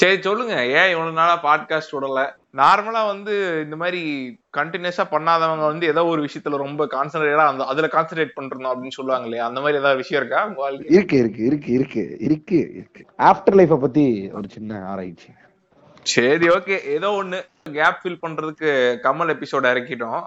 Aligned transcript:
சரி 0.00 0.22
சொல்லுங்க. 0.22 0.54
ஏன் 0.54 0.90
இவ்வளவு 0.90 1.12
நாளா 1.12 1.42
பாட்காஸ்ட் 1.42 1.92
விடல? 1.92 2.30
நார்மலா 2.56 3.06
வந்து 3.06 3.60
இந்த 3.64 3.76
மாதிரி 3.76 4.02
கண்டினியூஸா 4.56 5.02
பண்ணாதவங்க 5.10 5.66
வந்து 5.66 5.86
ஏதோ 5.86 6.04
ஒரு 6.04 6.22
விஷயத்துல 6.22 6.56
ரொம்ப 6.56 6.84
கான்சென்ட்ரேட்டா 6.84 7.46
அந்த 7.46 7.64
அதுல 7.64 7.86
கான்சென்ட்ரேட் 7.86 8.38
பண்றோம் 8.40 8.70
அப்படின்னு 8.70 8.88
சொல்லுவாங்க 8.88 9.24
இல்லையா? 9.24 9.46
அந்த 9.46 9.60
மாதிரி 9.60 9.78
ஏதாவது 9.78 9.96
விஷயம் 9.96 10.24
இருக்கா? 10.24 10.68
இருக்கு 10.88 11.16
இருக்கு 11.16 11.44
இருக்கு 11.44 11.72
இருக்கு 11.72 12.16
இருக்கு 12.18 12.70
இருக்கு. 12.74 13.06
ஆஃப்டர் 13.18 13.54
லைஃப 13.54 13.76
பத்தி 13.76 14.30
ஒரு 14.32 14.48
சின்ன 14.48 14.86
ஆராய்ச்சி. 14.86 15.28
சரி 16.02 16.48
ஓகே 16.48 16.84
ஏதோ 16.84 17.08
ஒண்ணு. 17.08 17.40
கேப் 17.62 18.00
ஃபில் 18.02 18.28
பண்றதுக்கு 18.28 18.96
கமல் 19.02 19.34
எபிசோட் 19.34 19.70
இறக்கிட்டோம். 19.72 20.22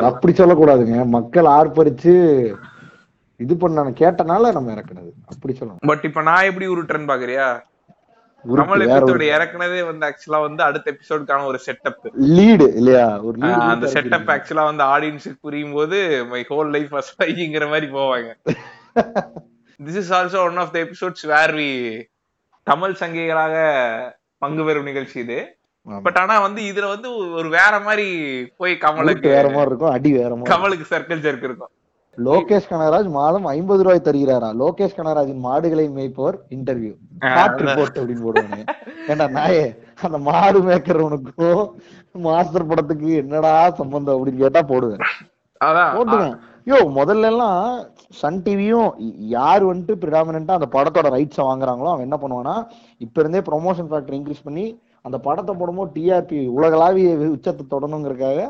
அப்படி 0.00 0.32
சொல்லக்கூடாதுங்க. 0.32 1.06
மக்கள் 1.06 1.44
ஆர்ப்பரிச்சு 1.44 2.54
இது 3.36 3.56
பண்ண 3.56 3.82
கேட்டனால 3.82 4.52
நம்ம 4.52 4.74
இறக்குனது. 4.74 5.12
அப்படி 5.26 5.56
சொல்லணும். 5.60 5.86
பட் 5.86 6.04
இப்ப 6.04 6.22
நான் 6.22 6.44
எப்படி 6.44 6.68
உருட்டுறேன்னு 6.68 7.06
பாக்குறியா? 7.06 7.46
உருட்டு, 7.48 7.79
கமல் 8.44 8.82
எபிசோட் 8.86 9.24
இறக்குனதே 9.34 9.84
வந்து 9.84 10.04
ஆக்சுவலா 10.08 10.40
வந்து 10.40 10.62
அடுத்த 10.62 10.92
எபிசோடுக்கான 10.92 11.44
ஒரு 11.44 11.58
செட்டப் 11.66 12.06
லீடு 12.38 12.76
இல்லையா? 12.76 13.20
ஒரு 13.20 13.38
அந்த 13.42 13.90
செட்டப் 13.92 14.30
ஆக்சுவலா 14.34 14.64
வந்து 14.64 14.84
ஆடியன்ஸுக்கு 14.84 15.38
புரியும் 15.40 15.72
போது 15.72 16.26
மை 16.26 16.44
ஹோல் 16.48 16.70
லைஃப் 16.70 16.90
ஃபர்ஸ்ட் 16.90 17.22
மாதிரி 17.68 17.86
போவாங்க. 17.86 18.30
This 19.80 20.00
is 20.02 20.12
also 20.12 20.44
one 20.44 20.56
of 20.56 20.72
the 20.72 20.78
episodes 20.78 21.26
where 21.34 21.54
we 21.54 21.70
Kamal 22.70 22.96
சங்கிகளாக 23.00 23.56
பங்கு 24.38 24.64
பெறும் 24.64 24.84
நிகழ்ச்சி 24.84 25.20
இது. 25.20 25.58
பட் 25.86 26.16
ஆனா 26.16 26.40
வந்து 26.40 26.62
இதுல 26.62 26.88
வந்து 26.88 27.16
ஒரு 27.16 27.48
வேற 27.48 27.80
மாதிரி 27.80 28.08
போய் 28.56 28.78
கமலுக்கு 28.80 29.28
வேற 29.28 29.48
மாதிரி 29.48 29.70
இருக்கும் 29.70 29.90
அடி 29.90 30.12
வேற 30.12 30.34
மாதிரி 30.34 30.54
கமலுக்கு 30.54 30.86
சர்க்கிள் 30.90 31.22
ஜர்க் 31.26 31.46
இருக்கும். 31.48 31.70
லோகேஷ் 32.18 32.68
கனகராஜ் 32.70 33.08
மாதம் 33.18 33.46
ஐம்பது 33.56 33.82
ரூபாய் 33.84 34.06
தருகிறாரா? 34.06 34.48
லோகேஷ் 34.62 34.96
கனகராஜின் 34.98 35.42
மாடுகளை 35.46 35.84
மேய்ப்பவர் 35.96 36.36
இன்டர்வியூ 36.56 36.92
ஹாட் 37.36 37.60
ரிப்போர்ட் 37.62 37.98
அப்படின்னு 38.00 38.24
போடுவானு. 38.26 38.60
ஏண்டா 39.10 39.26
நாயே 39.36 39.64
அந்த 40.06 40.18
மாடு 40.28 40.60
மேய்க்கிறவனுக்கும் 40.68 41.62
மாஸ்டர் 42.26 42.68
படத்துக்கு 42.70 43.10
என்னடா 43.22 43.54
சம்பந்தம் 43.80 44.16
அப்படின்னு 44.16 44.42
கேட்டா 44.44 44.62
போடுவேன். 44.72 45.02
போட்டுவேன் 45.96 46.36
யோ 46.70 46.78
முதல்ல 46.98 47.28
எல்லாம் 47.32 47.60
சன் 48.20 48.42
டிவியும் 48.44 48.90
யார் 49.34 49.62
வந்துட்டு 49.70 49.94
பிரிடாமினா 50.02 50.56
அந்த 50.58 50.68
படத்தோட 50.74 51.08
ரைட்ஸை 51.16 51.44
வாங்குறாங்களோ 51.48 51.90
அவன் 51.92 52.06
என்ன 52.08 52.16
பண்ணுவானா 52.22 52.54
இப்ப 53.04 53.20
இருந்தே 53.22 53.40
ப்ரொமோஷன் 53.48 53.90
ஃபேக்டர் 53.90 54.16
இன்க்ரீஸ் 54.18 54.46
பண்ணி 54.48 54.66
அந்த 55.06 55.16
படத்தை 55.26 55.52
போடும்போது 55.60 55.94
டிஆர்பி 55.96 56.40
உலகளாவிய 56.56 57.10
உச்சத்தை 57.36 57.64
தொடணுங்கிறதுக்காக 57.74 58.40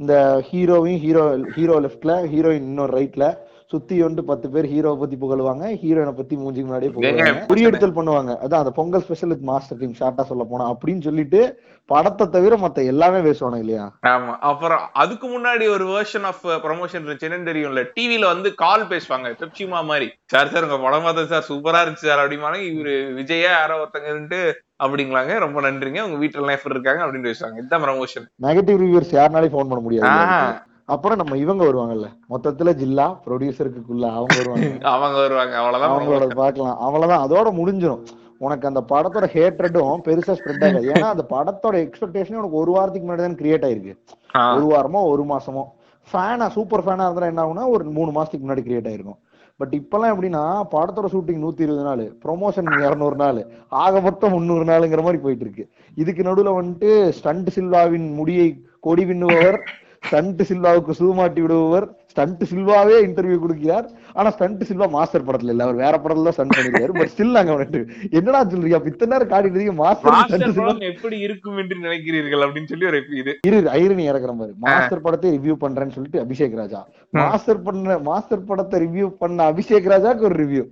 இந்த 0.00 0.14
ஹீரோவையும் 0.50 1.00
ஹீரோ 1.04 1.24
ஹீரோ 1.54 1.80
லெஃப்ட்ல 1.80 2.12
ஹீரோயின் 2.34 2.68
இன்னொரு 2.68 2.92
ரைட்ல 2.98 3.24
சுத்தி 3.66 4.02
வந்து 4.02 4.24
பத்து 4.24 4.50
பேர் 4.50 4.66
ஹீரோவை 4.66 4.98
பத்தி 4.98 5.16
புகழுவாங்க 5.16 5.64
ஹீரோயினை 5.82 6.12
பத்தி 6.12 6.36
மூஞ்சிக்கு 6.36 6.68
முன்னாடியே 6.68 6.92
புகழுவாங்க. 6.92 7.46
குறியெடுத்தல் 7.50 7.96
பண்ணுவாங்க. 7.98 8.32
அதான் 8.44 8.62
அந்த 8.62 8.70
Pongal 8.70 9.02
special 9.02 9.28
with 9.28 9.42
master 9.42 9.78
team 9.78 9.94
ஷார்ட்டா 10.00 10.22
சொல்ல 10.22 10.44
போனா. 10.50 10.64
அப்படின்னு 10.70 11.00
சொல்லிட்டு 11.00 11.40
படத்தை 11.86 12.26
தவிர 12.28 12.56
மத்த 12.56 12.86
எல்லாமே 12.86 13.30
பேசுவானு 13.30 13.58
இல்லையா? 13.58 13.84
ஆமா. 14.06 14.32
அப்புறம் 14.50 14.82
அதுக்கு 14.92 15.26
முன்னாடி 15.28 15.68
ஒரு 15.70 15.86
வெர்ஷன் 15.86 16.22
ஆஃப் 16.22 16.46
ப்ரமோஷன் 16.46 17.06
இருந்துச்சு. 17.06 17.50
தெரியும்ல? 17.50 17.84
டிவில 18.00 18.24
வந்து 18.24 18.54
கால் 18.54 18.86
பேசுவாங்க. 18.86 19.30
பெப்சிமா 19.42 19.84
மாதிரி. 19.84 20.10
சார் 20.24 20.48
சார் 20.48 20.62
உங்க 20.62 20.78
படம் 20.78 21.02
பார்த்தது 21.02 21.26
சார் 21.26 21.46
சூப்பரா 21.48 21.80
இருந்துச்சு 21.84 22.08
சார் 22.08 22.24
அப்படிமாங்க 22.24 22.60
இவரு 22.72 23.14
விஜயா 23.14 23.50
யாரோ 23.50 23.76
ஒருத்தங்க 23.84 24.10
இருந்து 24.10 24.40
அப்படிங்களாங்க. 24.80 25.38
ரொம்ப 25.38 25.60
நன்றிங்க. 25.60 26.00
உங்க 26.00 26.18
வீட்டுல 26.24 26.52
எப்படி 26.52 26.74
இருக்காங்க 26.74 27.06
அப்படின்னு 27.06 27.28
பேசுவாங்க 27.30 27.58
இதுதான் 27.58 27.82
ப்ரமோஷன் 27.82 28.26
நெகட்டிவ் 28.42 28.80
ரிவ்யூவர்ஸ் 28.82 29.14
யாருனாலையும் 29.18 29.54
ஃபோன் 29.54 29.70
பண்ண 29.70 29.80
முடியாது. 29.80 30.58
அப்புறம் 30.86 31.18
நம்ம 31.18 31.36
இவங்க 31.36 31.64
வருவாங்கல்ல. 31.64 32.06
மொத்தத்துல 32.30 32.70
ஜில்லா 32.74 33.04
ப்ரொடியூசருக்குள்ள 33.26 34.06
அவங்க 34.10 34.34
வருவாங்க. 34.38 34.68
அவங்க 34.94 35.16
வருவாங்க. 35.18 35.54
அவ்வளவுதான் 35.56 35.92
அவங்களோட. 35.92 36.34
பார்க்கலாம் 36.34 36.78
அவ்வளவுதான். 36.78 37.24
அதோட 37.26 37.48
முடிஞ்சிரும். 37.60 38.02
உனக்கு 38.38 38.66
அந்த 38.66 38.80
படத்தோட 38.92 39.26
ஹேட்ரடும் 39.34 40.02
பெருசா 40.06 40.34
ஸ்ப்ரெட் 40.38 40.64
ஆகாது. 40.66 40.86
ஏன்னா 40.92 41.08
அந்த 41.14 41.24
படத்தோட 41.30 41.76
எக்ஸ்பெக்டேஷன் 41.84 42.40
உனக்கு 42.40 42.56
ஒரு 42.56 42.70
வாரத்துக்கு 42.70 43.08
முன்னாடி 43.08 43.16
தான் 43.16 43.38
கிரியேட் 43.42 43.66
ஆயிருக்கு. 43.68 43.94
ஒரு 44.56 44.66
வாரமோ 44.72 45.02
ஒரு 45.12 45.22
மாசமோ. 45.22 45.64
ஃபேனா 46.08 46.48
சூப்பர் 46.48 46.84
ஃபேனா 46.84 47.06
இருந்தா 47.06 47.26
என்ன 47.26 47.42
ஆகும்னா 47.42 47.68
ஒரு 47.68 47.84
மூணு 47.98 48.10
மாசத்துக்கு 48.10 48.46
முன்னாடி 48.46 48.64
கிரியேட் 48.68 48.88
ஆயிருக்கும். 48.90 49.18
பட் 49.60 49.74
இப்பெல்லாம் 49.78 50.12
எப்படின்னா 50.14 50.42
படத்தோட 50.74 51.08
ஷூட்டிங் 51.14 51.42
நூத்தி 51.44 51.66
இருபது 51.66 51.84
நாள் 51.88 52.04
ப்ரொமோஷன் 52.24 52.70
இரநூறு 52.84 53.16
நாள் 53.22 53.40
ஆக 53.84 54.00
மொத்தம் 54.06 54.34
முந்நூறு 54.36 54.64
நாளுங்கிற 54.70 55.02
மாதிரி 55.06 55.20
போயிட்டு 55.24 55.46
இருக்கு 55.46 55.66
இதுக்கு 55.96 56.28
நடுவுல 56.28 56.54
வந்துட்டு 56.58 56.90
ஸ்டண்ட் 57.18 57.50
சில்வாவின் 57.56 58.08
முடியை 58.20 58.48
கொடி 58.88 59.04
விண்ணுபவர் 59.10 59.58
ஸ்டண்ட் 60.08 60.42
சில்வாவுக்கு 60.50 60.92
சூமாட்டி 61.00 61.40
விடுபவர் 61.44 61.86
ஸ்டண்ட் 62.12 62.44
சில்வாவே 62.52 62.94
இன்டர்வியூ 63.06 63.38
கொடுக்கிறார். 63.42 63.86
ஆனா 64.18 64.28
ஸ்டண்ட் 64.36 64.62
சில்வா 64.70 64.88
மாஸ்டர் 64.96 65.26
படத்துல 65.28 65.52
இல்ல. 65.54 65.66
அவர் 65.66 65.80
வேற 65.84 65.94
படத்துல 66.04 66.26
தான் 66.28 66.36
ஸ்டண்ட் 66.36 66.54
பண்ணிருக்காரு. 66.56 66.94
பட் 66.98 67.12
ஸ்டில் 67.14 67.40
அங்க 67.40 67.52
வந்துட்டு 67.56 67.80
என்னடா 68.18 68.40
சொல்றீங்க? 68.52 68.78
அப்ப 68.78 68.90
இத்தனை 68.92 69.12
நேரம் 69.14 69.32
காட்டிட்டு 69.32 69.76
மாஸ்டர் 69.82 70.88
எப்படி 70.92 71.18
இருக்கும் 71.26 71.58
என்று 71.62 71.76
நினைக்கிறீர்கள் 71.86 72.44
அப்படின்னு 72.46 72.70
சொல்லி 72.72 72.88
ஒரு 72.90 73.00
இது. 73.22 73.34
இரு 73.48 73.58
ஐரணி 73.80 74.06
இறக்குற 74.12 74.34
மாதிரி. 74.40 74.54
மாஸ்டர் 74.66 75.04
படத்தை 75.06 75.30
ரிவ்யூ 75.36 75.56
பண்றேன்னு 75.64 75.96
சொல்லிட்டு 75.96 76.22
அபிஷேக் 76.24 76.56
ராஜா. 76.62 76.80
மாஸ்டர் 77.20 77.62
பண்ண 77.68 77.98
மாஸ்டர் 78.10 78.46
படத்தை 78.50 78.78
ரிவ்யூ 78.86 79.06
பண்ண 79.22 79.48
அபிஷேக் 79.52 79.90
ராஜாக்கு 79.94 80.26
ஒரு 80.30 80.38
ரிவ்யூ 80.42 80.64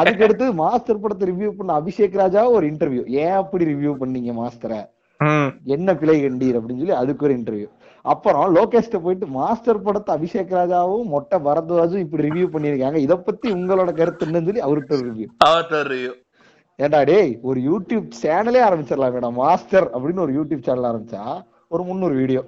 அதுக்கு 0.00 0.24
அடுத்து 0.26 0.46
மாஸ்டர் 0.62 1.02
படத்தை 1.02 1.26
ரிவ்யூ 1.32 1.50
பண்ண 1.58 1.72
அபிஷேக் 1.80 2.16
ராஜா 2.22 2.42
ஒரு 2.56 2.64
இன்டர்வியூ 2.72 3.04
ஏன் 3.24 3.36
அப்படி 3.42 3.64
ரிவ்யூ 3.72 3.92
பண்ணீங்க 4.02 4.32
மாஸ்டரை. 4.40 4.80
என்ன 5.74 5.88
பிழை 6.00 6.14
கண்டீர் 6.20 6.56
அப்படின்னு 6.58 6.82
சொல்லி 6.82 6.94
அதுக்கு 7.00 7.24
ஒரு 7.26 7.34
இன்டர்வியூ 7.38 7.66
அப்புறம் 8.04 8.46
லோகேஷ்ட 8.54 8.98
போயிட்டு 9.02 9.26
மாஸ்டர் 9.34 9.82
படத்தை 9.82 10.10
அபிஷேக் 10.16 10.54
ராஜாவும் 10.54 11.08
மொட்டை 11.08 11.38
பரத்வாஜும் 11.46 12.04
இப்படி 12.04 12.26
ரிவ்யூ 12.28 12.46
பண்ணிருக்காங்க 12.54 12.98
இத 12.98 13.16
பத்தி 13.20 13.48
உங்களோட 13.54 13.92
கருத்து 13.94 14.26
என்னன்னு 14.26 14.48
சொல்லி 14.48 14.66
அவர்கிட்ட 14.66 15.00
ரிவ்யூ. 15.02 15.28
ஏன்டா 16.78 17.00
டேய் 17.04 17.32
ஒரு 17.42 17.58
யூடியூப் 17.66 18.06
சேனலே 18.20 18.60
ஆரம்பிச்சிடலாம் 18.66 19.14
மேடம் 19.16 19.38
மாஸ்டர் 19.40 19.86
அப்படின்னு 19.94 20.24
ஒரு 20.26 20.34
யூடியூப் 20.38 20.66
சேனல் 20.68 20.88
ஆரம்பிச்சா 20.90 21.24
ஒரு 21.70 21.82
முந்நூறு 21.88 22.14
வீடியோ 22.14 22.42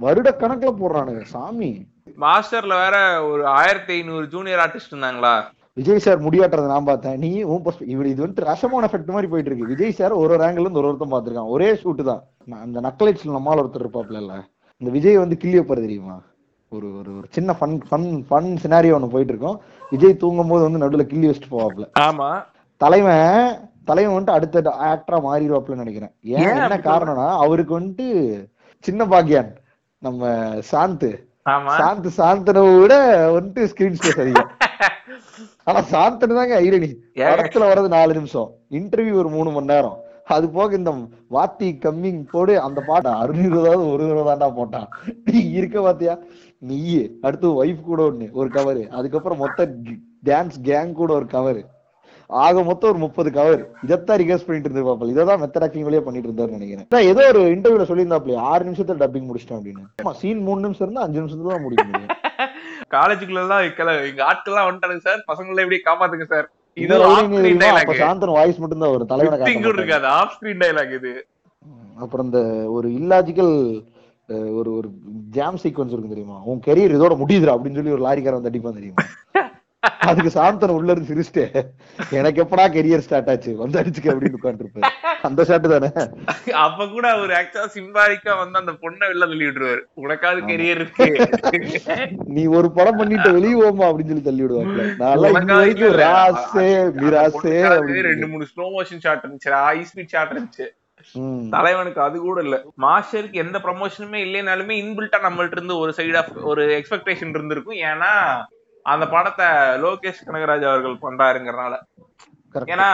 வருட 0.00 0.28
கணக்குல 0.40 0.70
போடுறானுங்க 0.78 1.22
சாமி. 1.32 1.70
மாஸ்டர்ல 2.18 2.74
வேற 2.80 2.96
ஒரு 3.28 3.42
ஆயிரத்தி 3.56 3.92
ஐநூறு 3.96 4.24
ஜூனியர் 4.26 4.62
ஆர்டிஸ்ட் 4.62 4.92
இருந்தாங்களா? 4.92 5.34
விஜய் 5.76 6.02
சார் 6.04 6.24
முடியாட்டுறத 6.24 6.68
நான் 6.72 6.88
பார்த்தேன். 6.88 7.16
நீ 7.22 7.28
உன் 7.52 7.62
இது 8.12 8.22
வந்துட்டு 8.22 8.48
ரசமான 8.48 8.88
எஃபெக்ட் 8.88 9.14
மாதிரி 9.14 9.30
போயிட்டு 9.32 9.50
இருக்கு 9.50 9.70
விஜய் 9.72 9.96
சார் 9.98 10.14
ஒரு 10.22 10.32
ஒரு 10.36 10.44
ஆங்கிள் 10.46 10.64
இருந்து 10.64 10.80
ஒரு 10.80 10.88
ஒருத்தன் 10.90 11.12
பாத்துருக்கான் 11.14 11.52
ஒரே 11.54 11.68
ஷூட் 11.82 12.02
தான். 12.10 12.22
அந்த 12.64 12.78
நக்கலைட்ஸ்ல 12.86 13.36
நம்மால 13.36 13.62
ஒருத்தர் 13.62 13.84
இருப்பாப்ல 13.84 14.20
இல்ல 14.24 14.34
இந்த 14.80 14.90
விஜய் 14.96 15.22
வந்து 15.22 15.36
கிள்ளி 15.42 15.56
வைப்பாரு 15.58 15.84
தெரியுமா? 15.86 16.16
ஒரு 16.72 16.86
ஒரு 16.98 17.10
ஒரு 17.18 17.26
சின்ன 17.36 17.50
ஃபன் 17.58 17.74
ஃபன் 17.88 18.06
ஃபன் 18.28 18.50
சினாரியோ 18.62 18.94
ஒன்று 18.96 19.12
போயிட்டு 19.14 19.32
இருக்கோம் 19.34 19.58
விஜய் 19.92 20.20
தூங்கும் 20.22 20.52
போது 20.52 20.62
வந்து 20.66 20.82
நடுவுல 20.84 21.04
கிள்ளி 21.10 21.26
வச்சுட்டு 21.28 21.54
போவாப்ல. 21.54 21.86
ஆமா. 22.06 22.28
தலைவன் 22.80 23.26
தலைவன் 23.90 24.14
வந்துட்டு 24.14 24.36
அடுத்த 24.38 24.58
ஆக்டரா 24.90 25.18
மாறிடுவாப்லன்னு 25.26 25.84
நினைக்கிறேன். 25.84 26.12
ஏன்? 26.34 26.46
என்ன 26.60 26.78
காரணம்னா 26.88 27.26
அவருக்கு 27.44 27.72
வந்துட்டு 27.78 28.06
சின்ன 28.84 29.04
பாக்கியான் 29.12 29.50
நம்ம 30.02 30.22
சாந்து. 30.72 31.10
சாந்த் 31.78 32.08
சாந்தனை 32.18 32.62
விட 32.74 32.94
வந்துட்டு 33.36 33.62
ஸ்கிரீன் 33.70 33.96
ஸ்பேஸ் 33.98 34.20
அதிகம். 34.24 34.50
ஆனா 35.64 35.80
சாந்தனு 35.92 36.34
தாங்க 36.34 36.60
ஐரணி? 36.60 36.90
படத்துல 37.14 37.68
வர்றது 37.70 37.88
நாலு 37.88 38.12
நிமிஷம். 38.12 38.50
இன்டர்வியூ 38.70 39.12
ஒரு 39.12 39.28
மூணு 39.28 39.50
மணி 39.50 39.66
நேரம். 39.66 39.98
அது 40.26 40.48
போக 40.48 40.76
இந்த 40.76 40.90
வாத்தி 41.30 41.68
கம்மிங் 41.84 42.22
போடு 42.30 42.60
அந்த 42.60 42.80
பாட்டு 42.80 43.10
அறுநூறுதாவது 43.10 43.84
ஒரு 43.92 44.04
தாண்டா 44.28 44.48
போட்டான். 44.58 44.88
நீ 45.24 45.40
இருக்க 45.50 45.80
பாத்தியா? 45.80 46.18
நீ 46.58 46.78
அடுத்து 47.20 47.64
ஒய்ஃப் 47.64 47.82
கூட 47.82 48.02
ஒண்ணு 48.02 48.30
ஒரு 48.30 48.48
கவர் 48.48 48.88
அதுக்கப்புறம் 48.88 49.38
மொத்த 49.38 49.68
டான்ஸ் 50.24 50.58
கேங் 50.62 50.92
கூட 50.92 51.12
ஒரு 51.12 51.26
கவர் 51.26 51.62
ஆக 52.30 52.62
மொத்தம் 52.62 52.90
ஒரு 52.90 52.98
முப்பது 52.98 53.30
கவர் 53.32 53.62
இதைத்தான் 53.82 54.18
ரிகர்ஸ் 54.18 54.44
பண்ணிட்டு 54.46 54.68
இருந்திருப்பாப்ல 54.68 55.12
இதான் 55.14 55.42
மெத்தட் 55.42 55.64
ஆக்டிங் 55.66 55.86
வழியா 55.86 56.00
பண்ணிட்டு 56.00 56.28
இருந்தாருன்னு 56.28 56.58
நினைக்கிறேன். 56.58 57.08
ஏதோ 57.10 57.22
ஒரு 57.28 57.40
இன்டர்வியூல 57.54 57.86
சொல்லியிருந்தாப்ல 57.90 58.36
ஆறு 58.52 58.70
நிமிஷத்துல 58.70 59.00
டப்பிங் 59.02 59.28
முடிச்சிட்டேன் 59.28 59.58
அப்படின்னு. 59.58 60.12
சீன் 60.12 60.42
மூணு 60.42 60.60
நிமிஷம் 60.60 60.86
இருந்தா 60.86 61.06
அஞ்சு 61.06 61.20
நிமிஷத்துல 61.20 61.52
தான் 61.54 61.62
முடிக்க 61.62 61.84
முடியும் 61.84 62.10
காலேஜுக்குள்ள 62.90 63.42
எல்லாம் 63.42 63.60
வைக்கல. 63.60 64.08
எங்க 64.08 64.24
ஆட்கள் 64.24 64.54
எல்லாம் 64.54 64.68
வந்துட்டானுங்க 64.70 64.98
சார். 64.98 65.24
பசங்களை 65.32 65.60
எப்படி 65.64 65.80
காப்பாத்துங்க 65.84 66.26
சார். 66.26 66.50
இது 66.74 66.98
சாந்தன் 66.98 68.32
வாய்ஸ் 68.32 68.58
மட்டும் 68.58 68.78
தான் 68.78 68.90
வரும். 68.90 69.06
தலைவனை. 69.06 69.54
இருக்காது. 69.66 70.06
ஆஃப் 70.06 70.36
ஸ்கிரீன் 70.40 70.62
டைலாக் 70.62 70.94
இது. 70.94 71.26
அப்புறம் 71.96 72.26
இந்த 72.26 72.38
ஒரு 72.70 72.88
இல்லாஜிக்கல் 72.88 73.84
ஒரு 74.28 74.76
ஒரு 74.76 74.88
ஜாம் 75.30 75.56
சீக்வன்ஸ் 75.56 75.92
இருக்கும் 75.94 76.08
தெரியுமா? 76.08 76.40
உன் 76.44 76.60
கெரியர் 76.66 76.94
இதோட 76.98 77.14
முடியுதுடா 77.22 77.54
அப்படின்னு 77.54 77.74
சொல்லி 77.74 77.90
ஒரு 77.90 78.06
லாரிக்காரன் 78.06 78.46
தட்டிப்பான் 78.46 78.78
தெரியுமா? 78.78 79.02
அதுக்கு 80.08 80.30
சாந்தன் 80.34 80.74
உள்ள 80.74 80.92
இருந்து 80.92 81.10
சிரிச்சிட்டு 81.10 81.44
எனக்கு 82.18 82.38
எப்படா 82.44 82.64
கெரியர் 82.74 83.04
ஸ்டார்ட் 83.06 83.30
ஆச்சு? 83.32 83.52
வந்து 83.62 83.78
அடிச்சுக்க 83.80 84.08
அப்படின்னு 84.12 84.38
உட்காந்துருப்பாரு 84.38 84.90
அந்த 85.28 85.44
ஷாட் 85.48 85.66
தானே? 85.72 85.90
அப்ப 86.64 86.86
கூட 86.94 87.04
அவர் 87.16 87.32
ஆக்சுவலா 87.38 87.70
சிம்பாலிக்கா 87.76 88.32
வந்து 88.42 88.60
அந்த 88.60 88.72
பொண்ணை 88.82 89.04
வெளில 89.10 89.28
தள்ளி 89.32 89.46
விட்டுருவாரு 89.48 89.82
உனக்காவது 90.04 90.42
கெரியர் 90.50 90.82
இருக்கு. 90.82 91.08
நீ 92.36 92.44
ஒரு 92.58 92.70
படம் 92.78 93.00
பண்ணிட்டு 93.00 93.32
வெளியே 93.38 93.56
அப்படின்னு 93.88 94.12
சொல்லி 94.12 94.26
தள்ளி 94.28 94.44
விடுவாப்ல 94.44 94.86
நான். 95.00 95.98
ராசே 96.02 96.68
மிராசே 97.00 97.56
ரெண்டு 98.10 98.28
மூணு 98.34 98.46
ஸ்லோ 98.52 98.68
மோஷன் 98.76 99.04
ஷாட் 99.06 99.26
இருந்துச்சு 99.26 99.52
ஹை 99.66 99.76
ஸ்பீட் 99.90 100.14
ஷாட் 100.14 100.32
இருந்துச்சு. 100.34 100.68
தலைவனுக்கு 101.56 102.00
அது 102.06 102.16
கூட 102.28 102.40
இல்ல. 102.46 102.56
மாஸ்டருக்கு 102.86 103.42
எந்த 103.44 103.56
ப்ரமோஷனுமே 103.66 104.18
இல்லைனாலுமே 104.26 104.74
இன்பில்ட்டா 104.82 105.18
நம்மள்ட்ட 105.28 105.56
இருந்து 105.58 105.76
ஒரு 105.84 105.92
சைடு 105.96 106.16
ஆஃப் 106.20 106.34
ஒரு 106.50 106.64
எக்ஸ்பெக்டேஷன் 106.78 107.34
இருந்திருக்கும். 107.36 107.80
ஏன்னா 107.90 108.12
அந்த 108.86 109.04
படத்தை 109.08 109.46
லோகேஷ் 109.82 110.26
கனகராஜ் 110.26 110.64
அவர்கள் 110.64 111.02
பண்றாருங்கிறனால. 111.02 111.74
ஏன்னா, 112.68 112.86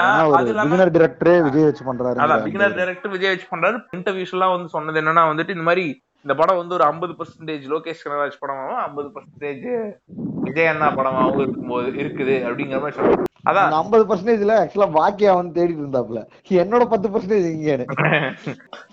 பிகினர் 0.56 0.93
டிரெக்டரே 0.96 1.37
விஜய் 1.43 1.64
வச்சு 1.64 1.85
பண்றாரு 1.85 2.20
அதான் 2.25 2.43
பிகினர் 2.43 2.76
டைரக்டர் 2.76 3.11
விஜய் 3.11 3.29
வச்சு 3.29 3.49
பண்றாரு. 3.50 3.79
இன்டர்வியூஸ் 3.96 4.32
எல்லாம் 4.32 4.52
வந்து 4.52 4.69
சொன்னது 4.69 5.00
என்னன்னா 5.00 5.25
வந்துட்டு 5.31 5.49
இந்த 5.49 5.62
மாதிரி 5.62 5.85
இந்த 6.25 6.35
படம் 6.35 6.61
வந்து 6.61 6.76
ஒரு 6.76 6.85
ஐம்பது 6.87 7.12
பர்சன்டேஜ் 7.19 7.65
லோகேஷ் 7.73 8.05
கனராஜ் 8.05 8.41
படமாவும் 8.41 8.81
ஐம்பது 8.85 9.09
பர்சன்டேஜ் 9.15 9.65
விஜய் 10.47 10.70
அண்ணா 10.70 10.88
படமாவும் 10.97 11.41
இருக்கும்போது 11.43 11.88
இருக்குது 12.03 12.37
அப்படிங்கிற 12.47 12.79
மாதிரி 12.82 12.97
சொல்றாங்க. 12.99 13.25
அதான். 13.49 13.75
ஐம்பது 13.79 14.05
பர்சன்டேஜ்ல 14.09 14.55
ஆக்சுவலா 14.61 14.88
பாக்கியா 14.97 15.32
வந்து 15.37 15.55
தேடிட்டு 15.56 15.82
இருந்தாப்ல 15.82 16.20
என்னோட 16.56 16.85
பத்து 16.93 17.09
பர்சன்டேஜ் 17.09 17.47
இங்கேன்னு 17.50 17.87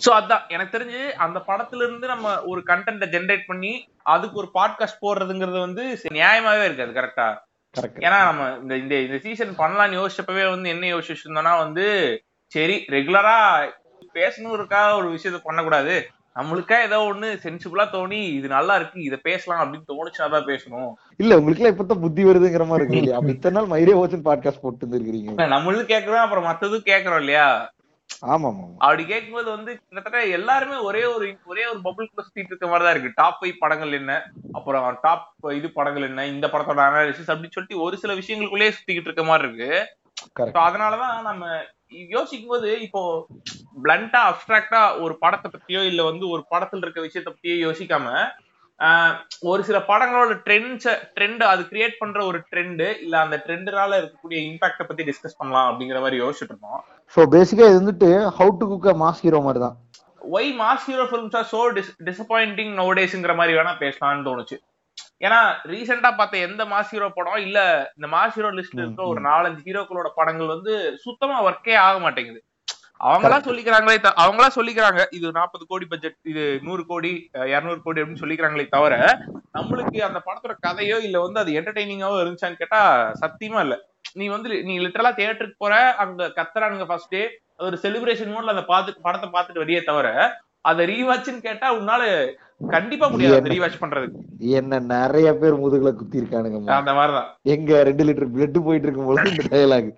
சோ 0.04 0.10
அதான். 0.18 0.44
எனக்கு 0.50 0.76
தெரிஞ்சு 0.76 1.02
அந்த 1.26 1.40
படத்துல 1.48 1.86
இருந்து 1.86 2.08
நம்ம 2.08 2.36
ஒரு 2.52 2.62
கண்டென்ட்டை 2.70 3.08
ஜெனரேட் 3.16 3.50
பண்ணி 3.50 3.74
அதுக்கு 4.14 4.40
ஒரு 4.44 4.50
பாட்காஸ்ட் 4.56 5.04
போடுறதுங்கிறது 5.04 5.60
வந்து 5.60 5.86
நியாயமாவே 6.18 6.68
இருக்காது 6.68 6.94
கரெக்டா 6.94 7.28
ஏன்னா 8.02 8.20
நம்ம 8.28 8.44
இந்த 8.60 8.74
இந்த 8.78 8.96
இந்த 9.06 9.18
சீசன் 9.24 9.58
பண்ணலாம்னு 9.58 10.00
யோசிச்சப்பவே 10.00 10.46
வந்து 10.50 10.70
என்ன 10.70 10.92
யோசிச்சுட்டு 10.92 11.26
இருந்தோம்னா 11.26 11.56
வந்து 11.60 11.86
சரி 12.52 12.78
ரெகுலரா 12.94 13.38
பேசணுங்கிறதுக்காக 14.16 14.92
ஒரு 14.96 15.08
விஷயத்த 15.14 15.40
பண்ணக்கூடாது. 15.44 15.96
நம்மளுக்கா 16.36 16.78
ஏதோ 16.84 16.98
ஒண்ணு 17.12 17.28
சென்சிபிளா 17.44 17.84
தோணி 17.92 18.18
இது 18.38 18.48
நல்லா 18.48 18.74
இருக்கு 18.76 19.04
இத 19.04 19.18
பேசலாம் 19.28 19.62
அப்படின்னு 19.62 19.90
தோணுச்சுனா 19.92 20.28
தான் 20.34 20.50
பேசணும். 20.50 20.90
இல்ல 21.22 21.38
உங்களுக்கு 21.38 21.62
எல்லாம் 21.62 21.76
இப்பதான் 21.76 22.02
புத்தி 22.06 22.24
வருதுங்கிற 22.26 22.66
மாதிரி 22.68 22.84
இருக்கு 22.84 23.02
இல்லையா? 23.02 23.20
இத்தனை 23.34 23.56
நாள் 23.58 23.72
மைரே 23.74 23.94
ஓச்சன் 24.02 24.26
பாட்காஸ்ட் 24.28 24.64
போட்டு 24.64 24.84
இருந்திருக்கீங்க 24.84 25.48
நம்மளும் 25.56 25.92
கேக்குறோம் 25.94 26.26
அப்புறம் 26.26 26.48
மத்ததும் 26.50 26.90
கேக்குறோம் 26.92 27.22
இல்லையா? 27.24 27.48
ஆமா. 28.34 28.50
அப்படி 28.86 29.04
கேட்கும்போது 29.06 29.50
வந்து 29.50 29.72
கிட்டத்தட்ட 29.78 30.20
எல்லாருமே 30.38 30.76
ஒரே 30.90 31.04
ஒரு 31.14 31.26
ஒரே 31.46 31.64
ஒரு 31.72 31.80
பபுள் 31.88 32.10
சுத்திட்டு 32.18 32.52
இருக்க 32.54 32.68
மாதிரி 32.68 32.86
தான் 32.86 32.96
இருக்கு. 32.96 33.18
டாப் 33.22 33.40
ஃபைவ் 33.40 33.62
படங்கள் 33.64 33.98
என்ன? 34.00 34.14
அப்புறம் 34.54 35.00
டாப் 35.06 35.26
இது 35.60 35.70
படங்கள் 35.78 36.08
என்ன? 36.10 36.26
இந்த 36.34 36.48
படத்தோட 36.48 36.84
அனாலிசிஸ் 36.90 37.32
அப்படின்னு 37.34 37.56
சொல்லிட்டு 37.58 37.84
ஒரு 37.88 37.98
சில 38.04 38.14
விஷயங்களுக்குள்ளேயே 38.14 38.76
சுத்திக்கிட்டு 38.78 39.12
இருக்க 39.12 39.26
மாதிரி 39.32 39.48
இருக்கு. 39.50 39.72
அதனாலதான் 40.68 41.18
நம்ம 41.30 41.46
யோசிக்கும் 41.92 42.54
போது 42.54 42.70
இப்போ 42.86 43.02
பிளண்டா 43.84 44.20
அப்டிராக்டா 44.32 44.82
ஒரு 45.04 45.14
படத்தை 45.24 45.50
பத்தியோ 45.52 45.82
இல்ல 45.92 46.02
வந்து 46.10 46.26
ஒரு 46.34 46.44
படத்துல 46.54 46.84
இருக்க 46.86 47.02
விஷயத்த 47.08 47.30
பத்தியோ 47.32 47.56
யோசிக்காம 47.66 48.08
ஒரு 49.50 49.62
சில 49.68 49.78
படங்களோட 49.90 50.34
ட்ரெண்ட்ஸ் 50.46 50.88
ட்ரெண்ட் 51.16 51.44
அது 51.52 51.62
கிரியேட் 51.70 52.00
பண்ற 52.02 52.20
ஒரு 52.30 52.40
ட்ரெண்ட் 52.52 52.84
இல்ல 53.04 53.16
அந்த 53.26 53.38
ட்ரெண்டுனால 53.46 54.00
இருக்கக்கூடிய 54.00 54.40
இம்பாக்ட 54.50 54.86
பத்தி 54.90 55.06
டிஸ்கஸ் 55.10 55.40
பண்ணலாம் 55.40 55.70
அப்படிங்கிற 55.70 56.00
மாதிரி 56.06 56.20
யோசிச்சுட்டு 56.24 56.54
இருந்தோம். 56.54 56.82
சோ 57.16 57.24
பேசிக்கா 57.36 57.70
இது 57.70 57.82
வந்துட்டு 57.82 58.10
how 58.40 58.54
to 58.62 58.68
cook 58.72 58.90
mass 59.04 59.24
hero 59.26 59.42
மாதிரி 59.48 59.62
தான் 59.66 59.78
why 60.36 60.52
mass 60.62 60.86
hero 60.90 61.06
films 61.12 61.38
are 61.40 61.50
so 61.54 61.62
disappointing 62.10 62.74
நோடேஸ்ங்கிற 62.82 63.36
மாதிரி 63.42 63.58
வேணா 63.60 63.74
பேசலாம்னு 63.84 64.28
தோணுச்சு. 64.30 64.58
ஏன்னா 65.22 65.38
ரீசெண்டா 65.72 66.10
பார்த்த 66.14 66.46
எந்த 66.48 66.64
மாஸ் 66.72 66.92
ஹீரோ 66.92 67.08
படம் 67.14 67.44
இல்ல. 67.46 67.60
இந்த 67.98 68.08
மாஸ் 68.14 68.36
ஹீரோ 68.38 68.50
லிஸ்ட்ல 68.58 68.82
இருக்கிற 68.82 69.06
ஒரு 69.12 69.22
நாலஞ்சு 69.28 69.64
ஹீரோக்களோட 69.68 70.10
படங்கள் 70.18 70.54
வந்து 70.54 70.74
சுத்தமா 71.06 71.38
ஒர்க்கே 71.48 71.76
ஆக 71.86 71.96
மாட்டேங்குது. 72.00 72.42
அவங்களா 73.02 73.38
சொல்லிக்கிறாங்களே 73.46 73.96
அவங்களா 74.20 74.50
சொல்லிக்கிறாங்க 74.58 75.02
இது 75.12 75.32
நாற்பது 75.38 75.64
கோடி 75.72 75.86
பட்ஜெட் 75.86 76.18
இது 76.32 76.44
நூறு 76.68 76.84
கோடி 76.92 77.12
இருநூறு 77.50 77.80
கோடி 77.82 78.00
அப்படின்னு 78.00 78.22
சொல்லிக்கிறாங்களே 78.22 78.66
தவிர 78.70 78.94
நம்மளுக்கு 79.58 80.00
அந்த 80.08 80.20
படத்தோட 80.28 80.54
கதையோ 80.66 80.98
இல்ல 81.08 81.18
வந்து 81.26 81.42
அது 81.44 81.58
என்டர்டைனிங்காவோ 81.60 82.22
இருந்துச்சான்னு 82.22 82.62
கேட்டா 82.62 82.80
சத்தியமா 83.22 83.60
இல்ல. 83.66 83.76
நீ 84.16 84.26
வந்து 84.34 84.50
நீ 84.68 84.74
லிட்டரலா 84.84 85.12
தியேட்டருக்கு 85.18 85.64
போற 85.64 85.76
அங்க 86.04 86.30
கத்துறானுங்க 86.38 86.88
ஃபர்ஸ்ட் 86.90 87.14
டே 87.14 87.24
ஒரு 87.60 87.76
செலிப்ரேஷன் 87.84 88.34
மூட்ல 88.34 88.56
அந்த 88.56 88.66
பாத்து 88.66 89.00
படத்தை 89.06 89.28
பார்த்துட்டு 89.30 89.64
வெளியே 89.64 89.82
தவிர 89.84 90.08
அதை 90.66 90.84
ரீவாட்ச்னு 90.92 91.46
கேட்டா 91.46 91.68
உன்னால 91.80 92.04
கண்டிப்பா 92.74 93.06
முடியாது 93.10 93.38
என்ன? 93.38 93.52
ரீவாட்ச் 93.54 93.82
பண்றதுக்கு. 93.82 94.20
என்ன 94.58 94.80
நிறைய 94.92 95.28
பேர் 95.42 95.62
முதுகுல 95.64 95.92
குத்தி 95.96 96.22
இருக்கானுங்க 96.22 96.78
அந்த 96.78 96.94
மாதிரிதான். 96.98 97.30
எங்க 97.54 97.82
ரெண்டு 97.90 98.06
லிட்டர் 98.08 98.32
பிளட் 98.36 98.60
போயிட்டு 98.68 98.88
இருக்கும் 98.88 99.10
போது 99.10 99.32
இந்த 99.32 99.46
டயலாக் 99.50 99.90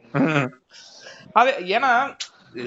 அது 1.39 1.51
ஏன்னா 1.75 1.91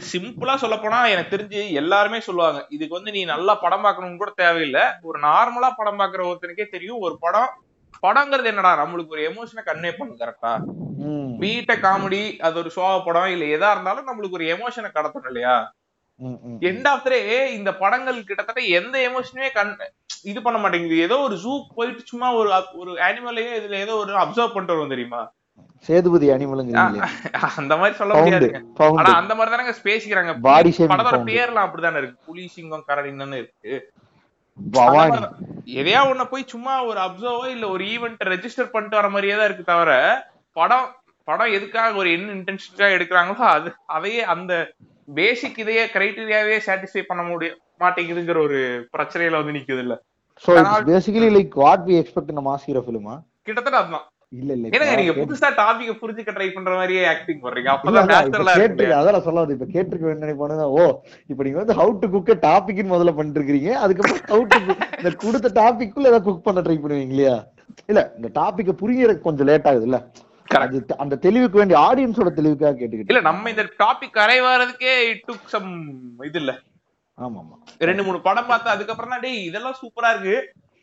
சிம்பிளா 0.09 0.55
சொல்ல 0.63 0.77
போனா 0.77 0.99
எனக்கு 1.13 1.35
தெரிஞ்சு 1.35 1.61
எல்லாருமே 1.81 2.19
சொல்லுவாங்க 2.27 2.61
இதுக்கு 2.69 2.99
வந்து 2.99 3.15
நீ 3.17 3.23
நல்லா 3.33 3.55
படம் 3.63 3.85
பார்க்கணும்னு 3.87 4.21
கூட 4.23 4.33
தேவையில்லை. 4.37 4.85
ஒரு 5.03 5.19
நார்மலா 5.25 5.71
படம் 5.73 6.01
பார்க்குற 6.01 6.23
ஒருத்தனுக்கே 6.29 6.67
தெரியும் 6.71 7.03
ஒரு 7.07 7.17
படம் 7.21 7.51
படங்கிறது 8.03 8.51
என்னடா 8.51 8.73
நம்மளுக்கு 8.81 9.15
ஒரு 9.17 9.25
எமோஷனை 9.31 9.63
கன்வே 9.65 9.91
பண்ணும் 9.93 10.21
கரெக்டா 10.21 10.53
வீட்ட 11.43 11.73
காமெடி 11.83 12.23
அது 12.41 12.57
ஒரு 12.59 12.71
சோக 12.71 12.95
படம் 13.01 13.33
இல்ல 13.35 13.45
எதா 13.57 13.71
இருந்தாலும் 13.71 14.09
நம்மளுக்கு 14.09 14.39
ஒரு 14.39 14.47
எமோஷனை 14.55 14.91
கடத்தணும் 14.91 15.31
இல்லையா? 15.31 15.57
எண்ட் 16.69 16.89
ஆஃப் 16.93 17.09
டே 17.13 17.19
இந்த 17.59 17.71
படங்கள் 17.83 18.19
கிட்டத்தட்ட 18.29 18.63
எந்த 18.79 18.97
எமோஷனுமே 19.09 19.49
கண் 19.59 19.75
இது 20.31 20.39
பண்ண 20.47 20.59
மாட்டேங்குது. 20.61 20.97
ஏதோ 21.07 21.17
ஒரு 21.27 21.37
ஜூ 21.45 21.53
போயிட்டு 21.77 22.11
சும்மா 22.13 22.29
ஒரு 22.41 22.51
ஒரு 22.81 22.93
அனிமலையே 23.09 23.53
இதுல 23.61 23.79
ஏதோ 23.85 23.95
ஒரு 24.03 24.13
அப்சர்வ் 24.25 24.55
பண்ணிட்டு 24.55 24.77
வரும் 24.77 24.95
தெரியுமா? 24.95 25.21
சேதுபதி 25.87 26.27
அனிமலுங்கிறீங்களே 26.35 27.09
அந்த 27.61 27.75
மாதிரி 27.81 27.95
சொல்ல 28.01 28.15
முடியாதுங்க. 28.15 28.61
ஆனா 29.01 29.11
அந்த 29.21 29.33
மாதிரி 29.37 29.53
தானங்க 29.53 29.75
பேசிக்கிறாங்க. 29.89 30.33
பாடி 30.49 30.71
படத்தோட 30.93 31.21
பேர்லாம் 31.31 31.67
அப்படிதானே 31.67 32.01
இருக்கு. 32.01 32.25
புலி 32.29 32.45
சிங்கம் 32.55 32.87
கரடின்னு 32.91 33.41
இருக்கு? 33.43 33.75
எதையா 35.81 36.01
ஒண்ண 36.11 36.23
போய் 36.31 36.51
சும்மா 36.53 36.73
ஒரு 36.91 36.99
அப்சர்வோ 37.07 37.45
இல்ல 37.55 37.67
ஒரு 37.75 37.85
ஈவெண்ட் 37.95 38.23
ரெஜிஸ்டர் 38.35 38.73
பண்ணிட்டு 38.73 38.99
வர 39.01 39.09
மாதிரியே 39.15 39.37
தான் 39.37 39.49
இருக்கு 39.49 39.71
தவிர 39.73 39.93
படம் 40.57 40.89
படம் 41.29 41.55
எதுக்காக 41.57 41.99
ஒரு 42.03 42.09
என்ன 42.17 42.35
இன்டென்சிட்டா 42.37 42.87
எடுக்கிறாங்களோ 42.97 43.45
அது 43.57 43.71
அதையே 43.97 44.23
அந்த 44.35 44.53
பேசிக் 45.11 45.61
இதையே 45.63 45.83
கிரைட்டீரியாவே 45.95 46.57
சாட்டிஸ்ஃபை 46.67 47.03
பண்ண 47.09 47.23
முடிய 47.29 47.51
மாட்டேங்குதுங்கிற 47.83 48.39
ஒரு 48.47 48.61
பிரச்சனையில 48.95 49.41
வந்து 49.41 49.57
நிக்குது 49.57 49.83
இல்ல 49.87 49.97
so 50.45 50.53
basically 50.91 51.29
like 51.37 51.55
what 51.65 51.85
we 51.89 51.97
expect 52.01 52.47
mass 52.49 52.67
hero 52.69 52.83
ஃபிலிமா 52.87 53.15
கிட்டத்தட்ட 53.47 53.79
அதுதான். 53.83 54.07
இல்ல 54.33 54.51
இல்ல 54.57 54.69
ஏன்னா 54.75 54.97
நீங்க 54.99 55.15
புதுசா 55.21 55.49
டாபிக்க 55.61 55.93
புரிஞ்சுக்க 56.01 56.33
ட்ரை 56.35 56.49
பண்ற 56.57 56.73
மாதிரியே 56.81 57.03
ஆக்டிங் 57.13 57.41
பண்றீங்க. 57.45 57.71
அப்பதான் 57.73 58.11
நேச்சுரலா 58.11 58.53
இருக்கு 58.59 58.87
அதான் 58.99 59.25
சொல்ல 59.25 59.43
வந்தேன். 59.43 59.57
இப்ப 59.59 59.69
கேட்டிருக்க 59.75 60.13
நினைப்பானுங்க, 60.21 60.67
ஓ 60.77 60.83
இப்ப 61.31 61.41
நீங்க 61.47 61.59
வந்து 61.63 61.77
ஹவு 61.81 61.95
டு 62.03 62.09
குக் 62.13 62.31
டாபிக்னு 62.45 62.93
முதல்ல 62.95 63.15
பண்ணிட்டு 63.17 63.41
இருக்கீங்க 63.41 63.73
அதுக்கப்புறம் 63.85 64.23
ஹவு 64.33 64.45
டு 64.53 64.59
இந்த 65.01 65.11
கொடுத்த 65.25 65.51
டாபிக்குள்ள 65.61 66.11
ஏதாவது 66.11 66.27
குக் 66.29 66.47
பண்ண 66.47 66.63
ட்ரை 66.67 66.77
பண்ணுவீங்க 66.83 67.15
இல்லையா? 67.17 67.37
இல்ல 67.91 68.01
இந்த 68.19 68.31
டாபிக்க 68.39 68.75
புரியறதுக்கு 68.83 69.27
கொஞ்சம் 69.29 69.49
லேட் 69.51 69.69
ஆகுது 69.71 69.89
இல்ல 69.89 69.99
அந்த 71.03 71.17
தெளிவுக்கு 71.17 71.59
வேண்டிய 71.59 71.79
ஆடியன்ஸோட 71.79 72.31
தெளிவுக்காக 72.39 72.75
கேட்டுக்கிட்டு 72.75 73.13
இல்ல 73.15 73.21
நம்ம 73.21 73.51
இந்த 73.51 73.65
டாபிக் 73.79 74.17
கரை 74.19 74.39
வர்றதுக்கே 74.41 74.95
இட் 75.11 75.25
டுக் 75.29 75.47
சம் 75.49 75.71
இது 76.21 76.39
இல்ல 76.39 76.53
ஆமா 77.19 77.39
ஆமா 77.43 77.57
ரெண்டு 77.81 78.03
மூணு 78.03 78.19
படம் 78.21 78.47
பார்த்து 78.47 78.69
அதுக்கப்புறம் 78.71 79.11
தான் 79.11 79.21
டேய் 79.21 79.47
இதெல்லாம் 79.49 79.79
சூப்பரா 79.81 80.11
இருக்கு. 80.13 80.37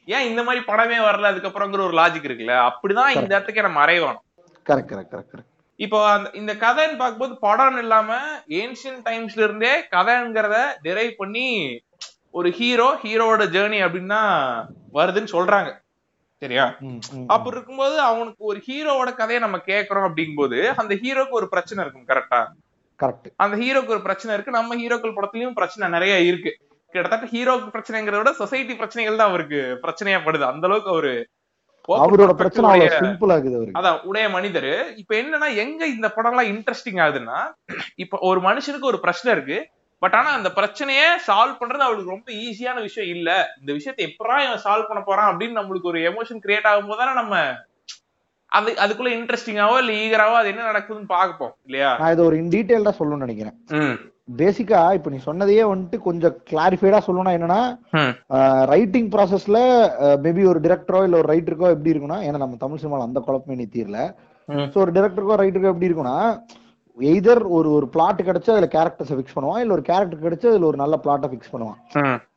ஏன் 0.07 0.27
இந்த 0.27 0.43
மாதிரி 0.43 0.61
படமே 0.65 0.99
வரல? 0.99 1.31
அதுக்கப்புறங்கிற 1.31 1.81
ஒரு 1.87 1.95
லாஜிக் 1.97 2.27
இருக்குல்ல. 2.27 2.55
அப்படிதான் 2.69 3.13
இந்த 3.13 3.31
இடத்துக்கு 3.35 3.61
நம்ம 3.61 3.79
அரைவானோம். 3.85 4.23
கரெக்ட் 4.65 4.91
கரெக்ட் 4.91 5.13
கரெக்ட் 5.13 5.31
கரெக்ட் 5.33 5.53
இப்போ 5.79 5.97
அந்த 6.07 6.29
இந்த 6.33 6.53
கதைன்னு 6.53 6.97
பார்க்கும்போது 6.97 7.33
படம் 7.39 7.77
இல்லாம 7.77 8.19
ஏன்ஷியன் 8.61 9.01
டைம்ஸ்ல 9.05 9.43
இருந்தே 9.43 9.73
கதைங்கிறத 9.91 10.55
டிரைவ் 10.81 11.13
பண்ணி 11.17 11.47
ஒரு 12.33 12.49
ஹீரோ 12.49 12.87
ஹீரோவோட 13.03 13.43
ஜேர்னி 13.45 13.79
அப்படின்னா 13.85 14.21
வருதுன்னு 14.93 15.33
சொல்றாங்க. 15.35 15.69
சரியா? 16.41 16.65
அப்படி 17.33 17.55
இருக்கும்போது 17.55 17.95
அவனுக்கு 18.09 18.43
ஒரு 18.51 18.59
ஹீரோவோட 18.67 19.09
கதையை 19.19 19.39
நம்ம 19.43 19.57
கேட்கறோம் 19.69 20.07
அப்படிங்கும்போது 20.07 20.59
அந்த 20.81 20.93
ஹீரோக்கு 21.03 21.37
ஒரு 21.39 21.47
பிரச்சனை 21.53 21.83
இருக்கும் 21.83 22.09
கரெக்டா 22.11 22.41
கரெக்ட் 22.99 23.27
அந்த 23.43 23.55
ஹீரோக்கு 23.61 23.93
ஒரு 23.95 24.03
பிரச்சனை 24.05 24.31
இருக்கு. 24.35 24.57
நம்ம 24.57 24.75
ஹீரோக்கள் 24.81 25.15
படத்துலயும் 25.17 25.57
பிரச்சனை 25.59 25.89
நிறைய 25.95 26.13
இருக்கு. 26.29 26.51
கிட்டத்தட்ட 26.93 27.27
ஹீரோக்கு 27.33 27.73
பிரச்சனைங்கிறத 27.73 28.19
விட 28.21 28.31
சொசைட்டி 28.41 28.75
பிரச்சனைகள் 28.81 29.19
தான் 29.19 29.31
அவருக்கு 29.31 29.59
பிரச்சனையா 29.85 30.19
படுது. 30.27 30.45
அந்த 30.51 30.65
அளவுக்கு 30.67 30.93
அவரு 30.95 31.13
அவரோட 31.87 32.31
பிரச்சனை 32.39 32.69
சிம்பிள் 33.01 33.33
ஆகுது 33.35 33.59
அதான் 33.79 33.99
உடைய 34.09 34.25
மனிதர். 34.35 34.71
இப்ப 35.01 35.15
என்னன்னா 35.21 35.49
எங்க 35.63 35.81
இந்த 35.95 36.07
படம் 36.15 36.33
எல்லாம் 36.33 36.49
இன்ட்ரெஸ்டிங் 36.53 36.99
ஆகுதுன்னா 37.03 37.39
இப்ப 38.03 38.19
ஒரு 38.29 38.39
மனுஷனுக்கு 38.47 38.91
ஒரு 38.91 38.99
பிரச்சனை 39.05 39.31
இருக்கு. 39.37 39.59
பட் 40.01 40.15
ஆனா 40.17 40.31
அந்த 40.37 40.49
பிரச்சனைய 40.57 41.03
சால்வ் 41.27 41.59
பண்றது 41.61 41.85
அவளுக்கு 41.85 42.13
ரொம்ப 42.13 42.29
ஈஸியான 42.43 42.81
விஷயம் 42.81 43.11
இல்ல. 43.15 43.29
இந்த 43.61 43.71
விஷயத்தை 43.77 44.03
எப்படா 44.09 44.35
இவன் 44.43 44.63
சால்வ் 44.65 44.89
பண்ண 44.89 45.01
போறான் 45.03 45.29
அப்படின்னு 45.31 45.59
நம்மளுக்கு 45.59 45.91
ஒரு 45.91 46.01
எமோஷன் 46.09 46.43
கிரியேட் 46.43 46.69
ஆகும் 46.71 46.91
போது 46.91 47.13
நம்ம 47.15 47.35
அது 48.51 48.69
அதுக்குள்ள 48.83 49.09
இன்ட்ரெஸ்டிங்காவோ 49.15 49.77
இல்ல 49.79 49.93
ஈகராவோ 50.03 50.35
அது 50.39 50.51
என்ன 50.51 50.67
நடக்குதுன்னு 50.67 51.09
பார்ப்போம் 51.13 51.53
இல்லையா? 51.67 51.89
நான் 52.01 52.13
இதை 52.13 52.23
ஒரு 52.27 52.35
இன் 52.37 52.51
டீடைல்டா 52.53 52.93
சொல்லணும்னு 52.99 53.25
நினைக்கிறேன். 53.25 53.57
பேசிக்கா 54.37 54.79
இப்ப 54.95 55.09
நீ 55.09 55.17
சொன்னதையே 55.25 55.63
வந்துட்டு 55.63 55.97
கொஞ்சம் 56.05 56.37
கிளாரிஃபைடா 56.49 56.99
சொல்லணும்னா 57.05 57.33
என்னன்னா 57.37 57.59
ரைட்டிங் 58.71 59.09
ப்ராசஸ்ல 59.13 59.57
மேபி 60.23 60.43
ஒரு 60.51 60.61
டிரெக்டரோ 60.65 61.01
இல்ல 61.07 61.19
ஒரு 61.21 61.29
ரைட்டருக்கோ 61.31 61.69
எப்படி 61.75 61.93
இருக்கும்னா 61.93 62.19
ஏன்னா 62.25 62.41
நம்ம 62.43 62.59
தமிழ் 62.63 62.81
சினிமால 62.81 63.07
அந்த 63.07 63.21
குழப்பமே 63.27 63.59
நீ 63.59 63.67
தீரல. 63.75 63.99
ஸோ 64.67 64.79
ஒரு 64.83 64.93
டிரெக்டருக்கோ 64.97 65.37
ரைட்டருக்கோ 65.41 65.73
எப்படி 65.73 65.89
இருக்கும்னா 65.89 66.17
எய்தர் 67.09 67.41
ஒரு 67.55 67.69
ஒரு 67.77 67.87
பிளாட் 67.93 68.19
கிடைச்சா 68.27 68.51
அதுல 68.53 68.67
கேரக்டர்ஸை 68.75 69.15
ஃபிக்ஸ் 69.17 69.35
பண்ணுவான் 69.37 69.61
இல்ல 69.63 69.73
ஒரு 69.75 69.83
கேரக்டர் 69.89 70.23
கிடைச்சா 70.25 70.49
அதுல 70.51 70.67
ஒரு 70.69 70.77
நல்ல 70.81 70.95
பிளாட்டை 71.03 71.27
ஃபிக்ஸ் 71.31 71.51
பண்ணுவான். 71.53 71.79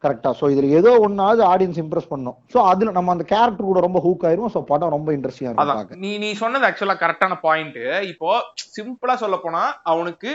கரெக்டா 0.04 0.30
சோ 0.40 0.50
இதுல 0.52 0.70
ஏதோ 0.78 0.90
ஒன்னாவது 1.06 1.42
ஆடியன்ஸ் 1.52 1.80
இம்ப்ரெஸ் 1.82 2.10
பண்ணும். 2.12 2.36
சோ 2.54 2.58
அதுல 2.70 2.94
நம்ம 2.98 3.12
அந்த 3.16 3.26
கேரக்டர் 3.34 3.70
கூட 3.70 3.80
ரொம்ப 3.86 4.00
ஹூக் 4.06 4.26
ஆயிருவோம். 4.28 4.52
சோ 4.56 4.62
படம் 4.72 4.94
ரொம்ப 4.96 5.12
இன்ட்ரெஸ்டிங்கா 5.16 5.52
இருக்கும் 5.52 6.02
நீ 6.04 6.10
நீ 6.24 6.30
சொன்னது 6.42 6.66
ஆக்சுவலா 6.70 6.96
கரெக்டான 7.04 7.38
பாயிண்ட் 7.46 7.78
இப்போ 8.12 8.32
சிம்பிளா 8.76 9.16
சொல்ல 9.24 9.38
போனா 9.44 9.62
அவனுக்கு 9.92 10.32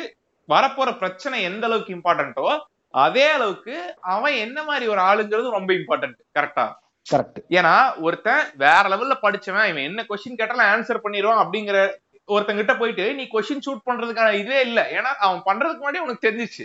வரப்போற 0.49 0.89
பிரச்சனை 1.03 1.37
எந்த 1.49 1.65
அளவுக்கு 1.69 1.93
இம்பார்ட்டன்ட்டோ 1.97 2.47
அதே 2.93 3.27
அளவுக்கு 3.37 3.75
அவன் 4.15 4.35
என்ன 4.45 4.57
மாதிரி 4.63 4.85
ஒரு 4.93 5.01
ஆளுங்கிறது 5.09 5.57
ரொம்ப 5.57 5.71
இம்பார்ட்டன்ட் 5.79 6.19
கரெக்டா 6.37 6.65
கரெக்ட் 7.05 7.39
ஏன்னா 7.57 7.73
ஒருத்தன் 8.05 8.43
வேற 8.63 8.83
லெவல்ல 8.91 9.15
படிச்சவன் 9.23 9.69
இவன் 9.71 9.87
என்ன 9.89 10.03
கொஸ்டின் 10.09 10.39
கேட்டாலும் 10.39 10.69
ஆன்சர் 10.71 11.03
பண்ணிடுவான் 11.03 11.41
அப்படிங்கிற 11.43 11.79
ஒருத்தங்கிட்ட 12.27 12.73
போயிட்டு 12.77 13.05
நீ 13.15 13.23
கொஸ்டின் 13.33 13.63
ஷூட் 13.65 13.87
பண்றதுக்கான 13.89 14.33
இதே 14.33 14.59
இல்ல. 14.61 14.79
ஏன்னா 14.91 15.11
அவன் 15.25 15.41
பண்றதுக்கு 15.49 15.83
முன்னாடி 15.83 16.03
உனக்கு 16.05 16.25
தெரிஞ்சிச்சு 16.27 16.63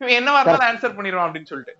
இவன் 0.00 0.16
என்னவா 0.18 0.40
இருந்தாலும் 0.40 0.68
ஆன்சர் 0.70 0.96
பண்ணிடுவான் 0.96 1.26
அப்படின்னு 1.26 1.50
சொல்லிட்டு. 1.52 1.74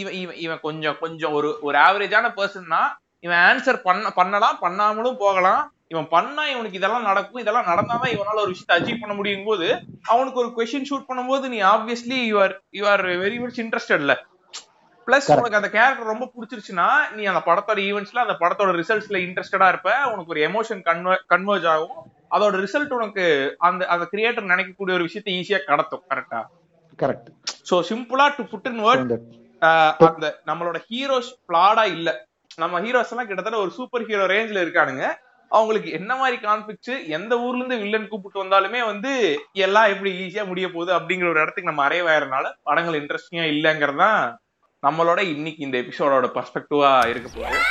இவன் 0.00 0.14
இவன் 0.14 0.36
இவன் 0.36 0.60
கொஞ்சம் 0.60 0.96
கொஞ்சம் 0.98 1.32
ஒரு 1.32 1.50
ஒரு 1.60 1.76
ஆவரேஜான 1.78 2.26
பர்சன்னா 2.38 2.80
இவன் 3.20 3.42
ஆன்சர் 3.50 3.78
பண்ண 3.82 4.10
பண்ணலாம் 4.10 4.58
பண்ணாமலும் 4.62 5.20
போகலாம். 5.24 5.62
இவன் 5.88 6.08
பண்ணா 6.08 6.42
இவனுக்கு 6.46 6.78
இதெல்லாம் 6.78 7.02
நடக்கும். 7.02 7.40
இதெல்லாம் 7.40 7.68
நடந்தாதான் 7.70 8.14
இவனால 8.16 8.42
ஒரு 8.44 8.52
விஷயத்தை 8.54 8.76
அச்சீவ் 8.76 9.00
பண்ண 9.00 9.14
முடியும் 9.14 9.44
போது 9.44 9.66
அவனுக்கு 10.04 10.42
ஒரு 10.44 10.50
கொஸ்டின் 10.56 10.88
ஷூட் 10.90 11.08
பண்ணும்போது 11.08 11.48
நீ 11.54 11.60
obviously 11.74 12.18
you 12.30 12.38
are 12.42 12.54
you 12.70 12.86
are 12.86 13.04
very 13.24 13.38
much 13.40 13.60
இன்ட்ரெஸ்டட்ல 13.60 14.14
plus. 15.06 15.28
உனக்கு 15.34 15.58
அந்த 15.60 15.70
கேரக்டர் 15.76 16.12
ரொம்ப 16.12 16.26
பிடிச்சிருச்சுன்னா 16.34 16.88
நீ 17.16 17.22
அந்த 17.32 17.42
படத்தோட 17.48 17.78
ஈவெண்ட்ஸ்ல 17.88 18.24
அந்த 18.24 18.36
படத்தோட 18.42 18.72
ரிசல்ட்ஸ்ல 18.80 19.18
இன்ட்ரெஸ்டடா 19.26 19.68
இருப்ப. 19.72 19.90
உனக்கு 20.12 20.32
ஒரு 20.34 20.42
எமோஷன் 20.48 20.82
கன்வெ 20.88 21.16
கன்வெர்ஜ் 21.32 21.66
ஆகும். 21.74 21.96
அதோட 22.36 22.54
ரிசல்ட் 22.64 22.94
உனக்கு 22.98 23.24
அந்த 23.68 23.82
அந்த 23.94 24.04
கிரியேட்டர் 24.12 24.50
நினைக்கக்கூடிய 24.52 24.96
ஒரு 24.98 25.06
விஷயத்தை 25.08 25.32
ஈஸியா 25.40 25.60
கடத்தும் 25.70 26.04
கரெக்டா 26.12 26.40
கரெக்ட் 26.98 27.28
சோ 27.70 27.76
சிம்பிளா 27.90 28.26
டு 28.36 28.44
புட் 28.52 28.68
இன் 28.70 28.80
வேர்ட் 28.86 29.12
அந்த 30.08 30.26
நம்மளோட 30.48 30.78
ஹீரோஸ் 30.88 31.30
பிளாடா 31.48 31.84
இல்ல. 31.96 32.08
நம்ம 32.62 32.80
ஹீரோஸ் 32.84 33.12
எல்லாம் 33.12 33.28
கிட்டத்தட்ட 33.28 33.60
ஒரு 33.64 33.72
சூப்பர் 33.76 34.06
ஹீரோ 34.08 34.26
ரேஞ்ச்ல 34.32 34.62
இருக்கானுங்க. 34.64 35.04
அவங்களுக்கு 35.50 35.90
என்ன 35.98 36.12
மாதிரி 36.20 36.36
கான்ஃபிளிக்ஸ் 36.44 36.94
எந்த 37.16 37.32
ஊர்ல 37.44 37.60
இருந்து 37.60 37.76
வில்லன் 37.82 38.08
கூப்பிட்டு 38.10 38.42
வந்தாலுமே 38.42 38.80
வந்து 38.90 39.10
எல்லாம் 39.66 39.90
எப்படி 39.92 40.10
ஈஸியா 40.22 40.44
முடிய 40.50 40.66
போகுது 40.74 40.90
அப்படிங்கிற 40.96 41.28
ஒரு 41.32 41.42
இடத்துக்கு 41.42 41.70
நம்ம 41.70 41.84
அரைவாயறனால 41.88 42.46
படங்கள் 42.68 42.98
இன்ட்ரெஸ்டிங்கா 43.00 43.44
இல்லங்கிறது 43.54 44.00
தான் 44.04 44.18
நம்மளோட 44.84 45.20
இன்னைக்கு 45.28 45.62
இந்த 45.64 45.76
எபிசோடோட 45.78 46.28
பர்ஸ்பெக்டிவா 46.36 46.92
இருக்க 47.12 47.30
போகுது 47.30 47.62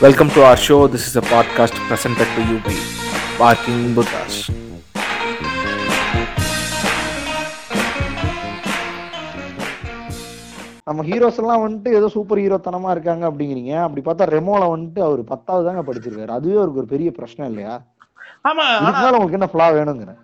Welcome 0.00 0.28
to 0.30 0.40
our 0.44 0.58
show. 0.58 0.86
This 0.86 1.04
is 1.08 1.16
a 1.16 1.24
podcast 1.24 1.74
presented 1.88 2.28
to 2.36 2.42
you 2.42 2.58
by 2.60 2.76
Barking 3.38 3.94
Buddhas. 3.94 4.34
நம்ம 10.86 11.02
ஹீரோஸ் 11.02 11.38
எல்லாம் 11.38 11.62
வந்துட்டு 11.64 11.90
ஏதோ 11.96 12.06
சூப்பர் 12.08 12.40
ஹீரோ 12.42 12.58
தனமா 12.66 12.90
இருக்காங்க 12.90 13.24
அப்படிங்கிறீங்க 13.30 13.72
அப்படி 13.80 14.02
பார்த்தா 14.02 14.28
ரெமோல 14.30 14.62
வந்துட்டு 14.70 15.00
அவர் 15.02 15.22
பத்தாவது 15.24 15.66
தாங்க 15.66 15.82
படிச்சிருக்காரு 15.88 16.32
அதுவே 16.32 16.56
அவருக்கு 16.56 16.82
ஒரு 16.82 16.90
பெரிய 16.94 17.10
பிரச்சனை 17.10 17.46
இல்லையா 17.50 17.74
ஆமா 18.48 18.66
உங்களுக்கு 19.12 19.38
என்ன 19.38 19.48
ஃபிளா 19.50 19.66
வேணுங்கிறேன் 19.76 20.18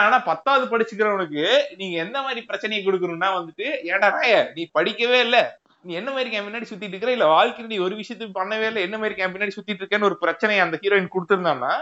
ஆனா 0.00 0.18
பத்தாவது 0.28 0.64
படிச்சுக்கிறவனுக்கு 0.72 1.44
நீங்க 1.78 1.96
எந்த 2.04 2.18
மாதிரி 2.22 2.42
பிரச்சனையை 2.48 2.82
கொடுக்கணும்னா 2.82 3.30
வந்துட்டு 3.36 3.66
ஏடா 3.90 4.10
ராய 4.14 4.36
நீ 4.56 4.64
படிக்கவே 4.76 5.20
இல்ல. 5.26 5.38
நீ 5.84 5.92
என்ன 5.98 6.10
மாதிரி 6.10 6.36
என் 6.36 6.46
பின்னாடி 6.46 6.68
சுத்திட்டு 6.68 6.94
இருக்கிற 6.94 7.12
இல்ல 7.16 7.26
வாழ்க்கையில 7.32 7.70
நீ 7.72 7.78
ஒரு 7.84 7.94
விஷயத்துக்கு 7.98 8.38
பண்ணவே 8.38 8.66
இல்லை. 8.70 8.82
என்ன 8.86 8.96
மாதிரி 8.98 9.22
என் 9.24 9.34
பின்னாடி 9.34 9.56
சுத்திட்டு 9.56 9.82
இருக்கேன்னு 9.82 10.08
ஒரு 10.08 10.18
பிரச்சனையை 10.22 10.62
அந்த 10.64 10.78
ஹீரோயின் 10.82 11.12
கொடுத்திருந்தான்னா 11.14 11.72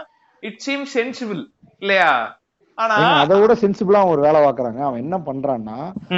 இட் 0.43 0.59
சீம் 0.65 0.85
சென்சிபிள் 0.93 1.41
இல்லையா? 1.81 2.11
அதை 3.21 3.35
விட 3.39 3.53
சென்சிபிளா 3.61 3.99
அவன் 4.01 4.13
ஒரு 4.15 4.23
வேலை 4.25 4.39
பாக்குறாங்க 4.41 4.81
அவன் 4.87 5.01
என்ன 5.03 5.15
பண்றான்னா 5.27 5.77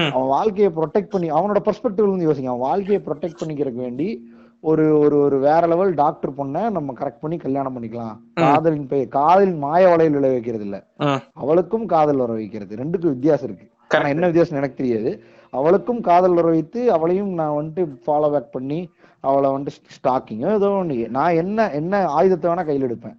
அவன் 0.10 0.32
வாழ்க்கையை 0.34 0.70
ப்ரொடெக்ட் 0.78 1.14
பண்ணி 1.14 1.28
அவனோட 1.36 1.60
பெர்ஸ்பெக்டிவ்ல 1.68 2.10
இருந்து 2.10 2.28
யோசிங்க. 2.28 2.52
அவன் 2.52 2.66
வாழ்க்கையை 2.68 3.00
ப்ரொடெக்ட் 3.06 3.40
பண்ணிக்கிறதுக்கு 3.42 3.86
வேண்டி 3.86 4.08
ஒரு 4.62 5.00
ஒரு 5.00 5.20
ஒரு 5.20 5.40
வேற 5.40 5.68
லெவல் 5.68 5.94
டாக்டர் 5.94 6.32
பொண்ணை 6.32 6.70
நம்ம 6.70 6.94
கரெக்ட் 7.00 7.20
பண்ணி 7.22 7.38
கல்யாணம் 7.38 7.76
பண்ணிக்கலாம். 7.76 8.18
காதலின் 8.36 8.88
பெயர் 8.88 9.08
காதலின் 9.08 9.58
மாய 9.58 9.88
வலையில் 9.88 10.14
விளை 10.14 10.30
வைக்கிறது 10.30 10.64
இல்ல. 10.64 10.86
அவளுக்கும் 11.34 11.86
காதல் 11.86 12.16
வர 12.16 12.34
வைக்கிறது. 12.34 12.76
ரெண்டுக்கும் 12.76 13.08
வித்தியாசம் 13.08 13.44
இருக்கு. 13.44 13.70
ஆனா. 13.90 14.08
என்ன 14.08 14.26
வித்தியாசம் 14.26 14.58
எனக்கு 14.58 14.84
தெரியாது. 14.84 15.24
அவளுக்கும் 15.50 16.02
காதல் 16.02 16.34
வர 16.34 16.48
வைத்து 16.48 16.92
அவளையும் 16.92 17.30
நான் 17.30 17.52
வந்துட்டு 17.52 17.80
ஃபாலோ 17.80 18.32
பேக் 18.32 18.52
பண்ணி 18.52 18.90
அவளை 19.20 19.50
வந்துட்டு 19.50 19.68
ஸ்டாக்கிங் 20.00 20.54
ஏதோ 20.54 20.68
ஒண்ணு. 20.68 21.10
நான் 21.10 21.36
என்ன 21.36 21.72
என்ன 21.72 22.06
ஆயுதத்தை 22.06 22.52
வேணா 22.52 22.66
கையில் 22.66 22.88
எடுப்பேன். 22.88 23.18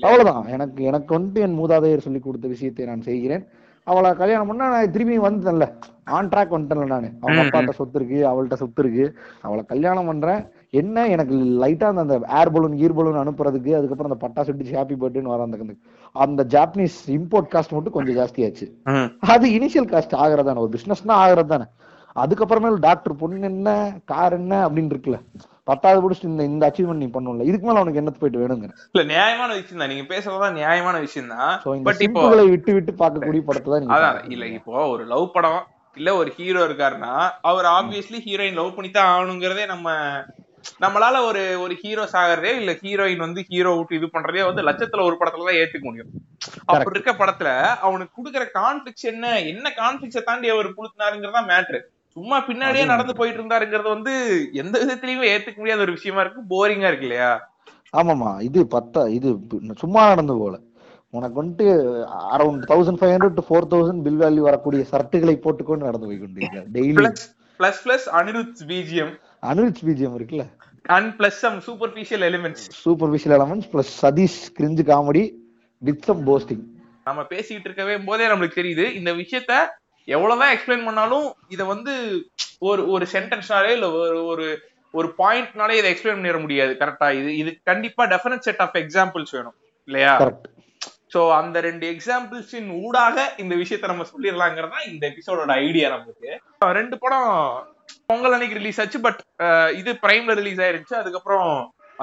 அவ்வளவுதான். 0.00 0.46
எனக்கு 0.46 0.84
எனக்கு 0.84 1.18
வந்துட்டு 1.18 1.38
என் 1.38 1.58
மூதாதையர் 1.58 1.98
சொல்லி 1.98 2.18
கொடுத்த 2.18 2.48
விஷயத்தை 2.48 2.86
நான் 2.86 3.00
செய்கிறேன். 3.00 3.46
அவளை 3.84 4.14
கல்யாணம் 4.14 4.46
பண்ணா 4.46 4.68
நான் 4.68 4.90
திரும்பி 4.90 5.18
வந்துட்டேன்ல. 5.18 5.72
ஆன் 6.16 6.30
ட்ராக் 6.32 6.54
வந்துட்டேன்ல 6.54 6.86
நானு. 6.92 7.08
அவங்க 7.22 7.42
அப்பாட்ட 7.44 7.72
சொத்து 7.78 7.98
இருக்கு 8.00 8.18
அவள்கிட்ட 8.30 8.56
சொத்து 8.62 8.82
இருக்கு 8.84 9.04
அவளை 9.46 9.62
கல்யாணம் 9.72 10.08
பண்றேன். 10.10 10.40
என்ன 10.80 11.06
எனக்கு 11.14 11.34
லைட்டா 11.62 11.86
அந்த 12.02 12.16
ஏர் 12.40 12.52
பலூன் 12.54 12.78
கீர் 12.80 12.96
பலூன் 12.98 13.20
அனுப்புறதுக்கு 13.22 13.72
அதுக்கப்புறம் 13.78 14.10
அந்த 14.10 14.20
பட்டாசு 14.24 14.52
வெடிச்சு 14.52 14.78
ஹாப்பி 14.78 14.96
பர்த்டேன்னு 15.02 15.32
வர 15.34 15.46
அந்த 15.48 15.76
அந்த 16.14 16.46
ஜாப்பனீஸ் 16.54 16.98
இம்போர்ட் 17.18 17.52
காஸ்ட் 17.54 17.76
மட்டும் 17.76 17.96
கொஞ்சம் 17.96 18.18
ஜாஸ்தியாச்சு. 18.20 18.66
அது 19.34 19.46
இனிஷியல் 19.58 19.90
காஸ்ட் 19.94 20.18
ஆகுறதானே 20.24 20.64
ஒரு 20.66 20.72
பிசினஸ்னா 20.76 21.16
ஆகுறது 21.24 21.52
தானே 21.54 21.68
அதுக்கப்புறமேல் 22.16 22.76
டாக்டர் 22.84 23.18
பொண்ணு 23.20 23.48
என்ன 23.48 23.70
கார் 24.12 24.36
என்ன 24.38 24.54
அப்படின்னு 24.66 24.92
இருக்குல்ல. 24.94 25.18
பத்தாவது 25.68 26.00
முடிச்சுட்டு 26.02 26.30
இந்த 26.32 26.44
இந்த 26.50 26.62
அச்சீவ்மெண்ட் 26.68 27.02
நீ 27.02 27.08
பண்ணும்ல 27.16 27.44
இதுக்கு 27.48 27.66
மேல 27.66 27.82
உனக்கு 27.82 28.00
என்னத்து 28.00 28.22
போயிட்டு 28.22 28.40
வேணுங்கிற. 28.42 28.72
இல்ல 28.94 29.02
நியாயமான 29.12 29.50
விஷயம் 29.58 29.80
தான். 29.82 29.90
நீங்க 29.92 30.06
பேசுறதுதான் 30.12 30.56
நியாயமான 30.60 30.96
விஷயம் 31.06 31.32
தான். 31.34 31.52
பட் 31.88 32.02
இப்போ 32.06 32.22
விட்டு 32.54 32.72
விட்டு 32.76 32.94
பார்க்கக்கூடிய 33.02 33.42
படத்தை 33.48 33.68
தான் 33.74 33.94
அதான். 33.96 34.18
இல்ல 34.34 34.46
இப்போ 34.58 34.74
ஒரு 34.94 35.04
லவ் 35.12 35.26
படம் 35.36 35.60
இல்ல 35.96 36.10
ஒரு 36.18 36.30
ஹீரோ 36.36 36.60
இருக்காருன்னா 36.66 37.14
அவர் 37.50 37.66
ஆப்வியஸ்லி 37.74 38.18
ஹீரோயின் 38.26 38.58
லவ் 38.58 38.76
பண்ணி 38.76 38.90
தான் 38.90 39.10
ஆகணுங்கிறதே 39.12 39.64
நம்ம 39.70 39.88
நம்மளால 40.80 41.18
ஒரு 41.26 41.42
ஒரு 41.62 41.74
ஹீரோ 41.80 42.02
சாகிறதே 42.12 42.50
இல்ல. 42.58 42.72
ஹீரோயின் 42.80 43.22
வந்து 43.24 43.40
ஹீரோ 43.48 43.70
விட்டு 43.76 43.98
இது 43.98 44.08
பண்றதே 44.08 44.42
வந்து 44.46 44.62
லட்சத்துல 44.66 45.04
ஒரு 45.08 45.16
படத்துல 45.20 45.46
தான் 45.46 45.58
ஏத்துக்க 45.60 45.84
முடியும். 45.86 46.10
அப்படி 46.70 46.94
இருக்க 46.94 47.12
படத்துல 47.20 47.50
அவனுக்கு 47.86 48.12
கொடுக்குற 48.18 48.44
கான்ஃபிளிக்ஸ் 48.58 49.06
என்ன 49.12 49.24
என்ன 49.52 49.72
கான்ஃபிளிக்ஸை 49.78 50.22
தாண்டி 50.26 50.50
அவர் 50.54 50.68
புளுத்தினாருங்கிறதா 50.76 51.42
மேட்ரு 51.50 51.80
சும்மா 52.16 52.36
பின்னாடியே 52.46 52.84
நடந்து 52.92 53.14
போயிட்டு 53.18 53.40
இருந்தாருங்கிறது 53.40 53.90
வந்து 53.94 54.12
எந்த 54.62 54.74
விதத்திலயுமே 54.82 55.30
ஏத்துக்க 55.32 55.58
முடியாத 55.60 55.84
ஒரு 55.86 55.96
விஷயமா 55.98 56.22
இருக்கு. 56.22 56.42
போரிங்கா 56.52 56.90
இருக்கு 56.90 57.08
இல்லையா? 57.08 57.30
ஆமாமா 57.94 58.30
இது 58.48 58.60
பத்தா 58.74 59.02
இது 59.16 59.28
சும்மா 59.80 60.02
நடந்து 60.10 60.34
போல. 60.40 60.54
உனக்கு 61.14 61.36
வந்துட்டு 61.42 61.66
around 62.34 62.64
thousand 62.70 62.98
five 63.00 63.12
hundred 63.14 63.36
to 63.38 63.44
four 63.48 63.66
thousand 63.72 64.02
bill 64.06 64.20
value 64.20 64.42
வரக்கூடிய 64.48 64.82
சர்ட்டுகளை 64.92 65.34
போட்டுக்கொண்டு 65.44 65.86
நடந்து 65.88 66.08
போய் 66.08 66.22
கொண்டிருக்காரு 66.22 66.68
daily 66.76 66.94
plus 67.60 67.80
plus 67.86 68.06
Anirudh 68.20 68.60
BGM 68.70 69.12
Anirudh 69.42 69.82
BGM 69.88 70.16
இருக்குல்ல? 70.18 70.44
And 70.86 71.10
plus 71.18 71.40
some 71.44 71.58
superficial 71.66 72.24
elements 72.28 72.64
super 72.84 73.10
visual 73.10 73.36
elements 73.38 73.70
plus 73.72 73.92
Sathish 74.02 74.38
cringe 74.58 74.84
comedy 74.92 75.24
with 75.82 76.02
some 76.02 76.22
posting 76.26 76.64
நம்ம 77.04 77.22
பேசிட்டு 77.32 77.68
இருக்கவே 77.68 77.94
போதே 77.98 78.24
நம்மளுக்கு 78.26 78.58
தெரியுது. 78.60 78.84
இந்த 78.94 79.10
விஷயத்த 79.12 79.52
எவ்வளவுதான் 80.08 80.52
எக்ஸ்பிளைன் 80.54 80.84
பண்ணாலும் 80.84 81.26
இத 81.48 81.64
வந்து 81.64 81.92
ஒரு 82.58 82.82
ஒரு 82.88 83.06
சென்டென்ஸ்னாலே 83.12 83.70
இல்ல 83.76 83.90
ஒரு 83.90 84.24
ஒரு 84.24 84.46
ஒரு 84.94 85.08
பாயிண்ட்னாலே 85.18 85.74
இதை 85.80 85.88
எக்ஸ்பிளைன் 85.92 86.18
பண்ணிட 86.18 86.40
முடியாது. 86.40 86.72
கரெக்டா 86.80 87.08
இது 87.20 87.36
இது 87.36 87.50
கண்டிப்பா 87.62 88.04
டெஃபினட் 88.06 88.46
செட் 88.48 88.62
ஆஃப் 88.64 88.74
எக்ஸாம்பிள்ஸ் 88.74 89.32
வேணும். 89.32 89.56
இல்லையா? 89.88 90.14
ஸோ 91.12 91.20
அந்த 91.38 91.56
ரெண்டு 91.66 91.86
எக்ஸாம்பிள்ஸின் 91.94 92.68
ஊடாக 92.84 93.18
இந்த 93.42 93.54
விஷயத்த 93.62 93.90
நம்ம 93.92 94.06
சொல்லிடலாங்கிறது 94.12 94.74
தான் 94.76 94.88
இந்த 94.92 95.02
எபிசோடோட 95.12 95.52
ஐடியா 95.66 95.88
நமக்கு. 95.94 96.30
ரெண்டு 96.78 96.96
படம் 97.04 97.30
பொங்கல் 98.10 98.34
அன்னைக்கு 98.36 98.58
ரிலீஸ் 98.60 98.80
ஆச்சு 98.82 99.00
பட் 99.06 99.20
இது 99.80 99.90
பிரைம்ல 100.04 100.34
ரிலீஸ் 100.40 100.62
ஆயிருச்சு. 100.66 100.94
அதுக்கப்புறம் 101.02 101.50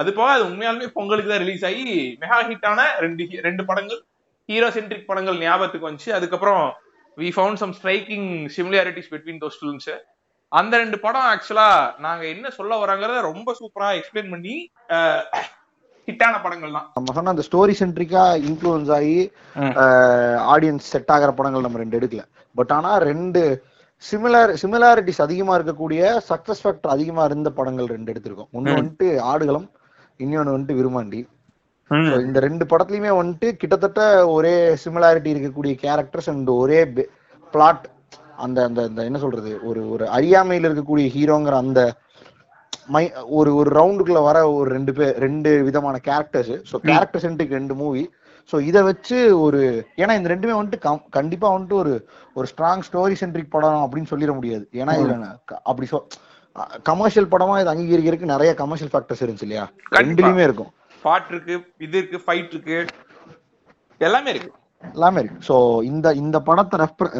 அது 0.01 0.09
போக 0.17 0.27
அது 0.37 0.43
உண்மையாலுமே 0.49 0.89
பொங்கலுக்கு 0.97 1.31
தான் 1.31 1.43
ரிலீஸ் 1.45 1.63
ஆகி 1.69 1.85
மெகா 2.23 2.39
ஹிட்டான 2.49 2.81
ரெண்டு 3.05 3.23
ரெண்டு 3.47 3.63
படங்கள் 3.69 4.01
ஹீரோ 4.49 4.67
சென்ட்ரிக் 4.75 5.09
படங்கள் 5.09 5.41
ஞாபகத்துக்கு 5.45 5.89
வந்துச்சு. 5.89 6.11
அதுக்கப்புறம் 6.17 6.65
we 7.17 7.29
found 7.35 7.61
some 7.63 7.73
striking 7.79 8.29
similarities 8.55 9.11
between 9.13 9.41
those 9.43 9.59
films 9.59 9.91
அந்த 10.51 10.73
ரெண்டு 10.81 10.97
படம் 11.05 11.29
ஆக்சுவலா 11.31 11.69
நாங்க 12.05 12.23
என்ன 12.33 12.49
சொல்ல 12.57 12.73
வரோங்கிறத 12.83 13.21
ரொம்ப 13.29 13.49
சூப்பரா 13.59 13.87
எக்ஸ்பிளைன் 13.99 14.29
பண்ணி 14.33 14.55
ஹிட்டான 16.07 16.35
படங்கள் 16.43 16.75
தான் 16.75 16.85
நம்ம 16.97 17.13
சொன்ன 17.15 17.31
அந்த 17.33 17.43
ஸ்டோரி 17.47 17.73
சென்ட்ரிக்கா 17.79 18.21
இன்ஃப்ளூயன்ஸ் 18.49 18.91
ஆகி. 18.97 19.17
ஆடியன்ஸ் 20.53 20.91
செட் 20.93 21.11
ஆகிற 21.15 21.31
படங்கள் 21.39 21.65
நம்ம 21.65 21.79
ரெண்டு 21.81 21.97
எடுக்கல. 21.99 22.23
பட் 22.55 22.71
ஆனா 22.77 22.91
ரெண்டு 23.09 23.41
சிமிலார் 24.03 24.51
சிமிலாரிட்டிஸ் 24.61 25.21
அதிகமா 25.25 25.53
இருக்கக்கூடிய 25.57 26.01
சக்சஸ் 26.29 26.61
ஃபேக்டர் 26.63 26.93
அதிகமா 26.95 27.23
இருந்த 27.29 27.49
படங்கள் 27.59 27.91
ரெண்டு 27.95 28.11
எடுத்திருக்கோம். 28.13 28.49
ஒன்னு. 28.57 28.77
வந்துட்டு 28.79 29.07
ஆடுகளம் 29.31 29.67
இன்னொன்னு 30.19 30.55
வந்துட்டு 30.55 30.79
விருமாண்டி 30.79 31.21
இந்த 32.27 32.39
ரெண்டு 32.45 32.63
படத்துலயுமே 32.71 33.11
வந்துட்டு 33.19 33.49
கிட்டத்தட்ட 33.59 34.01
ஒரே 34.35 34.55
சிமிலாரிட்டி 34.83 35.29
இருக்கக்கூடிய 35.33 35.73
கேரக்டர்ஸ் 35.83 36.31
அண்ட் 36.33 36.49
ஒரே 36.61 36.79
பிளாட் 37.53 37.85
அந்த 38.45 38.57
அந்த 38.67 38.79
அந்த 38.89 39.01
என்ன 39.09 39.19
சொல்றது? 39.23 39.51
ஒரு 39.69 39.81
ஒரு 39.93 40.05
அறியாமையில 40.17 40.67
இருக்கக்கூடிய 40.69 41.05
ஹீரோங்கிற 41.15 41.55
அந்த 41.65 41.81
மை 42.95 43.03
ஒரு 43.37 43.51
ஒரு 43.59 43.69
ரவுண்டுக்குள்ள 43.79 44.21
வர 44.27 44.37
ஒரு 44.57 44.69
ரெண்டு 44.75 44.91
பேர் 44.97 45.17
ரெண்டு 45.25 45.49
விதமான 45.67 45.95
கேரக்டர்ஸ் 46.07 46.53
ஸோ 46.69 46.75
கேரக்டர் 46.89 47.23
சென்ட்ரிக் 47.25 47.57
ரெண்டு 47.59 47.75
மூவி 47.81 48.03
ஸோ 48.51 48.57
இதை 48.69 48.81
வச்சு 48.89 49.17
ஒரு 49.45 49.61
ஏன்னா 50.01 50.13
இந்த 50.19 50.29
ரெண்டுமே 50.33 50.53
வந்துட்டு 50.57 50.79
கண்டிப்பா 51.17 51.47
வந்துட்டு 51.55 51.77
ஒரு 51.83 51.93
ஒரு 52.37 52.47
ஸ்ட்ராங் 52.51 52.85
ஸ்டோரி 52.87 53.15
சென்ட்ரிக் 53.21 53.53
படம் 53.55 53.83
அப்படின்னு 53.85 54.11
சொல்லிட 54.11 54.33
முடியாது. 54.37 54.65
ஏன்னா 54.81 54.93
இதுல 54.99 55.15
அப்படி 55.69 55.87
சொ 55.93 55.99
கமர்ஷியல் 56.89 57.31
படமா 57.33 57.55
இது 57.61 57.73
அங்கீகரிக்கிறதுக்கு 57.73 58.33
நிறைய 58.33 58.51
கமர்ஷியல் 58.61 58.91
ஃபேக்டர்ஸ் 58.93 59.23
இருந்துச்சு 59.23 59.47
இல்லையா. 59.47 59.65
ரெண்டுலயுமே 59.97 60.45
இருக்கும். 60.47 60.71
பாட் 61.03 61.27
இருக்கு 61.33 61.55
இது 61.87 61.95
இருக்கு 62.01 62.19
ஃபைட் 62.25 62.53
இருக்கு. 62.53 62.77
எல்லாமே 64.01 64.31
இருக்கு. 64.33 64.51
எல்லாமே 64.83 65.19
இருக்கு. 65.21 65.39
ஸோ 65.49 65.55
இந்த 65.91 66.07
இந்த 66.21 66.37
படத்தை 66.49 66.77
ரெஃபர் 66.83 67.11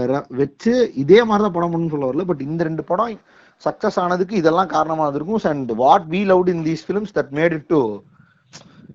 வச்சு 0.41 0.74
இதே 1.03 1.19
மாதிரி 1.29 1.43
தான் 1.45 1.55
படம் 1.57 1.74
பண்ணணும்னு 1.74 1.95
சொல்ல 1.95 2.09
வரல. 2.09 2.25
பட் 2.31 2.45
இந்த 2.50 2.63
ரெண்டு 2.69 2.86
படம் 2.91 3.19
சக்சஸ் 3.65 3.99
ஆனதுக்கு 4.03 4.35
இதெல்லாம் 4.41 4.73
காரணமா 4.75 5.05
இருந்திருக்கும். 5.05 5.43
And 5.53 5.71
what 5.83 6.07
we 6.15 6.21
loved 6.31 6.51
in 6.55 6.65
these 6.69 6.83
films 6.87 7.15
that 7.19 7.31
made 7.39 7.55
it 7.59 7.69
to 7.75 7.81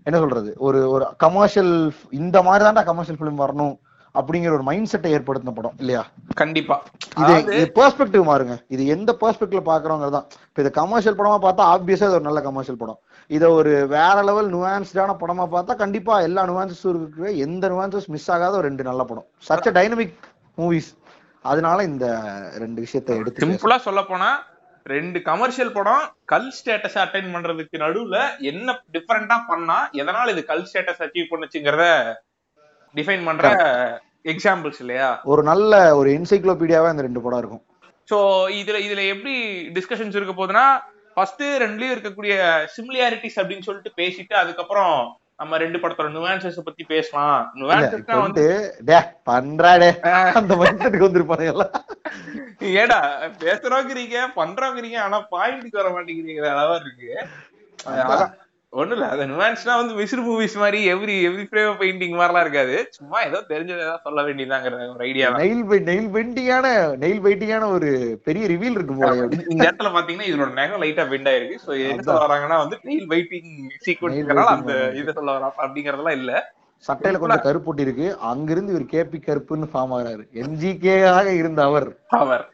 என்ன 0.08 0.18
சொல்றது? 0.24 0.50
ஒரு 0.66 0.78
ஒரு 0.92 1.04
கமர்ஷியல் 1.24 1.72
இந்த 2.20 2.36
மாதிரி 2.48 2.62
தான்டா 2.66 2.84
கமர்ஷியல் 2.90 3.18
ஃபிலிம் 3.20 3.42
வரணும் 3.44 3.74
அப்படிங்கிற 4.14 4.52
ஒரு 4.56 4.64
மைண்ட் 4.68 4.90
செட்டை 4.92 5.10
ஏற்படுத்தின 5.16 5.52
படம் 5.58 5.76
இல்லையா? 5.82 6.00
கண்டிப்பா. 6.40 6.76
இது 7.20 7.34
இது 7.58 7.66
பெர்ஸ்பெக்டிவ் 7.78 8.24
மாறுங்க. 8.30 8.54
இது 8.74 8.82
எந்த 8.94 9.10
பெர்ஸ்பெக்டிவ்ல 9.22 9.62
பாக்குறோங்கிறது 9.68 10.14
தான். 10.16 10.26
இப்ப 10.48 10.62
இது 10.64 10.70
கமர்ஷியல் 10.80 11.18
படமா 11.20 11.38
பார்த்தா 11.46 11.68
ஆப்வியஸா 11.74 12.08
இது 12.08 12.18
ஒரு 12.18 12.26
நல்ல 12.28 12.40
கமர்ஷியல் 12.48 12.80
படம். 12.82 12.98
இத 13.36 13.44
ஒரு 13.58 13.72
வேற 13.94 14.16
லெவல் 14.28 14.50
நுவான்ஸ்டான 14.54 15.16
படமா 15.22 15.46
பார்த்தா 15.54 15.76
கண்டிப்பா 15.82 16.14
எல்லா 16.28 16.44
நுவான்சஸும் 16.50 16.92
இருக்கு 16.94 17.36
எந்த 17.46 17.70
நுவான்சஸ் 17.74 18.08
மிஸ் 18.14 18.30
ஆகாத 18.36 18.56
ஒரு 18.60 18.68
ரெண்டு 18.70 18.88
நல்ல 18.90 19.04
படம். 19.10 19.28
சச்ச 19.48 19.72
டைனமிக் 19.78 20.16
மூவிஸ் 20.60 20.90
அதனால 21.44 21.78
இந்த 21.90 22.06
ரெண்டு 22.64 22.80
விஷயத்தை 22.86 23.12
எடுத்து. 23.20 23.44
சிம்பிளா 23.44 23.78
சொல்ல 23.88 24.02
போனா 24.10 24.30
ரெண்டு 24.86 25.22
கமர்ஷியல் 25.22 25.72
படம் 25.72 26.04
கல் 26.24 26.50
ஸ்டேட்டஸ் 26.50 26.98
அட்டைன் 26.98 27.32
பண்றதுக்கு 27.34 27.76
நடுவுல 27.78 28.16
என்ன 28.40 28.82
டிஃபரெண்டா 28.92 29.36
பண்ணா 29.48 29.78
எதனால 29.92 30.30
இது 30.30 30.44
கல் 30.44 30.66
ஸ்டேட்டஸ் 30.70 31.02
அச்சீவ் 31.02 31.30
பண்ணுச்சுங்கிறத 31.30 31.84
டிஃபைன் 32.94 33.24
பண்ற 33.24 33.46
எக்ஸாம்பிள்ஸ் 34.24 34.80
இல்லையா? 34.80 35.20
ஒரு 35.24 35.42
நல்ல 35.42 35.94
ஒரு 35.96 36.10
என்சைக்ளோபீடியாவா 36.10 36.90
இந்த 36.90 37.02
ரெண்டு 37.02 37.20
படம் 37.20 37.38
இருக்கும். 37.38 37.62
சோ 38.08 38.18
இதுல 38.60 38.78
இதுல 38.86 39.02
எப்படி 39.06 39.34
டிஸ்கஷன்ஸ் 39.72 40.16
இருக்க 40.16 40.32
போகுதுன்னா 40.32 40.66
ஃபர்ஸ்ட் 41.14 41.42
ரெண்டுலயும் 41.42 41.94
இருக்கக்கூடிய 41.94 42.34
சிமிலியாரிட்டிஸ் 42.76 43.38
அப்படின்னு 43.40 43.60
சொல்லிட்டு 43.60 43.92
பேசிட்டு 43.96 44.34
அதுக்கப்புறம் 44.34 44.94
நம்ம 45.42 45.58
ரெண்டு 45.62 45.78
படத்தோட 45.78 46.08
நுவான்சஸ் 46.16 46.66
பத்தி 46.66 46.84
பேசலாம். 46.84 47.38
இல்ல, 47.54 47.76
இப்ப 47.98 48.16
நுவான்சஸ் 48.16 48.24
வந்து 48.26 48.46
டே 48.90 48.98
பண்றாடே. 49.30 49.88
அந்த 50.40 50.56
மைண்ட் 50.60 50.82
செட்டுக்கு 50.82 51.08
வந்திருப்பாங்க 51.08 51.46
எல்லாம். 51.52 51.74
ஏடா 52.80 52.98
பேசுறோங்கிறீங்க 53.44 54.18
பண்றோங்கிறீங்க 54.36 54.98
ஆனா 55.06 55.18
பாயிண்ட்க்கு 55.30 55.80
வர 55.80 55.88
மாட்டேங்கிறீங்க 55.94 56.42
அளவா 56.52 56.76
இருக்கு. 56.82 57.10
ஒண்ணும் 58.74 58.98
இல்ல 58.98 59.08
அந்த 59.08 59.26
நுவான்ஸ்னா 59.26 59.86
வந்து 59.86 59.94
மிஸ்ரு 59.94 60.26
மூவிஸ் 60.26 60.56
மாதிரி 60.56 60.94
எவ்ரி 60.94 61.30
எவ்ரி 61.30 61.42
ஃப்ரேம் 61.50 61.74
பெயிண்டிங் 61.78 62.16
மாதிரிலாம் 62.16 62.40
இருக்காது. 62.40 62.86
சும்மா 62.90 63.20
ஏதோ 63.22 63.44
தெரிஞ்சதை 63.48 63.78
ஏதாவது 63.78 64.00
சொல்ல 64.02 64.22
வேண்டியதாங்கிற 64.22 64.88
ஒரு 64.88 64.98
ஐடியா 64.98 65.30
நெயில் 65.30 65.64
நெயில் 65.66 66.08
பெயிண்டிங்கான 66.08 66.96
நெயில் 66.96 67.20
பெயிண்டிங்கான 67.20 67.66
ஒரு 67.66 68.20
பெரிய 68.24 68.46
ரிவீல் 68.46 68.70
இருக்கு 68.70 68.94
போல. 68.94 69.14
இந்த- 69.14 69.70
இடத்துல 69.70 69.84
பாத்தீங்கன்னா 69.84 70.26
இதோட 70.26 70.52
நகம் 70.52 70.82
லைட்டா 70.82 71.08
பெண்ட் 71.08 71.28
ஆயிருக்கு. 71.28 71.58
சோ 71.66 71.88
என்ன 71.88 72.12
வராங்கன்னா 72.12 72.56
வந்து 72.56 72.78
நெயில் 72.82 73.08
வெயிட்டிங் 73.08 73.68
சீக்வன்ஸ்னால 73.86 74.44
அந்த 74.44 74.90
இதை 74.94 75.12
சொல்ல 75.12 75.36
வரா 75.38 75.50
அப்படிங்கறதெல்லாம் 75.58 76.10
இல்ல. 76.10 76.54
சட்டையில 76.88 77.18
கொஞ்சம் 77.18 77.26
கருப்பொட்டி 77.28 77.80
இருக்கு. 77.80 78.18
அங்கிருந்து 78.18 78.72
இவர் 78.72 78.82
கேபி 78.82 79.12
கருப்புன்னு 79.12 79.68
ஃபார்ம் 79.74 79.92
ஆகுறாரு. 79.92 80.26
எம்ஜிகே 80.32 81.06
ஆக 81.06 81.32
இருந்த 81.32 81.62
அவர். 81.62 81.96
அவர். 82.08 82.52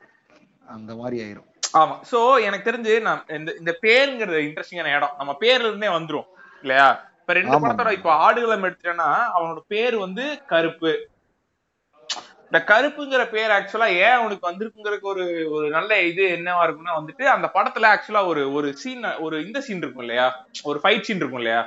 அந்த 0.66 0.94
மாதிரி 0.94 1.22
ஆயிரும். 1.22 1.46
ஆமா. 1.74 1.94
சோ 2.10 2.18
எனக்கு 2.46 2.68
தெரிஞ்சு 2.68 2.94
நான் 3.02 3.22
இந்த 3.36 3.50
இந்த 3.60 3.72
பேருங்கிறது 3.82 4.40
இன்ட்ரெஸ்டிங்கான 4.46 4.94
இடம். 4.96 5.14
நம்ம 5.18 5.32
பேர்ல 5.42 5.68
இருந்தே 5.68 5.90
வந்துரும் 5.94 6.28
இல்லையா? 6.64 6.88
இப்ப 7.20 7.32
ரெண்டு. 7.32 7.52
படத்தோட 7.64 7.92
இப்ப 7.98 8.10
ஆடுகளம் 8.24 8.66
எடுத்துட்டேன்னா 8.66 9.08
அவனோட 9.36 9.60
பேர் 9.68 9.96
வந்து 10.04 10.24
கருப்பு. 10.52 10.92
இந்த 12.46 12.58
கருப்புங்கிற 12.68 13.22
பேர் 13.32 13.52
ஆக்சுவலா 13.54 13.88
ஏன் 14.02 14.18
அவனுக்கு 14.18 14.48
வந்திருக்குங்கிறதுக்கு 14.48 15.10
ஒரு 15.10 15.24
ஒரு 15.50 15.66
நல்ல 15.70 15.98
இது 16.02 16.22
என்னவா 16.36 16.62
இருக்கும்னா 16.64 16.98
வந்துட்டு 16.98 17.24
அந்த 17.28 17.46
படத்துல 17.56 17.90
ஆக்சுவலா 17.90 18.22
ஒரு 18.26 18.52
ஒரு 18.52 18.68
சீன் 18.74 19.04
ஒரு 19.18 19.36
இந்த 19.44 19.58
சீன் 19.66 19.82
இருக்கும் 19.82 20.04
இல்லையா? 20.06 20.26
ஒரு 20.64 20.78
ஃபைட் 20.82 21.06
சீன் 21.06 21.20
இருக்கும் 21.20 21.42
இல்லையா. 21.42 21.60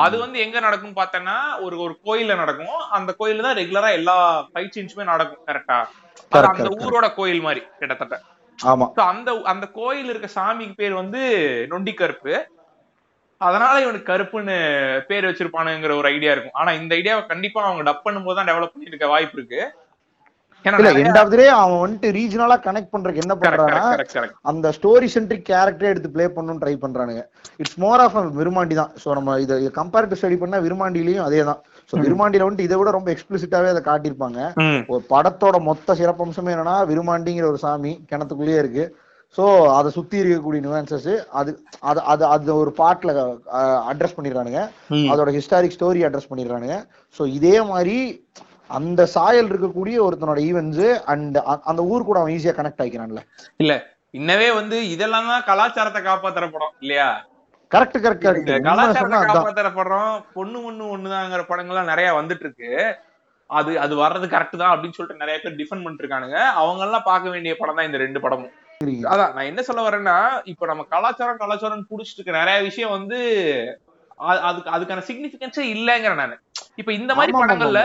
அது 0.00 0.16
வந்து 0.18 0.38
எங்க 0.40 0.58
நடக்கும் 0.60 0.96
பார்த்தேன்னா 0.96 1.36
ஒரு 1.60 1.76
ஒரு 1.84 1.94
கோயில்ல 2.04 2.34
நடக்கும். 2.36 2.66
அந்த 2.90 3.10
கோயில்ல 3.20 3.46
தான் 3.46 3.58
ரெகுலரா 3.60 3.90
எல்லா 3.98 4.16
ஃபைட் 4.48 4.74
சீன்ஸுமே 4.74 5.04
நடக்கும் 5.04 5.44
கரெக்டா 5.48 5.78
அந்த 6.50 6.64
ஊரோட 6.84 7.06
கோயில் 7.14 7.42
மாதிரி 7.42 7.62
கிட்டத்தட்ட. 7.80 8.16
அந்த 9.10 9.30
அந்த 9.52 9.66
கோயில் 9.80 10.10
இருக்க 10.12 10.28
சாமிக்கு 10.38 10.80
பேர் 10.80 11.00
வந்து 11.02 11.20
நொண்டி 11.72 11.92
கருப்பு 11.94 12.34
அதனால 13.40 13.74
இவனுக்கு 13.82 14.10
கருப்புன்னு 14.12 14.56
பேர் 15.10 15.26
வச்சிருப்பானுங்கிற 15.28 15.92
ஒரு 16.00 16.08
ஐடியா 16.14 16.32
இருக்கும். 16.34 16.58
ஆனா 16.60 16.70
இந்த 16.80 16.92
ஐடியாவை 16.96 17.22
கண்டிப்பா 17.26 17.60
அவங்க 17.66 17.84
டப் 17.88 18.04
பண்ணும்போது 18.06 18.38
தான் 18.38 18.50
டெவலப் 18.50 18.74
பண்ணிருக்க 18.74 19.08
வாய்ப்பு 19.14 19.38
இருக்கு. 19.38 19.60
அவன் 20.64 21.80
வந்துட்டு 21.82 22.08
ரீஜனலா 22.16 22.56
கனெக்ட் 22.66 22.92
பண்றதுக்கு 22.94 23.22
என்ன 23.22 23.34
correct. 23.44 24.34
அந்த 24.50 24.72
ஸ்டோரி 24.78 25.08
சென்ட்ரிக் 25.14 25.46
கேரக்டரே 25.50 25.92
எடுத்து 25.92 26.10
ப்ளே 26.16 26.26
பண்ணணும்னு 26.36 26.62
ட்ரை 26.64 26.74
பண்றானுங்க. 26.82 27.22
இட்ஸ் 27.62 27.78
மோர் 27.84 28.02
ஆஃப் 28.04 28.18
விருமாண்டி 28.40 28.76
தான். 28.80 28.92
சோ 29.04 29.14
நம்ம 29.18 29.38
இதை 29.44 29.56
கம்பேர் 29.78 30.10
ஸ்டடி 30.20 30.38
பண்ணா 30.42 30.60
விருமாண்டிலையும் 30.66 31.26
அதே 31.28 31.40
தான். 31.50 31.62
சோ 31.90 31.94
விருமாண்டியில 32.04 32.46
வந்துட்டு 32.46 32.66
இதை 32.68 32.76
விட 32.80 32.90
ரொம்ப 32.96 33.10
எக்ஸ்பிளிசிட்டாவே 33.14 33.68
அதை 33.74 33.82
காட்டியிருப்பாங்க. 33.90 34.40
ஒரு 34.92 35.02
படத்தோட 35.12 35.56
மொத்த 35.68 35.94
சிறப்பம்சமே 36.00 36.52
என்னன்னா 36.54 36.76
விருமாண்டிங்கிற 36.90 37.46
ஒரு 37.52 37.60
சாமி 37.64 37.92
கிணத்துக்குள்ளேயே 38.10 38.60
இருக்கு. 38.62 38.84
சோ 39.38 39.44
அதை 39.78 39.88
சுத்தி 39.96 40.16
இருக்கக்கூடிய 40.20 40.60
நியூவான்சஸ் 40.64 41.10
அது 41.40 41.50
அது 41.90 42.00
அது 42.12 42.24
அது 42.34 42.52
ஒரு 42.62 42.70
பாட்டுல 42.80 43.10
அட்ரஸ் 43.90 44.16
பண்ணிடுறானுங்க. 44.16 44.62
அதோட 45.12 45.30
ஹிஸ்டாரிக் 45.38 45.76
ஸ்டோரி 45.76 46.00
அட்ரஸ் 46.08 46.30
பண்ணிடுறானுங்க. 46.30 46.76
சோ 47.16 47.22
இதே 47.38 47.56
மாதிரி 47.72 47.96
அந்த 48.78 49.02
சாயல் 49.14 49.48
இருக்கக்கூடிய 49.50 49.96
ஒருத்தனோட 50.06 50.40
ஈவென்ட்ஸ் 50.48 50.88
அண்ட் 51.12 51.38
அந்த 51.70 51.80
ஊர் 51.92 52.08
கூட 52.08 52.18
அவன் 52.20 52.34
ஈஸியா 52.36 52.54
கனெக்ட் 52.58 52.82
ஆகிக்கிறான்ல 52.82 53.22
இல்ல 53.62 53.72
இன்னவே 54.18 54.48
வந்து 54.58 54.76
இதெல்லாம் 54.94 55.30
தான் 55.32 55.44
கலாச்சாரத்தை 55.48 56.00
காப்பாத்துற 56.06 56.44
படம் 56.54 56.72
இல்லையா? 56.84 57.08
கரெக்ட் 57.72 57.98
கரெக்ட் 58.04 58.50
கலாச்சாரத்தை 58.68 59.70
படம் 59.78 60.14
பொண்ணு 60.36 60.58
ஒண்ணு 60.68 60.84
ஒண்ணுதாங்கிற 60.94 61.42
படங்கள்லாம் 61.50 61.90
நிறைய 61.92 62.08
வந்துட்டு 62.18 62.44
இருக்கு 62.46 62.70
அது 63.50 63.70
அது 63.84 63.94
வர்றது 64.02 64.26
கரெக்ட் 64.32 64.60
தான் 64.62 64.72
அப்படின்னு 64.72 64.96
சொல்லிட்டு 64.96 65.22
நிறைய 65.22 65.36
பேர் 65.42 65.58
டிஃபெண்ட் 65.60 65.84
பண்ணிட்டு 65.84 66.04
இருக்கானுங்க 66.04 66.38
அவங்க 66.62 66.82
எல்லாம் 66.86 67.06
பார்க்க 67.10 67.32
வேண்டிய 67.34 67.52
படம் 67.60 67.78
தான் 67.78 67.88
இந்த 67.88 67.98
ரெண்டு 68.04 68.20
படமும். 68.24 68.52
அதான் 69.12 69.32
நான் 69.36 69.48
என்ன 69.50 69.60
சொல்ல 69.68 69.80
வரேன்னா 69.86 70.16
இப்ப 70.52 70.66
நம்ம 70.66 70.82
கலாச்சாரம் 70.94 71.40
கலாச்சாரம் 71.42 71.88
புடிச்சிட்டு 71.90 72.20
இருக்க 72.20 72.40
நிறைய 72.40 72.58
விஷயம் 72.68 72.94
வந்து 72.96 73.18
அதுக்கு 74.46 74.70
அதுக்கான 74.76 75.02
சிக்னிபிகன்ஸே 75.08 75.64
இல்லைங்கிறேன் 75.74 76.22
நானு. 76.22 76.36
இப்ப 76.80 76.90
இந்த 76.92 77.12
மாதிரி 77.18 77.32
படங்கள்ல. 77.42 77.82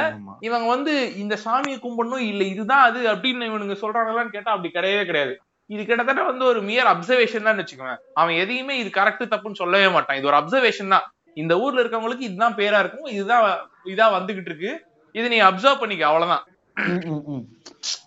இவங்க 0.48 0.68
வந்து 0.76 0.94
இந்த 1.24 1.36
சாமியை 1.46 1.78
கும்பிடணும் 1.86 2.26
இல்ல 2.32 2.44
இதுதான் 2.54 2.86
அது 2.90 3.02
அப்படின்னு 3.14 3.50
இவனுங்க 3.52 3.78
சொல்றாங்களான்னு 3.84 4.36
கேட்டா 4.38 4.54
அப்படி 4.56 4.72
கிடையவே 4.78 5.04
கிடையாது. 5.10 5.36
இது 5.74 5.82
கிட்டத்தட்ட 5.90 6.24
வந்து 6.30 6.44
ஒரு 6.52 6.60
மியர் 6.70 6.90
அப்சர்வேஷன் 6.94 7.48
தான் 7.48 7.60
வச்சுக்கோங்க. 7.62 7.96
அவன் 8.22 8.40
எதையுமே 8.42 8.74
இது 8.82 8.90
கரெக்ட் 8.98 9.32
தப்புன்னு 9.34 9.62
சொல்லவே 9.62 9.88
மாட்டான். 9.96 10.18
இது 10.20 10.30
ஒரு 10.32 10.38
அப்சர்வேஷன் 10.42 10.94
தான். 10.96 11.06
இந்த 11.42 11.54
ஊர்ல 11.64 11.82
இருக்கவங்களுக்கு 11.84 12.28
இதுதான் 12.28 12.58
பேரா 12.60 12.80
இருக்கும். 12.84 13.08
இதுதான் 13.16 13.46
இதா 13.94 14.08
வந்துகிட்டு 14.18 14.52
இருக்கு. 14.52 14.72
இது 15.16 15.26
நீ 15.34 15.40
அப்சர்வ் 15.50 15.82
பண்ணிக்க. 15.82 16.06
அவ்வளவுதான். 16.12 16.46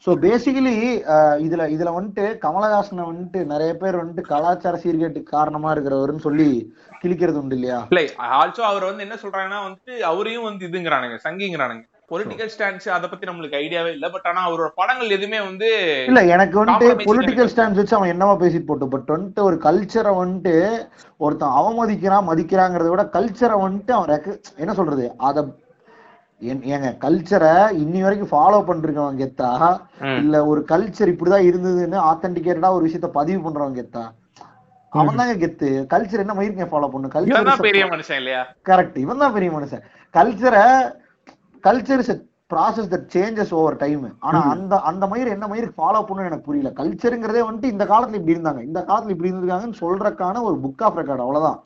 சோ 0.04 0.10
பேசிக்கலி 0.24 0.74
இதுல 1.46 1.62
இதுல 1.74 1.90
வந்துட்டு 1.96 2.24
கமலஹாசனை 2.44 3.04
வந்துட்டு 3.10 3.38
நிறைய 3.52 3.72
பேர் 3.82 4.00
வந்துட்டு 4.00 4.22
கலாச்சார 4.32 4.76
சீர்கேட்டுக்கு 4.82 5.34
காரணமா 5.36 5.68
இருக்கிறவருன்னு 5.74 6.26
சொல்லி 6.26 6.48
கிழிக்கிறது 7.02 7.40
உண்டு 7.42 7.56
இல்லையா? 7.58 7.78
இல்ல 7.92 8.00
ஆல்சோ 8.40 8.62
அவர் 8.70 8.88
வந்து 8.88 9.04
என்ன 9.06 9.16
சொல்றாங்கன்னா 9.22 9.60
வந்துட்டு 9.66 9.94
அவரையும் 10.10 10.48
வந்து 10.48 10.66
இதுங்கிறானுங்க 10.68 11.18
சங்கிங்கிறானுங்க. 11.26 11.84
பொலிட்டிக்கல் 12.10 12.50
ஸ்டாண்ட்ஸ் 12.52 12.88
அத 12.94 13.06
பத்தி 13.08 13.28
நம்மளுக்கு 13.28 13.58
ஐடியாவே 13.60 13.90
இல்ல. 13.94 14.06
பட் 14.12 14.26
ஆனா 14.30 14.40
அவரோட 14.48 14.68
படங்கள் 14.80 15.14
எதுவுமே 15.16 15.40
வந்து 15.48 15.68
இல்ல 16.10 16.20
எனக்கு 16.34 16.56
வந்துட்டு 16.60 17.06
பொலிட்டிக்கல் 17.08 17.50
ஸ்டாண்ட்ஸ் 17.52 17.80
வச்சு 17.80 17.96
அவன் 17.98 18.12
என்னவா 18.14 18.34
பேசிட்டு 18.42 18.68
போட்டு 18.68 18.86
பட் 18.94 19.10
வந்துட்டு 19.14 19.42
ஒரு 19.48 19.56
கல்ச்சரை 19.66 20.12
வந்துட்டு 20.20 20.54
ஒருத்தன் 21.20 21.56
அவமதிக்கிறான் 21.58 22.28
மதிக்கிறாங்கிறத 22.30 22.92
விட 22.92 23.04
கல்ச்சரை 23.16 23.56
வந்துட்டு 23.64 23.92
அவன் 23.96 24.12
என்ன 24.62 24.74
சொல்றது? 24.78 25.06
அத 25.28 25.44
ஏங்க 26.70 26.88
கல்ச்சரை 27.04 27.52
இன்னி 27.82 28.00
வரைக்கும் 28.02 28.32
ஃபாலோ 28.32 28.58
பண்ணிருக்கவன் 28.68 29.20
கெத்தா. 29.22 29.48
இல்ல 30.22 30.36
ஒரு 30.50 30.60
கல்ச்சர் 30.72 31.12
இப்படிதான் 31.12 31.48
இருந்ததுன்னு 31.48 31.98
ஆத்தென்டிகேட்டடா 32.10 32.70
ஒரு 32.76 32.86
விஷயத்த 32.86 33.10
பதிவு 33.18 33.40
பண்றவன் 33.46 33.78
கெத்தா? 33.78 34.04
அவன் 34.92 35.18
தாங்க 35.20 35.34
கெத்து. 35.42 35.70
கல்ச்சர் 35.92 36.22
என்ன 36.24 36.36
மயிருக்கேன் 36.38 36.70
ஃபாலோ 36.72 36.88
பண்ணு? 36.92 37.10
தான் 37.10 37.66
பெரிய 37.66 37.82
கல்ச்சர் 37.82 37.92
மனுஷன் 37.94 38.20
இல்லையா? 38.22 38.42
கரெக்ட் 38.70 38.98
இவன் 39.04 39.22
தான் 39.24 39.34
பெரிய 39.36 39.50
மனுஷன். 39.56 39.82
கல்ச்சரை 40.14 40.64
culture 41.64 42.02
is 42.04 42.12
process 42.50 42.90
that 42.92 43.08
changes 43.14 43.52
over 43.52 43.76
time 43.76 44.04
ஆனா 44.26 44.38
அந்த 44.52 44.74
அந்த 44.90 45.04
மயிர் 45.06 45.34
என்ன 45.34 45.46
மயிர் 45.46 45.66
ஃபாலோ 45.76 46.00
பண்ணணும் 46.02 46.28
எனக்கு 46.28 46.46
புரியல. 46.46 46.70
கல்ச்சருங்கிறதே 46.78 47.42
வந்துட்டு 47.46 47.72
இந்த 47.74 47.84
காலத்துல 47.84 48.18
இப்படி 48.20 48.36
இருந்தாங்க. 48.36 48.62
இந்த 48.68 48.80
காலத்துல 48.88 49.14
இப்படி 49.14 49.30
இருந்திருக்காங்கன்னு 49.30 49.80
சொல்றதுக்கான 49.82 50.42
ஒரு 50.42 50.56
புக் 50.64 50.84
ஆஃப் 50.86 50.98
ரெக்கார்ட் 51.00 51.24
அவ்வளவுதான். 51.24 51.58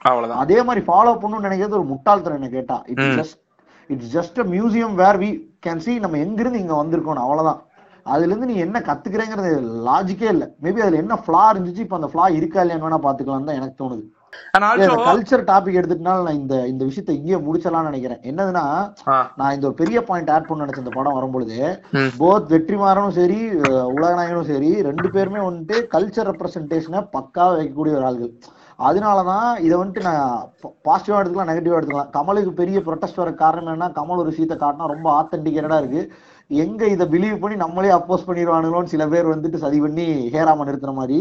அதே 0.42 0.58
மாதிரி 0.62 0.82
ஃபாலோ 0.88 1.12
பண்ணணும்னு 1.22 1.48
நினைக்கிறது 1.48 1.78
ஒரு 1.78 1.86
முட்டாள்தனம் 1.92 2.38
என்ன 2.40 2.48
கேட்டா. 2.48 2.78
It's. 2.92 3.04
Just 3.20 3.38
it's 3.90 4.10
just 4.12 4.40
a 4.40 4.46
museum 4.54 4.94
where 4.94 5.20
we 5.22 5.30
can 5.66 5.84
see 5.86 5.94
நம்ம 6.00 6.18
எங்கிருந்து 6.18 6.58
இங்க 6.58 6.74
வந்திருக்கோம் 6.74 7.22
அவ்வளவுதான். 7.24 7.60
அதுல 8.06 8.30
இருந்து 8.30 8.46
நீ 8.46 8.56
என்ன 8.58 8.78
கத்துக்கிறேங்கிறது 8.80 9.50
லாஜிக்கே 9.88 10.28
இல்ல. 10.34 10.44
மேபி 10.62 10.82
அதுல 10.82 11.02
என்ன 11.02 11.16
ஃபிளா 11.24 11.44
இருந்துச்சு 11.52 11.84
இப்ப 11.86 11.96
அந்த 11.96 12.10
ஃபிளா 12.12 12.26
இருக்கா 12.38 12.62
இல்லையான்னு 12.64 12.86
வேணா 12.86 13.00
பாத்துக்கலாம் 13.04 13.48
தான் 13.50 13.60
எனக்கு 13.60 13.80
தோணுது. 13.82 14.04
கல்ச்சர் 15.08 15.42
டாபிக் 15.50 15.78
எடுத்துட்டனால 15.80 16.24
நான் 16.26 16.40
இந்த 16.40 16.56
இந்த 16.72 16.82
விஷயத்தை 16.88 17.14
இங்கேயே 17.18 17.38
முடிச்சலாம்னு 17.46 17.90
நினைக்கிறேன். 17.90 18.22
என்னதுன்னா 18.30 18.64
நான் 19.40 19.54
இந்த 19.56 19.66
ஒரு 19.70 19.76
பெரிய 19.82 19.98
பாயிண்ட் 20.08 20.32
ஆட் 20.34 20.48
பண்ண 20.48 20.64
நினைச்சேன் 20.64 20.84
இந்த 20.86 20.94
படம் 20.96 21.18
வரும்பொழுது. 21.18 21.58
போத் 22.22 22.52
வெற்றிமாறனும் 22.54 23.16
சரி 23.20 23.38
உலகநாயகனும் 23.96 24.50
சரி 24.52 24.72
ரெண்டு 24.88 25.10
பேருமே 25.16 25.42
வந்துட்டு 25.48 25.78
கல்ச்சர் 25.94 26.30
ரெப்ரசன்டேஷனை 26.30 27.02
பக்காவா 27.16 27.54
வைக்கக்கூடிய 27.58 27.98
ஒரு 28.00 28.06
ஆள்கள். 28.10 28.34
அதனாலதான் 28.88 29.48
இதை 29.64 29.74
வந்துட்டு 29.78 30.02
நான் 30.08 30.28
பாசிட்டிவா 30.86 31.18
எடுத்துக்கலாம் 31.18 31.50
நெகட்டிவா 31.50 31.78
எடுத்துக்கலாம். 31.78 32.12
கமலுக்கு 32.16 32.52
பெரிய 32.60 32.78
ப்ரொட்டஸ்ட் 32.86 33.20
வர 33.22 33.32
காரணம் 33.42 33.72
என்னன்னா 33.72 33.88
கமல் 33.98 34.22
ஒரு 34.22 34.30
விஷயத்தை 34.32 34.56
காட்டினா 34.62 34.92
ரொம்ப 34.94 35.08
ஆத்தென்டிகேட்டடா 35.18 35.78
இருக்கு. 35.82 36.02
எங்க 36.50 36.86
இத 36.86 37.04
பிலீவ் 37.06 37.38
பண்ணி 37.38 37.56
நம்மளே 37.56 37.90
அப்போஸ் 37.90 38.26
பண்ணிடுவானுங்களோன்னு 38.26 38.84
சில 38.84 39.08
பேர் 39.08 39.28
வந்துட்டு 39.28 39.56
சதி 39.56 39.80
பண்ணி 39.80 40.04
ஹேராம 40.32 40.64
நிறுத்துற 40.64 40.92
மாதிரி. 40.94 41.18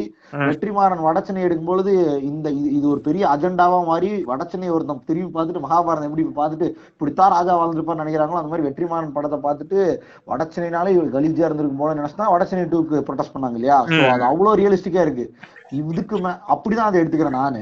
வெற்றிமாறன் 0.48 1.04
வடச்சென்னை 1.04 1.42
எடுக்கும்பொழுது 1.42 1.92
இந்த 2.24 2.48
இது- 2.70 2.86
ஒரு 2.86 3.00
பெரிய 3.00 3.24
அஜெண்டாவா 3.28 3.86
மாதிரி 3.86 4.24
வடச்சென்னை 4.28 4.70
ஒருத்தன் 4.72 5.06
திரும்பி 5.06 5.32
பார்த்துட்டு 5.34 5.64
மகாபாரதம் 5.64 6.10
எப்படி 6.10 6.26
பார்த்துட்டு 6.36 6.68
இப்படித்தான் 6.92 7.32
ராஜா 7.32 7.56
வாழ்ந்துருப்பான்னு 7.58 8.04
நினைக்கிறாங்களோ 8.04 8.40
அந்த 8.40 8.52
மாதிரி 8.52 8.68
வெற்றிமாறன் 8.68 9.12
படத்தை 9.12 9.40
பார்த்துட்டு 9.40 9.80
வடச்சென்னைனாலே 10.28 10.88
இவர் 10.90 11.14
கலீஜா 11.14 11.46
இருந்திருக்கும் 11.46 11.78
போல 11.78 11.94
நினைச்சுதான் 11.94 12.34
வடச்சென்னை 12.34 12.66
டூக்கு 12.70 13.06
ப்ரொடெஸ்ட் 13.08 13.36
பண்ணாங்க 13.36 13.54
இல்லையா. 13.54 13.78
அது 14.08 14.24
அவ்வளவு 14.24 14.58
ரியலிஸ்டிக்கா 14.58 15.02
இருக்கு. 15.02 15.26
இதுக்கு 15.72 16.16
அப்படிதான் 16.50 16.88
அதை 16.88 17.02
எடுத்துக்கிறேன் 17.02 17.38
நானு. 17.38 17.60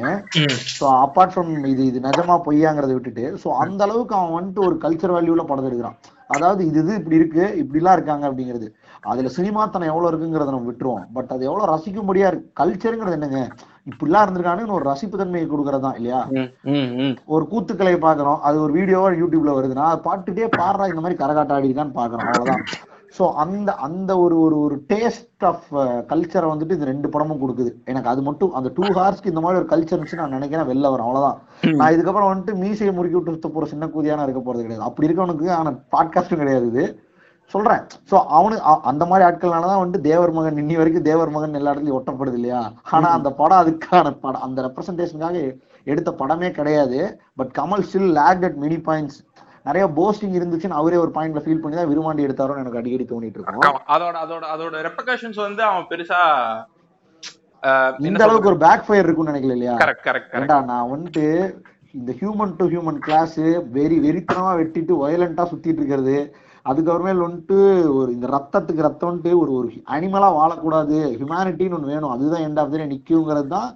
ஸோ 0.80 0.86
அப்பார்ட் 1.02 1.34
ஃப்ரம் 1.34 1.65
இது 1.65 1.86
இது 1.86 2.00
நிஜமா 2.00 2.41
பொய்யாங்கிறத 2.45 2.93
விட்டுட்டு 2.93 3.39
ஸோ 3.43 3.48
அந்த 3.58 3.84
அளவுக்கு 3.84 4.15
அவன் 4.15 4.36
வந்துட்டு 4.38 4.65
ஒரு 4.65 4.78
கல்ச்சர் 4.82 5.13
வேல்யூல 5.13 5.43
படத்தை 5.43 5.72
எடுக்கிறான். 5.72 5.98
அதாவது 6.30 6.62
இது 6.70 6.80
இது 6.84 6.94
இப்படி 7.00 7.20
இருக்கு 7.20 7.44
இப்படிலாம் 7.62 7.96
இருக்காங்க 7.98 8.24
அப்படிங்கிறது. 8.30 8.68
அதுல 9.12 9.30
சினிமாத்தனம் 9.38 9.89
எவ்வளவு 9.92 10.10
இருக்குங்கிறத 10.12 10.54
நம்ம 10.54 10.70
விட்டுருவோம். 10.70 11.06
பட் 11.15 11.32
அது 11.36 11.44
எவ்வளவு 11.50 11.70
ரசிக்கும்படியா 11.74 12.28
இருக்கு? 12.32 12.50
கல்ச்சருங்கிறது 12.62 13.18
என்னங்க? 13.20 13.42
இப்படிலாம் 13.92 14.26
இருந்திருக்கானுன்னு 14.26 14.78
ஒரு 14.78 14.86
ரசிப்பு 14.92 15.20
தன்மையை 15.22 15.48
கொடுக்கறது 15.48 15.92
இல்லையா 16.00 16.22
ஒரு 17.36 17.44
கூத்துக்கலை 17.54 17.96
பாக்குறோம் 18.08 18.39
அது 18.50 18.58
ஒரு 18.65 18.74
வீடியோவா 18.80 19.10
யூடியூப்ல 19.22 19.56
வருதுன்னா 19.58 19.88
அதை 19.89 20.00
பார்த்துட்டே 20.10 20.50
பாடுறா 20.62 20.89
இந்த 20.92 21.04
மாதிரி 21.06 21.20
கரகாட்ட 21.24 21.58
ஆடிருக்கான்னு 21.58 22.00
பாக்குறோம் 22.02 22.30
அவ்வளவுதான். 22.30 22.63
சோ 23.17 23.34
அந்த 23.34 23.74
அந்த 23.74 24.19
ஒரு 24.19 24.39
ஒரு 24.39 24.60
ஒரு 24.60 24.86
டேஸ்ட் 24.89 25.45
ஆஃப் 25.45 25.78
கல்ச்சரை 25.80 26.52
வந்துட்டு 26.52 26.72
இந்த 26.72 26.86
ரெண்டு 26.86 27.10
படமும் 27.10 27.41
கொடுக்குது. 27.41 27.72
எனக்கு 27.86 28.10
அது 28.10 28.22
மட்டும் 28.22 28.54
அந்த 28.54 28.72
டூ 28.74 28.84
ஹார்ஸ்க்கு 28.84 29.26
இந்த 29.26 29.39
மாதிரி 29.39 29.65
ஒரு 29.65 29.65
கல்ச்சர் 29.65 30.00
இருந்துச்சு 30.00 30.15
நான் 30.15 30.30
நினைக்கிறேன் 30.30 30.65
வெளில 30.65 30.91
வரும் 30.91 31.06
அவ்வளவுதான். 31.06 31.41
நான் 31.62 31.93
இதுக்கப்புறம் 31.93 32.38
வந்துட்டு 32.38 32.56
மீசையை 32.56 32.95
முறுக்கி 32.95 33.15
விட்டு 33.15 33.32
சுத்த 33.32 33.48
போற 33.48 33.65
சின்ன 33.65 33.86
கூதியான 33.86 34.30
இருக்க 34.30 34.52
போறது 34.52 34.62
கிடையாது. 34.62 34.82
அப்படி 34.82 35.08
இருக்கவனுக்கு 35.08 35.52
ஆன 35.52 35.74
பாட்காஸ்டும் 35.98 36.36
கிடையாது 36.36 36.67
இது. 36.67 37.04
சொல்றேன். 37.45 37.78
சோ 37.78 38.12
அவனு 38.12 38.52
அ- 38.52 38.80
அந்த 38.82 39.06
மாதிரி 39.06 39.30
ஆட்கள்னாலதான் 39.30 39.84
வந்துட்டு 39.84 40.02
தேவர் 40.02 40.32
மகன் 40.32 40.56
இன்னி 40.56 40.76
வரைக்கும் 40.76 41.04
தேவர் 41.04 41.30
மகன் 41.30 41.54
எல்லா 41.54 41.74
இடத்துலயும் 41.74 42.02
ஒட்டப்படுது 42.06 42.34
இல்லையா? 42.34 42.72
ஆனா 42.84 43.10
அந்த 43.10 43.32
படம் 43.32 43.58
அதுக்கான 43.58 44.19
படம் 44.19 44.41
அந்த 44.41 44.62
ரெப்ரசன்டேஷனுக்காக 44.62 45.58
எடுத்த 45.84 46.12
படமே 46.12 46.52
கிடையாது. 46.52 47.22
But 47.36 47.58
Kamal 47.60 47.84
still 47.93 48.08
lag 48.08 48.43
at 48.43 48.56
many 48.62 48.82
points 48.86 49.28
நிறைய 49.67 49.86
போஸ்டிங் 49.98 50.36
இருந்துச்சுன்னு 50.39 50.80
அவரே 50.82 50.98
ஒரு 51.04 51.12
பாயிண்ட்ல 51.15 51.43
ஃபீல் 51.45 51.62
பண்ணி 51.62 51.78
தான் 51.78 51.89
விரும்பாண்டி 51.91 52.26
எடுத்தாரோன்னு 52.28 52.63
எனக்கு 52.63 52.82
அடிக்கடி 52.82 53.06
தோணிட்டு 53.12 53.39
இருக்கும். 53.39 53.80
அதோட 53.95 54.15
அதோட 54.26 54.43
அதோட 54.56 54.82
ரெப்ரகஷன்ஸ் 54.88 55.39
வந்து 55.48 55.63
அவன் 55.69 55.88
பெருசா 55.93 56.22
இந்த 58.10 58.22
அளவுக்கு 58.26 58.52
ஒரு 58.52 58.60
பேக் 58.65 58.86
ஃபயர் 58.88 59.06
இருக்கும்னு 59.06 59.32
நினைக்கல 59.32 59.56
இல்லையா? 59.56 59.74
கரெக்ட் 59.82 60.06
கரெக்ட் 60.10 60.69
நான் 60.74 60.91
வந்துட்டு 60.91 61.26
இந்த 61.98 62.12
human 62.19 62.54
to 62.60 62.65
human 62.74 63.00
clash 63.06 63.39
very 63.78 63.98
வெறித்தனமா 64.06 64.52
வெட்டிட்டு 64.60 64.93
வயலண்டா 65.02 65.43
சுத்திட்டு 65.52 65.82
இருக்கிறது. 65.82 66.17
அதுக்கப்புறமேல் 66.69 67.24
வந்துட்டு 67.26 67.58
ஒரு 67.98 68.10
இந்த 68.15 68.28
ரத்தத்துக்கு 68.34 68.86
ரத்தம்ட்டு 68.86 69.32
ஒரு 69.41 69.52
ஒரு 69.58 69.67
அனிமலா 69.95 70.30
வாழக்கூடாது. 70.38 70.98
ஹியூமனிட்டின்னு 71.17 71.78
ஒண்ணு 71.78 71.91
வேணும். 71.93 72.13
அதுதான் 72.15 72.43
எண்ட் 72.48 72.60
ஆஃப் 72.63 72.76
நிக்குங்கிறது 72.93 73.50
தான் 73.56 73.69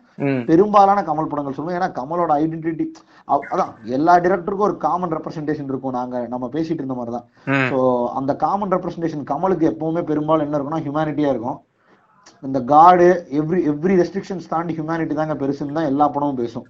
பெரும்பாலான 0.50 1.04
கமல் 1.10 1.30
படங்கள் 1.32 1.58
சொல்லுவோம். 1.58 1.78
ஏன்னா 1.80 1.90
கமலோட 2.00 2.32
ஐடென்டிட்டி 2.44 2.86
அதான் 3.28 3.74
எல்லா 3.98 4.14
டிரெக்டருக்கும் 4.24 4.70
ஒரு 4.70 4.78
காமன் 4.86 5.14
ரெப்ரசன்டேஷன் 5.18 5.70
இருக்கும். 5.72 5.98
நாங்க 6.00 6.16
நம்ம 6.32 6.46
பேசிட்டு 6.56 6.82
இருந்த 6.82 6.98
மாதிரி 6.98 7.14
தான் 7.18 7.28
ஸோ 7.74 7.78
அந்த 8.20 8.32
காமன் 8.46 8.74
ரெப்ரசன்டேஷன் 8.76 9.30
கமலுக்கு 9.34 9.70
எப்பவுமே 9.74 10.04
பெரும்பாலும் 10.10 10.48
என்ன 10.48 10.58
இருக்கும்னா 10.58 10.84
ஹியூமனிட்டியா 10.86 11.32
இருக்கும். 11.34 11.60
இந்த 12.48 12.60
காடு 12.72 13.08
எவ்ரி 13.40 13.60
எவ்ரி 13.72 13.94
ரெஸ்ட்ரிக்ஷன்ஸ் 14.00 14.50
தாண்டி 14.52 14.74
ஹியூமனிட்டி 14.78 15.16
தாங்க 15.18 15.36
பெருசுன்னு 15.42 15.76
தான் 15.78 15.90
எல்லா 15.92 16.06
படமும் 16.16 16.40
பேசும். 16.42 16.66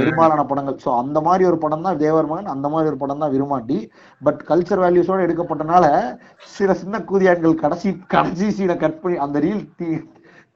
பெரும்பாலான 0.00 0.44
படங்கள். 0.50 0.76
சோ 0.84 0.90
அந்த 1.02 1.18
மாதிரி 1.26 1.44
ஒரு 1.50 1.58
படம் 1.64 1.86
தான் 1.86 2.00
தேவர் 2.02 2.30
மகன் 2.30 2.52
அந்த 2.54 2.66
மாதிரி 2.72 2.90
ஒரு 2.92 2.98
படம் 3.02 3.22
தான் 3.22 3.32
விரும்மாட்டி 3.34 3.78
பட் 4.26 4.40
கல்ச்சர் 4.50 4.82
வேல்யூஸோட 4.84 5.26
எடுக்கப்பட்டனால 5.26 5.86
சில 6.56 6.74
சின்ன 6.82 7.00
கூதியான்கள் 7.10 7.60
கடைசி 7.64 7.90
கடைசி 8.14 8.48
சீனை 8.58 8.76
கட் 8.84 9.00
பண்ணி 9.04 9.18
அந்த 9.26 9.40
ரீல் 9.46 9.64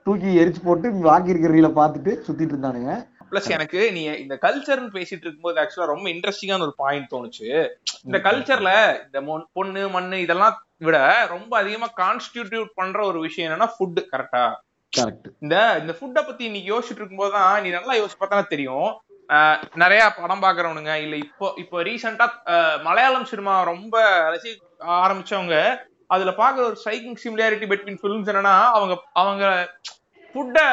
தூக்கி 0.06 0.32
எரிச்சு 0.42 0.62
போட்டு 0.66 0.90
வாங்கி 1.10 1.32
இருக்கிற 1.32 1.52
ரீலை 1.56 1.72
பார்த்துட்டு 1.80 2.12
சுத்திட்டு 2.26 2.54
இருந்தானுங்க. 2.54 2.92
பிளஸ் 3.30 3.48
எனக்கு 3.50 3.80
நீ 3.92 4.02
இந்த 4.22 4.34
கல்ச்சர்னு 4.42 4.94
பேசிட்டு 4.94 5.24
இருக்கும்போது 5.24 5.60
ஆக்சுவலா 5.62 5.92
ரொம்ப 5.92 6.06
இன்ட்ரெஸ்டிங்கான 6.10 6.66
ஒரு 6.66 6.74
பாயிண்ட் 6.76 7.12
தோணுச்சு. 7.12 7.48
இந்த 8.06 8.18
கல்ச்சர்ல 8.26 8.72
இந்த 9.04 9.20
பொண்ணு 9.52 9.82
மண்ணு 9.88 10.18
இதெல்லாம் 10.20 10.56
விட 10.78 10.98
ரொம்ப 11.32 11.52
அதிகமா 11.58 11.88
கான்ஸ்டிடியூட் 12.00 12.70
பண்ற 12.74 13.00
ஒரு 13.06 13.20
விஷயம் 13.20 13.46
என்னன்னா 13.48 13.70
ஃபுட் 13.74 14.00
கரெக்டா 14.12 14.44
இந்த 15.42 15.56
இந்த 15.80 15.92
ஃபுட்டை 15.98 16.22
பத்தி 16.22 16.42
இன்னைக்கு 16.44 16.72
யோசிச்சுட்டு 16.72 17.02
இருக்கும்போது 17.02 17.34
தான் 17.36 17.62
நீ 17.64 17.70
நல்லா 17.70 17.94
யோசிச்சு 17.98 18.20
பார்த்தா 18.20 18.40
தெரியும். 18.48 18.88
நிறைய 19.74 20.02
படம் 20.16 20.42
பாக்குறவனுங்க 20.42 20.94
இல்ல 21.02 21.14
இப்போ 21.24 21.46
இப்போ 21.58 21.82
ரீசெண்டா 21.82 22.26
மலையாளம் 22.82 23.28
சினிமா 23.30 23.52
ரொம்ப 23.64 23.96
ரசிக்க 24.32 24.64
ஆரம்பிச்சவங்க 24.98 25.56
அதுல 26.10 26.30
பாக்குற 26.38 26.62
ஒரு 26.68 26.78
ஸ்ட்ரைக்கிங் 26.80 27.20
சிமிலாரிட்டி 27.24 27.66
பிட்வீன் 27.72 28.00
ஃபிலிம்ஸ் 28.00 28.30
என்னன்னா 28.32 28.54
அவங்க 28.76 28.94
அவங்க 29.14 29.44
ஃபுட்டை 30.32 30.64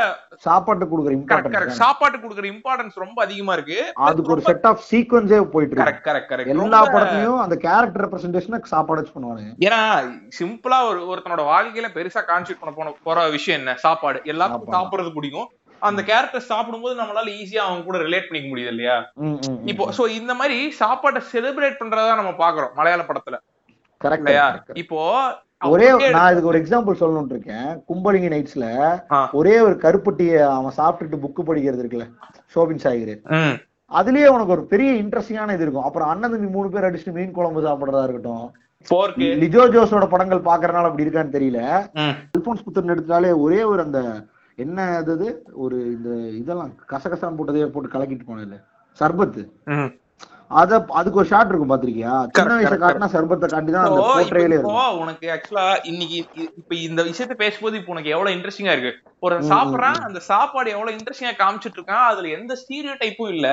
சாப்பாட்டுக்கு 0.46 0.92
கொடுக்குற 0.94 1.14
கரெக்ட் 1.14 1.30
கரெக்ட் 1.32 1.48
இம்பார்ட்டன்ஸ் 1.50 1.82
சாப்பாட்டுக்கு 1.84 2.26
கொடுக்குற 2.26 2.48
இம்பார்ட்டன்ஸ் 2.54 2.98
ரொம்ப 3.04 3.18
அதிகமா 3.26 3.54
இருக்கு. 3.58 3.78
அதுக்கு 4.08 4.34
ஒரு 4.36 4.44
செட் 4.50 4.68
ஆஃப் 4.72 4.84
சீக்வன்ஸே 4.90 5.40
போயிட்டு 5.54 5.74
இருக்கு. 5.74 5.84
கரெக்ட் 5.84 6.06
கரெக்ட் 6.08 6.30
கரெக்ட் 6.32 6.54
எல்லா 6.56 6.82
படத்துலயும் 6.96 7.40
அந்த 7.46 7.58
கேரக்டர் 7.66 8.04
ரெப்ரசன்டேஷன் 8.06 8.72
சாப்பாடு 8.74 9.02
வச்சு 9.02 9.16
பண்ணுவானுங்க. 9.16 9.54
ஏன்னா 9.68 9.82
சிம்பிளா 10.40 10.80
ஒரு 10.90 11.02
ஒருத்தனோட 11.12 11.46
வாழ்க்கையில 11.54 11.90
பெருசா 11.98 12.24
கான்செப்ட் 12.32 12.62
பண்ண 12.64 12.74
போன 12.80 12.94
போற 13.08 13.28
விஷயம் 13.38 13.60
என்ன? 13.62 13.76
சாப்பாடு. 13.86 14.20
எல்லாத்துக்கும் 14.34 14.68
சாப்பாடு. 14.68 14.78
சாப்பிடுறது 14.78 15.16
பிடிக்கும். 15.18 15.50
அந்த 15.88 16.02
கேரக்டர் 16.10 16.50
சாப்பிடும்போது 16.52 16.96
நம்மளால 17.00 17.34
ஈஸியா 17.42 17.64
அவங்க 17.66 17.84
கூட 17.90 17.98
ரிலேட் 18.06 18.28
பண்ணிக்க 18.28 18.48
முடியுது 18.52 18.72
இல்லையா. 18.76 18.96
இப்போ 19.72 19.86
சோ 19.98 20.06
இந்த 20.20 20.34
மாதிரி 20.40 20.58
சாப்பாட்டை 20.80 21.22
செலிப்ரேட் 21.34 21.82
பண்றதா 21.82 22.16
நம்ம 22.22 22.32
பாக்குறோம் 22.46 22.74
மலையாள 22.80 23.04
படத்துல. 23.10 23.38
Correct. 24.02 24.28
இப்போ 24.82 25.00
ஒரே 25.62 25.86
நான் 26.16 26.32
இதுக்கு 26.32 26.50
ஒரு 26.52 26.60
எக்ஸாம்பிள் 26.62 27.00
சொல்லணும்னு 27.00 27.36
இருக்கேன் 27.36 27.70
கும்பலிங்கி 27.90 28.30
நைட்ஸ்ல. 28.34 28.66
ஒரே 29.40 29.56
ஒரு 29.60 29.76
கருப்பட்டிய 29.86 30.34
அவன் 30.58 30.78
சாப்பிட்டுட்டு 30.80 31.24
புக்கு 31.24 31.44
படிக்கிறது 31.48 31.82
இருக்குல்ல 31.84 32.08
ஷோபின் 32.56 32.84
சாகிர். 32.86 33.14
ம், 33.38 33.56
அதுலயே 33.92 34.28
உனக்கு 34.36 34.56
ஒரு 34.56 34.64
பெரிய 34.74 34.92
இன்ட்ரெஸ்டிங்கான 35.04 35.56
இது 35.58 35.66
இருக்கும். 35.66 35.88
அப்புறம் 35.90 36.10
அண்ணன் 36.12 36.34
தம்பி 36.34 36.50
மூணு 36.56 36.70
பேர் 36.70 36.88
அடிச்சுட்டு 36.90 37.18
மீன் 37.18 37.36
குழம்பு 37.38 37.66
சாப்பிடுறதா 37.68 38.06
இருக்கட்டும். 38.08 38.46
4K. 38.88 39.30
லிஜோ 39.44 39.64
ஜோஸோட 39.74 40.06
படங்கள் 40.14 40.48
பாக்குறதுனால 40.50 40.90
அப்படி 40.90 41.06
இருக்கான்னு 41.06 41.36
தெரியல. 41.38 41.62
அல்போன்ஸ் 42.36 42.66
புத்தர் 42.66 42.96
எடுத்தாலே 42.96 43.32
ஒரே 43.46 43.62
ஒரு 43.72 43.82
அந்த 43.88 44.02
என்ன 44.58 44.86
அது? 45.14 45.28
ஒரு 45.64 45.78
இந்த 45.96 46.10
இதெல்லாம் 46.42 46.72
கசகசான் 46.92 47.38
போட்டதே 47.40 47.70
போட்டு 47.74 47.96
கலக்கிட்டு 47.96 48.30
போனதுல 48.30 48.58
சர்பத்து. 49.00 49.42
அத 50.52 50.72
அதுக்கு 50.92 51.20
ஒரு 51.20 51.28
ஷாட் 51.28 51.50
இருக்கும் 51.50 51.72
பாத்திருக்கியா 51.72 52.12
சின்ன 52.36 52.58
வயசை 52.58 52.78
காட்டினா 52.78 53.08
சர்பத்தை 53.14 53.48
காட்டி 53.48 53.72
தான் 53.72 53.86
அந்த 53.86 54.02
போர்ட்ரேலே 54.04 54.58
இருக்கும். 54.58 55.00
உனக்கு 55.00 55.26
ஆக்சுவலா 55.34 55.66
இன்னைக்கு 55.84 56.18
இப்ப 56.54 56.76
இந்த 56.84 57.02
விஷயத்த 57.04 57.36
பேசும்போது 57.38 57.78
இப்போ 57.78 57.92
உனக்கு 57.92 58.14
எவ்வளவு 58.16 58.36
இன்ட்ரெஸ்டிங்கா 58.36 58.76
இருக்கு. 58.76 58.94
ஒரு 59.20 59.36
சாப்பிடுறான் 59.50 60.00
அந்த 60.04 60.20
சாப்பாடு 60.30 60.70
எவ்வளவு 60.70 60.96
இன்ட்ரெஸ்டிங்கா 60.98 61.34
காமிச்சிட்டு 61.42 61.80
இருக்கான் 61.80 62.08
அதுல 62.08 62.32
எந்த 62.38 62.56
ஸ்டீரியோ 62.62 62.96
டைப்பும் 63.02 63.34
இல்ல. 63.36 63.50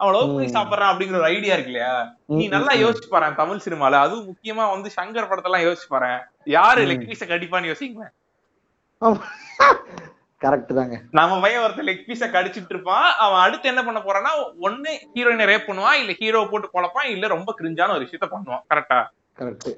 அவன் 0.00 0.14
லவ் 0.14 0.30
பண்ணி 0.30 0.48
ம். 0.48 0.54
சாப்பிடுறான் 0.54 0.90
அப்படிங்கிற 0.92 1.18
ஒரு 1.18 1.28
ஐடியா 1.30 1.54
இருக்கு 1.54 1.72
இல்லையா? 1.72 1.92
நீ 2.34 2.44
நல்லா. 2.48 2.72
யோசிச்சு 2.80 3.08
பாரு 3.08 3.34
தமிழ் 3.36 3.64
சினிமால. 3.66 4.00
அதுவும் 4.00 4.28
முக்கியமா 4.30 4.64
வந்து 4.72 4.90
சங்கர் 4.96 5.30
படத்தெல்லாம் 5.30 5.66
யோசிச்சு 5.66 5.88
பாரு. 5.88 6.12
யாரு. 6.50 6.82
லெக் 6.90 7.08
பீஸ 7.10 7.24
கடிப்பான்னு 7.26 7.72
யோசிங்க. 7.72 8.10
கரெக்ட் 10.44 10.72
தாங்க. 10.78 10.96
நம்ம 11.18 11.40
பையன் 11.42 11.62
ஒருத்தர் 11.64 11.88
லெக் 11.88 12.06
பீஸ 12.08 12.28
கடிச்சிட்டு 12.34 12.72
இருப்பான். 12.74 13.08
அவன் 13.24 13.42
அடுத்து 13.46 13.70
என்ன 13.72 13.82
பண்ண 13.86 14.00
போறான்னா 14.06 14.32
ஒண்ணு 14.66 14.92
ஹீரோயினை 15.16 15.46
ரேப் 15.50 15.68
பண்ணுவான் 15.68 15.98
இல்ல 16.02 16.14
ஹீரோ 16.22 16.42
போட்டு 16.52 16.74
பொழப்பான் 16.74 17.12
இல்ல 17.14 17.34
ரொம்ப 17.34 17.52
கிரிஞ்சான 17.60 17.94
ஒரு 17.96 18.06
விஷயத்த 18.06 18.28
பண்ணுவான். 18.34 18.64
கரெக்டா 18.72 19.00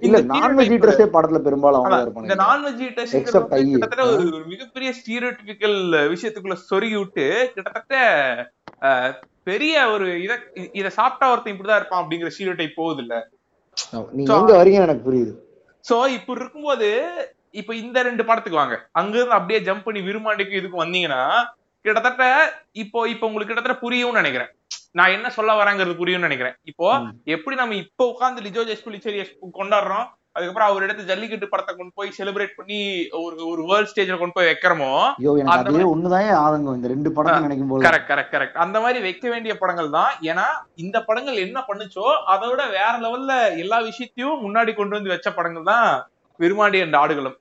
இல்ல 0.07 0.17
நான்வெஜ் 0.33 0.73
ஈட்டர்ஸே 0.75 1.07
படத்துல 1.13 1.39
பெரும்பாலும் 1.45 1.85
இந்த 2.25 2.37
நான்வெஜ் 2.43 2.83
ஐ. 2.83 2.89
கிட்டத்தட்ட 2.89 4.05
ஒரு 4.15 4.25
மிகப்பெரிய 4.51 4.91
ஸ்டீரியோடிபிக்கல் 4.99 5.79
விஷயத்துக்குள்ள 6.15 6.57
சொருகி 6.69 6.97
விட்டு 7.01 7.25
கிட்டத்தட்ட 7.55 7.95
பெரிய 9.47 9.75
ஒரு 9.95 10.07
இத 10.25 10.35
இத 10.81 10.89
சாப்பிட்டா 10.99 11.27
ஒருத்தன் 11.33 11.55
இப்படிதான் 11.55 11.81
இருப்பான் 11.81 12.03
அப்படிங்கிற 12.03 12.31
ஸ்டீரியோடைப் 12.35 12.79
போகுது 12.81 13.03
இல்ல 13.05 13.15
நீங்க 14.19 14.59
வரீங்கன்னு 14.61 14.89
எனக்கு 14.89 15.07
புரியுது. 15.09 15.33
சோ 15.85 15.97
இப்ப 16.17 16.35
இருக்கும்போது 16.37 16.89
இப்ப 17.55 17.75
இந்த 17.75 18.03
ரெண்டு 18.03 18.23
படத்துக்கு 18.25 18.61
வாங்க. 18.61 18.77
அங்க 18.93 19.15
இருந்து 19.19 19.39
அப்படியே 19.39 19.61
ஜம்ப் 19.61 19.87
பண்ணி 19.87 20.01
விரும்மாண்டிக்கு 20.01 20.59
இதுக்கு 20.61 20.83
வந்தீங்கன்னா 20.83 21.23
கிட்டத்தட்ட 21.85 22.25
இப்போ 22.83 23.01
இப்போ 23.09 23.27
உங்களுக்கு 23.27 23.51
கிட்டத்தட்ட 23.51 23.79
புரியும்னு 23.83 24.21
நினைக்கிறேன். 24.23 24.53
நான் 24.95 25.15
என்ன 25.17 25.29
சொல்ல 25.31 25.55
வரேங்கிறது 25.55 26.01
புரியும்னு 26.01 26.29
நினைக்கிறேன். 26.29 26.57
இப்போ. 26.71 26.87
எப்படி 27.35 27.57
நம்ம 27.57 27.77
இப்போ 27.85 28.05
உட்காந்து 28.13 28.45
லிஜோ 28.47 28.63
ஜெஸ்புலிச்சேரி 28.71 29.19
கொண்டாடுறோம் 29.59 30.07
அதுக்கப்புறம் 30.37 30.71
அவர் 30.71 30.85
எடுத்து 30.87 31.09
ஜல்லிக்கட்டு 31.11 31.47
படத்தை 31.49 31.73
கொண்டு 31.75 31.93
போய் 31.99 32.17
செலிப்ரேட் 32.17 32.57
பண்ணி 32.57 32.79
ஒரு 33.21 33.37
ஒரு 33.51 33.63
வேர்ல்ட் 33.69 33.91
ஸ்டேஜ்ல 33.93 34.19
கொண்டு 34.19 34.37
போய் 34.39 34.49
வைக்கிறோமோ 34.49 34.89
அதே 35.55 35.85
ஒண்ணுதான் 35.93 36.27
ஆதங்கம் 36.43 36.77
இந்த 36.79 36.89
ரெண்டு 36.95 37.11
படத்தை 37.17 37.39
நினைக்கும் 37.47 37.71
போது. 37.71 37.87
கரெக்ட் 37.87 38.11
கரெக்ட் 38.11 38.35
கரெக்ட் 38.35 38.59
அந்த 38.65 38.81
மாதிரி 38.81 38.99
வைக்க 39.07 39.25
வேண்டிய 39.33 39.55
படங்கள் 39.63 39.89
தான். 39.91 40.11
ஏன்னா 40.31 40.47
இந்த 40.85 41.01
படங்கள் 41.09 41.45
என்ன 41.47 41.61
பண்ணுச்சோ 41.69 42.05
அதை 42.35 42.49
விட 42.51 42.65
வேற 42.77 42.93
லெவல்ல 43.05 43.33
எல்லா 43.65 43.79
விஷயத்தையும் 43.89 44.43
முன்னாடி 44.45 44.75
கொண்டு 44.75 44.97
வந்து 44.99 45.15
வச்ச 45.15 45.31
படங்கள் 45.31 45.71
தான் 45.73 45.89
விருமாண்டி 46.41 46.79
என்ற 46.85 46.97
ஆடுகளும். 47.03 47.37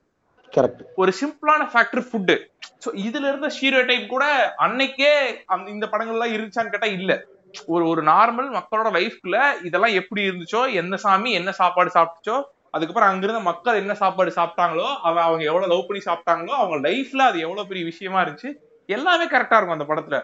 ஒரு 1.01 1.11
சிம்பிளான 1.19 1.61
ஃபேக்டர் 1.71 2.03
ஃபுட்டு 2.07 2.35
சோ 2.83 2.89
இதுல 3.05 3.29
இருந்த 3.31 3.47
ஸ்டீரியோ 3.55 3.81
டைப் 3.89 4.11
கூட 4.13 4.25
அன்னைக்கே 4.65 5.11
அந்த 5.53 5.67
இந்த 5.71 5.85
படங்கள்லாம் 5.93 6.33
இருந்துச்சான்னு 6.35 6.73
கேட்டா 6.75 6.89
இல்ல. 6.97 7.13
ஒரு 7.67 7.83
ஒரு 7.87 8.01
நார்மல் 8.11 8.49
மக்களோட 8.57 8.89
லைஃப்குள்ள 8.97 9.37
இதெல்லாம் 9.67 9.97
எப்படி 9.99 10.21
இருந்துச்சோ 10.29 10.61
என்ன 10.81 10.97
சாமி 10.97 11.29
என்ன 11.31 11.51
சாப்பாடு 11.61 11.91
சாப்பிட்டுச்சோ 11.97 12.37
அதுக்கப்புறம் 12.73 13.09
அங்கிருந்த 13.09 13.41
மக்கள் 13.49 13.81
என்ன 13.81 13.93
சாப்பாடு 13.93 14.31
சாப்பிட்டாங்களோ 14.37 14.87
அவ 15.07 15.21
அவங்க 15.21 15.43
எவ்வளவு 15.43 15.71
லவ் 15.73 15.85
பண்ணி 15.87 16.01
சாப்பிட்டாங்களோ 16.07 16.55
அவங்க 16.61 16.77
லைஃப்ல 16.87 17.27
அது 17.29 17.37
எவ்வளவு 17.39 17.69
பெரிய 17.69 17.83
விஷயமா 17.85 18.21
இருந்துச்சு. 18.23 18.49
எல்லாமே 18.89 19.25
கரெக்டா 19.25 19.57
இருக்கும் 19.57 19.77
அந்த 19.77 19.87
படத்துல. 19.91 20.17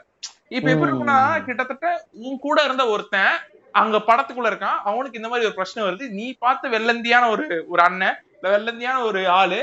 இப்ப 0.50 0.68
எப்படி 0.72 0.90
இருக்கும்னா 0.90 1.20
கிட்டத்தட்ட 1.46 1.88
உன் 2.26 2.40
கூட 2.40 2.58
இருந்த 2.64 2.84
ஒருத்தன் 2.88 3.34
அங்க 3.74 3.98
படத்துக்குள்ள 4.10 4.50
இருக்கான். 4.52 4.80
அவனுக்கு 4.90 5.20
இந்த 5.20 5.30
மாதிரி 5.30 5.48
ஒரு 5.50 5.58
பிரச்சனை 5.60 5.82
வருது. 5.88 6.06
நீ 6.18 6.26
பார்த்த 6.44 6.74
வெள்ளந்தியான 6.76 7.30
ஒரு 7.30 7.46
ஒரு 7.68 7.82
அண்ணன் 7.82 8.18
வெள்ளந்தியான 8.44 8.98
ஒரு 9.10 9.22
ஆளு. 9.40 9.60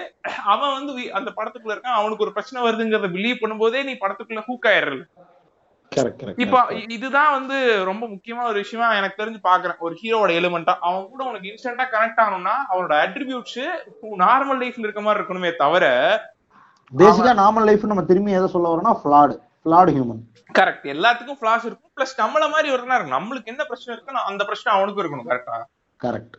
அவன் 0.53 0.75
வந்து 0.77 0.93
அந்த 1.19 1.31
படத்துக்குள்ள 1.39 1.75
இருக்கான். 1.75 1.99
அவனுக்கு 2.01 2.25
ஒரு 2.27 2.37
பிரச்சனை 2.37 2.67
வருதுங்கிறத 2.67 3.11
பிலீவ் 3.17 3.43
பண்ணும்போதே 3.43 3.83
நீ 3.89 3.95
படத்துக்குள்ள 4.05 4.43
ஹூக் 4.51 4.71
கரெக்ட் 5.93 6.41
இப்போ 6.45 6.59
இதுதான் 6.95 7.31
வந்து 7.37 7.57
ரொம்ப 7.89 8.05
முக்கியமான 8.07 8.49
ஒரு 8.49 8.59
விஷயமா 8.63 8.89
எனக்கு 8.99 9.21
தெரிஞ்சு 9.21 9.39
பாக்குறேன். 9.47 9.79
ஒரு 9.87 9.95
ஹீரோட 10.01 10.31
எலிமெண்டா 10.41 10.75
அவன் 10.89 11.07
கூட 11.13 11.23
உனக்கு 11.29 11.51
இன்ஸ்டன்டா 11.51 11.87
கனெக்ட் 11.95 12.21
ஆகணும்னா 12.25 12.55
அவனோட 12.73 12.95
அட்ரிபியூட்ஸ் 13.05 13.63
நார்மல் 14.25 14.61
லைஃப்ல 14.63 14.87
இருக்க 14.87 15.03
மாதிரி 15.07 15.21
இருக்கணுமே 15.21 15.51
தவிர 15.63 15.87
பேசிக்கா 16.93 17.33
நார்மல் 17.43 17.67
லைஃப் 17.69 17.91
நம்ம 17.93 18.05
திரும்பி 18.11 18.37
எதை 18.39 18.49
சொல்ல 18.57 18.75
வரோம்னா 18.75 18.95
ஃபிளாட் 19.01 19.35
ஃபிளாட் 19.63 19.93
ஹியூமன் 19.97 20.21
கரெக்ட் 20.59 20.87
எல்லாத்துக்கும் 20.95 21.39
ஃபிளாஸ் 21.41 21.65
இருக்கும். 21.69 21.93
பிளஸ் 21.97 22.15
நம்மள 22.21 22.45
மாதிரி 22.55 22.69
ஒருத்தனா 22.75 22.99
இருக்கும் 22.99 23.19
நம்மளுக்கு 23.19 23.53
என்ன 23.53 23.65
பிரச்சனை 23.71 23.93
இருக்குன்னு 23.95 24.29
அந்த 24.31 24.45
பிரச்சனை 24.45 24.77
அவனுக்கும் 24.77 25.05
இருக்கணும் 25.05 25.31
கரெக்டா 25.31 25.57
கரெக்ட் 26.01 26.37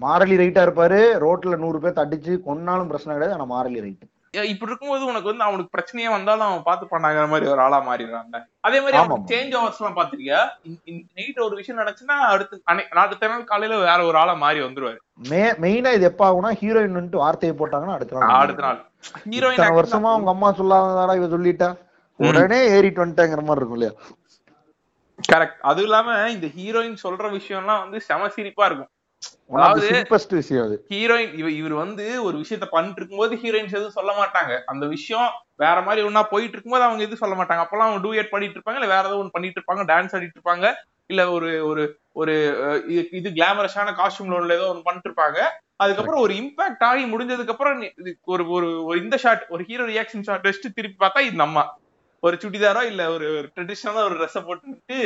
மாரலி 0.00 0.36
ரைட்டா 0.40 0.62
இருப்பாரு. 0.66 0.98
ரோட்ல 1.22 1.56
நூறு 1.58 1.78
பேர் 1.82 2.02
அடிச்சு 2.04 2.32
கொன்னாலும் 2.46 2.90
பிரச்சனை 2.90 3.14
கிடையாது. 3.14 3.36
ஆனா 3.36 3.46
மாரலி 3.52 3.80
ரைட் 3.84 4.06
இப்படி 4.50 4.70
இருக்கும்போது 4.70 5.04
உனக்கு 5.10 5.30
வந்து 5.30 5.46
அவனுக்கு 5.46 5.72
பிரச்சனையே 5.76 6.08
வந்தாலும் 6.12 6.46
அவன் 6.48 6.66
பார்த்து 6.66 6.90
பண்ணாங்கிற 6.90 7.24
மாதிரி 7.30 7.46
ஒரு 7.52 7.62
ஆளா 7.64 7.78
மாறிடுறாங்க 7.86 8.36
அதே 8.66 8.78
மாதிரி 8.82 8.98
ஆமா. 8.98 9.16
சேஞ்ச் 9.30 9.54
ஓவர்ஸ் 9.58 9.80
எல்லாம் 9.80 9.96
பாத்திருக்கியா 9.96 10.40
நைட் 11.16 11.40
ஒரு 11.46 11.54
விஷயம் 11.60 11.80
நடந்துச்சுன்னா 11.80 12.18
அடுத்து 12.28 12.56
அடுத்த 13.02 13.30
நாள் 13.32 13.42
காலையில 13.44 13.78
வேற 13.82 13.98
ஒரு 14.04 14.18
ஆளா 14.18 14.34
மாறி 14.44 14.60
வந்துருவாரு. 14.66 15.00
மெயினா 15.64 15.92
இது 15.98 16.06
எப்ப 16.10 16.24
ஆகும்னா 16.28 16.52
ஹீரோயின் 16.60 16.94
வார்த்தையை 17.22 17.54
போட்டாங்கன்னா 17.56 17.96
அடுத்த 17.96 18.16
நாள் 18.18 18.36
அடுத்த 18.38 18.64
நாள். 18.66 18.78
ஹீரோயின் 19.26 19.76
வருஷமா 19.78 20.12
அவங்க 20.14 20.30
அம்மா 20.30 20.50
சொல்லாததாடா 20.60 21.16
இவ 21.20 21.28
சொல்லிட்டா? 21.34 21.70
உடனே 22.20 22.60
ஏறிட்டு 22.76 23.04
வந்துட்டேங்கிற 23.04 23.42
மாதிரி 23.42 23.60
இருக்கும் 23.60 23.78
இல்லையா? 23.78 23.94
கரெக்ட் 25.18 25.60
அதுவும் 25.62 25.88
இல்லாம 25.88 26.08
இந்த 26.30 26.46
ஹீரோயின் 26.56 26.98
சொல்ற 27.04 27.26
விஷயம்லாம் 27.34 27.82
வந்து 27.84 27.98
செம 28.00 28.28
சிரிப்பா 28.28 28.64
இருக்கும். 28.66 28.90
ஹீரோயின் 30.90 31.32
இவ 31.32 31.48
இவர் 31.50 31.74
வந்து 31.74 32.22
ஒரு 32.22 32.36
விஷயத்த 32.38 32.66
பண்ணிட்டு 32.70 33.00
இருக்கும்போது 33.00 33.34
ஹீரோயின்ஸ் 33.34 33.76
எதுவும் 33.76 33.96
சொல்ல 33.98 34.12
மாட்டாங்க. 34.12 34.52
அந்த 34.66 34.86
விஷயம் 34.86 35.28
வேற 35.56 35.80
மாதிரி 35.80 36.06
ஒன்னா 36.06 36.22
போயிட்டு 36.28 36.54
இருக்கும்போது 36.56 36.84
அவங்க 36.84 37.02
எதுவும் 37.02 37.22
சொல்ல 37.24 37.34
மாட்டாங்க. 37.34 37.64
அப்பெல்லாம் 37.64 37.88
அவங்க 37.88 38.02
டூயட் 38.06 38.30
பண்ணிட்டு 38.30 38.56
இருப்பாங்க 38.58 38.78
இல்ல 38.80 38.86
வேற 38.86 39.04
ஏதோ 39.08 39.18
ஒன்று 39.18 39.30
பண்ணிட்டு 39.30 39.58
இருப்பாங்க 39.60 39.84
டான்ஸ் 39.84 40.14
ஆடிட்டு 40.14 40.38
இருப்பாங்க 40.38 40.66
இல்ல 41.10 41.30
ஒரு 41.30 41.64
ஒரு 41.64 41.82
ஒரு 42.12 42.34
இது 43.12 43.28
கிளாமரஸான 43.30 43.94
காஸ்டியூம்ல 43.96 44.38
உள்ள 44.38 44.54
ஏதோ 44.54 44.68
ஒன்று 44.68 44.82
பண்ணிட்டு 44.82 45.08
இருப்பாங்க 45.10 45.38
அதுக்கப்புறம் 45.78 46.20
ஒரு 46.20 46.34
இம்பாக்ட் 46.34 46.84
ஆகி 46.84 47.04
முடிஞ்சதுக்கு 47.04 47.54
அப்புறம் 47.54 47.82
ஒரு 48.26 48.44
ஒரு 48.84 48.98
இந்த 49.02 49.16
ஷாட் 49.16 49.44
ஒரு 49.48 49.64
ஹீரோ 49.64 49.86
ரியாக்ஷன் 49.86 50.26
ஷாட் 50.26 50.46
வச்சுட்டு 50.46 50.76
திருப்பி 50.76 50.98
பார்த்தா 51.00 51.20
இது 51.20 51.36
நம்ம. 51.36 51.64
ஒரு 52.22 52.36
சுடிதாரோ 52.42 52.82
இல்ல 52.82 53.02
ஒரு 53.12 53.28
ட்ரெடிஷனலா 53.56 54.02
ஒரு 54.04 54.16
ட்ரெஸ்ஸை 54.18 54.42
போட்டுட்டு 54.42 54.98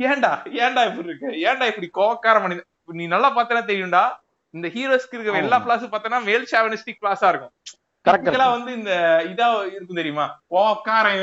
ஏன்டா 0.00 0.30
ஏன்டா 0.62 0.82
இப்படி 0.86 1.08
இருக்கு? 1.08 1.28
ஏன்டா 1.48 1.64
இப்படி 1.66 1.88
கோவக்கார 1.94 2.36
மனிதன்? 2.40 2.68
நீ 2.88 3.06
நல்லா 3.06 3.28
பார்த்தனா 3.36 3.62
தெரியும்டா. 3.70 4.04
இந்த 4.50 4.68
ஹீரோஸ்க்கு 4.68 5.16
இருக்க 5.16 5.38
எல்லா 5.38 5.58
கிளாஸும் 5.66 5.92
பார்த்தனா 5.94 6.24
மேல் 6.24 6.46
ஷாவனிஸ்டிக் 6.52 7.00
கிளாஸா 7.02 7.28
இருக்கும். 7.28 7.52
கரெக்ட் 8.06 8.50
வந்து 8.56 8.72
இந்த 8.78 8.92
இதா 9.32 9.48
இருக்கும் 9.74 10.00
தெரியுமா? 10.00 10.26
கோவக்காரன். 10.54 11.20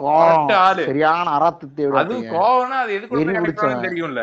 கோவம். 0.00 0.52
ஆளு. 0.66 0.84
சரியான 0.84 1.32
அராத்து 1.38 1.66
தேவை 1.74 2.00
அதுவும் 2.02 2.24
கோவம்னா 2.36 2.78
அது 2.84 2.94
எதுக்கு. 2.94 3.84
தெரியும்ல. 3.88 4.22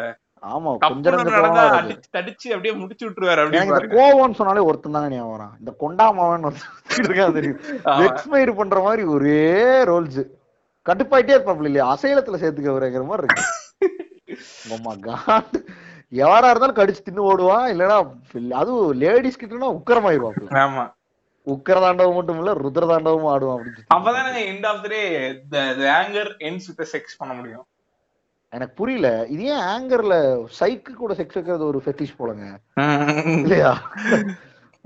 ஆமா 0.52 0.70
கொஞ்ச 0.82 1.10
தப்பு 1.10 1.16
நேரம் 1.16 1.36
நடந்தா 1.38 1.64
கோவம் 1.64 1.70
வராது. 1.70 1.80
அடிச்சு 1.82 2.10
தடிச்சு 2.18 2.48
அப்படியே 2.56 2.74
முடிச்சு 2.82 3.04
விட்டுருவாரு 3.08 3.42
அப்படின்னு 3.44 3.92
கோவம்னு 3.96 4.38
சொன்னாலே 4.40 4.62
ஒருத்தன் 4.70 4.96
தாங்க 4.98 5.10
ஞாபகம் 5.16 5.34
வரான். 5.36 5.56
இந்த 5.60 5.72
கொண்டாமாவன் 5.84 6.46
இருக்கா 6.98 7.26
தெரியும். 7.38 7.60
எக்ஸ்மைர் 8.08 8.52
பண்ற 8.60 8.80
மாதிரி 8.88 9.04
ஒரே 9.16 9.44
ரோல்ஸ் 9.92 10.22
கட்டுப்பாயிட்டே 10.86 11.36
இருப்பாப்ல 11.38 11.70
இல்லையா? 11.70 11.88
அசைலத்துல 11.96 12.40
சேர்த்துக்க 12.44 13.06
மாதிரி 13.12 13.28
இருக்கு. 13.28 13.46
எவரா 16.12 16.50
இருந்தாலும் 16.50 16.78
கடிச்சு 16.78 17.02
தின்னு 17.02 17.28
ஓடுவான் 17.30 17.68
இல்லனா 17.74 17.98
அதுவும் 18.56 18.94
லேடிஸ் 19.02 19.42
கிட்டனா 19.42 19.70
உக்கரமாயிருவாப்ல 19.78 20.62
ஆமா. 20.62 20.86
உக்கர 21.48 21.78
தாண்டவம் 21.80 22.18
மட்டும் 22.18 22.40
இல்ல 22.42 22.52
ருத்ர 22.60 22.84
தாண்டவமும் 22.90 23.32
ஆடுவான் 23.32 23.58
அப்படின்னு. 23.58 23.86
அப்பதானே 23.96 24.42
end 24.50 24.68
of 24.68 24.82
the 24.84 24.90
day 24.90 25.02
anger 25.94 26.32
ends 26.48 26.68
with 26.72 26.90
sex 26.92 27.20
பண்ண 27.20 27.34
முடியும். 27.34 27.66
எனக்கு 28.54 28.74
புரியல 28.78 29.08
இது 29.30 29.44
ஏன் 29.50 29.66
ஆங்கர்ல 29.72 30.16
சைக்கு 30.60 30.92
கூட 30.96 31.14
செக்ஸ் 31.18 31.38
வைக்கிறது 31.38 31.66
ஒரு 31.66 31.80
ஃபெட்டிஷ் 31.84 32.16
போலங்க? 32.20 32.46
இல்லையா? 33.38 33.72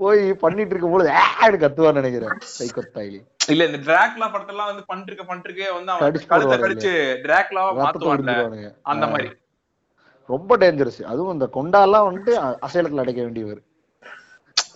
போய் 0.00 0.22
பண்ணிட்டு 0.40 0.72
இருக்கும் 0.72 0.94
பொழுது 0.94 1.10
ஆடு 1.38 1.56
கத்துவான்னு 1.58 2.00
நினைக்கிறேன் 2.00 2.40
சைக்கோத்தாயிலி 2.54 3.20
இல்ல 3.48 3.62
இந்த 3.68 3.78
டிராக்லா 3.86 4.26
படத்தெல்லாம் 4.34 4.70
வந்து 4.70 4.84
பண்ணிருக்க 4.90 5.24
பண்ணிருக்கே 5.28 5.68
வந்து 5.72 5.92
அவன் 5.92 6.04
கடிச்சு 6.04 6.28
கழுத்தை 6.28 6.50
போடுவாரு 6.50 6.66
கடிச்சு 6.66 6.92
டிராக்லாவா 7.24 7.70
உறிஞ்சிருவானுங்க 8.06 8.70
அந்த 8.92 9.06
மாதிரி. 9.06 9.28
ரொம்ப 10.28 10.56
டேஞ்சரஸ் 10.62 11.00
அதுவும் 11.12 11.34
இந்த 11.36 11.46
கொண்டாலாம் 11.56 12.06
வந்துட்டு 12.08 12.32
அசைலத்துல 12.66 13.04
அடைக்க 13.04 13.20
வேண்டியவர். 13.22 13.62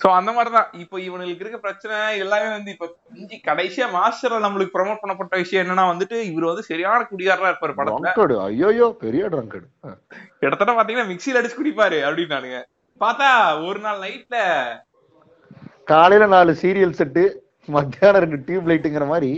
சோ 0.02 0.08
அந்த 0.16 0.30
மாதிரிதான். 0.32 0.68
இப்போ 0.82 0.96
இவனுக்கு 1.04 1.44
இருக்க 1.44 1.58
பிரச்சனை 1.58 1.96
எல்லாமே 2.24 2.48
வந்து 2.56 2.70
இப்ப 2.74 2.86
இஞ்சி 3.20 3.36
கடைசியா 3.46 3.86
மாஸ்டர்ல 3.94 4.38
நம்மளுக்கு 4.44 4.74
ப்ரோமோட் 4.76 5.00
பண்ணப்பட்ட 5.02 5.36
விஷயம் 5.42 5.62
என்னன்னா 5.64 5.84
வந்துட்டு 5.92 6.16
இவர் 6.30 6.50
வந்து 6.50 6.64
சரியான 6.70 7.06
குடிகாரா 7.10 7.50
இருப்பாரு 7.50 7.74
படத்துல. 7.78 8.36
ஐயோயோ 8.48 8.88
பெரிய 9.04 9.24
ட்ரங்கடு 9.34 9.66
கிட்டத்தட்ட 10.40 10.72
பாத்தீங்கன்னா 10.78 11.10
மிக்சில 11.12 11.40
அடிச்சு 11.40 11.58
குடிப்பாரு 11.60 11.98
அப்படின்னானுங்க. 12.08 12.60
பார்த்தா 13.00 13.28
ஒரு 13.68 13.80
நாள் 13.86 14.02
நைட்ல 14.04 14.38
காலையில 15.92 16.24
நாலு 16.36 16.52
சீரியல் 16.62 16.98
செட்டு 16.98 17.24
மத்தியானம் 17.68 18.22
ரெண்டு 18.24 18.38
டியூப் 18.46 18.68
லைட்டுங்கிற 18.70 19.06
மாதிரி 19.12 19.30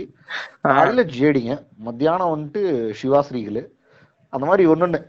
காலையில 0.67 1.03
ஜேடிங்க 1.17 1.53
மத்தியானம் 1.87 2.33
வந்துட்டு 2.33 2.61
சிவாஸ்ரீகள் 3.01 3.61
அந்த 4.33 4.45
மாதிரி 4.45 4.63
ஒன்னொன்னு 4.67 4.99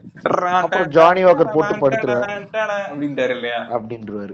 அப்புறம் 0.59 0.89
ஜானி 0.89 1.21
வாக்கர் 1.23 1.53
போட்டு 1.53 1.75
படுத்துருவேன். 1.83 2.25
அப்படின்ட்டாரு 2.87 3.35
இல்லையா? 3.37 3.59
அப்படின்றவாரு. 3.75 4.33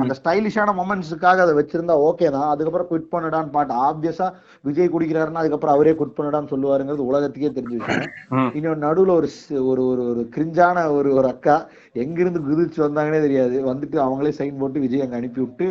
அந்த 0.00 0.14
ஸ்டைலிஷான 0.18 0.72
மொமெண்ட்ஸுக்காக 0.78 1.42
அதை 1.44 1.54
வச்சிருந்தா 1.56 1.94
ஓகே 2.04 2.30
தான். 2.30 2.48
அதுக்கப்புறம் 2.48 2.88
குவிட் 2.90 3.10
பண்ணுடான்னு 3.12 3.50
பாட்டு. 3.50 3.72
ஆப்வியஸா 3.86 4.26
விஜய் 4.60 4.92
குடிக்கிறாருன்னா 4.92 5.42
அதுக்கப்புறம் 5.42 5.74
அவரே 5.74 5.92
குவிட் 5.92 6.16
பண்ணுடான்னு 6.16 6.52
சொல்லுவாருங்கிறது 6.52 7.08
உலகத்துக்கே 7.08 7.50
தெரிஞ்ச 7.50 7.74
விஷயம். 7.80 8.06
ம். 8.30 8.50
இன்னும் 8.54 8.82
நடுவுல 8.82 9.14
ஒரு 9.16 9.28
ஒரு 9.66 9.82
ஒரு 10.04 10.22
கிரிஞ்சான 10.36 10.86
ஒரு 10.90 11.10
ஒரு 11.14 11.28
அக்கா 11.28 11.56
எங்கிருந்து 11.96 12.40
குதிச்சு 12.40 12.80
வந்தாங்கன்னே 12.86 13.20
தெரியாது. 13.20 13.58
வந்துட்டு 13.64 13.98
அவங்களே 14.06 14.32
சைன் 14.38 14.58
போட்டு 14.58 14.80
விஜய் 14.80 15.00
அங்க 15.00 15.16
அனுப்பி 15.16 15.40
விட்டு 15.40 15.68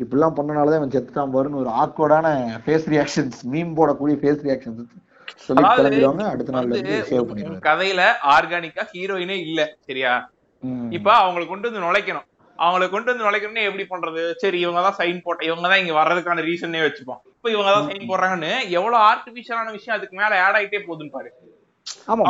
இப்படிலாம் 0.00 0.36
பண்ணனாலதான் 0.38 0.80
இவன் 0.80 0.94
செத்துட்டான் 0.94 1.34
பாருன்னு 1.34 1.62
ஒரு 1.62 1.70
ஆக்வர்டான 1.82 2.26
ஃபேஸ் 2.64 2.88
ரியாக்ஷன்ஸ் 2.88 3.38
மீம் 3.52 3.74
போடக்கூடிய 3.76 4.16
ஃபேஸ் 4.22 4.44
ரியாக்ஷன்ஸ் 4.44 4.82
கதையில 7.66 8.00
ஆர்கானிக்கா 8.34 8.84
ஹீரோயினே 8.92 9.36
இல்ல 9.46 9.60
சரியா. 9.88 10.12
இப்ப 10.96 11.08
அவங்களை 11.22 11.44
கொண்டு 11.50 11.68
வந்து 11.68 11.84
நுழைக்கணும். 11.86 12.26
அவங்களை 12.58 12.86
கொண்டு 12.92 13.10
வந்து 13.10 13.26
நுழைக்கணும்னு 13.26 13.66
எப்படி 13.68 13.84
பண்றது? 13.92 14.22
சரி 14.42 14.58
இவங்க 14.64 14.80
தான் 14.86 14.98
சைன் 15.00 15.24
போட்ட 15.26 15.44
இவங்க 15.50 15.66
தான் 15.72 15.82
இங்க 15.82 15.94
வர்றதுக்கான 16.00 16.44
ரீசனே 16.48 16.80
வச்சுப்போம். 16.84 17.20
இப்ப 17.36 17.50
இவங்க 17.54 17.70
தான் 17.76 17.88
சைன் 17.90 18.08
போடுறாங்கன்னு 18.10 18.52
எவ்வளவு 18.78 18.98
ஆர்டிபிஷியலான 19.10 19.74
விஷயம் 19.78 19.96
அதுக்கு 19.98 20.16
மேல 20.22 20.40
ஆட் 20.46 20.58
ஆயிட்டே 20.60 20.80
போகுதுன்னு 20.86 21.16
பாரு. 21.16 21.30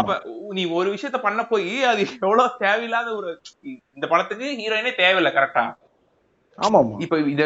அப்ப 0.00 0.12
நீ 0.56 0.62
ஒரு 0.78 0.88
விஷயத்த 0.94 1.18
பண்ண 1.26 1.40
போய் 1.52 1.70
அது 1.90 2.02
எவ்வளவு 2.26 2.56
தேவையில்லாத 2.64 3.08
ஒரு 3.18 3.30
இந்த 3.96 4.06
படத்துக்கு 4.12 4.48
ஹீரோயினே 4.60 4.92
தேவையில்லை 5.02 5.32
கரெக்டா 5.38 5.64
ஆமா 6.58 6.80
இப்ப 7.04 7.16
இந்த 7.32 7.44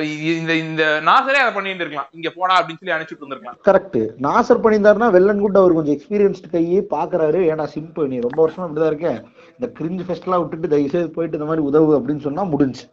இந்த 0.65 0.85
நாசரே 1.09 1.39
அதை 1.45 1.53
பண்ணிட்டு 1.55 1.85
இருக்கலாம் 1.85 2.11
இங்க 2.17 2.29
போடா 2.37 2.57
அப்படின்னு 2.59 2.81
சொல்லி 2.81 2.95
அனுப்பிச்சுட்டு 2.97 3.27
வந்திருக்கலாம் 3.27 3.59
கரெக்ட் 3.69 3.99
நாசர் 4.27 4.63
பண்ணியிருந்தாருன்னா 4.65 5.09
வெள்ளன் 5.17 5.43
குட் 5.45 5.61
அவர் 5.61 5.77
கொஞ்சம் 5.79 5.97
எக்ஸ்பீரியன்ஸ்டு 5.97 6.53
கையே 6.55 6.81
பாக்குறாரு 6.95 7.41
ஏன்னா 7.53 7.65
சிம்பிள் 7.75 8.11
நீ 8.13 8.19
ரொம்ப 8.27 8.39
வருஷமா 8.43 8.67
இப்படிதான் 8.67 8.93
இருக்க. 8.93 9.11
இந்த 9.57 9.69
கிரிஞ்சு 9.79 10.05
ஃபெஸ்ட் 10.07 10.29
எல்லாம் 10.29 10.43
விட்டுட்டு 10.43 10.73
தயவு 10.75 10.93
செய்து 10.95 11.11
போயிட்டு 11.17 11.39
இந்த 11.39 11.49
மாதிரி 11.51 11.65
உதவு 11.71 11.91
அப்படின்னு 11.99 12.27
சொன்னா 12.29 12.45
முடிஞ்சு. 12.53 12.85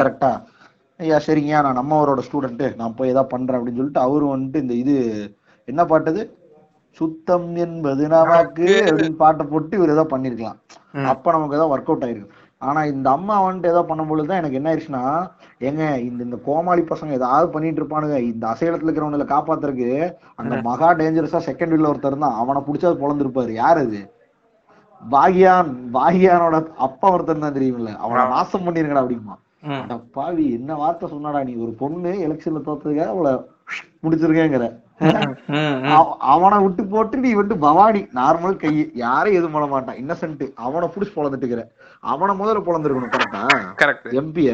கரெக்டா 0.00 0.32
ஐயா 1.00 1.18
சரிங்கய்யா 1.26 1.60
நான் 1.64 1.78
நம்மவரோட 1.80 2.20
ஸ்டூடெண்ட் 2.26 2.64
நான் 2.80 2.96
போய் 2.98 3.12
ஏதாவது 3.14 3.32
பண்றேன் 3.34 3.58
அப்படின்னு 3.58 3.80
சொல்லிட்டு 3.80 4.04
அவரு 4.06 4.26
வந்துட்டு 4.34 4.62
இந்த 4.64 4.74
இது 4.82 4.94
என்ன 5.68 5.84
பாட்டது 5.92 6.22
சுத்தம் 6.98 7.48
என்பது 7.64 8.02
நமக்கு 8.14 8.66
அப்படின்னு 8.88 9.22
பாட்டை 9.24 9.44
போட்டு 9.52 9.76
இவர் 9.78 9.94
ஏதோ 9.94 10.04
பண்ணிருக்கலாம். 10.12 10.58
அப்ப 11.12 11.32
நமக்கு 11.34 11.58
ஏதோ 11.58 11.66
ஒர்க் 11.74 11.90
அவுட் 11.90 12.06
ஆயிருக்கு. 12.06 12.30
ஆனா 12.62 12.80
இந்த 12.92 13.06
அம்மா 13.16 13.34
வந்துட்டு 13.46 13.72
ஏதோ 13.72 13.82
பண்ணும்பொழுது 13.90 14.28
தான் 14.30 14.40
எனக்கு 14.42 14.58
என்ன 14.58 14.70
ஆயிடுச்சுன்னா 14.70 15.02
ஏங்க 15.60 15.82
இந்த 16.00 16.20
இந்த 16.24 16.38
கோமாளி 16.46 16.82
பசங்க 16.82 17.12
ஏதாவது 17.12 17.50
பண்ணிட்டு 17.50 17.80
இருப்பானுங்க. 17.82 18.16
இந்த 18.24 18.44
அசைலத்துல 18.46 18.88
இருக்கிறவங்கள 18.88 19.26
காப்பாத்துறதுக்கு 19.26 19.90
அந்த 20.34 20.54
மகா 20.62 20.94
டேஞ்சரஸா 20.94 21.40
செகண்ட் 21.48 21.72
வீல்ல 21.74 21.90
ஒருத்தர் 21.90 22.18
தான் 22.18 22.36
அவனை 22.36 22.60
புடிச்சது 22.62 23.00
பொழந்திருப்பாரு. 23.02 23.52
யார் 23.54 23.78
அது? 23.78 24.00
பாகியான் 25.02 25.70
பாகியானோட 25.94 26.56
அப்பா 26.86 27.06
ஒருத்தர் 27.14 27.38
தான் 27.38 27.54
தெரியுமில்ல. 27.54 27.90
அவனை 27.98 28.22
நாசம் 28.28 28.66
பண்ணிருங்கடா 28.66 29.04
அப்படிமா 29.04 29.34
பாவி 30.12 30.52
என்ன 30.52 30.74
வார்த்தை 30.74 31.06
சொன்னாடா 31.10 31.44
நீ? 31.44 31.56
ஒரு 31.56 31.72
பொண்ணு 31.74 32.10
எலெக்ஷன்ல 32.26 32.60
தோத்ததுக்காக 32.66 33.08
அவளை 33.08 33.32
முடிச்சிருக்கேங்கிற. 34.02 34.66
அவ- 35.94 36.16
அவனை 36.26 36.58
விட்டு 36.58 36.82
போட்டு 36.86 37.16
நீ 37.18 37.32
வந்து 37.32 37.54
பவானி 37.58 38.00
நார்மல் 38.14 38.56
கை 38.56 38.70
யாரும் 38.94 39.32
எதுவும் 39.32 39.52
பண்ண 39.52 39.66
மாட்டான் 39.66 39.96
இன்னசென்ட் 39.96 40.44
அவனை 40.58 40.88
புடிச்சு 40.88 41.16
பொழந்துட்டுக்கிற. 41.16 41.62
அவனை 42.04 42.34
முதல்ல 42.38 42.62
பொழந்துருக்கணும் 42.68 43.14
கரெக்ட் 43.82 44.08
எம்பிய 44.20 44.52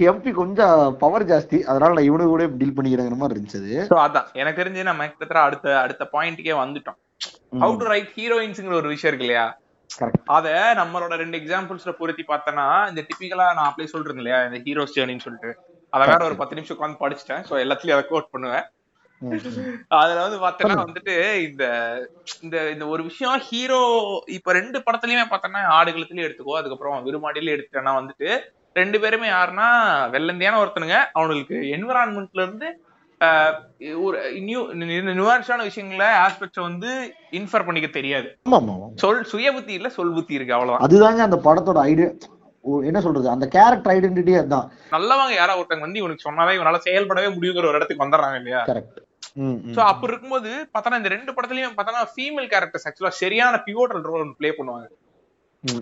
எம்பி 0.00 0.30
கொஞ்சம் 0.30 0.96
பவர் 1.02 1.26
ஜாஸ்தி. 1.30 1.58
அதனால 1.62 1.94
நான் 1.94 2.08
இவனு 2.08 2.26
கூட 2.32 2.44
டீல் 2.60 2.74
பண்ணிக்கிறேங்கிற 2.76 3.16
மாதிரி 3.20 3.34
இருந்துச்சு. 3.36 3.60
சோ 3.90 3.96
அதான். 4.06 4.28
எனக்கு 4.32 4.60
தெரிஞ்சு 4.62 4.82
நம்ம 4.82 5.06
கிட்டத்தட்ட 5.06 5.42
அடுத்த 5.42 5.80
அடுத்த 5.80 6.08
பாயிண்ட்டுக்கே 6.12 6.54
வந்துட்டோம். 6.62 6.98
ஹவு 7.62 7.76
டு 7.80 7.86
ரைட் 7.92 8.12
ஹீரோயின்ஸ்ங்கிற 8.18 8.72
ஒரு 8.72 8.88
விஷயம் 8.88 9.10
இருக்கு 9.12 9.26
இல்லையா. 9.28 9.46
அத 10.24 10.74
நம்மளோட 10.78 11.14
ரெண்டு 11.16 11.38
எக்ஸாம்பிள்ஸ்ல 11.38 11.92
பொருத்தி 12.00 12.24
பார்த்தனா 12.28 12.66
இந்த 12.88 13.02
டிபிக்கலா 13.08 13.46
நான் 13.54 13.68
அப்ளை 13.70 13.84
சொல்றேன் 13.84 14.16
இல்லையா? 14.16 14.40
இந்த 14.44 14.58
ஹீரோஸ் 14.66 14.96
ஜேர்னின்னு 14.96 15.26
சொல்லிட்டு. 15.26 15.52
அத 15.92 16.02
வேற 16.06 16.24
ஒரு 16.24 16.36
பத்து 16.36 16.56
நிமிஷம் 16.56 16.76
உட்காந்து 16.76 17.02
படிச்சிட்டேன். 17.04 17.44
சோ 17.50 17.54
எல்லாத்துலயும் 17.64 17.96
அதை 17.98 18.06
கோட் 18.08 18.30
பண்ணுவேன். 18.30 18.66
அதுல 20.00 20.20
வந்து 20.24 20.38
பார்த்தோன்னா 20.42 20.76
வந்துட்டு 20.84 21.14
இந்த 21.46 21.64
இந்த 22.42 22.56
இந்த 22.70 22.84
ஒரு 22.86 23.02
விஷயம் 23.02 23.40
ஹீரோ 23.48 23.80
இப்ப 24.26 24.52
ரெண்டு 24.52 24.78
படத்துலயுமே 24.78 25.24
பார்த்தோன்னா 25.30 25.62
ஆடுகளத்துலயும் 25.78 26.26
எடுத்துக்கோ 26.26 26.58
அதுக்கப்புறம் 26.58 27.06
விருமாடியில 27.06 27.54
எடுத்துட்டேன்னா 27.54 27.94
வந்துட்டு 28.00 28.28
ரெண்டு 28.80 28.98
பேருமே 29.02 29.28
யாருன்னா 29.36 29.68
வெள்ளந்தியான 30.14 30.60
ஒருத்தனுங்க. 30.62 30.98
அவனுக்கு 31.18 31.56
என்விரான்மெண்ட்ல 31.76 32.44
இருந்து 32.46 32.68
ஒரு 34.06 34.18
நியூ 34.48 34.60
நியூவான்ஸான 35.18 35.64
விஷயங்களை 35.68 36.08
ஆஸ்பெக்ட்ஸ் 36.24 36.66
வந்து 36.66 36.90
இன்ஃபர் 37.38 37.66
பண்ணிக்க 37.68 37.88
தெரியாது. 37.96 38.28
சொல் 39.02 39.22
சுய 39.32 39.52
புத்தி 39.56 39.72
இல்ல 39.78 39.88
சொல் 39.96 40.12
புத்தி 40.18 40.38
இருக்கு 40.38 40.56
அவ்வளவுதான். 40.56 40.84
அதுதாங்க 40.86 41.22
அந்த 41.28 41.38
படத்தோட 41.46 41.80
ஐடியா 41.90 42.08
என்ன 42.88 43.00
சொல்றது? 43.04 43.26
அந்த 43.34 43.46
கேரக்டர் 43.56 43.92
ஐடென்டிட்டி 43.96 44.32
அதுதான். 44.40 44.68
நல்லவங்க 44.94 45.34
யாரா 45.40 45.56
ஒருத்தங்க 45.58 45.86
வந்து 45.86 46.00
இவனுக்கு 46.02 46.26
சொன்னாதான் 46.26 46.56
இவனால 46.58 46.80
செயல்படவே 46.86 47.28
முடியுங்கிற 47.36 47.68
ஒரு 47.70 47.78
இடத்துக்கு 47.78 48.04
வந்துடுறாங்க 48.04 48.38
இல்லையா? 48.40 48.62
கரெக்ட் 48.70 48.98
சோ 49.76 49.80
அப்படி 49.90 50.10
இருக்கும்போது 50.12 50.50
பார்த்தோன்னா 50.72 51.00
இந்த 51.00 51.10
ரெண்டு 51.14 51.34
படத்துலயும் 51.34 51.76
பார்த்தோன்னா 51.76 52.04
ஃபீமேல் 52.14 52.48
கேரக்டர்ஸ் 52.54 52.86
ஆக்சுவலா 52.88 53.14
சரியான 53.22 53.60
பிவோட்டல் 53.66 54.08
ரோல் 54.10 54.34
ப்ளே 54.40 54.50
பண்ணுவாங்க. 54.58 54.88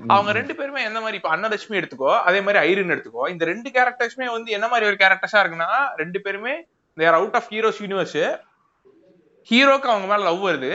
அவங்க 0.06 0.30
ரெண்டு 0.32 0.54
பேருமே 0.54 0.82
எந்த 0.82 0.98
மாதிரி 1.00 1.18
இப்ப 1.20 1.30
அன்னலட்சுமி 1.36 1.78
எடுத்துக்கோ 1.80 2.12
அதே 2.28 2.40
மாதிரி 2.40 2.58
ஐரின் 2.68 2.92
எடுத்துக்கோ 2.94 3.24
இந்த 3.32 3.44
ரெண்டு 3.44 3.68
கேரக்டர்ஸுமே 3.70 4.26
வந்து 4.36 4.50
என்ன 4.56 4.66
மாதிரி 4.68 4.88
ஒரு 4.90 4.96
கேரக்டர்ஸா 5.02 5.40
இருக்குன்னா 5.42 5.70
ரெண்டு 6.02 6.20
பேருமே 6.20 6.54
there 6.98 7.16
out 7.18 7.34
of 7.34 7.48
heroes 7.54 7.80
universe 7.84 8.20
ஹீரோக்கு 9.50 9.88
அவங்க 9.92 10.06
மேல 10.10 10.22
லவ் 10.28 10.40
வருது. 10.48 10.70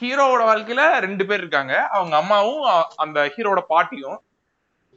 ஹீரோவோட 0.00 0.42
வாழ்க்கையில 0.50 0.82
ரெண்டு 1.06 1.24
பேர் 1.26 1.40
இருக்காங்க. 1.42 1.74
அவங்க 1.96 2.14
அம்மாவும் 2.16 2.62
அந்த 2.96 3.18
ஹீரோவோட 3.34 3.62
பாட்டியும். 3.72 4.18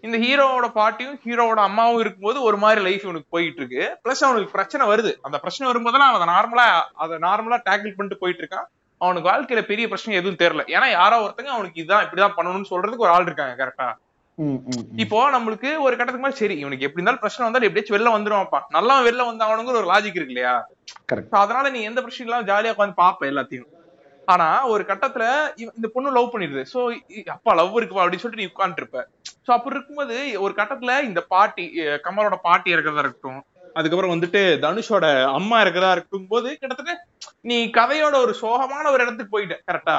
இந்த 0.03 0.17
ஹீரோவோட 0.17 0.67
பாட்டியும் 0.77 1.17
ஹீரோவோட 1.25 1.59
அம்மாவும் 1.69 1.99
இருக்கும்போது 2.03 2.41
ஒரு 2.41 2.57
மாதிரி 2.57 2.81
லைஃப் 2.87 3.03
இவனுக்கு 3.03 3.33
போயிட்டு 3.35 3.59
இருக்கு 3.61 3.83
பிளஸ் 4.03 4.23
அவனுக்கு 4.27 4.55
பிரச்சனை 4.55 4.87
வருது. 4.87 5.11
அந்த 5.21 5.37
பிரச்சனை 5.43 5.65
வரும்போதெல்லாம் 5.71 6.11
அவன் 6.11 6.21
அதை 6.21 6.29
நார்மலா 6.35 6.67
அதை 7.03 7.17
நார்மலா 7.27 7.59
டேக்கிள் 7.69 7.97
பண்ணிட்டு 7.97 8.21
போயிட்டு 8.23 8.43
இருக்கான். 8.43 8.67
அவனுக்கு 9.03 9.29
வாழ்க்கையில 9.29 9.61
பெரிய 9.69 9.85
பிரச்சனை 9.91 10.17
எதுவும் 10.19 10.41
தெரியல. 10.41 10.63
ஏன்னா 10.75 10.87
யாரோ 10.99 11.15
ஒருத்தங்க 11.25 11.51
அவனுக்கு 11.55 11.81
இதுதான் 11.81 12.05
இப்படிதான் 12.05 12.37
பண்ணணும்னு 12.37 12.71
சொல்றதுக்கு 12.71 13.05
ஒரு 13.07 13.15
ஆள் 13.15 13.27
இருக்காங்க 13.29 13.55
கரெக்டா 13.61 13.89
இப்போ 15.03 15.17
நம்மளுக்கு 15.33 15.69
ஒரு 15.85 15.93
கட்டத்துக்கு 15.97 16.25
மேல 16.25 16.39
சரி 16.39 16.55
இவனுக்கு 16.61 16.85
எப்படி 16.87 16.99
இருந்தாலும் 16.99 17.23
பிரச்சனை 17.23 17.45
வந்தாலும் 17.45 17.67
எப்படியாச்சும் 17.67 17.95
வெளில 17.95 18.13
வந்துருவான்ப்பா. 18.15 18.59
நல்லா 18.75 18.95
வெளில 19.07 19.25
வந்தாவணுங்கிற 19.27 19.79
ஒரு 19.81 19.89
லாஜிக் 19.91 20.17
இருக்கு 20.19 20.33
இல்லையா? 20.35 20.53
அதனால 21.41 21.69
நீ 21.75 21.81
எந்த 21.89 22.01
பிரச்சனையும் 22.01 22.29
இல்லாம 22.29 22.47
ஜாலியா 22.49 22.73
உட்காந்து 22.75 23.01
பாப்ப 23.03 23.29
எல்லாத்தையும். 23.31 23.69
ஆனா 24.27 24.47
ஒரு 24.73 24.83
கட்டத்துல 24.89 25.23
இந்த 25.77 25.87
பொண்ணு 25.95 26.15
லவ் 26.17 26.31
பண்ணிடுது. 26.33 26.63
சோ 26.73 26.79
அப்பா 27.35 27.53
லவ் 27.59 27.77
இருக்குப்பா 27.79 28.03
அப்படின்னு 28.03 28.23
சொல்லிட்டு 28.23 28.43
நீ 28.43 28.51
உட்காந்துட்டு 28.51 28.83
இருப்ப 28.83 29.01
சோ 29.45 29.51
அப்படி 29.57 29.75
இருக்கும்போது 29.77 30.17
ஒரு 30.45 30.53
கட்டத்துல 30.59 30.95
இந்த 31.09 31.21
பாட்டி 31.33 31.65
கமலோட 32.07 32.37
பாட்டி 32.47 32.75
இருக்கிறதா 32.75 33.03
இருக்கட்டும் 33.05 33.41
அதுக்கப்புறம் 33.75 34.13
வந்துட்டு 34.13 34.41
தனுஷோட 34.63 35.05
அம்மா 35.33 35.57
இருக்கிறதா 35.61 35.91
இருக்கும் 35.91 36.27
போது 36.27 36.49
கிட்டத்தட்ட 36.53 36.93
நீ 37.43 37.57
கதையோட 37.71 38.15
ஒரு 38.19 38.33
சோகமான 38.41 38.85
ஒரு 38.91 39.01
இடத்துக்கு 39.03 39.33
போயிட்ட 39.33 39.57
கரெக்டா 39.67 39.97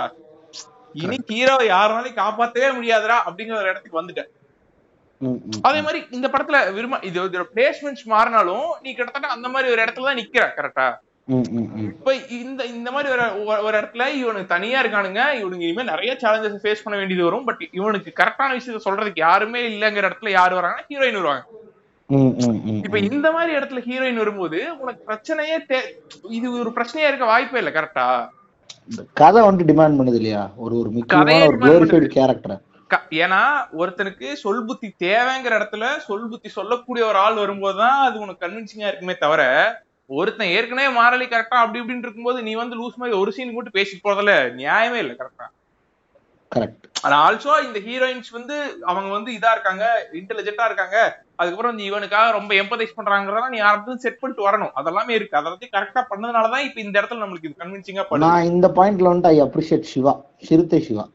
இனி 0.95 1.17
ஹீரோ 1.31 1.55
யாருனாலையும் 1.69 2.21
காப்பாத்தவே 2.21 2.69
முடியாதுடா 2.75 3.17
அப்படிங்கிற 3.25 3.57
ஒரு 3.57 3.71
இடத்துக்கு 3.71 4.01
வந்துட்ட. 4.01 4.23
அதே 5.65 5.81
மாதிரி 5.81 6.01
இந்த 6.11 6.27
படத்துல 6.29 6.59
விரும்ப 6.73 6.99
இது 7.09 7.21
பிளேஸ்மெண்ட்ஸ் 7.53 8.07
மாறினாலும் 8.11 8.69
நீ 8.83 8.91
கிட்டத்தட்ட 8.93 9.29
அந்த 9.35 9.49
மாதிரி 9.49 9.73
ஒரு 9.73 9.83
இடத்துல 9.85 10.09
தான் 10.09 10.21
நிக்கிற 10.21 10.47
கரெக்டா 10.57 10.87
இப்ப 11.89 12.11
இந்த 12.39 12.63
இந்த 12.73 12.89
மாதிரி 12.91 13.09
ஒரு 13.13 13.23
ஒரு- 13.45 13.63
ஒரு 13.63 13.75
இடத்துல 13.79 14.07
இவனுக்கு 14.17 14.49
தனியா 14.49 14.79
இருக்கானுங்க 14.83 15.21
இவனுக்கு 15.39 15.67
இனிமேல் 15.67 15.91
நிறைய 15.91 16.13
சேலஞ்சஸ் 16.21 16.63
ஃபேஸ் 16.65 16.83
பண்ண 16.83 16.97
வேண்டியது 16.97 17.25
வரும் 17.25 17.47
பட் 17.47 17.63
இவனுக்கு 17.73 18.13
கரெக்டான 18.15 18.57
விஷயத்த 18.57 18.83
சொல்றதுக்கு 18.87 19.23
யாருமே 19.23 19.63
இல்லங்கிற 19.71 20.05
இடத்துல 20.05 20.33
யாரு 20.33 20.59
வராங்கன்னா 20.59 20.89
ஹீரோயின் 20.91 21.19
வருவாங்க. 21.21 21.45
இப்ப 22.81 22.99
இந்த 23.09 23.29
மாதிரி 23.33 23.53
இடத்துல 23.57 23.83
ஹீரோயின் 23.87 24.21
வரும்போது 24.23 24.61
உனக்கு 24.83 25.03
பிரச்சனையே 25.09 25.57
இது 26.33 26.47
ஒரு 26.59 26.71
பிரச்சனையா 26.77 27.09
இருக்க 27.09 27.27
வாய்ப்பே 27.27 27.61
இல்ல 27.63 27.73
கரெக்டா 27.77 28.07
கதை 29.19 29.41
வந்து 29.45 29.63
டிமாண்ட் 29.69 29.99
பண்ணுது 29.99 30.19
இல்லையா? 30.21 30.43
ஒரு 30.57 30.75
ஒரு 30.81 30.91
முக்கியமான 30.95 31.37
ஒரு 31.45 31.59
குளோரிஃபைடு. 31.61 32.09
கேரக்டர் 32.17 32.61
ஏன்னா 33.19 33.41
ஒருத்தனுக்கு 33.79 34.29
சொல் 34.43 34.65
புத்தி 34.67 34.89
தேவைங்கிற 35.05 35.53
இடத்துல 35.59 35.85
சொல் 36.05 36.29
புத்தி 36.31 36.49
சொல்லக்கூடிய 36.51 37.05
ஒரு 37.07 37.19
ஆள் 37.23 37.41
வரும்போதுதான் 37.41 37.99
அது 38.05 38.17
உனக்கு 38.25 38.45
கன்வின்சிங்கா 38.45 38.89
இருக்குமே 38.89 39.15
தவிர 39.23 39.43
ஒருத்தன் 40.11 40.53
ஏற்கனவே 40.57 40.89
மாரலி 40.97 41.27
கரெக்டா 41.27 41.59
அப்படி 41.63 41.81
இப்படின்னு 41.81 42.07
இருக்கும்போது 42.07 42.41
நீ 42.47 42.53
வந்து 42.61 42.79
லூஸ் 42.81 43.01
மாதிரி 43.01 43.17
ஒரு 43.21 43.33
சீன் 43.37 43.55
மட்டும் 43.55 43.77
பேசிட்டு 43.79 44.05
போறதுல 44.07 44.33
நியாயமே 44.59 44.99
இல்ல 45.05 45.15
கரெக்டா 45.21 45.47
கரெக்ட் 46.53 46.87
ஆனா 47.05 47.17
ஆல்சோ 47.25 47.55
இந்த 47.67 47.79
ஹீரோயின்ஸ் 47.87 48.31
வந்து 48.37 48.57
அவங்க 48.91 49.09
வந்து 49.17 49.31
இதா 49.39 49.53
இருக்காங்க 49.57 49.87
இன்டெலிஜென்ட்டா 50.21 50.67
இருக்காங்க 50.71 50.99
அதுக்கப்புறம் 51.39 51.73
வந்து 51.73 51.89
இவனுக்காக 51.91 52.31
ரொம்ப 52.39 52.55
எம்பதைஸ் 52.55 52.97
பண்றாங்கிறதா 52.99 53.49
நீ 53.49 53.57
யாரும் 53.57 54.03
செட் 54.05 54.21
பண்ணிட்டு 54.21 54.47
வரணும். 54.49 54.73
அதெல்லாமே 54.81 55.13
இருக்கு. 55.19 55.39
அதை 55.39 55.49
பத்தி 55.53 55.69
கரெக்டா 55.77 56.03
பண்ணதுனாலதான் 56.11 56.67
இப்ப 56.69 56.81
இந்த 56.81 56.95
இடத்துல 57.01 57.23
நம்மளுக்கு 57.25 57.49
இது 57.51 57.63
கன்வின்சிங்கா 57.63 58.05
நான் 58.27 58.51
இந்த 58.53 58.69
பாயிண்ட்ல 58.69 59.11
வந்துட்டு 59.13 59.33
I 59.37 59.43
appreciate 59.43 59.91
Siva. 59.95 60.15
Siruthai 60.49 60.81
Siva. 60.81 61.07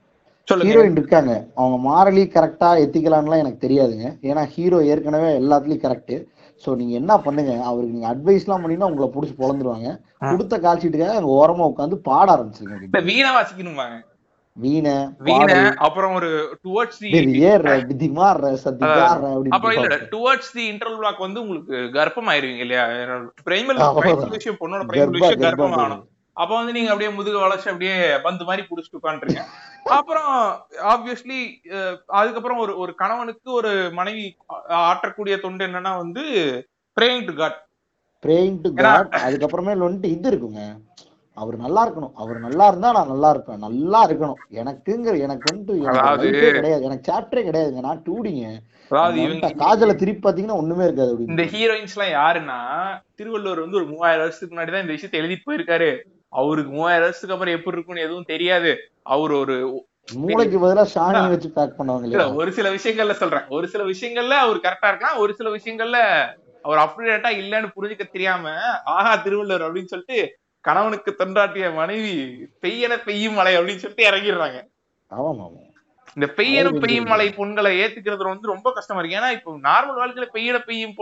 heroine 0.47 0.97
இருக்காங்க. 0.99 1.33
அவங்க 1.55 1.77
மாரலி 1.89 2.21
கரெக்டா 2.35 2.69
எத்திக்கலான்லாம் 2.83 3.41
எனக்கு 3.43 3.63
தெரியாதுங்க. 3.65 4.05
ஏன்னா 4.29 4.43
ஹீரோ 4.53 4.77
ஏற்கனவே 4.91 5.29
எல்லாத்துலயும் 5.41 5.83
கரெக்ட் 5.85 6.15
சோ 6.63 6.69
நீங்க 6.75 6.93
என்ன 7.01 7.13
பண்ணுங்க? 7.25 7.51
அவருக்கு 7.69 7.95
நீங்க 7.95 8.07
அட்வைஸ் 8.13 8.45
எல்லாம் 8.45 8.61
பண்ணீங்கன்னா 8.61 8.89
உங்களை 8.91 9.09
புடிச்சு 9.15 9.35
பொழந்துருவாங்க. 9.41 9.89
கொடுத்த 10.31 10.57
கால்ஷீட்டுக்காக 10.57 11.19
ஓரமா 11.39 11.67
உட்காந்து 11.71 11.97
பாட 12.09 12.25
இந்த 12.25 12.35
ஆரம்பிச்சிருங்க 12.35 13.03
வீணை 13.09 13.31
வாசிக்கணுமாங்க 13.35 13.97
வீணை 14.63 14.93
வீணை 15.25 15.39
பாடல், 15.53 15.67
அப்புறம் 15.85 16.13
ஒரு 16.17 16.29
டுவர்ட்ஸ் 16.65 16.99
தி 17.01 17.09
அப்புறம் 19.55 19.75
இல்ல 19.77 19.97
டுவர்ட்ஸ் 20.13 20.53
தி 20.55 20.63
இன்டர்வல் 20.71 21.01
பிளாக் 21.01 21.25
வந்து 21.25 21.41
உங்களுக்கு 21.43 21.77
கர்ப்பம் 21.97 22.29
ஆயிருவீங்க 22.33 22.65
இல்லையா 22.65 22.85
பிரைமல் 23.47 23.81
விஷயம் 24.35 24.59
பொண்ணோட 24.61 24.85
பிரைமல் 24.89 25.11
கர்ப்பா 25.11 25.27
விஷயம் 25.27 25.45
கர்ப்பம் 25.45 25.77
ஆகணும் 25.77 26.05
அப்ப 26.37 26.51
வந்து 26.57 26.75
நீங்க 26.75 26.91
அப்படியே 26.91 27.11
முதுக 27.15 27.37
வளைச்சு 27.43 27.71
அப்படியே 27.71 27.95
பந்து 28.27 28.43
மாதிரி 28.49 28.67
புடிச்சிட்டு 28.67 28.99
உட்காந்துருங்க 28.99 29.45
அப்புறம் 29.97 30.33
ஆப்வியஸ்லி 30.91 31.39
அதுக்கப்புறம் 32.17 32.59
ஒரு 32.63 32.73
ஒரு 32.83 32.91
கணவனுக்கு 33.01 33.49
ஒரு 33.59 33.71
மனைவி 33.99 34.25
ஆற்றக்கூடிய 34.83 35.35
தொண்டு 35.45 35.65
என்னன்னா 35.67 35.93
வந்து 36.01 36.23
praying 36.97 37.25
to 37.29 37.33
God 37.33 37.57
praying 38.23 38.59
to 38.63 38.69
God 38.77 39.11
அதுக்கப்புறமேல 39.19 39.85
வந்துட்டு 39.87 40.13
இது 40.15 40.29
இருக்குங்க. 40.31 40.61
அவர் 41.41 41.55
நல்லா 41.63 41.81
இருக்கணும். 41.85 42.13
அவர் 42.21 42.37
நல்லா 42.45 42.65
இருந்தா 42.71 42.89
நான் 42.97 43.11
நல்லா 43.13 43.29
இருப்பேன். 43.33 43.63
நல்லா 43.67 43.99
இருக்கணும். 44.07 44.39
எனக்குங்கிற 44.61 45.15
எனக்கு 45.25 45.45
வந்துட்டு 45.51 45.75
ஏ 46.43 46.51
கிடையாது. 46.57 46.87
எனக்கு 46.89 47.09
சாப்டரே 47.11 47.43
கிடையாதுங்க. 47.47 47.83
நான் 47.87 48.03
டூடிங்க 48.07 48.45
காஜல 49.63 49.93
திருப்பி 50.01 50.21
பாத்தீங்கன்னா 50.23 50.59
ஒண்ணுமே 50.61 50.85
இருக்காது 50.87 51.27
இந்த 51.33 51.43
ஹீரோயின்ஸ் 51.53 51.95
எல்லாம் 51.95 52.15
யாருன்னா 52.19 52.59
திருவள்ளுவர் 53.19 53.63
வந்து 53.63 53.79
ஒரு 53.81 53.87
மூவாயிரம் 53.91 54.23
வருஷத்துக்கு 54.23 54.55
முன்னாடி 54.55 54.73
தான் 54.75 54.85
இந்த 54.85 54.95
விஷயத்தை 54.95 55.19
எழுதிட்டு 55.21 55.47
போயிருக்காரு. 55.49 55.91
அவருக்கு 56.33 56.71
மூவாயிரம் 56.77 57.05
வருஷத்துக்கு 57.05 57.35
அப்புறம் 57.35 57.57
எப்படி 57.57 57.75
இருக்கும்னு 57.77 58.07
எதுவும் 58.07 58.31
தெரியாது. 58.33 58.71
அவர் 59.15 59.33
ஒரு 59.43 59.55
மூளைக்கு 60.23 60.59
பதிலா 60.61 60.83
சாணியை 60.95 61.29
வச்சு 61.31 61.49
பேக் 61.55 61.77
பண்ணுவாங்க 61.79 62.35
ஒரு 62.41 62.51
சில 62.57 62.67
விஷயங்கள்ல 62.77 63.15
சொல்றேன். 63.23 63.47
ஒரு 63.55 63.65
சில 63.73 63.81
விஷயங்கள்ல 63.93 64.37
அவர் 64.45 64.65
கரெக்டா 64.65 64.89
இருக்கலாம். 64.91 65.19
ஒரு 65.23 65.33
சில 65.39 65.49
விஷயங்கள்ல 65.57 65.99
அவர் 66.65 66.83
அப்டேட்டா 66.83 67.31
இல்லன்னு 67.41 67.73
புரிஞ்சுக்க 67.75 68.05
தெரியாம 68.15 68.53
ஆஹா 68.95 69.11
திருவள்ளுவர் 69.25 69.65
அப்படின்னு 69.67 69.91
சொல்லிட்டு 69.93 70.19
கணவனுக்கு 70.69 71.11
தொண்டாட்டிய 71.19 71.67
மனைவி 71.73 72.13
பெய்யன 72.63 72.93
பெய்யும் 73.03 73.33
மழை 73.33 73.53
அப்படின்னு 73.57 73.83
சொல்லிட்டு 73.83 74.09
இறங்கிடுறாங்க. 74.09 74.59
இந்த 76.17 76.27
பெய்யன 76.37 76.69
அது 76.69 76.83
பெய்யும் 76.83 77.09
மழை 77.11 77.27
பொண்களை 77.37 77.71
ஏத்துக்கிறது 77.81 78.31
வந்து 78.31 78.53
ரொம்ப 78.53 78.71
கஷ்டமா 78.71 78.99
இருக்கு. 78.99 79.19
ஏன்னா 79.19 79.31
இப்போ 79.31 79.51
நார்மல் 79.67 79.99
வாழ்க்கையில 80.01 80.27
பெய்யன 80.35 80.59
பெய்யும் 80.69 80.95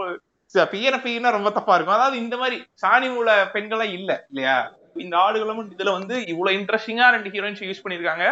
பெய்யன 0.73 0.95
பெய்யும்னா 1.03 1.31
ரொம்ப 1.31 1.49
தப்பா 1.49 1.75
இருக்கும். 1.75 1.95
அதாவது 1.95 2.17
இந்த 2.17 2.35
மாதிரி 2.37 2.57
சாணி 2.81 3.07
மூல 3.13 3.29
பெண்களா 3.53 3.85
இல்ல 3.91 4.11
இல்லையா? 4.29 4.57
இந்த 4.95 5.15
ஆடுகளும் 5.17 5.71
இதுல 5.75 5.91
வந்து 5.91 6.27
இவ்வளவு 6.27 6.57
இன்ட்ரெஸ்டிங்கா 6.59 7.07
ரெண்டு 7.09 7.29
ஹீரோயின்ஸ் 7.29 7.63
யூஸ் 7.65 7.83
பண்ணிருக்காங்க 7.83 8.25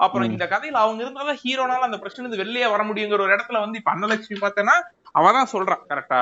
அப்புறம். 0.00 0.28
இந்த 0.30 0.44
கதையில 0.46 0.80
அவங்க 0.82 1.00
இருந்தாதான் 1.04 1.40
ஹீரோனால 1.44 1.88
அந்த 1.88 1.98
பிரச்சனை 1.98 2.38
வெளியே 2.42 2.66
வர 2.66 2.82
முடியுங்கிற 2.82 3.20
ஒரு 3.20 3.34
இடத்துல 3.36 3.60
வந்து 3.60 3.78
இப்ப 3.78 3.92
அன்னலட்சுமி 3.94 4.38
பார்த்தேன்னா 4.40 4.76
அவதான் 5.14 5.52
சொல்றான் 5.52 5.84
கரெக்டா. 5.90 6.20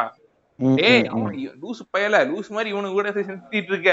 ஏய். 0.87 1.05
அவன் 1.07 1.35
லூசு 1.62 1.83
பயல 1.97 2.21
லூஸ் 2.31 2.49
மாதிரி 2.49 2.71
இவனுக்கு 2.71 2.97
கூட 2.99 3.11
செஞ்சுட்டு 3.11 3.71
இருக்க. 3.73 3.91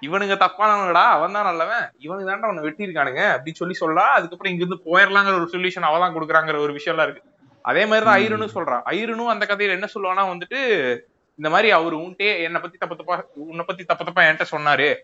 இவனுங்க 0.00 0.36
தப்பானவனடா 0.36 1.04
அவன் 1.04 1.32
தான் 1.32 1.44
நல்லவன். 1.44 1.90
இவனுக்கு 1.98 2.32
தான்டா 2.32 2.40
அவனை 2.40 2.62
வெட்டியிருக்கானுங்க. 2.62 3.38
அப்படின்னு 3.38 3.52
சொல்லி 3.52 3.76
சொல்லா 3.80 4.04
அதுக்கப்புறம் 4.04 4.52
இங்க 4.52 4.64
இருந்து 4.64 4.84
போயிடலாங்கிற 4.84 5.34
ஒரு 5.34 5.48
சொல்யூஷன் 5.52 5.82
அவதான் 5.82 6.16
கொடுக்குறாங்கிற 6.16 6.58
ஒரு 6.58 6.72
விஷயம் 6.72 6.98
எல்லாம் 6.98 7.12
இருக்கு. 7.12 7.30
அதே 7.62 7.86
மாதிரிதான். 7.86 8.20
ஐரனும் 8.20 8.56
சொல்றான். 8.56 8.82
ஐரனும் 8.84 9.26
அந்த 9.26 9.46
கதையில 9.46 9.68
என்ன 9.68 9.88
சொல்லுவானா 9.94 10.26
வந்துட்டு 10.26 11.00
இந்த 11.36 11.50
மாதிரி 11.50 11.70
அவர் 11.70 11.94
உன்ட்டே 11.94 12.42
என்னை 12.42 12.60
பத்தி 12.60 12.78
தப்பு 12.78 12.96
தப்பா 12.96 13.24
உன்னை 13.34 13.64
பத்தி 13.66 13.84
தப்பு 13.84 14.04
தப்பா 14.04 14.22
என்கிட்ட 14.22 14.44
சொன்னாரு. 14.50 14.96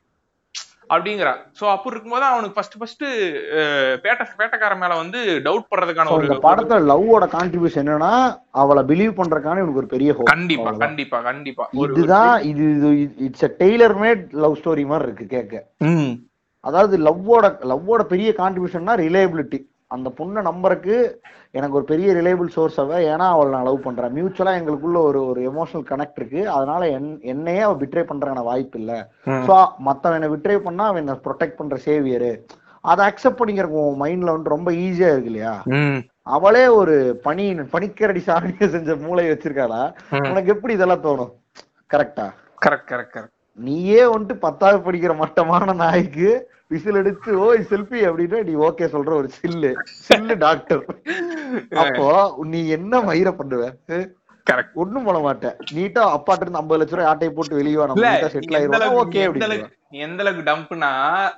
அப்படிங்கிறா. 0.92 1.32
சோ 1.58 1.64
அப்படி 1.72 1.94
இருக்கும்போது 1.94 2.24
அவனுக்கு 2.30 2.56
ஃபர்ஸ்ட் 2.56 2.76
ஃபர்ஸ்ட் 2.80 3.04
பேட்ட 4.04 4.26
பேட்டக்காரன் 4.40 4.82
மேல 4.82 4.96
வந்து 5.02 5.20
டவுட் 5.46 5.68
படுறதுக்கான 5.70 6.10
So, 6.10 6.16
ஒரு 6.18 6.38
படத்துல 6.46 6.80
லவ்வோட 6.90 7.26
கான்ட்ரிபியூஷன் 7.36 7.82
என்னன்னா 7.84 8.12
அவளை 8.62 8.82
பிலீவ் 8.90 9.14
பண்றதுக்கான 9.20 9.60
இவனுக்கு 9.62 9.82
ஒரு 9.82 9.92
பெரிய. 9.94 10.16
கண்டிப்பா. 10.32 10.72
கண்டிப்பா 10.84 11.20
கண்டிப்பா. 11.20 11.66
இதுதான் 11.84 12.34
இது 12.52 12.66
it's 13.28 13.46
a 13.48 13.52
tailor 13.62 13.96
made 14.04 14.24
love 14.44 14.58
story 14.62 14.86
மாதிரி 14.92 15.08
இருக்கு 15.08 15.26
கேட்க. 15.26 15.54
அதாவது 16.64 16.98
லவ்வோட 16.98 17.46
லவ்வோட 17.72 18.02
பெரிய 18.12 18.30
கான்ட்ரிபியூஷன்னா 18.38 18.96
ரிலேபிலிட்டி 19.06 19.60
அந்த 19.86 20.08
பொண்ணை 20.18 20.42
நம்பருக்கு 20.42 20.94
எனக்கு 21.54 21.78
ஒரு 21.78 21.86
பெரிய 21.90 22.08
ரிலேபிள் 22.18 22.48
சோர்ஸ் 22.54 22.78
அவ 22.82 22.98
ஏன்னா 23.12 23.26
அவளை 23.34 23.50
நான் 23.54 23.66
லவ் 23.68 23.84
பண்றேன். 23.86 24.14
மியூச்சுவலா 24.18 24.52
எங்களுக்குள்ள 24.60 24.98
ஒரு 25.08 25.20
ஒரு 25.30 25.40
எமோஷனல் 25.50 25.86
கனெக்ட் 25.90 26.18
இருக்கு. 26.20 26.42
அதனால 26.56 26.88
என் 26.96 27.08
என்னையே 27.32 27.62
அவ 27.66 27.76
பிட்ரே 27.82 28.04
பண்றதுக்கான 28.08 28.44
வாய்ப்பு 28.50 28.78
இல்ல. 28.82 28.92
சோ 29.46 29.56
மத்தவன் 29.88 30.18
என்ன 30.18 30.30
பிட்ரே 30.34 30.56
பண்ணா 30.66 30.86
அவன் 30.92 31.10
ப்ரொடெக்ட் 31.26 31.58
பண்ற 31.60 31.78
சேவியரு 31.86 32.32
அதை 32.84 33.02
அக்செப்ட் 33.10 33.38
பண்ணிக்கிறக்கு 33.40 33.78
உன் 33.82 34.00
மைண்ட்ல 34.02 34.34
வந்து 34.36 34.54
ரொம்ப 34.54 34.70
ஈஸியா 34.84 35.10
இருக்கு 35.12 35.30
இல்லையா? 35.32 35.52
அவளே 36.34 36.64
ஒரு 36.80 36.94
பனி 37.26 37.44
பனிக்கரடி 37.74 38.22
சாணியை 38.28 38.66
செஞ்ச 38.74 38.96
மூளை 39.04 39.24
வச்சிருக்காளா. 39.30 39.80
உனக்கு 40.30 40.52
எப்படி 40.54 40.74
இதெல்லாம் 40.78 41.06
தோணும்? 41.06 41.32
கரெக்டா 41.90 42.26
கரெக்ட் 42.62 42.88
கரெக்ட் 42.92 43.14
கரெக்ட் 43.16 43.33
நீயே 43.58 44.02
வந்துட்டு 44.04 44.34
பத்தாவது 44.34 44.92
படிக்கிற 44.92 45.16
மட்டமான 45.16 45.72
நாய்க்கு 45.72 46.52
விசில் 46.66 46.94
எடுத்து 46.94 47.38
ஓய் 47.38 47.66
செல்ஃபி 47.70 48.00
அப்படின்னா 48.06 48.42
நீ 48.42 48.54
ஓகே 48.54 48.86
சொல்ற 48.92 49.12
ஒரு 49.12 49.28
சில்லு. 49.42 49.74
சில்லு 50.08 50.36
டாக்டர். 50.36 50.84
அப்போ 51.82 52.08
நீ 52.44 52.68
என்ன 52.68 53.00
மயிர 53.00 53.30
பண்ணுவ? 53.30 53.62
கரெக்ட் 54.50 54.72
ஒண்ணும் 54.74 55.04
பண்ண 55.04 55.20
மாட்டேன். 55.20 55.54
நீட்டா 55.72 56.02
அப்பாட்ட 56.14 56.40
இருந்து 56.40 56.58
ஐம்பது 56.58 56.84
லட்ச 56.84 56.90
ரூபாய் 56.90 57.06
ஆட்டையை 57.06 57.34
போட்டு 57.34 57.54
வெளியே 57.54 57.76
வா 57.76 57.86
இல்ல 57.94 58.08
நம்ம 58.08 58.18
நீ 58.18 58.32
செட்டில் 58.32 58.50
எந்த 58.50 58.78
ஆயிருவோம் 58.78 58.80
அளவுக்கு- 58.80 59.10
ஓகே 59.10 59.22
எந்த 59.96 60.22
அளவுக்கு- 60.22 60.46
டம்ப்னா 60.46 60.90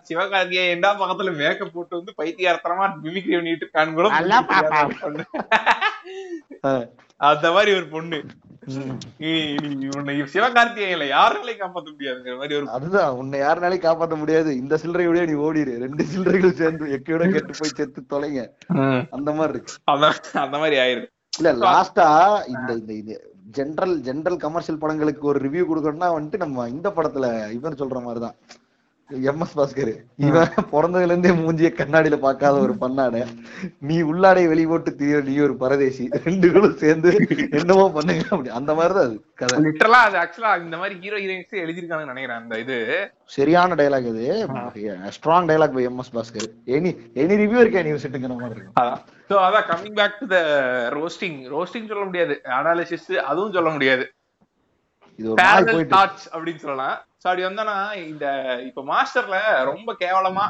சிவகார்த்திகே 0.08 0.64
ஏண்டா 0.66 0.90
பக்கத்துல 1.00 1.36
மேக்கப் 1.36 1.72
போட்டு 1.72 1.96
வந்து 1.96 2.14
பைத்தியார்த்தனமா 2.16 2.86
மிமிக்ரி 3.02 3.34
பண்ணிட்டு 3.34 3.66
இருக்கான்னு 3.66 3.94
கூட. 3.94 4.08
அந்த 7.22 7.52
மாதிரி 7.52 7.74
ஒரு 7.76 7.86
பொண்ணு. 7.86 8.18
சிவகார்த்திகேயன்ல 10.32 11.06
யாராலையும் 11.08 11.60
காப்பாத்த 11.60 11.88
முடியாதுங்கிற 11.92 12.36
மாதிரி 12.36 12.54
ஒரு 12.54 12.70
அதுதான் 12.70 13.10
உன்னை 13.12 13.40
யாருனாலையும் 13.40 13.86
காப்பாத்த 13.86 14.16
முடியாது. 14.16 14.56
இந்த 14.56 14.78
சில்லறையோடய 14.84 15.26
நீ 15.26 15.34
ஓடிடு 15.40 15.78
ரெண்டு 15.78 16.04
சில்லறைகள் 16.04 16.52
சேர்ந்து 16.52 16.86
எக்கையோட 16.92 17.32
கெட்டு 17.32 17.54
போய் 17.58 17.74
செத்து 17.74 18.02
தொலைங்க. 18.10 18.40
அந்த 19.10 19.32
மாதிரி 19.32 19.52
இருக்கு. 19.52 19.72
அந்த 19.84 20.06
அந்த 20.32 20.58
மாதிரி 20.58 20.76
ஆயிருது 20.76 21.14
இல்ல 21.38 21.52
லாஸ்டா 21.64 22.06
இந்த 22.46 22.70
இந்த 22.74 22.92
இது 22.92 23.14
ஜென்ரல் 23.50 23.94
ஜென்ரல் 24.00 24.36
கமர்ஷியல் 24.36 24.78
படங்களுக்கு 24.78 25.24
ஒரு 25.26 25.38
ரிவ்யூ 25.40 25.64
கொடுக்கணும்னா 25.64 26.08
வந்துட்டு 26.16 26.36
நம்ம 26.36 26.68
இந்த 26.68 26.88
படத்துல 26.90 27.26
இவன் 27.52 27.78
சொல்ற 27.78 27.98
மாதிரிதான். 28.02 28.36
எம் 29.10 29.42
எஸ் 29.44 29.52
பாஸ்கர் 29.58 29.90
இவன் 30.26 30.54
பிறந்ததுல 30.70 31.10
இருந்தே 31.10 31.30
மூஞ்சிய 31.40 31.68
கண்ணாடியில 31.80 32.16
பார்க்காத 32.24 32.54
ஒரு 32.58 32.74
பண்ணாட 32.80 33.16
நீ 33.88 33.96
உள்ளாடை 34.02 34.42
வெளி 34.48 34.64
போட்டு 34.66 34.90
தீர 35.00 35.20
நீ 35.20 35.34
ஒரு 35.38 35.54
பரதேசி. 35.56 36.04
ரெண்டு 36.24 36.46
பேரும் 36.52 36.76
சேர்ந்து 36.76 37.10
என்னவோ 37.50 37.84
பண்ணுங்க 37.96 38.24
அப்படி. 38.30 38.50
அந்த 38.58 38.74
மாதிரிதான் 38.74 39.06
அது 39.08 39.16
கதை. 39.34 39.58
லிட்டரலா 39.66 40.00
அது 40.08 40.18
ஆக்சுவலா 40.22 40.52
இந்த 40.64 40.76
மாதிரி 40.76 40.96
ஹீரோ 41.04 41.20
ஹீரோயின்ஸ் 41.24 41.62
எழுதிருக்காங்கன்னு 41.64 42.12
நினைக்கிறேன் 42.14 42.40
அந்த 42.42 42.58
இது. 42.64 42.78
சரியான 43.36 43.74
டைலாக் 43.74 44.10
இது. 44.12 44.26
Strong 45.16 45.48
dialogue 45.52 45.78
by 45.78 45.84
M 45.90 46.02
S 46.04 46.14
Bhaskar 46.16 46.50
any 46.78 46.92
any 47.22 47.40
review 47.42 47.62
இருக்கா 47.64 47.82
நீ 47.82 47.94
செட்டுங்கிற 48.04 48.36
மாதிரி 48.42 48.60
இருக்கும். 48.60 48.76
அதான். 48.82 49.00
சோ 49.30 49.36
அதான் 49.46 49.68
coming 49.70 49.96
back 50.02 50.20
to 50.20 50.28
the 50.36 50.38
roasting 50.98 51.40
roasting 51.54 51.90
சொல்ல 51.92 52.04
முடியாது. 52.04 52.36
அனாலிசிஸ் 52.60 53.10
அதுவும் 53.30 53.52
சொல்ல 53.52 53.70
முடியாது. 53.70 54.06
இது 55.18 55.28
ஒரு 55.32 55.42
நாள் 55.42 55.64
போயிட்டு 55.64 55.96
அப்படின்னு 56.34 56.62
சொல்லலாம். 56.64 56.96
அப்படி 57.26 57.44
வந்தோம்னா 57.44 57.76
இந்த 58.04 58.26
இப்ப 58.66 58.82
மாஸ்டர்ல 58.86 59.38
ரொம்ப 59.64 59.96
கேவலமா 60.00 60.44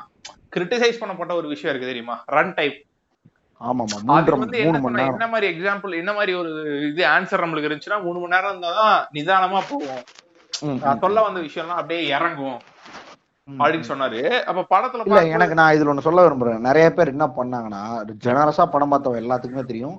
கிரிட்டிசைஸ் 0.54 1.00
பண்ணப்பட்ட 1.00 1.32
ஒரு 1.34 1.48
விஷயம் 1.48 1.72
இருக்கு 1.72 1.90
தெரியுமா? 1.90 2.16
ரன் 2.28 2.54
டைப் 2.54 2.78
என்ன 5.10 5.26
மாதிரி 5.26 5.46
எக்ஸாம்பிள் 5.52 5.98
என்ன 5.98 6.12
மாதிரி 6.12 6.32
ஒரு 6.34 6.50
இது 6.88 7.02
ஆன்சர் 7.08 7.42
நம்மளுக்கு 7.44 7.68
இருந்துச்சுன்னா 7.68 8.02
மூணு 8.02 8.18
மணி 8.18 8.34
நேரம் 8.34 8.52
இருந்தாதான் 8.52 8.96
நிதானமா 9.14 9.60
போகும் 9.70 10.02
ம், 10.52 10.78
நான் 10.82 11.00
சொல்ல 11.00 11.20
வந்த 11.22 11.40
விஷயம்லாம் 11.40 11.80
அப்படியே 11.80 12.02
இறங்கும். 12.10 12.58
அப்படின்னு 13.48 13.88
சொன்னாரு. 13.88 14.20
அப்ப 14.46 14.62
படத்துல 14.70 15.04
இல்ல 15.04 15.20
எனக்கு 15.34 15.54
நான் 15.54 15.74
இதுல 15.74 15.90
ஒண்ணு 15.92 16.06
சொல்ல 16.06 16.22
விரும்புறேன். 16.22 16.60
நிறைய 16.60 16.86
பேர் 16.92 17.12
என்ன 17.12 17.26
பண்ணாங்கன்னா 17.36 17.82
ஜெனரஸா 18.24 18.64
படம் 18.66 18.92
பார்த்தவங்க 18.92 19.22
எல்லாத்துக்குமே 19.22 19.64
தெரியும். 19.64 19.96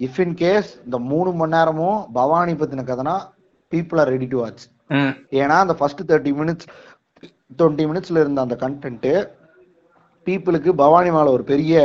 இஃப் 0.00 0.20
இன் 0.20 0.34
கேஸ் 0.34 0.70
இந்த 0.84 0.98
மூணு 1.10 1.32
மணி 1.32 1.54
நேரமும் 1.54 1.98
பவானி 2.12 2.54
பத்தின 2.54 2.84
கதைனா 2.84 3.14
people 3.72 4.00
are 4.00 4.10
ready 4.10 4.26
to 4.26 4.40
watch 4.40 4.64
ஏன்னா 5.42 5.58
அந்த 5.64 5.76
ஃபர்ஸ்ட் 5.78 6.02
தேர்ட்டி 6.10 6.32
மினிட்ஸ் 6.40 6.68
டுவெண்ட்டி 7.60 7.86
மினிட்ஸ்ல 7.90 8.20
இருந்த 8.24 8.40
அந்த 8.46 8.56
கண்டென்ட் 8.64 9.08
பீப்புளுக்கு 10.26 10.70
பவானி 10.80 11.10
மேல 11.14 11.30
ஒரு 11.36 11.44
பெரிய 11.50 11.76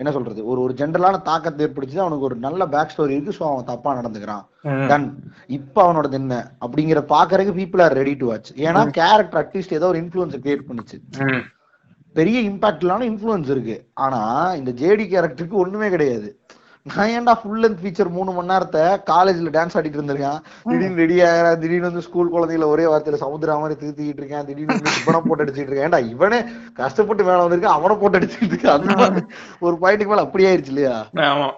என்ன 0.00 0.10
சொல்றது 0.14 0.40
ஒரு 0.50 0.60
ஒரு 0.64 0.72
ஜென்ரலான 0.80 1.20
தாக்கத்தை 1.28 1.60
ஏற்படுத்தி 1.66 2.00
அவனுக்கு 2.04 2.26
ஒரு 2.28 2.36
நல்ல 2.46 2.66
பேக் 2.72 2.92
ஸ்டோரி 2.94 3.14
இருக்கு. 3.16 3.36
ஸோ 3.38 3.44
அவன் 3.50 3.68
தப்பா 3.68 3.90
நடந்துக்கிறான். 3.98 4.44
டன் 4.90 5.06
இப்ப 5.58 5.76
அவனோடது 5.84 6.18
என்ன? 6.20 6.34
அப்படிங்கிற 6.64 7.02
பாக்குறதுக்கு 7.14 7.54
people 7.60 7.82
are 7.84 7.96
ready 8.00 8.14
to 8.22 8.28
watch 8.30 8.50
ஏன்னா 8.66 8.82
கேரக்டர் 8.98 9.40
அட்லீஸ்ட் 9.42 9.76
ஏதோ 9.78 9.88
ஒரு 9.92 10.00
இன்ஃபுளுன்ஸ் 10.02 10.42
கிரியேட் 10.44 10.66
பண்ணுச்சு. 10.70 10.98
பெரிய 12.14 12.40
இம்பாக்ட் 12.50 12.82
இல்லாம 12.84 13.06
இன்ஃபுளுன்ஸ் 13.10 13.50
இருக்கு. 13.54 13.76
ஆனா 13.94 14.20
இந்த 14.60 14.70
ஜேடி 14.82 15.06
கேரக்டருக்கு 15.14 15.62
ஒண்ணுமே 15.64 15.90
கிடையாது. 15.94 16.30
நான் 16.86 17.10
ஏன்டா 17.14 17.32
ஃபுல் 17.40 17.62
லென்த் 17.62 17.80
ஃபீச்சர் 17.80 18.10
மூணு 18.16 18.30
மணி 18.36 18.50
நேரத்தை 18.50 18.82
காலேஜ்ல 19.10 19.50
டான்ஸ் 19.56 19.76
ஆடிட்டு 19.78 19.98
இருந்திருக்கேன். 19.98 20.38
திடீர்னு 20.68 21.00
ரெடி 21.02 21.16
ஆகிறேன் 21.28 21.58
திடீர்னு 21.62 21.88
வந்து 21.88 22.04
ஸ்கூல் 22.06 22.30
குழந்தைகள 22.34 22.66
ஒரே 22.74 22.84
வார்த்தையில 22.92 23.18
சமுத்திரா 23.24 23.56
மாதிரி 23.62 23.78
திருத்திக்கிட்டு 23.80 24.22
இருக்கேன். 24.22 24.46
திடீர்னு 24.48 24.76
இவனை 25.02 25.20
போட்டு 25.26 25.44
அடிச்சுட்டு 25.44 25.70
இருக்கேன். 25.70 25.86
ஏன்டா 25.88 26.00
இவனே 26.14 26.38
கஷ்டப்பட்டு 26.78 27.26
மேல 27.28 27.42
வந்திருக்கான் 27.44 27.78
அவனை 27.78 27.96
போட்டு 28.02 28.18
அடிச்சுட்டு 28.20 28.48
இருக்கான். 28.52 28.94
அந்த 29.08 29.22
ஒரு 29.66 29.74
பாயிண்ட்டுக்கு 29.82 30.12
மேல 30.12 30.26
அப்படி 30.26 30.46
ஆயிருச்சு 30.50 30.72
இல்லையா? 30.74 30.94
ஆமா. 31.30 31.48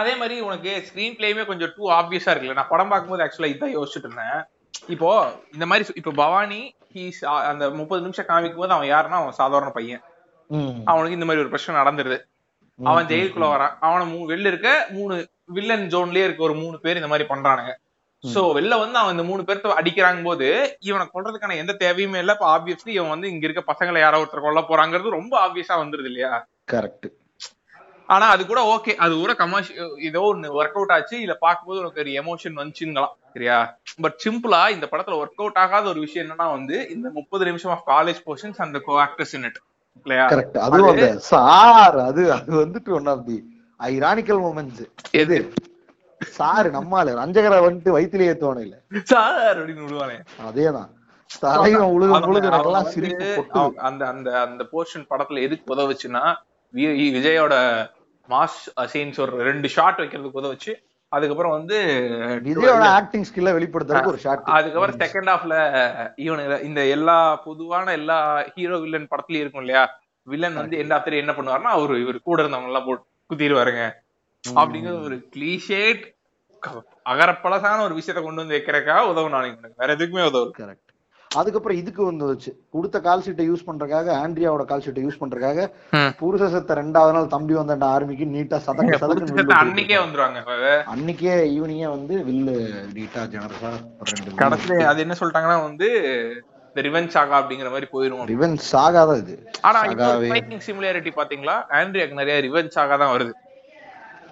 அதே 0.00 0.12
மாதிரி 0.20 0.36
உனக்கு 0.48 0.70
ஸ்கிரீன் 0.86 1.16
பிளேயுமே 1.18 1.46
கொஞ்சம் 1.50 1.72
டூ 1.76 1.90
ஆப்வியஸா 1.98 2.30
இருக்குல்ல. 2.32 2.58
நான் 2.60 2.72
படம் 2.72 2.92
பார்க்கும்போது 2.92 3.24
ஆக்சுவலா 3.24 3.50
இதான் 3.54 3.74
யோசிச்சுட்டு 3.78 4.08
இருந்தேன். 4.08 4.40
இப்போ 4.94 5.10
இந்த 5.54 5.66
மாதிரி 5.70 5.84
இப்போ 6.00 6.12
பவானி 6.22 6.60
ஹீஸ் 6.94 7.20
அந்த 7.50 7.64
முப்பது 7.80 8.02
நிமிஷம் 8.06 8.28
காமிக்கும் 8.30 8.62
போது 8.62 8.74
அவன் 8.76 8.92
யாருன்னா 8.94 9.20
அவன் 9.22 9.40
சாதாரண 9.42 9.70
பையன். 9.78 10.02
அவனுக்கு 10.90 11.18
இந்த 11.18 11.28
மாதிரி 11.28 11.42
ஒரு 11.44 11.52
பிரச்சனை 11.52 11.76
நடந்துருது. 11.80 12.18
அவன் 12.78 13.08
ஜெயிலுக்குள்ள 13.10 13.48
வரான். 13.50 13.74
அவனை 13.86 14.04
மூ 14.12 14.20
வெளில 14.30 14.50
இருக்க 14.52 14.68
மூணு 14.96 15.14
வில்லன் 15.56 15.86
ஜோன்லயே 15.92 16.26
இருக்க 16.26 16.42
ஒரு 16.48 16.54
மூணு 16.62 16.76
பேர் 16.84 17.00
இந்த 17.00 17.10
மாதிரி 17.12 17.26
பண்றானுங்க. 17.32 17.72
சோ 18.24 18.40
வெளில 18.56 18.74
வந்து 18.82 18.96
அவன் 19.00 19.14
இந்த 19.14 19.24
மூணு 19.30 19.42
பேர்த்த 19.48 19.74
அடிக்கிறாங்க 19.80 20.22
போது 20.28 20.46
இவனை 20.88 21.04
கொல்றதுக்கான 21.14 21.56
எந்த 21.62 21.72
தேவையுமே 21.82 22.20
இல்ல. 22.22 22.34
இப்ப 22.36 22.46
ஆப்வியஸ்லி 22.54 22.92
இவன் 22.98 23.12
வந்து 23.14 23.30
இங்க 23.32 23.44
இருக்க 23.46 23.62
பசங்களை 23.70 24.00
யாரோ 24.02 24.20
ஒருத்தர் 24.22 24.46
கொல்ல 24.46 24.62
போறாங்கிறது 24.70 25.18
ரொம்ப 25.18 25.34
ஆப்வியஸா 25.44 25.76
வந்துருது 25.82 26.10
இல்லையா? 26.12 26.32
கரெக்ட் 26.72 27.08
ஆனா 28.08 28.26
அது 28.32 28.42
கூட 28.48 28.60
ஓகே 28.72 28.92
அது 29.04 29.12
கூட 29.20 29.32
கமர்ஷியல் 29.42 29.92
ஏதோ 30.08 30.22
ஒன்னு 30.30 30.48
ஒர்க் 30.58 30.76
அவுட் 30.78 30.94
ஆச்சு. 30.96 31.16
இல்ல 31.24 31.34
பார்க்கும்போது 31.44 31.80
உனக்கு 31.82 32.02
ஒரு 32.02 32.10
எமோஷன் 32.22 32.58
வந்துச்சுங்களாம் 32.60 33.14
சரியா? 33.34 33.58
பட் 34.04 34.16
சிம்பிளா 34.24 34.62
இந்த 34.74 34.86
படத்துல 34.90 35.18
ஒர்க் 35.20 35.40
அவுட் 35.42 35.60
ஆகாத 35.62 35.88
ஒரு 35.92 36.00
விஷயம் 36.06 36.24
என்னன்னா 36.24 36.48
வந்து 36.56 36.76
இந்த 36.96 37.06
முப்பது 37.18 37.44
நிமிஷம் 37.50 37.72
ஆஃப் 37.74 37.86
காலேஜ் 37.92 38.20
போர்ஷன்ஸ் 38.26 38.60
அந்த 38.66 38.80
கோ 38.88 38.96
ஆக்டர்ஸ் 39.06 39.34
இன் 39.38 39.46
இல்லையா 39.48 39.62
கரெக்ட் 40.30 40.58
அதுவும் 40.58 40.90
அந்த 40.90 41.06
சார் 41.24 41.98
அது 41.98 42.32
அது 42.32 42.66
வந்துட்டு 42.66 42.92
one 42.92 43.06
of 43.06 43.26
the 43.26 43.36
ironical 43.80 44.40
moments 44.40 44.82
எது? 45.12 45.38
சார் 46.20 46.70
நம்மால 46.70 47.14
ரஞ்சகரை 47.14 47.58
வந்துட்டு 47.64 47.90
வயிற்றுல 47.90 48.28
ஏத்துவானு 48.28 48.60
இல்ல 48.60 48.76
சார் 49.04 49.58
அப்படின்னு 49.58 49.86
விடுவானே. 49.86 50.16
அதேதான். 50.48 50.90
அந்த 53.78 54.06
அந்த 54.06 54.40
அந்த 54.40 54.64
போர்ஷன் 54.72 55.06
படத்துல 55.10 55.42
எதுக்கு 55.42 55.74
உதவுச்சுன்னா 55.74 56.24
விஜயோட 57.14 57.54
மாஸ் 58.28 58.58
சீன்ஸ் 58.92 59.20
ஒரு 59.20 59.36
ரெண்டு 59.42 59.68
ஷாட் 59.68 59.98
வைக்கிறதுக்கு 59.98 60.40
உதவுச்சு. 60.42 60.72
அதுக்கப்புறம் 61.14 61.54
வந்து 61.56 61.76
விஜயோட 62.46 62.84
ஆக்டிங் 62.96 63.26
ஸ்கில்ல 63.28 63.52
வெளிப்படுத்துறதுக்கு 63.56 64.12
ஒரு 64.12 64.22
ஷாட் 64.24 64.52
அதுக்கப்புறம் 64.54 65.00
செகண்ட் 65.02 65.30
ஹாஃப்ல 65.32 65.56
இவனுங்க 66.24 66.56
இந்த 66.62 66.80
எல்லா 66.88 67.16
பொதுவான 67.44 67.92
எல்லா 67.92 68.18
ஹீரோ 68.54 68.78
வில்லன் 68.78 69.10
படத்துலயும் 69.10 69.44
இருக்கும் 69.44 69.64
இல்லையா? 69.64 69.84
வில்லன் 70.26 70.60
வந்து 70.60 70.76
எந்த 70.78 70.92
ஆஃப்டர் 70.96 71.22
என்ன 71.22 71.32
பண்ணுவாருன்னா 71.32 71.72
அவரு 71.76 72.00
இவர் 72.00 72.18
கூட 72.22 72.38
இருந்தவங்க 72.42 72.72
எல்லாம் 72.72 72.86
போட்டு 72.86 73.04
குத்திடுவாருங்க. 73.30 73.82
அப்படிங்கிற 74.44 74.94
ஒரு 75.02 75.16
கிளீஷேட் 75.34 76.04
அகரப்பழசான 77.06 77.82
ஒரு 77.82 77.94
விஷயத்த 77.94 78.20
கொண்டு 78.22 78.42
வந்து 78.42 78.56
வைக்கிறதுக்காக 78.56 79.10
உதவும் 79.10 79.34
நான் 79.34 79.48
வேற 79.80 79.88
எதுக்குமே 79.96 80.24
உதவும் 80.30 80.54
கரெக்ட் 80.58 80.83
அதுக்கப்புறம் 81.40 81.78
இதுக்கு 81.80 82.02
வந்துச்சு. 82.08 82.50
கொடுத்த 82.74 82.96
கால் 83.06 83.24
ஷீட்டை 83.26 83.44
யூஸ் 83.50 83.64
பண்றதுக்காக 83.68 84.08
ஆண்ட்ரியாவோட 84.24 84.64
கால் 84.70 84.84
ஷீட்டை 84.86 85.04
யூஸ் 85.06 85.20
பண்றதுக்காக. 85.22 85.60
புருஷ 86.20 86.48
சத்த 86.54 86.78
ரெண்டாவது 86.80 87.14
நாள் 87.16 87.32
தம்பி 87.34 87.54
வந்த 87.60 87.86
ஆர்மிக்கு 87.94 88.26
நீட்டா 88.34 88.58
சதக்கு 88.66 89.00
சதக்கு 89.02 89.56
அன்னைக்கே 89.60 89.98
வந்துருவாங்க 90.04 90.40
அன்னைக்கே 90.94 91.36
ஈவினிங்கே 91.54 91.90
வந்து 91.96 92.16
வில்லு 92.28 92.56
நீட்டா 92.98 93.22
ஜெனரஸா 93.34 93.72
கடைசியில 94.42 94.80
அது 94.92 95.04
என்ன 95.06 95.16
சொல்லிட்டாங்கன்னா 95.20 95.60
வந்து 95.68 95.88
இந்த 96.68 96.82
ரிவெஞ்ச் 96.86 97.14
சாகா 97.16 97.34
அப்படிங்கிற 97.40 97.68
மாதிரி 97.72 97.88
போயிரும் 97.94 98.22
ரிவென்ஸ் 98.30 98.64
சாகாதான் 98.74 99.20
இது. 99.22 99.34
ஆனா 99.68 99.80
ஃபைட்டிங் 100.30 100.64
சிமிலாரிட்டி 100.68 101.10
பாத்தீங்களா? 101.18 101.54
ஆண்ட்ரியாக்கு 101.80 102.20
நிறைய 102.20 102.36
ரிவெஞ்ச் 102.46 102.76
சாகா 102.76 102.96
தான் 103.02 103.12
வருது. 103.16 103.32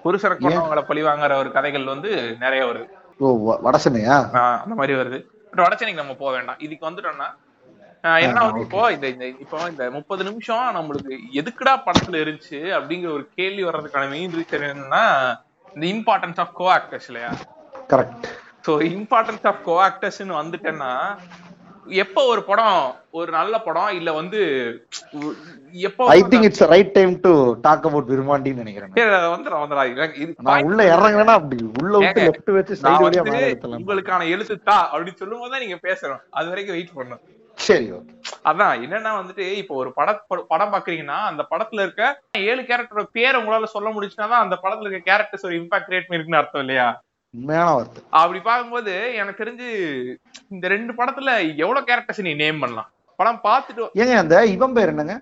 புருஷரை 0.05 0.37
கொண்டவங்களை 0.37 0.83
பழி 0.89 1.03
வாங்குற 1.09 1.33
ஒரு 1.43 1.51
கதைகள் 1.57 1.93
வந்து 1.93 2.11
நிறைய 2.45 2.63
வருது. 2.71 2.89
ஓ 3.21 3.29
வடசனையா 3.67 4.17
அந்த 4.65 4.75
மாதிரி 4.81 4.97
வருது. 5.01 5.21
பட் 5.53 5.63
வடச்சென்னைக்கு 5.65 6.03
நம்ம 6.03 6.15
போக 6.21 6.31
வேண்டாம். 6.37 6.61
இதுக்கு 6.67 6.89
வந்துட்டோம்னா 6.89 7.29
என்ன 8.27 8.39
வந்து. 8.45 8.63
இப்போ 8.65 8.81
இந்த 8.95 9.07
இந்த 9.15 9.25
இப்போ 9.43 9.59
இந்த 9.69 9.85
முப்பது 9.97 10.23
நிமிஷம் 10.29 10.65
நம்மளுக்கு 10.77 11.13
எதுக்குடா 11.41 11.75
படத்துல 11.87 12.21
இருந்துச்சு 12.23 12.61
அப்படிங்கிற 12.77 13.11
ஒரு 13.19 13.27
கேள்வி 13.39 13.63
வர்றதுக்கான 13.65 14.09
மெயின் 14.15 14.37
ரீசன் 14.39 14.67
என்னன்னா 14.69 15.05
இந்த 15.77 15.85
இம்பார்ட்டன்ஸ் 15.93 16.41
ஆஃப் 16.45 16.55
கோ 16.61 16.67
ஆக்டர்ஸ் 16.77 17.09
இல்லையா? 17.11 17.31
Correct 17.93 18.27
so 18.67 18.73
importance 18.91 19.47
of 19.51 19.63
co 19.69 19.77
ஆக்டர்ஸ்னு 19.87 20.41
வந்துட்டேன்னா 20.41 20.91
எப்போ 21.87 22.21
ஒரு 22.27 22.43
படம் 22.45 22.77
ஒரு 23.13 23.31
நல்ல 23.33 23.55
படம் 23.63 23.97
இல்ல 23.97 24.11
வந்து 24.17 24.41
எப்போ 25.83 26.05
I 26.13 26.19
think 26.27 26.47
it's 26.49 26.65
right 26.71 26.93
time 26.95 27.13
to 27.21 27.33
talk 27.65 27.87
about 27.89 28.11
விரும்பாண்டின்னு 28.13 28.63
நினைக்கிறேன் 28.63 28.93
வந்துடும் 29.29 29.63
வந்துடும் 29.63 30.15
இது 30.23 30.31
நான் 30.49 30.67
உள்ள 30.69 30.83
இறங்குறேன்னா 30.93 31.37
அப்படி 31.39 31.59
உள்ள 31.81 31.95
விட்டு 31.99 32.25
லெஃப்ட் 32.27 32.53
வச்சு 32.57 32.77
நான் 32.77 32.87
சைடு 32.87 33.05
வழியா 33.07 33.23
வந்து 33.23 33.37
மேல 33.37 33.51
எடுத்தலாம் 33.51 33.81
உங்களுக்கான 33.81 34.29
எழுத்து 34.33 34.57
தா 34.65 34.79
அப்படின்னு 34.89 35.21
சொல்லும் 35.23 35.43
போது 35.43 35.55
தான் 35.55 35.65
நீங்க 35.65 35.79
பேசுறோம் 35.87 36.23
அது 36.33 36.51
வரைக்கும் 36.53 36.77
வெயிட் 36.77 36.97
பண்ணும் 36.97 37.23
சரி 37.59 37.87
ஓகே 37.93 38.13
அதான் 38.49 38.75
என்னன்னா 38.85 39.11
வந்துட்டு 39.17 39.45
இப்போ 39.59 39.75
ஒரு 39.81 39.91
பட 39.97 40.11
பட- 40.29 40.47
படம் 40.49 40.73
பாக்குறீங்கன்னா 40.73 41.19
அந்த 41.29 41.43
படத்துல 41.51 41.85
இருக்க 41.85 42.05
ஏழு 42.47 42.63
கேரக்டரோட 42.65 43.07
பேர் 43.17 43.39
உங்களால 43.41 43.69
சொல்ல 43.73 43.91
முடிச்சுன்னா 43.95 44.29
தான் 44.29 44.45
அந்த 44.45 44.57
படத்துல 44.63 44.89
இருக்க 44.89 45.09
கேரக்டர்ஸ் 45.09 45.49
ஒரு 45.49 45.59
இம்பாக்ட் 45.61 45.89
கிரியேட் 45.89 46.07
பண்ணிருக்குன்னு 46.07 46.41
அர்த்தம் 46.41 46.65
இல்லையா? 46.65 46.87
உண்மையான 47.35 47.69
வார்த்தை. 47.73 48.01
அப்படி 48.19 48.41
பார்க்கும்போது 48.43 48.95
எனக்கு 49.21 49.43
தெரிஞ்சு 49.43 49.69
இந்த 50.53 50.69
ரெண்டு 50.69 50.93
படத்துல 50.93 51.57
எவ்வளவு 51.57 51.87
கேரக்டர்ஸ் 51.89 52.25
நீ 52.27 52.33
நேம் 52.35 52.59
பண்ணலாம்? 52.59 52.89
படம் 53.19 53.41
பார்த்துட்டு 53.45 53.85
ஏங்க 53.95 54.15
அந்த 54.23 54.45
இவன் 54.55 54.73
பேர் 54.73 54.89
என்னங்க? 54.89 55.15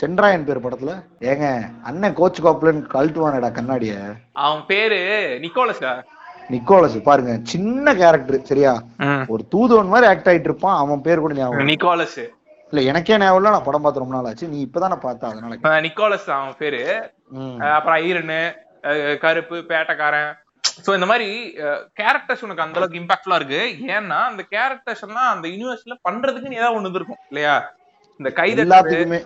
சென்ட்ராயன் 0.00 0.44
பேர் 0.44 0.64
படத்துல? 0.64 0.92
ஏங்க 1.20 1.46
அண்ணன் 1.82 2.14
கோச் 2.14 2.40
கோப்லன் 2.40 2.82
கழட்டுவானடா 2.94 3.48
கண்ணாடிய. 3.58 3.94
அவன் 4.32 4.66
பேரு 4.66 4.98
நிக்கோலஸா 5.42 5.92
நிக்கோலஸ் 6.50 7.02
பாருங்க 7.08 7.34
சின்ன 7.42 7.94
கேரக்டர் 7.94 8.48
சரியா? 8.50 8.72
ஒரு 9.28 9.42
தூதுவன் 9.48 9.90
மாதிரி 9.92 10.08
ஆக்ட் 10.12 10.28
ஆயிட்டு 10.28 10.48
இருப்பான் 10.48 10.78
அவன் 10.84 11.04
பேர் 11.06 11.24
கூட 11.24 11.34
ஞாபகம். 11.34 11.66
நிக்கோலஸ். 11.66 12.22
இல்ல 12.70 12.88
எனக்கே 12.90 13.14
ஞாபகம் 13.18 13.36
இல்ல 13.36 13.50
நான் 13.50 13.66
படம் 13.68 13.82
பார்த்து 13.82 14.00
ரொம்ப 14.00 14.14
நாள் 14.16 14.28
ஆச்சு. 14.30 14.48
நீ 14.48 14.58
இப்பதானே 14.64 14.96
பார்த்த 15.06 15.28
அதனால 15.28 15.80
நிக்கோலஸ் 15.88 16.28
அவன் 16.38 16.54
பேரு. 16.58 16.82
அப்புறம் 17.76 17.98
ஐரனு 18.06 18.40
அஹ் 18.82 19.18
கருப்பு 19.24 19.56
பேட்டக்காரன். 19.68 20.32
சோ 20.86 20.90
இந்த 20.98 21.06
மாதிரி 21.10 21.28
கேரக்டர்ஸ் 22.00 22.44
உனக்கு 22.46 22.64
அந்த 22.64 22.78
அளவுக்கு 22.78 23.00
இம்பாக்ட்ஃபுல்லா 23.02 23.38
இருக்கு. 23.40 23.60
ஏன்னா 23.96 24.18
அந்த 24.30 24.42
கேரக்டர்ஸ் 24.54 25.04
எல்லாம் 25.06 25.30
அந்த 25.34 25.46
யூனிவர்ஸ்ல 25.54 25.96
பண்றதுக்கு 26.08 26.58
ஏதாவது 26.60 26.76
ஒண்ணு 26.78 26.98
இருக்கும் 27.00 27.22
இல்லையா? 27.30 27.54
இந்த 28.20 28.30
கைதட்டுறது 28.38 28.66
எல்லாத்துக்குமே. 28.66 29.20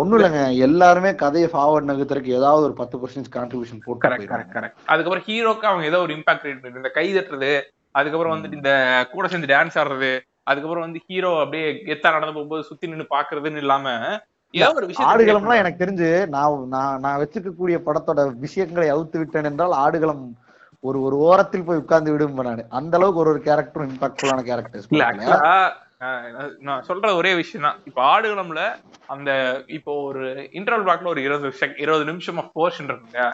ஒண்ணும் 0.00 0.16
இல்லைங்க. 0.18 0.42
எல்லாருமே 0.66 1.10
கதையை 1.24 1.48
ஃபார்வர்ட் 1.52 1.90
நகர்த்துறதுக்கு 1.90 2.38
ஏதாவது 2.40 2.64
ஒரு 2.68 2.74
பத்து 2.80 2.98
பர்சன்ட் 3.02 3.30
கான்ட்ரிபியூஷன் 3.36 3.84
போட்டு 3.86 4.04
கரெக்ட் 4.06 4.30
கரெக்ட். 4.32 4.54
கரெக்ட் 4.56 4.88
அதுக்கப்புறம் 4.92 5.26
ஹீரோக்கு 5.28 5.68
அவங்க 5.70 5.86
ஏதோ 5.90 6.00
ஒரு 6.06 6.14
இம்பாக்ட் 6.18 6.42
கிரியேட் 6.44 6.80
இந்த 6.82 6.92
கை 6.98 7.06
தட்டுறது 7.16 7.52
அதுக்கப்புறம் 7.98 8.34
வந்துட்டு 8.34 8.58
இந்த 8.60 8.72
கூட 9.12 9.24
சேர்ந்து 9.28 9.52
டான்ஸ் 9.52 9.78
ஆடுறது 9.82 10.12
அதுக்கப்புறம் 10.50 10.86
வந்து 10.86 11.00
ஹீரோ 11.08 11.30
அப்படியே 11.44 11.66
கெத்தா 11.88 12.14
நடந்து 12.16 12.36
போகும்போது 12.36 12.68
சுத்தி 12.68 12.92
நின்னு 12.92 13.06
பாக்குறதுன்னு 13.16 13.62
இல்லாம 13.64 13.88
ஏதோ 14.54 14.70
ஒரு 14.78 14.86
விஷயம் 14.90 15.08
ஆடுகளம்லாம் 15.10 15.60
எனக்கு 15.62 15.82
தெரிஞ்சு 15.82 16.08
நான் 16.34 16.62
நான் 16.74 17.00
நான் 17.04 17.20
வச்சிருக்கக்கூடிய 17.22 17.76
படத்தோட 17.88 18.20
விஷயங்களை 18.46 18.86
அவுத்து 18.94 19.20
விட்டேன் 19.20 19.48
என்றால் 19.50 19.74
ஆடுகளம் 19.82 20.24
ஒரு 20.84 20.98
ஒரு 21.06 21.16
ஓரத்தில் 21.28 21.66
போய் 21.68 21.80
உட்கார்ந்து 21.82 22.12
விடும் 22.12 22.38
நான். 22.48 22.62
அந்த 22.78 22.94
அளவுக்கு 22.98 23.22
ஒரு 23.22 23.30
ஒரு 23.34 23.40
கேரக்டரும் 23.48 23.90
இம்பாக்ட்ஃபுல்லான 23.92 24.44
கேரக்டர்ஸ் 24.48 24.88
நான் 26.66 26.84
சொல்ற 26.88 27.06
ஒரே 27.18 27.30
விஷயம் 27.40 27.64
தான். 27.66 27.78
இப்ப 27.88 28.00
ஆடுகளம்ல 28.12 28.62
அந்த 29.14 29.30
இப்போ 29.76 29.92
ஒரு 30.08 30.22
இன்டர்வல் 30.58 30.86
பிளாக்ல 30.86 31.12
ஒரு 31.14 31.22
இருபது 31.26 31.50
இருபது 31.84 32.04
நிமிஷம் 32.10 32.38
ஆஃப் 32.42 32.52
போர்ஷன் 32.58 32.88
இருக்குங்க. 32.90 33.24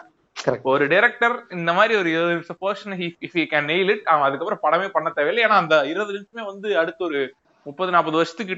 ஒரு 0.71 0.83
டைரக்டர் 0.93 1.35
இந்த 1.57 1.71
மாதிரி 1.77 1.93
ஒரு 2.01 2.09
இருபது 2.15 2.35
நிமிஷம் 2.35 2.59
portion 2.63 2.95
if 3.27 3.37
can 3.53 3.69
nail 3.71 3.93
it 3.95 4.05
அவன் 4.11 4.27
அதுக்கப்புறம் 4.27 4.63
படமே 4.65 4.89
பண்ண 4.97 5.09
தேவையில்லை. 5.17 5.45
ஏன்னா 5.47 5.61
அந்த 5.63 5.77
இருபது 5.93 6.15
நிமிஷமே 6.17 6.45
வந்து 6.51 6.69
அடுத்து 6.83 7.03
ஒரு 7.09 7.21
முப்பது 7.65 7.91
நாற்பது 7.95 8.19
வருஷத்துக்கு 8.19 8.55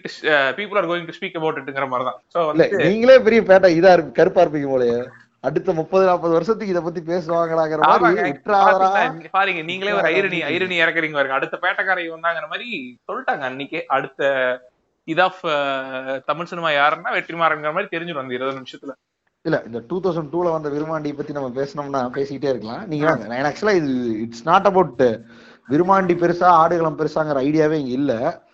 people 0.58 0.80
are 0.82 0.90
going 0.90 1.08
to 1.10 1.18
speak 1.20 1.40
about 1.40 1.62
இட்ங்கிற 1.62 1.88
மாதிரி 1.94 2.08
தான் 2.10 2.84
நீங்களே 2.84 3.18
பெரிய 3.28 3.42
பேட்டை 3.52 3.72
இதா 3.80 3.94
இருக்கு 3.96 4.20
கருப்பா 4.20 4.44
இருப்பீங்க 4.44 4.70
போலயே. 4.74 5.00
அடுத்த 5.44 5.74
முப்பது 5.74 6.06
நாற்பது 6.06 6.34
வருஷத்துக்கு 6.38 6.74
இத 6.74 6.82
பத்தி 6.86 7.02
பேசுவாங்களாங்கிற 7.10 7.82
மாதிரி 7.90 9.30
பாருங்க 9.38 9.62
நீங்களே 9.70 9.94
ஒரு 10.00 10.10
ஐரணி 10.16 10.40
ஐரணி 10.54 10.76
இறக்குறீங்க 10.84 11.18
பாருங்க. 11.18 11.38
அடுத்த 11.38 11.60
பேட்டக்காரை 11.64 12.04
வந்தாங்கிற 12.16 12.48
மாதிரி 12.54 12.68
சொல்லிட்டாங்க 13.08 13.46
அன்னைக்கே. 13.50 13.82
அடுத்த 13.98 14.22
இதாஃப் 15.08 15.44
தமிழ் 16.30 16.50
சினிமா 16.52 16.72
யாருன்னா 16.80 17.14
வெற்றிமாறன்ங்கிற 17.18 17.72
மாதிரி 17.78 17.94
தெரிஞ்சிடும் 17.96 18.24
அந்த 18.24 18.38
இருபது 18.38 18.60
நிமிஷத்துல. 18.60 18.94
இல்ல 19.46 19.58
இந்த 19.68 19.80
டூ 19.90 19.98
தௌசண்ட் 20.06 20.32
டூல 20.34 20.48
வந்த 20.56 20.70
விருமாண்டி 20.70 21.12
பத்தி 21.18 21.38
நம்ம 21.38 21.50
பேசணும்னா 21.60 22.02
பேசிக்கிட்டே 22.18 22.52
இருக்கலாம். 22.54 22.82
நீங்க 22.92 23.06
வாங்க 23.10 23.50
ஆக்சுவலா 23.50 23.76
இது 23.82 23.92
இட்ஸ் 24.24 24.46
நாட் 24.52 24.68
அபவுட் 24.72 25.04
விருமாண்டி 25.68 26.14
பெருசா 26.24 26.48
ஆடுகளம் 26.62 27.00
பெருசாங்கிற 27.00 27.42
ஐடியாவே 27.48 27.78
இங்க 27.84 27.94
இல்ல. 28.02 28.14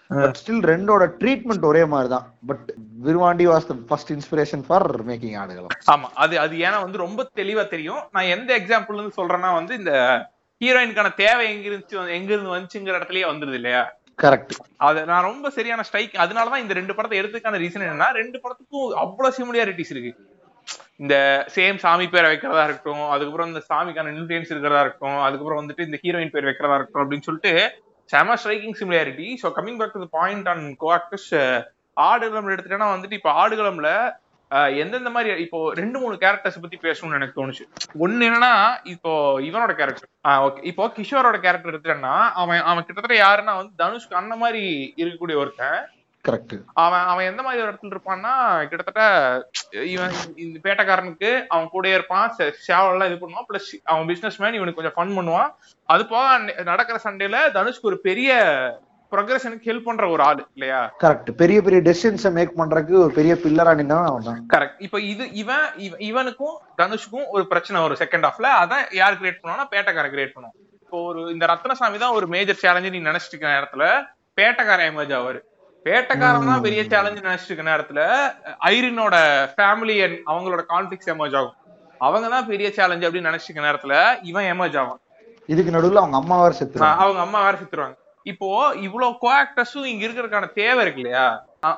பட் 0.10 0.38
ஸ்டில் 0.40 0.64
ரெண்டோட 0.72 1.04
ட்ரீட்மெண்ட் 1.22 1.66
ஒரே 1.70 1.84
மாதிரி 1.94 2.10
தான் 2.14 2.26
but 2.50 2.66
Virumaandi 3.06 3.46
was 3.52 3.68
the 3.70 3.76
first 3.90 4.12
inspiration 4.16 4.64
for 4.68 4.88
making 5.10 5.38
Aadukalam. 5.42 5.74
ஆமா 5.94 6.08
அது 6.24 6.36
அது 6.44 6.56
ஏன்னா 6.68 6.78
வந்து 6.86 7.04
ரொம்ப 7.06 7.22
தெளிவா 7.42 7.64
தெரியும். 7.74 8.02
நான் 8.16 8.32
எந்த 8.36 8.52
எக்ஸாம்பிள் 8.60 8.98
இருந்து 8.98 9.20
சொல்றேன்னா 9.20 9.52
வந்து 9.60 9.74
இந்த 9.82 9.94
ஹீரோயினுக்கான 10.62 11.10
தேவை 11.24 11.46
எங்க 11.54 11.66
இருந்துச்சு 11.70 11.98
எங்க 12.18 12.30
இருந்து 12.34 12.54
வந்துச்சுங்கிற 12.56 12.98
இடத்துலயே 13.00 13.26
வந்துருது 13.32 13.60
இல்லையா? 13.62 13.84
கரெக்ட் 14.24 14.54
அது 14.88 15.00
நான் 15.12 15.28
ரொம்ப 15.30 15.48
சரியான 15.58 15.84
ஸ்ட்ரைக் 15.88 16.14
அதனாலதான் 16.24 16.64
இந்த 16.64 16.74
ரெண்டு 16.80 16.96
படத்தை 16.98 17.18
எடுத்ததுக்கான 17.22 17.60
ரீசன் 17.64 17.86
என்னன்னா 17.88 18.10
ரெண்டு 18.20 18.38
படத்துக்கும் 18.44 18.94
அவ்வளவு 19.04 19.38
சிமிலியாரிட்டிஸ் 19.40 19.94
இருக்கு. 19.96 20.14
இந்த 21.04 21.16
சேம் 21.56 21.80
சாமி 21.84 22.06
பேரை 22.14 22.28
வைக்கிறதா 22.32 22.64
இருக்கட்டும் 22.68 23.04
அதுக்கப்புறம் 23.14 23.50
இந்த 23.52 23.62
சாமிக்கான 23.72 24.12
இன்ஃபுளுயன்ஸ் 24.14 24.52
இருக்கிறதா 24.54 24.84
இருக்கட்டும் 24.84 25.20
அதுக்கப்புறம் 25.26 25.60
வந்துட்டு 25.62 25.88
இந்த 25.88 25.98
ஹீரோயின் 26.04 26.34
பேர் 26.36 26.48
வைக்கிறதா 26.50 26.78
இருக்கட்டும் 26.78 27.04
அப்படின்னு 27.04 27.28
சொல்லிட்டு 27.28 27.54
செம 28.10 28.36
striking 28.42 28.78
similarity 28.82 29.28
so 29.42 29.48
coming 29.58 29.80
back 29.80 29.98
to 30.04 30.10
point 30.20 30.50
on 30.54 30.66
coactors 30.84 31.32
Aadukalam 32.10 32.54
எடுத்துட்டேன்னா 32.54 32.90
வந்துட்டு 32.94 33.18
இப்போ 33.20 33.32
ஆடுகளம்ல 33.42 33.90
எந்தெந்த 34.82 35.10
மாதிரி 35.14 35.30
இப்போ 35.44 35.60
ரெண்டு 35.80 35.98
மூணு 36.02 36.16
கேரக்டர்ஸ் 36.24 36.60
பத்தி 36.64 36.78
பேசணும்னு 36.84 37.18
எனக்கு 37.20 37.38
தோணுச்சு. 37.40 37.64
ஒன்னு 38.04 38.26
என்னன்னா 38.28 38.52
இப்போ 38.94 39.12
இவனோட 39.48 39.72
கேரக்டர் 39.80 40.10
ஓகே 40.46 40.62
இப்போ 40.72 40.84
கிஷோரோட 40.98 41.38
கேரக்டர் 41.46 41.72
எடுத்துட்டேன்னா 41.72 42.14
அவன் 42.42 42.62
அவன் 42.70 42.86
கிட்டத்தட்ட 42.88 43.18
யாருன்னா 43.20 43.56
வந்து 43.60 43.74
தனுஷ்க்கு 43.84 44.20
அந்த 44.22 44.36
மாதிரி 44.44 44.64
இருக்கக்கூடிய 45.02 45.38
ஒருத்தன். 45.44 45.80
கரெக்ட் 46.26 46.54
அவன் 46.76 47.04
அவன் 47.04 47.26
எந்த 47.26 47.42
மாதிரி 47.42 47.62
ஒரு 47.62 47.72
இடத்துல 47.72 47.94
இருப்பான்னா 47.94 48.32
கிட்டத்தட்ட 48.68 49.04
இவன் 49.88 50.14
இந்த 50.38 50.60
பேட்டக்காரனுக்கு 50.64 51.32
அவன் 51.48 51.70
கூடயே 51.74 51.94
இருப்பான் 51.94 52.32
சேவல் 52.62 53.08
இது 53.08 53.20
பண்ணுவான். 53.22 53.48
பிளஸ் 53.50 53.70
அவன் 53.86 54.08
பிசினஸ் 54.08 54.40
மேன் 54.40 54.54
இவனுக்கு 54.54 54.82
கொஞ்சம் 54.82 54.98
ஃபன் 54.98 55.16
பண்ணுவான். 55.18 55.50
அது 55.90 56.06
போக 56.06 56.26
நடக்கிற 56.64 57.00
சண்டையில 57.04 57.40
தனுஷ்க்கு 57.54 57.82
ஒரு 57.84 58.00
பெரிய 58.00 58.32
ப்ரொக்ரஷனுக்கு 59.12 59.70
ஹெல்ப் 59.70 59.84
பண்ற 59.84 60.08
ஒரு 60.08 60.24
ஆளு 60.24 60.42
இல்லையா? 60.54 60.80
கரெக்ட் 61.00 61.30
பெரிய 61.34 61.62
பெரிய 61.62 61.82
டெசிஷன்ஸை 61.82 62.32
மேக் 62.32 62.58
பண்றதுக்கு 62.58 62.96
ஒரு 63.00 63.14
பெரிய 63.14 63.34
பில்லரா 63.36 63.74
நின்னவன் 63.76 64.10
அவன் 64.10 64.42
கரெக்ட் 64.54 64.80
இப்போ 64.80 65.00
இது 65.06 65.32
இவன் 65.34 65.66
இவ- 65.78 66.00
இவனுக்கும் 66.04 66.56
தனுஷ்க்கும் 66.78 67.28
ஒரு 67.30 67.48
பிரச்சனை 67.48 67.82
ஒரு 67.82 67.96
செகண்ட் 68.00 68.28
ஹாஃப்ல 68.28 68.50
அதான் 68.62 68.86
யார் 68.94 69.20
கிரியேட் 69.20 69.42
பண்ணுவான்னா 69.42 69.68
பேட்டக்காரன் 69.72 70.14
கிரியேட் 70.14 70.36
பண்ணுவோம் 70.36 70.58
இப்போ 70.82 70.98
ஒரு 71.04 71.22
இந்த 71.32 71.46
ரத்னசாமி 71.46 71.98
தான் 71.98 72.14
ஒரு 72.14 72.28
மேஜர் 72.28 72.62
சேலஞ்சு 72.62 72.90
நீ 72.90 73.02
நினைச்சிட்டு 73.02 73.34
இருக்க 73.34 73.56
நேரத்துல 73.56 73.86
பேட்டக்காரன் 74.38 74.90
எமர்ஜ் 74.92 75.14
ஆவாரு. 75.16 75.40
பேட்டக்காரன் 75.86 76.50
தான் 76.52 76.64
பெரிய 76.66 76.82
சேலஞ்சு 76.92 77.26
நினைச்சிட்டு 77.26 77.52
இருக்க 77.52 77.66
நேரத்துல 77.72 78.00
ஐரினோட 78.72 79.16
ஃபேமிலி 79.56 79.98
அண்ட் 80.06 80.18
அவங்களோட 80.32 80.62
கான்ஃபிளிக்ஸ் 80.72 81.12
எமர்ஜ் 81.14 81.36
ஆகும். 81.40 81.56
அவங்க 82.02 82.28
தான் 82.36 82.48
பெரிய 82.52 82.68
சேலஞ்ச் 82.78 83.06
அப்படின்னு 83.08 83.30
நினைச்சிட்டு 83.30 83.52
இருக்க 83.52 83.68
நேரத்துல 83.68 83.96
இவன் 84.30 84.48
எமர்ஜ் 84.54 84.78
ஆவான். 84.82 85.02
இதுக்கு 85.54 85.76
நடுவுல 85.76 86.02
அவங்க 86.04 86.18
அம்மா 86.22 86.38
வேற 86.44 86.54
செத்து 86.60 86.82
அவங்க 87.04 87.22
அம்மா 87.26 87.40
வேற 87.46 87.56
சுத்துருவாங்க. 87.62 87.98
இப்போ 88.32 88.48
இவ்வளவு 88.86 89.20
கோஆக்டர்ஸும் 89.24 89.90
இங்க 89.92 90.04
இருக்கிறதுக்கான 90.06 90.50
தேவை 90.62 90.80
இருக்கு 90.86 91.02
இல்லையா? 91.04 91.26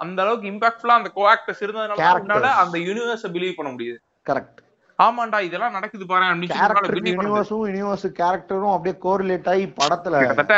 அந்த 0.05 0.19
அளவுக்கு 0.23 0.51
இம்பாக்ட்ஃபுல்லா 0.53 0.99
அந்த 1.01 1.09
கோஆக்டர்ஸ் 1.17 1.63
இருந்ததுனால 1.65 2.53
அந்த 2.63 2.77
யூனிவர்ஸ 2.87 3.29
பிலீவ் 3.35 3.57
பண்ண 3.59 3.71
முடியுது. 3.75 3.99
கரெக்ட் 4.29 4.56
ஆமாண்டா 4.99 5.39
இதெல்லாம் 5.47 5.75
நடக்குது 5.75 6.05
பாரு 6.05 6.25
அப்படின்னு 6.29 7.11
யூனிவர்ஸும் 7.11 7.65
யூனிவர்ஸ் 7.67 8.05
கேரக்டரும் 8.19 8.73
அப்படியே 8.75 8.95
கோரிலேட் 9.03 9.49
ஆகி 9.51 9.65
படத்துல 9.79 10.21
கிட்டத்தட்ட 10.21 10.55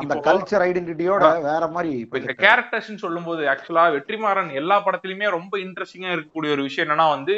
அந்த 0.00 0.14
கல்ச்சர் 0.26 0.64
ஐடென்டிட்டியோட 0.66 1.28
வேற 1.46 1.66
மாதிரி 1.74 1.92
இப்ப 2.02 2.18
இந்த 2.18 2.34
கேரக்டர்ஸ் 2.42 2.90
சொல்லும்போது 3.04 3.44
ஆக்சுவலா 3.52 3.84
வெற்றிமாறன் 3.94 4.50
எல்லா 4.60 4.76
படத்துலயுமே 4.86 5.28
ரொம்ப 5.36 5.54
இன்ட்ரெஸ்டிங்கா 5.64 6.14
இருக்கக்கூடிய 6.14 6.54
ஒரு 6.56 6.66
விஷயம் 6.68 6.86
என்னன்னா 6.86 7.06
வந்து 7.16 7.36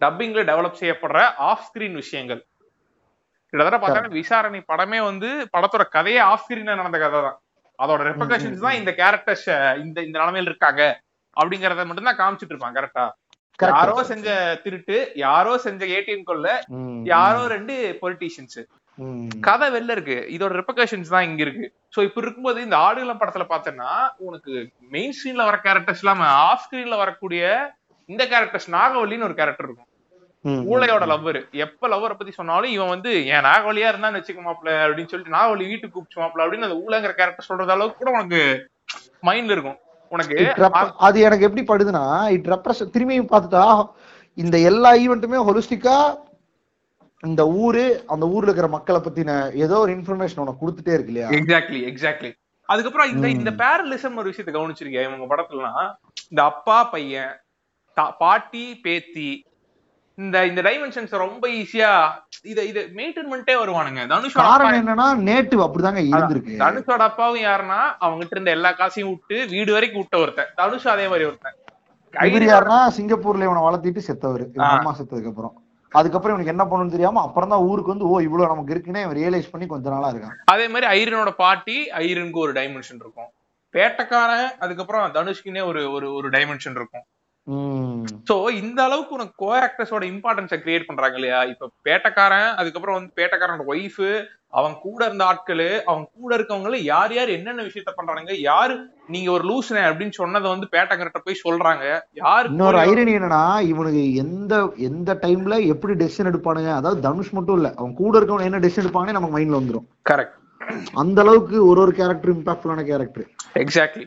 டப்பிங்ல 0.00 0.42
டெவலப் 0.50 0.80
செய்யப்படுற 0.80 1.20
ஆஃப் 1.46 1.64
ஸ்கிரீன் 1.66 1.96
விஷயங்கள். 1.96 2.40
கிட்டத்தட்ட 3.52 3.78
பார்த்தா 3.78 4.18
விசாரணை 4.18 4.60
படமே 4.70 4.98
வந்து 5.02 5.28
படத்தோட 5.54 5.84
கதையே 5.94 6.20
ஆஃப் 6.26 6.42
ஸ்கிரீன்ல 6.42 6.74
நடந்த 6.74 6.98
கதை 6.98 7.20
தான். 7.20 7.38
அதோட 7.78 8.00
ரெப்ரகஷன்ஸ் 8.08 8.64
தான் 8.66 8.78
இந்த 8.80 8.90
கேரக்டர்ஸ் 9.00 9.46
இந்த 9.82 9.98
இந்த 10.02 10.16
நிலைமையில 10.18 10.50
இருக்காங்க 10.52 10.82
அப்படிங்கறத 11.36 11.86
மட்டும் 11.86 12.08
தான் 12.10 12.20
காமிச்சிட்டு 12.20 12.54
இருப்பான் 12.54 12.76
கரெக்டா 12.78 13.06
யாரோ 13.60 13.94
செஞ்ச 14.10 14.28
திருட்டு 14.64 14.96
யாரோ 15.22 15.52
செஞ்ச 15.64 15.84
ஏடிஎம் 15.96 16.28
கொள்ள 16.30 16.46
யாரோ 17.12 17.40
ரெண்டு 17.54 17.74
பொலிட்டீஷியன்ஸ் 18.02 18.60
கதை 19.46 19.66
வெளில 19.74 19.94
இருக்கு. 19.96 20.16
இதோட 20.34 20.52
ரெப்பகேஷன்ஸ் 20.60 21.12
தான் 21.14 21.26
இங்க 21.28 21.42
இருக்கு. 21.44 21.66
சோ 21.94 21.98
இப்ப 22.06 22.18
இருக்கும்போது 22.22 22.58
இந்த 22.66 22.76
ஆடுகளம் 22.86 23.20
படத்துல 23.20 23.44
பார்த்தேன்னா 23.52 23.90
உனக்கு 24.26 24.52
மெயின் 24.94 25.14
ஸ்கிரீன்ல 25.18 25.46
வர 25.48 25.58
கேரக்டர்ஸ் 25.66 26.02
இல்லாம 26.04 26.24
ஆஃப் 26.46 26.62
ஸ்கிரீன்ல 26.64 26.96
வரக்கூடிய 27.02 27.42
இந்த 28.08 28.24
கேரக்டர்ஸ் 28.32 28.68
நாகவல்லின்னு 28.76 29.28
ஒரு 29.28 29.36
கேரக்டர் 29.40 29.68
இருக்கும். 29.68 29.90
ஊழையோட 30.72 31.04
லவ்வர் 31.12 31.40
எப்ப 31.64 31.88
லவ்வரை 31.92 32.14
பத்தி 32.18 32.32
சொன்னாலும் 32.38 32.74
இவன் 32.74 32.92
வந்து 32.94 33.12
என் 33.34 33.46
நாகவலியா 33.48 33.88
இருந்தான்னு 33.92 34.20
வச்சுக்க 34.20 34.42
மாப்ள 34.46 34.68
அப்படின்னு 34.84 35.12
சொல்லிட்டு 35.12 35.36
நாகவலி 35.36 35.64
வீட்டுக்கு 35.70 35.96
கூப்பிச்சு 35.96 36.20
மாப்ள 36.22 36.44
அப்படின்னு 36.44 36.68
அந்த 36.68 36.78
ஊழங்கிற 36.84 37.12
கேரக்டர் 37.20 37.50
சொல்றது 37.50 37.74
அளவுக்கு 37.76 38.00
கூட 38.02 38.10
உனக்கு 38.16 38.40
மைண்ட்ல 39.28 39.56
இருக்கும். 39.56 39.78
உனக்கு 40.10 40.36
அது 41.00 41.18
எனக்கு 41.20 41.46
எப்படி 41.46 41.64
படுதுன்னா 41.66 42.04
இட் 42.36 42.48
ரெப்ரஸ் 42.48 42.82
திரும்பியும் 42.94 43.30
பார்த்துட்டா 43.30 43.64
இந்த 44.38 44.56
எல்லா 44.68 44.90
ஈவெண்ட்டுமே 44.96 45.38
ஹொலிஸ்டிக்கா 45.44 45.96
இந்த 47.22 47.42
ஊரு 47.60 47.84
அந்த 48.06 48.24
ஊர்ல 48.26 48.48
இருக்கிற 48.48 48.68
மக்களை 48.68 48.98
பத்தின 49.00 49.32
ஏதோ 49.64 49.78
ஒரு 49.78 49.92
இன்ஃபர்மேஷன் 49.96 50.42
உனக்கு 50.42 50.62
கொடுத்துட்டே 50.62 50.94
இருக்கு 50.94 51.12
இல்லையா 51.12 51.30
எக்ஸாக்ட்லி 51.38 51.80
எக்ஸாக்ட்லி 51.88 52.30
அதுக்கப்புறம் 52.68 53.10
இந்த. 53.10 53.26
இந்த 53.34 53.50
பேரலிசம் 53.60 54.18
ஒரு 54.18 54.30
விஷயத்தை 54.30 54.52
கவனிச்சிருக்கியா 54.54 55.04
இவங்க 55.04 55.26
படத்துலலாம் 55.28 55.86
இந்த 56.32 56.40
அப்பா 56.44 56.78
பையன் 56.90 57.34
பாட்டி 58.20 58.64
பேத்தி 58.82 59.28
இந்த 60.18 60.36
இந்த 60.46 60.60
டைமென்ஷன்ஸ் 60.66 61.12
ரொம்ப 61.24 61.44
ஈஸியா 61.58 61.90
இத 62.52 62.64
இத 62.70 62.78
மெயின்டைன் 62.98 63.28
பண்ணிட்டே 63.30 63.54
வருவானுங்க. 63.60 64.00
தனுஷோட 64.12 64.44
காரணம் 64.48 64.78
என்னன்னா 64.80 65.06
நேட்டிவ் 65.28 65.62
அப்படிதாங்க 65.66 66.00
இருந்திருக்கு. 66.10 66.54
தனுஷோட 66.62 67.02
அப்பாவும் 67.10 67.44
யாருன்னா 67.48 67.80
அவங்ககிட்ட 68.04 68.36
இருந்த 68.36 68.50
எல்லா 68.56 68.72
காசையும் 68.80 69.10
விட்டு 69.12 69.36
வீடு 69.54 69.72
வரைக்கும் 69.76 70.02
விட்ட 70.02 70.18
ஒருத்தன். 70.24 70.50
தனுஷ் 70.60 70.88
அதே 70.94 71.06
மாதிரி 71.12 71.26
ஒருத்தன். 71.28 71.56
இவர் 72.14 72.46
யாருன்னா 72.50 72.80
சிங்கப்பூர்ல 72.98 73.48
இவனை 73.48 73.62
வளர்த்திட்டு 73.66 74.02
செத்தவர். 74.08 74.44
அம்மா 74.68 74.92
செத்ததுக்கு 74.98 75.32
அப்புறம். 75.32 75.54
அதுக்கப்புறம் 75.92 76.34
இவனுக்கு 76.34 76.54
என்ன 76.54 76.64
பண்ணணும்னு 76.70 76.94
தெரியாம 76.96 77.20
அப்புறம் 77.26 77.52
தான் 77.52 77.66
ஊருக்கு 77.68 77.92
வந்து 77.92 78.08
ஓ 78.08 78.16
இவ்வளவு 78.26 78.50
நமக்கு 78.52 78.74
இருக்குன்னு 78.74 79.02
ரியலைஸ் 79.18 79.52
பண்ணி 79.52 79.66
கொஞ்ச 79.66 79.86
நாளா 79.94 80.10
இருக்கான். 80.12 80.34
அதே 80.54 80.66
மாதிரி 80.68 80.88
ஐரனோட 80.98 81.30
பாட்டி 81.42 81.76
ஐரனுக்கு 82.04 82.40
ஒரு 82.46 82.52
டைமென்ஷன் 82.58 83.00
இருக்கும். 83.04 83.30
பேட்டக்காரன் 83.74 84.48
அதுக்கப்புறம் 84.58 85.14
தனுஷ்க்குனே 85.18 85.62
ஒரு 85.66 85.80
ஒரு 85.92 86.08
ஒரு 86.14 86.28
டைமென்ஷன் 86.36 86.76
இருக்கும். 86.80 87.06
சோ 88.28 88.34
இந்த 88.62 88.80
அளவுக்கு 88.86 89.16
உனக்கு 89.18 89.34
கோ 89.42 89.50
ஆக்டர்ஸோட 89.66 90.04
இம்பார்ட்டன்ஸை 90.12 90.58
கிரியேட் 90.64 90.88
பண்றாங்க 90.88 91.16
இல்லையா? 91.18 91.38
இப்ப 91.52 91.70
பேட்டக்காரன் 91.86 92.50
அதுக்கப்புறம் 92.60 92.98
வந்து 92.98 93.16
பேட்டக்காரனோட 93.20 93.64
ஒய்ஃப் 93.74 94.02
அவன் 94.58 94.74
கூட 94.84 95.00
இருந்த 95.06 95.24
ஆட்களு 95.30 95.68
அவன் 95.90 96.04
கூட 96.18 96.30
இருக்கவங்கள 96.36 96.76
யார் 96.90 97.12
யார் 97.16 97.30
என்னென்ன 97.36 97.64
விஷயத்த 97.66 97.90
பண்றாங்க 97.96 98.36
யாரு 98.50 98.74
நீங்க 99.14 99.28
ஒரு 99.36 99.44
லூசுனே 99.50 99.82
அப்படின்னு 99.88 100.18
சொன்னதை 100.20 100.46
வந்து 100.52 100.68
பேட்டக்காரட்ட 100.74 101.20
போய் 101.24 101.42
சொல்றாங்க. 101.44 101.84
யாரு 102.22 102.46
இன்னொரு 102.52 102.78
ஐரணி 102.86 103.14
என்னன்னா 103.18 103.42
இவனுக்கு 103.72 104.02
எந்த 104.24 104.54
எந்த 104.88 105.18
டைம்ல 105.24 105.56
எப்படி 105.74 105.94
டெசிஷன் 106.02 106.30
எடுப்பானுங்க? 106.32 106.72
அதாவது 106.80 107.00
தனுஷ் 107.08 107.34
மட்டும் 107.38 107.58
இல்ல 107.60 107.70
அவன் 107.78 107.94
கூட 108.02 108.12
இருக்கவன் 108.20 108.48
என்ன 108.48 108.62
டெசிஷன் 108.64 108.84
எடுப்பானே 108.84 109.16
நமக்கு 109.18 109.36
மைண்ட்ல 109.38 109.60
வந்துரும். 109.60 109.88
கரெக்ட் 110.10 110.36
அந்த 111.02 111.18
அளவுக்கு 111.24 111.56
ஒரு 111.68 111.80
ஒரு 111.84 111.92
கேரக்டர் 111.98 112.34
இம்பாக்ட்ஃபுல்லான 112.36 112.84
கேரக்டர் 112.88 113.26
எக்ஸாக்ட்லி 113.64 114.06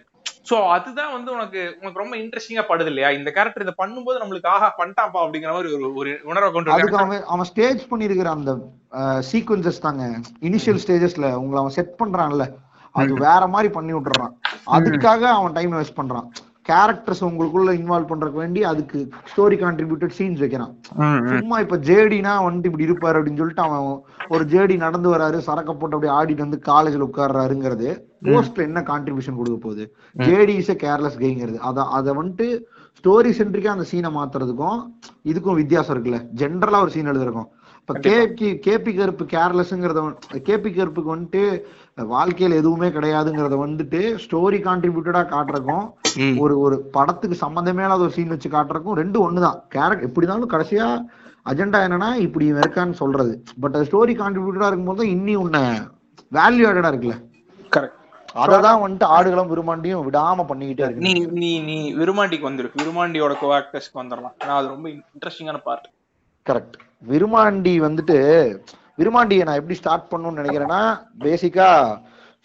சோ 0.50 0.56
அதுதான் 0.76 1.12
வந்து 1.16 1.30
உனக்கு 1.36 1.62
உனக்கு 1.82 2.02
ரொம்ப 2.02 2.16
இன்ட்ரெஸ்டிங்கா 2.22 2.64
படுது 2.70 2.90
இல்லையா? 2.92 3.10
இந்த 3.18 3.30
கேரக்டர் 3.36 3.66
இதை 3.66 3.74
பண்ணும்போது 3.82 4.22
நம்மளுக்கு 4.22 4.50
ஆஹா 4.54 4.70
பண்ணிட்டாப்பா 4.80 5.20
அப்படிங்கிற 5.24 5.52
மாதிரி 5.56 5.74
ஒரு 5.76 5.88
ஒரு 6.02 6.12
உணர்வை 6.30 6.50
கொண்டு 6.52 6.74
அவன் 7.02 7.28
அவன் 7.34 7.50
ஸ்டேஜ் 7.52 7.84
பண்ணிருக்கிற 7.92 8.32
அந்த 8.38 8.54
சீக்வன்சஸ் 9.32 9.84
தாங்க. 9.86 10.04
இனிஷியல் 10.50 10.82
ஸ்டேஜஸ்ல 10.86 11.28
உங்களை 11.42 11.60
அவன் 11.64 11.76
செட் 11.78 11.94
பண்றான்ல. 12.02 12.46
அது 12.96 13.12
வேற 13.28 13.42
மாதிரி 13.56 13.70
பண்ணி 13.76 13.94
விட்டுறான். 13.96 14.34
அதுக்காக 14.78 15.22
அவன் 15.40 15.56
டைம் 15.58 15.76
வேஸ்ட் 15.78 16.00
பண்றான். 16.00 16.28
கேரக்டர்ஸ் 16.66 17.24
உங்களுக்குள்ள 17.28 17.72
இன்வால்வ் 17.78 18.10
பண்றதுக்கு 18.10 18.42
வேண்டி 18.44 18.62
அதுக்கு 18.72 19.00
ஸ்டோரி 19.32 19.58
கான்ட்ரிபியூட்டட் 19.62 20.16
சீன்ஸ் 20.18 20.42
வைக்கிறான். 20.44 20.74
சும்மா 21.32 21.58
இப்ப 21.66 21.78
ஜேடினா 21.90 22.34
வந்துட்டு 22.46 22.70
இப்படி 22.72 22.88
இருப்பாரு 22.90 23.18
அப்படின்னு 23.20 23.42
சொல்லிட்டு 23.42 23.66
அவன் 23.68 23.86
ஒரு 24.36 24.44
ஜேடி 24.54 24.76
நடந்து 24.86 25.10
வராரு 25.14 25.40
சரக்க 25.48 25.74
போட்டு 25.74 25.98
அப்படியே 25.98 26.14
ஆடிட்டு 26.18 26.46
வந்து 26.46 26.60
காலேஜ்ல 26.70 27.08
உட்கார்றாருங்கிறது 27.10 27.90
போஸ்ட்ல 28.28 28.68
என்ன 28.70 28.80
கான்ட்ரிபியூஷன் 28.90 29.40
கொடுக்க 29.40 29.58
போகுது? 29.62 29.84
ஜேடி 30.28 30.56
இஸ் 30.62 30.72
கேர்லெஸ் 30.84 31.22
கைங்கிறது 31.24 31.58
அத 31.70 31.86
அத 31.98 32.14
வந்துட்டு 32.20 32.48
ஸ்டோரி 33.00 33.32
சென்ட்ரிக்கா 33.40 33.74
அந்த 33.76 33.86
சீனை 33.92 34.10
மாத்துறதுக்கும் 34.18 34.80
இதுக்கும் 35.32 35.60
வித்தியாசம் 35.62 35.94
இருக்குல்ல. 35.96 36.20
ஜென்ரலா 36.42 36.82
ஒரு 36.86 36.94
சீன் 36.96 37.12
எழுதுறக்கும் 37.14 37.50
இப்ப 37.82 37.94
கேபி 38.06 38.48
கேபி 38.66 38.92
கருப்பு 38.98 39.24
கேர்லெஸ்ங்கிறத 39.32 40.02
கேபி 40.48 40.70
கருப்புக்கு 40.72 41.14
வந்துட்டு 41.16 41.42
வாழ்க்கையில 41.98 42.60
எதுவுமே 42.62 42.88
கிடையாதுங்கிறத 42.96 43.56
வந்துட்டு 43.64 44.00
ஸ்டோரி 44.24 44.60
கான்ட்ரிபியூட்டடா 44.68 45.22
காட்டுறக்கும் 45.34 45.86
ஒரு 46.44 46.56
ஒரு 46.66 46.76
படத்துக்கு 46.96 47.36
சம்பந்தமே 47.46 47.84
இல்லாத 47.86 48.06
ஒரு 48.08 48.16
சீன் 48.18 48.34
வச்சு 48.34 48.50
காட்டுறக்கும் 48.50 49.00
ரெண்டும் 49.02 49.26
ஒண்ணுதான். 49.28 49.58
கேரக்டர் 49.76 50.08
எப்படி 50.08 50.26
இருந்தாலும் 50.26 50.54
கடைசியா 50.54 50.88
அஜெண்டா 51.52 51.80
என்னன்னா 51.86 52.10
இப்படி 52.26 52.46
இருக்கான்னு 52.54 52.96
சொல்றது. 53.02 53.34
பட் 53.62 53.76
அது 53.78 53.90
ஸ்டோரி 53.90 54.16
கான்ட்ரிபியூட்டடா 54.22 54.70
இருக்கும்போது 54.70 55.06
இன்னி 55.16 55.36
உன்ன 55.44 55.60
வேல்யூ 56.38 56.66
ஆடடா 56.70 56.92
இருக்குல்ல. 56.92 57.18
கரெக்ட் 57.72 57.98
அததான் 58.44 58.82
வந்துட்டு 58.84 59.08
ஆடுகளும் 59.16 59.52
விரும்பாண்டியும் 59.54 60.06
விடாம 60.08 60.46
பண்ணிக்கிட்டே 60.52 60.86
இருக்கு 60.86 61.06
நீ 61.08 61.14
நீ 61.42 61.50
நீ 61.70 61.78
விருமாண்டிக்கு 62.02 62.50
வந்துரு. 62.50 62.70
விருமாண்டியோட 62.82 63.34
கோ 63.40 63.50
ஆக்டர்ஸ்க்கு 63.58 64.02
வந்துடலாம். 64.02 64.36
ஏன்னா 64.44 64.56
அது 64.60 64.74
ரொம்ப 64.76 64.88
இன்ட்ரெஸ்டிங்கான 64.90 65.60
பார்ட் 65.68 65.90
கரெக்ட் 66.46 66.78
விருமாண்டி 67.10 67.74
வந்துட்டு 67.88 68.18
விருமாண்டியை 69.02 69.44
நான் 69.50 69.60
எப்படி 69.62 69.80
ஸ்டார்ட் 69.82 70.10
பண்ணணும்னு 70.14 70.42
நினைக்கிறேன்னா 70.42 70.82
பேசிக்கா 71.26 71.70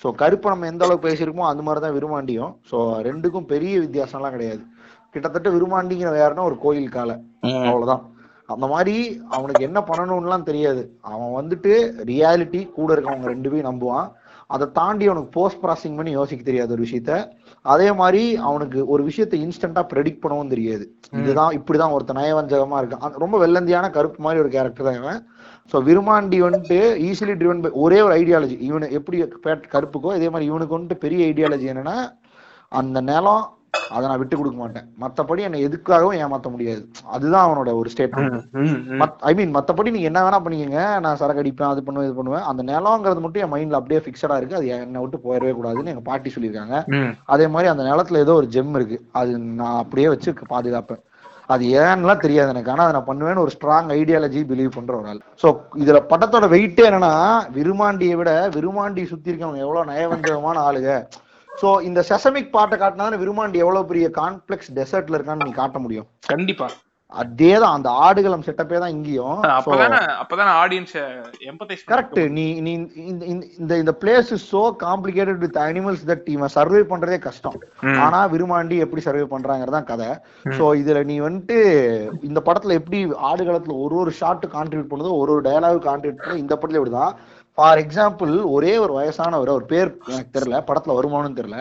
ஸோ 0.02 0.09
கருப்பு 0.20 0.52
நம்ம 0.52 0.66
எந்த 0.70 0.84
அளவுக்கு 0.84 1.07
பேசியிருக்கோமோ 1.09 1.46
அந்த 1.50 1.62
மாதிரி 1.66 1.80
தான் 1.84 1.94
விருமாண்டியும் 1.98 2.50
ஸோ 2.70 2.78
ரெண்டுக்கும் 3.07 3.46
பெரிய 3.52 3.74
வித்தியாசம்லாம் 3.84 4.34
கிடையாது. 4.34 4.62
கிட்டத்தட்ட 5.14 5.48
விருமாண்டிங்கிற 5.54 6.11
வேறனா 6.18 6.42
ஒரு 6.50 6.57
கோயில் 6.64 6.94
காலை. 6.96 7.14
அவ்வளவுதான். 7.68 8.02
அந்த 8.54 8.66
மாதிரி 8.72 8.94
அவனுக்கு 9.36 9.62
என்ன 9.68 9.78
பண்ணணும்லாம் 9.88 10.48
தெரியாது. 10.48 10.82
அவன் 11.12 11.32
வந்துட்டு 11.38 11.72
ரியாலிட்டி 12.11 12.61
கூட 12.76 12.88
இருக்கவங்க 12.94 13.28
ரெண்டு 13.32 13.50
பேரும் 13.52 13.68
நம்புவான். 13.70 14.09
அதை 14.54 14.66
தாண்டி 14.78 15.04
அவனுக்கு 15.09 15.30
போஸ்ட் 15.36 15.62
ப்ராசஸிங் 15.62 15.96
பண்ணி 15.98 16.12
யோசிக்க 16.18 16.42
தெரியாத 16.48 16.70
ஒரு 16.76 16.84
விஷயத்த. 16.86 17.12
அதே 17.64 17.88
மாதிரி 18.00 18.22
அவனுக்கு 18.48 18.78
ஒரு 18.94 19.02
விஷயத்தை 19.09 19.38
இன்ஸ்டன்டா 19.46 19.82
ப்ரெடிக்ட் 19.92 20.22
பண்ணவும் 20.24 20.52
தெரியாது. 20.54 20.84
இதுதான் 21.20 21.57
இப்படிதான் 21.59 21.94
ஒருத்தன் 21.96 22.20
நயவஞ்சகமா 22.20 22.78
இருக்கான். 22.82 23.16
ரொம்ப 23.24 23.38
வெள்ளந்தியான 23.44 23.90
கருப்பு 23.96 24.20
மாதிரி 24.26 24.42
ஒரு 24.44 24.52
கேரக்டர் 24.57 24.88
தான் 24.88 25.00
இவன். 25.00 25.20
ஸோ 25.72 25.76
விருமாண்டி 25.88 26.38
வந்துட்டு 26.46 26.78
ஈஸிலி 27.08 27.34
ட்ரிவன் 27.40 27.64
பை 27.64 27.70
ஒரே 27.84 27.98
ஒரு 28.06 28.14
ஐடியாலஜி 28.20 28.56
இவனு 28.68 28.88
எப்படி 28.98 29.18
பேட் 29.44 29.66
கருப்புக்கோ 29.74 30.16
இதே 30.20 30.30
மாதிரி 30.32 30.50
இவனுக்கு 30.50 30.76
வந்துட்டு 30.76 31.04
பெரிய 31.04 31.28
ஐடியாலஜி 31.32 31.68
என்னன்னா 31.74 31.98
அந்த 32.80 33.00
நிலம் 33.10 33.44
அதை 33.94 34.02
நான் 34.08 34.20
விட்டு 34.20 34.36
கொடுக்க 34.36 34.56
மாட்டேன். 34.60 34.86
மத்தபடி 35.02 35.40
என்னை 35.46 35.58
எதுக்காகவும் 35.66 36.18
ஏமாத்த 36.24 36.48
முடியாது. 36.52 36.82
அதுதான் 37.14 37.44
அவனோட 37.46 37.70
ஒரு 37.80 37.88
ஸ்டேட்மெண்ட் 37.92 38.36
ஐ 39.30 39.32
மீன் 39.38 39.52
மத்தபடி 39.56 39.92
நீங்க 39.94 40.08
என்ன 40.10 40.20
வேணா 40.26 40.38
பண்ணிக்கங்க. 40.44 40.80
நான் 41.04 41.18
சரக்கு 41.20 41.42
அடிப்பேன் 41.42 41.70
அது 41.72 41.82
பண்ணுவேன் 41.86 42.08
இது 42.08 42.16
பண்ணுவேன். 42.18 42.46
அந்த 42.50 42.62
நிலங்கிறது 42.70 43.24
மட்டும் 43.24 43.42
என் 43.44 43.52
மைண்ட்ல 43.54 43.80
அப்படியே 43.80 44.00
ஃபிக்ஸடா 44.04 44.38
இருக்கு. 44.40 44.58
அது 44.60 44.68
என்னை 44.76 45.02
விட்டு 45.02 45.18
போயிடவே 45.26 45.52
கூடாதுன்னு 45.58 45.92
எங்க 45.94 46.04
பாட்டி 46.10 46.32
சொல்லியிருக்காங்க. 46.36 46.78
அதே 47.34 47.48
மாதிரி 47.56 47.70
அந்த 47.72 47.84
நிலத்துல 47.90 48.22
ஏதோ 48.26 48.36
ஒரு 48.40 48.48
ஜெம் 48.56 48.74
இருக்கு. 48.80 48.98
அது 49.20 49.34
நான் 49.60 49.80
அப்படியே 49.82 50.08
வச்சு 50.14 50.32
பாதுகாப்பேன். 50.54 51.02
அது 51.55 51.64
ஏன்னுலாம் 51.82 52.22
தெரியாது 52.24 52.51
எனக்கு. 52.55 52.72
ஆனா 52.74 52.84
அதை 52.84 52.94
நான் 52.97 53.09
பண்ணுவேன்னு 53.11 53.42
ஒரு 53.44 53.53
ஸ்ட்ராங் 53.57 53.90
ஐடியாலஜி 53.99 54.40
பிலீவ் 54.51 54.76
பண்ற 54.76 54.92
ஒரு 55.01 55.09
ஆள். 55.12 55.20
சோ 55.42 55.49
இதுல 55.82 56.01
படத்தோட 56.12 56.47
வெயிட்டே 56.55 56.86
என்னன்னா 56.90 57.12
விருமாண்டியை 57.59 58.16
விட 58.20 58.32
விருமாண்டி 58.57 59.05
சுத்தி 59.12 59.30
இருக்கவங்க 59.32 59.62
எவ்வளவு 59.66 59.90
நயவஞ்சகமான 59.92 60.57
ஆளுங்க. 60.68 60.92
சோ 61.61 61.68
இந்த 61.88 62.01
செசமிக் 62.09 62.51
பாட்டை 62.57 62.76
காட்டினா 62.80 63.22
விருமாண்டி 63.22 63.59
எவ்வளவு 63.64 63.90
பெரிய 63.92 64.09
காம்ப்ளெக்ஸ் 64.20 64.72
டெசர்ட்ல 64.78 65.18
இருக்கான்னு 65.18 65.47
நீ 65.49 65.55
காட்ட 65.62 65.78
முடியும். 65.84 66.09
கண்டிப்பா. 66.34 66.68
அதேதான் 67.12 67.72
அந்த 67.72 67.90
ஆடுகளம் 67.90 68.42
செட்டப்பே 68.42 68.78
தான் 68.78 68.90
இங்கேயும். 68.90 69.42
அப்பதானே 70.20 70.54
ஆடியன்ஸ் 70.54 70.94
எம்பத்தைஸ் 71.46 71.84
கரெக்ட் 71.86 72.28
நீ 72.28 72.61
நீ 72.61 72.72
இந்த 73.59 73.76
இந்த- 73.76 73.96
place 74.00 74.32
is 74.32 74.57
so 74.57 74.72
complicated 74.82 75.38
with 75.38 75.57
animals 75.57 76.04
that 76.07 76.28
இவன் 76.28 76.48
சர்வே 76.48 76.78
பண்றதே 76.80 77.18
கஷ்டம். 77.18 77.57
ஆனா 77.98 78.28
விருமாண்டி 78.28 78.78
எப்படி 78.78 79.02
சர்வே 79.02 79.36
பண்றாங்கறதான் 79.36 79.84
கதை. 79.84 80.07
சோ 80.59 80.66
இதுல 80.80 81.04
நீ 81.04 81.20
வந்துட்டு 81.20 81.59
இந்த 82.24 82.42
படத்துல 82.44 82.70
எப்படி 82.70 83.07
ஆடுகளத்துல 83.07 83.82
ஒரு 83.82 83.94
ஒரு 83.94 84.11
ஷாட் 84.11 84.44
கான்ட்ரிபியூட் 84.52 84.90
பண்ணுதோ 84.90 85.16
ஒரு 85.16 85.32
ஒரு 85.32 85.40
டயலாக் 85.40 85.88
கான்ட்ரிபியூட் 85.88 86.18
பண்ணுதோ 86.18 86.36
இந்த 86.36 86.59
படத்துல 86.61 86.80
இப்படிதான். 86.80 87.14
ஃபார் 87.54 87.78
எக்ஸாம்பிள் 87.78 88.44
ஒரே 88.44 88.78
ஒரு 88.78 88.92
வயசானவர் 88.94 89.48
அவர் 89.48 89.64
பேர் 89.64 89.98
எனக்கு 90.09 90.40
தெரியல 90.40 90.57
படத்துல 90.66 90.96
வருமானு 90.96 91.38
தெரியல. 91.38 91.59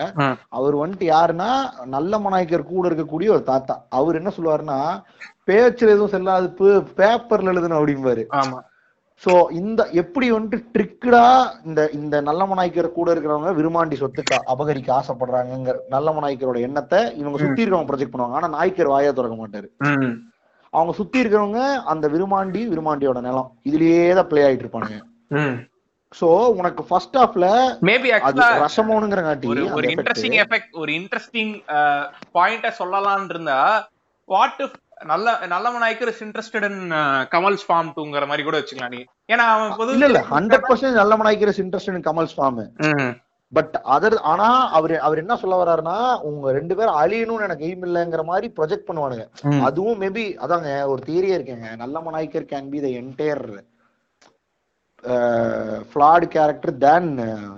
அவர் 0.48 0.76
வந்துட்டு 0.76 1.06
யாருன்னா 1.10 1.50
நல்ல 1.86 2.18
மனாய்க்கர் 2.18 2.62
கூட 2.62 2.88
இருக்கக்கூடிய 2.88 3.28
ஒரு 3.28 3.42
தாத்தா. 3.42 3.84
அவர் 3.90 4.14
என்ன 4.14 4.30
சொல்லுவாருன்னா 4.36 4.80
பேச்சுல 5.48 5.94
எதுவும் 5.94 6.14
செல்லாது 6.14 6.48
பேப்பர்ல 7.00 7.52
எழுதணும் 7.54 7.78
அப்படிம்பாரு. 7.80 8.24
ஆமா. 8.40 8.58
சோ 9.24 9.32
இந்த 9.58 9.80
எப்படி 10.00 10.26
வந்துட்டு 10.32 10.58
ட்ரிக்கடா 10.74 11.26
இந்த 11.68 11.80
இந்த 11.98 12.16
நல்ல 12.28 12.42
மனாய்க்கர் 12.50 12.88
கூட 12.96 13.08
இருக்கிறவங்க 13.12 13.52
விருமாண்டி 13.58 13.96
சொத்துக்கு 14.00 14.36
அபகரிக்க 14.54 14.90
ஆசைப்படுறாங்கிற 14.98 15.76
நல்ல 15.94 16.10
மனாய்க்கரோட 16.16 16.58
எண்ணத்தை 16.68 17.00
இவங்க 17.20 17.36
சுத்தி 17.44 17.62
இருக்கவங்க 17.62 17.90
ப்ரொஜெக்ட் 17.90 18.14
பண்ணுவாங்க. 18.14 18.38
ஆனா 18.40 18.50
நாய்க்கர் 18.56 18.92
வாயா 18.94 19.12
திறக்க 19.18 19.36
மாட்டாரு. 19.42 19.68
அவங்க 20.72 20.92
சுத்தி 20.98 21.18
இருக்கிறவங்க 21.22 21.62
அந்த 21.92 22.06
விருமாண்டி 22.14 22.62
விருமாண்டியோட 22.72 23.20
நிலம். 23.28 23.48
இதுலயே 23.68 24.04
தான் 24.18 24.30
பிளே 24.32 24.44
ஆயிட்டு 24.46 24.66
இருப்பானுங்க. 24.66 24.98
சோ 26.18 26.28
உனக்கு 26.58 26.82
ஃபர்ஸ்ட் 26.88 27.16
ஹாஃப்ல 27.20 27.46
மேபி 27.88 28.08
அது 28.16 28.24
ஆக்சுவலா 28.26 28.64
ரசமோனுங்கிறங்காட்டி 28.66 29.48
ஒரு. 29.78 29.88
இன்ட்ரெஸ்டிங் 29.94 30.36
எஃபெக்ட் 30.44 30.76
ஒரு 30.82 30.92
இன்ட்ரெஸ்டிங் 31.00 31.54
பாயிண்ட 32.36 32.70
சொல்லலாம்னு 32.80 33.32
இருந்தா 33.34 33.60
what 34.28 34.60
if 34.66 34.76
Nalla 35.00 35.46
Nalla 35.46 35.70
Naicker 35.78 36.08
is 36.08 36.22
interested 36.24 36.66
in 36.70 36.80
Kamal's 37.34 37.64
farm 37.68 37.92
டூங்கிற 37.96 38.26
மாதிரி 38.26 38.42
கூட 38.42 38.58
வச்சுக்கலாம் 38.60 38.94
நீ. 38.96 39.00
ஏன்னா 39.32 39.44
அவன் 39.54 39.76
பொது 39.76 39.92
இல்ல 39.92 40.06
இல்ல 40.06 40.24
hundred 40.30 40.66
percent 40.68 41.00
Nalla 41.02 41.16
Naicker 41.16 41.60
interest 41.64 42.08
Kamal's 42.08 42.36
farm. 42.38 42.60
But 43.52 43.74
other 43.96 44.16
ஆனா 44.30 44.70
அவர் 44.70 44.98
அவர் 44.98 45.18
என்ன 45.18 45.36
சொல்ல 45.36 45.56
வர்றாருன்னா 45.60 46.20
உங்க 46.28 46.52
ரெண்டு 46.52 46.76
பேரும் 46.76 46.98
அழியணும்னு 47.02 47.46
எனக்கு 47.48 47.66
எய்ம் 47.68 47.84
இல்லைங்கிற 47.88 48.24
மாதிரி 48.24 48.52
ப்ரொஜெக்ட் 48.56 48.88
பண்ணுவானுங்க. 48.88 49.26
அதுவும் 49.68 50.00
மேபி 50.00 50.24
அதாங்க 50.44 50.86
ஒரு 50.92 51.02
தியரியே 51.06 51.36
இருக்கேங்க. 51.38 51.76
Nalla 51.76 52.00
Naicker 52.00 52.50
can 52.52 52.72
be 52.72 52.80
the 52.80 52.88
entire 53.02 53.44
flat 55.90 56.24
character 56.34 56.74
then 56.78 57.10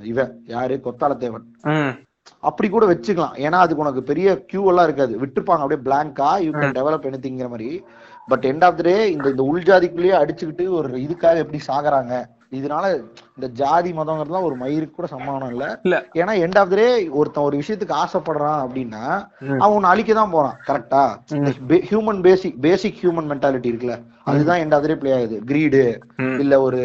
இவன். 0.03 0.45
யாரு? 0.47 0.80
கொத்தால 0.84 1.16
தேவன். 1.16 1.47
அப்படி 2.49 2.68
கூட 2.68 2.87
வச்சுக்கலாம். 2.87 3.37
ஏன்னா 3.47 3.59
அதுக்கு 3.64 3.85
உனக்கு 3.85 4.03
பெரிய 4.03 4.29
கியூ 4.51 4.64
எல்லாம் 4.68 4.89
இருக்காது. 4.91 5.14
விட்டுருப்பாங்க. 5.22 5.64
அப்படியே 5.64 5.83
பிளாங்கா 5.89 6.31
யூ 6.47 6.51
கேன் 6.61 6.76
டெவலப் 6.79 7.09
எனிதிங்கிற 7.11 7.49
மாதிரி. 7.55 7.70
But 8.33 8.45
end 8.47 8.64
of 8.64 8.81
the 8.81 8.83
day 8.83 8.97
இந்த 9.12 9.29
இந்த 9.35 9.45
உள்ஜாதிக்குள்ளேயே 9.53 10.16
அடிச்சுக்கிட்டு 10.22 10.64
ஒரு 10.79 10.89
இதுக்காக 11.07 11.45
எப்படி 11.45 11.61
சாகுறாங்க? 11.68 12.14
இதனால 12.59 12.85
இந்த 13.37 13.47
ஜாதி 13.61 13.91
மதங்கிறதுலாம் 13.93 14.47
ஒரு 14.49 14.57
மயிருக்கு 14.61 14.95
கூட 14.99 15.09
சமானம் 15.12 15.51
இல்ல. 15.55 15.64
ஏன்னா 16.20 16.35
எண்ட் 16.45 16.59
ஆஃப் 16.59 16.74
டே 16.74 16.87
ஒருத்தன் 17.18 17.47
ஒரு 17.49 17.57
விஷயத்துக்கு 17.62 17.95
ஆசைப்படுறான் 18.03 18.61
அப்படின்னா. 18.64 19.03
அவன் 19.62 19.76
உன்னை 19.79 19.91
அழிக்க 19.91 20.12
தான் 20.14 20.35
போறான். 20.37 20.57
கரெக்டா 20.68 21.03
human 21.91 22.20
basic 22.26 22.57
basic 22.66 23.01
human 23.03 23.31
mentality 23.33 23.70
இருக்குல்ல. 23.72 23.97
அதுதான் 24.31 24.61
எண்ட் 24.64 24.74
ஆஃப் 24.79 24.89
டே 24.93 24.97
ப்ளே 25.03 25.12
ஆகுது. 25.18 25.39
கிரீடு. 25.51 25.85
இல்ல 26.45 26.61
ஒரு 26.68 26.83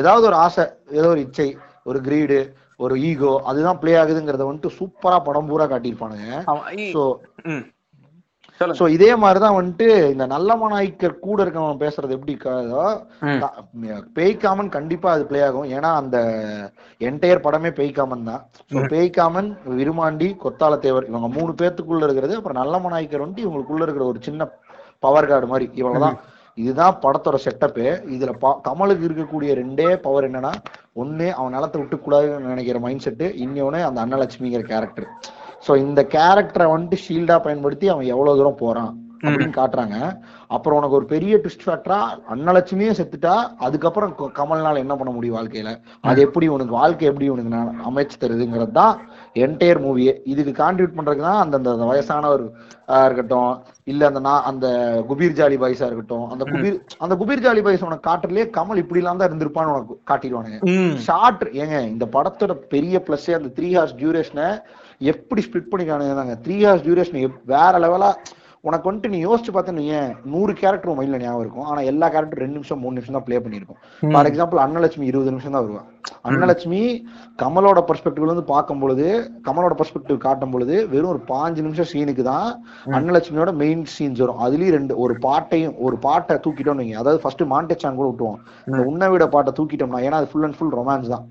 ஏதாவது 0.00 0.26
ஒரு 0.26 0.38
ஆசை 0.44 0.66
ஏதோ 0.90 1.08
ஒரு 1.08 1.20
இச்சை 1.26 1.48
ஒரு 1.84 2.00
கிரீடு 2.08 2.40
ஒரு 2.80 2.94
ஈகோ 3.10 3.34
அதுதான் 3.50 3.78
ப்ளே 3.82 3.92
ஆகுதுங்கிறத 4.00 4.48
வந்துட்டு 4.48 4.76
சூப்பரா 4.78 5.18
படம் 5.28 5.50
பூரா 5.52 5.66
காட்டியிருப்பானுங்க. 5.74 6.26
சோ 8.78 8.84
இதே 8.94 9.08
மாதிரிதான் 9.22 9.56
வந்துட்டு 9.56 9.86
இந்த 10.12 10.24
நல்ல 10.32 10.50
மனாய்க்கர் 10.62 11.14
கூட 11.24 11.38
இருக்கவன் 11.44 11.80
பேசுறது 11.82 12.16
எப்படி 12.16 12.34
பேய்க்காமன் 14.18 14.68
கண்டிப்பா 14.76 15.08
அது 15.14 15.24
ப்ளே 15.30 15.40
ஆகும். 15.46 15.68
ஏன்னா 15.76 15.90
அந்த 16.00 16.16
என்டையர் 17.08 17.44
படமே 17.46 17.70
பேய்க்காமன் 17.78 18.28
தான். 18.30 18.42
ஸோ 18.72 18.82
பேய்க்காமன் 18.94 19.48
விருமாண்டி 19.78 20.28
கொத்தாலத்தேவர் 20.44 21.08
இவங்க 21.10 21.30
மூணு 21.38 21.52
பேர்த்துக்குள்ள 21.62 22.06
இருக்கிறது 22.08 22.36
அப்புறம் 22.38 22.60
நல்ல 22.62 22.78
மனாய்க்கர் 22.86 23.24
வந்துட்டு 23.24 23.46
இவங்களுக்குள்ள 23.46 23.86
இருக்கிற 23.86 24.06
ஒரு 24.12 24.20
சின்ன 24.28 24.50
பவர் 25.06 25.30
கார்டு 25.32 25.48
மாதிரி. 25.52 25.68
இவ்வளவுதான் 25.80 26.18
இதுதான் 26.58 26.98
படத்தோட 27.02 27.34
செட்டப்பு 27.36 27.84
இதுல 28.08 28.30
பா- 28.40 28.60
கமலுக்கு 28.60 29.06
இருக்கக்கூடிய 29.08 29.54
ரெண்டே 29.54 29.96
பவர் 29.96 30.26
என்னன்னா 30.28 30.52
ஒண்ணு 30.96 31.30
அவன் 31.30 31.52
நிலத்தை 31.52 31.80
விட்டு 31.80 31.96
கூடாதுன்னு 31.96 32.38
நினைக்கிற 32.46 32.78
மைண்ட் 32.78 33.04
செட்டு 33.04 33.28
இன்னொன்னு 33.38 33.84
அந்த 33.84 34.04
அன்னலட்சுமிங்கிற 34.04 34.60
கேரக்டர் 34.66 35.08
சோ 35.66 35.76
இந்த 35.76 36.02
கேரக்டரை 36.10 36.66
வந்துட்டு 36.72 36.98
ஷீல்டா 37.06 37.42
பயன்படுத்தி 37.42 37.88
அவன் 37.88 38.06
எவ்வளவு 38.06 38.36
தூரம் 38.36 38.56
போறான் 38.56 38.92
அப்படின்னு 39.20 39.54
காட்டுறாங்க. 39.56 39.96
அப்புறம் 40.52 40.78
உனக்கு 40.78 40.98
ஒரு 40.98 41.06
பெரிய 41.10 41.34
ட்விஸ்ட் 41.38 41.64
ஃபேக்டரா 41.64 41.98
அன்னலட்சுமியும் 42.32 42.96
செத்துட்டா 42.98 43.34
அதுக்கப்புறம் 43.64 44.10
கமல்னால 44.36 44.82
என்ன 44.82 44.94
பண்ண 44.96 45.10
முடியும் 45.12 45.36
வாழ்க்கையில? 45.36 45.70
அது 46.04 46.18
எப்படி 46.26 46.46
உனக்கு 46.54 46.74
வாழ்க்கை 46.78 47.08
எப்படி 47.10 47.28
உனக்கு 47.30 47.60
அமைச்சு 47.88 48.16
தருதுங்கிறது 48.22 48.74
தான் 48.78 48.94
என்டையர் 49.42 49.82
மூவியே 49.84 50.14
இதுக்கு 50.32 50.54
கான்ட்ரிபியூட் 50.58 50.96
பண்றதுக்கு 50.96 51.26
தான் 51.28 51.42
அந்த 51.44 51.56
அந்த 51.66 51.86
வயசானவர் 51.90 52.44
இருக்கட்டும் 53.02 53.52
இல்ல 53.86 54.02
அந்த 54.08 54.20
நான் 54.20 54.46
அந்த 54.50 54.66
குபீர் 55.08 55.38
ஜாலி 55.38 55.56
பாய்ஸா 55.60 55.88
இருக்கட்டும் 55.88 56.26
அந்த 56.32 56.44
குபீர் 56.50 56.76
அந்த 57.00 57.14
குபீர் 57.20 57.44
ஜாலி 57.44 57.62
பாய்ஸ் 57.62 57.86
உனக்கு 57.86 58.08
காட்டுறதுலயே 58.08 58.46
கமல் 58.56 58.82
இப்படி 58.82 59.02
எல்லாம் 59.02 59.20
தான் 59.20 59.30
இருந்திருப்பான்னு 59.30 59.74
உனக்கு 59.74 59.96
காட்டிடுவானுங்க. 60.10 60.58
ஷார்ட் 61.06 61.44
ஏங்க 61.60 61.78
இந்த 61.88 62.06
படத்தோட 62.14 62.54
பெரிய 62.74 62.96
பிளஸ் 63.06 63.28
அந்த 63.32 63.50
த்ரீ 63.56 63.70
ஹார்ஸ் 63.74 63.98
டியூரேஷனை 63.98 64.48
எப்படி 65.06 65.42
ஸ்பிளிட் 65.46 65.70
பண்ணிக்கானுங்க 65.70 66.36
த்ரீ 66.44 66.56
ஹார்ஸ் 66.64 66.86
டியூரேஷன் 66.86 67.20
வேற 67.52 67.72
லெவலா 67.78 68.10
உனக்கு 68.68 68.88
வந்துட்டு 68.88 69.12
நீ 69.14 69.18
யோசிச்சு 69.24 69.52
பார்த்தேன்னு 69.54 69.84
ஏன் 69.98 70.10
நூறு 70.32 70.52
கேரக்டர் 70.60 70.96
மைண்ட்ல 70.98 71.18
ஞாபகம் 71.22 71.44
இருக்கும். 71.44 71.68
ஆனா 71.70 71.80
எல்லா 71.92 72.06
கேரக்டர் 72.14 72.42
ரெண்டு 72.44 72.56
நிமிஷம் 72.58 72.82
மூணு 72.82 72.96
நிமிஷம் 72.96 73.16
தான் 73.16 73.26
ப்ளே 73.28 73.38
பண்ணிருக்கும் 73.44 73.80
ஃபார் 74.12 74.28
எக்ஸாம்பிள் 74.30 74.62
அன்னலட்சுமி 74.64 75.08
இருபது 75.12 75.32
நிமிஷம் 75.34 75.54
தான் 75.56 75.64
வருவா. 75.64 75.82
அன்னலட்சுமி 76.28 76.80
கமலோட 77.42 77.80
பெர்ஸ்பெக்டிவ்ல 77.88 78.30
இருந்து 78.30 78.46
பார்க்கும் 78.50 78.80
பொழுது 78.82 79.06
கமலோட 79.46 79.74
பெர்ஸ்பெக்டிவ் 79.78 80.18
காட்டும் 80.24 80.52
பொழுது 80.54 80.74
வெறும் 80.92 81.10
ஒரு 81.12 81.20
பாஞ்சு 81.30 81.64
நிமிஷம் 81.66 81.88
சீனுக்கு 81.92 82.24
தான் 82.30 82.48
அன்னலட்சுமியோட 82.96 83.52
மெயின் 83.62 83.82
சீன்ஸ் 83.94 84.22
வரும். 84.22 84.40
அதுலயும் 84.46 84.74
ரெண்டு 84.76 84.92
ஒரு 85.04 85.14
பாட்டையும் 85.26 85.74
ஒரு 85.86 85.96
பாட்டை 86.06 86.36
தூக்கிட்டோம்னு 86.44 86.82
வைங்க. 86.82 86.96
அதாவது 87.02 87.22
ஃபர்ஸ்ட் 87.24 87.44
மாண்டேச்சான் 87.54 87.98
கூட 88.00 88.06
விட்டுவோம் 88.10 88.38
இந்த 88.68 88.80
உன்னை 88.90 89.08
விட 89.14 89.26
பாட்டை 89.34 89.52
தூக்கிட்டோம்னா 89.58 90.02
ஏன்னா 90.06 90.20
அது 90.20 90.30
ஃபுல் 90.32 90.46
அண்ட் 90.48 90.58
ஃபுல் 90.58 90.74
ரொமான்ஸ் 90.80 91.12
தான். 91.14 91.24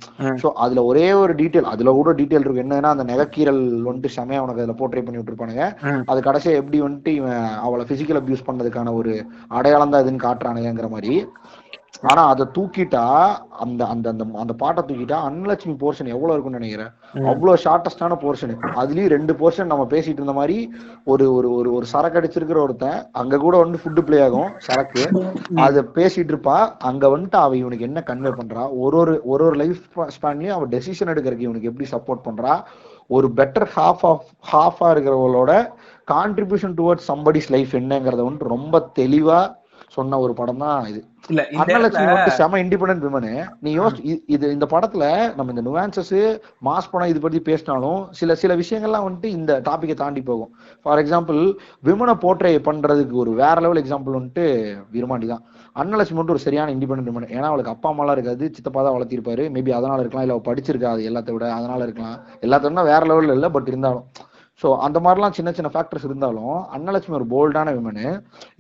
சோ 0.44 0.50
அதுல 0.66 0.84
ஒரே 0.92 1.08
ஒரு 1.22 1.36
டீடைல் 1.42 1.72
அதுல 1.74 1.94
கூட 2.00 2.14
டீடைல் 2.22 2.46
இருக்கு 2.46 2.66
என்னன்னா 2.66 2.94
அந்த 2.96 3.06
நெகக்கீரல் 3.12 3.64
வந்துட்டு 3.90 4.16
செமையா 4.18 4.44
உனக்கு 4.46 4.64
அதுல 4.64 4.78
போர்ட்ரே 4.82 5.06
பண்ணி 5.08 5.22
விட்டுருப்பானுங்க. 5.22 5.66
அது 6.12 6.22
கடைசியா 6.30 6.54
எப்படி 6.62 6.80
வந்துட்டு 6.88 7.14
இவன் 7.22 7.42
அவளை 7.66 7.86
பிசிக்கல் 7.92 8.22
அபியூஸ் 8.22 8.48
பண்ணதுக்கான 8.50 8.94
ஒரு 9.02 9.14
அடையாளம் 9.60 9.94
தான் 9.96 10.04
இதுன்னு 10.06 10.26
காட்டுறானுங்கிற 10.28 10.90
மாதிரி. 10.96 11.16
ஆனா 12.04 12.22
அதை 12.28 12.46
தூக்கிட்டா 12.56 13.02
அந்த 13.60 13.82
அந்த 13.86 14.06
அந்த 14.10 14.24
அந்த 14.38 14.54
பாட்டை 14.54 14.82
தூக்கிட்டா 14.84 15.18
அன்னலட்சுமி 15.28 15.74
போர்ஷன் 15.82 16.08
எவ்வளவு 16.08 16.34
இருக்கும்னு 16.34 16.60
நினைக்கிறேன்? 16.60 16.92
அவ்வளவு 17.32 17.62
ஷார்டஸ்டான 17.66 18.18
போர்ஷன் 18.24 18.54
அதுலயும் 18.76 19.12
ரெண்டு 19.16 19.34
போர்ஷன் 19.34 19.72
நம்ம 19.74 19.84
பேசிட்டு 19.86 20.20
இருந்த 20.22 20.32
மாதிரி 20.32 20.58
ஒரு 21.08 21.26
ஒரு 21.34 21.50
ஒரு 21.54 21.70
ஒரு 21.74 21.86
சரக்கு 21.86 22.20
அடிச்சிருக்கிற 22.20 22.60
ஒருத்தன் 22.62 22.98
அங்க 23.14 23.38
கூட 23.38 23.58
வந்து 23.58 23.82
ஃபுட்டு 23.82 24.06
ப்ளே 24.08 24.22
ஆகும் 24.22 24.50
சரக்கு. 24.68 25.04
அத 25.66 25.84
பேசிட்டு 25.98 26.34
இருப்பா. 26.34 26.58
அங்க 26.82 27.08
வந்துட்டு 27.08 27.36
அவ 27.36 27.56
இவனுக்கு 27.56 27.88
என்ன 27.90 28.04
கன்வே 28.10 28.34
பண்றா? 28.40 28.64
ஒரு 28.84 28.98
ஒரு 28.98 29.16
ஒரு 29.26 29.46
ஒரு 29.46 29.56
லைஃப் 29.56 29.84
ஸ்பேன்லயும் 30.16 30.56
அவ 30.58 30.68
டெசிஷன் 30.68 31.14
எடுக்கிறதுக்கு 31.14 31.48
இவனுக்கு 31.50 31.72
எப்படி 31.72 31.90
சப்போர்ட் 31.96 32.28
பண்றா? 32.28 32.56
ஒரு 33.10 33.28
பெட்டர் 33.38 33.70
ஹாஃப் 33.76 34.04
ஆஃப் 34.10 34.28
ஹாஃபா 34.52 34.88
இருக்கிறவங்களோட 34.94 35.54
கான்ட்ரிபியூஷன் 36.08 36.76
டுவர்ட்ஸ் 36.78 37.10
சம்படிஸ் 37.12 37.50
லைஃப் 37.50 37.74
என்னங்கறத 37.76 38.22
வந்துட்டு 38.24 38.54
ரொம்ப 38.54 38.78
தெளிவா 39.00 39.40
சொன்ன 39.92 40.20
ஒரு 40.20 40.34
படம் 40.34 40.62
தான் 40.62 40.86
இது. 40.88 41.00
இல்ல 41.30 41.42
அன்னலட்சுமி 41.62 42.06
வந்துட்டு 42.10 42.38
செம 42.38 42.60
இண்டிபெண்டன்ட் 42.62 43.04
விமனு 43.06 43.32
நீ 43.62 43.70
யோசி 43.78 44.02
இ- 44.12 44.22
இது 44.28 44.46
இந்த 44.52 44.66
படத்துல 44.66 45.04
நம்ம 45.36 45.54
இந்த 45.54 45.64
நுவான்சஸ் 45.68 46.14
மாஸ் 46.62 46.90
படம் 46.92 47.12
இது 47.12 47.20
பத்தி 47.20 47.40
பேசினாலும் 47.42 48.00
சில 48.20 48.36
சில 48.36 48.56
விஷயங்கள்லாம் 48.62 49.06
வந்துட்டு 49.08 49.30
இந்த 49.32 49.62
டாபிக்கை 49.68 49.96
தாண்டி 49.96 50.22
போகும். 50.22 50.52
ஃபார் 50.86 51.02
எக்ஸாம்பிள் 51.04 51.42
விமனை 51.84 52.16
போர்ட்ரே 52.18 52.54
பண்றதுக்கு 52.62 53.18
ஒரு 53.18 53.34
வேற 53.34 53.56
லெவல் 53.60 53.82
எக்ஸாம்பிள் 53.84 54.18
வந்துட்டு 54.18 54.46
விருமாண்டி 54.92 55.28
தான். 55.28 55.44
அன்னலட்சுமி 55.76 56.18
மட்டும் 56.18 56.36
ஒரு 56.36 56.40
சரியான 56.40 56.72
இண்டிபெண்டன்ட் 56.72 57.10
விமன் 57.10 57.30
ஏன்னா 57.32 57.48
அவளுக்கு 57.48 57.72
அப்பா 57.72 57.90
அம்மாலாம் 57.92 58.18
இருக்காது 58.18 58.46
சித்தப்பா 58.56 58.82
தான் 58.82 58.98
வளர்த்திருப்பாரு. 58.98 59.46
மேபி 59.56 59.72
அதனால 59.72 60.02
இருக்கலாம் 60.02 60.26
இல்ல 60.26 60.34
அவ 60.34 60.44
படிச்சிருக்கா 60.46 60.92
அது 60.92 61.08
எல்லாத்த 61.10 61.32
விட 61.32 61.48
அதனால 61.54 61.84
இருக்கலாம். 61.84 62.18
எல்லாத்த 62.42 62.88
வேற 62.90 63.02
லெவல்ல 63.06 63.32
இல்ல 63.32 63.50
பட் 63.50 63.68
இருந்தாலும். 63.68 64.06
சோ 64.62 64.68
அந்த 64.86 64.98
மாதிரிலாம் 65.04 65.36
சின்ன 65.38 65.50
சின்ன 65.58 65.70
ஃபேக்டர்ஸ் 65.74 66.08
இருந்தாலும் 66.08 66.56
அன்னலட்சுமி 66.76 67.18
ஒரு 67.20 67.28
போல்டான 67.34 67.72
விமனு 67.78 68.06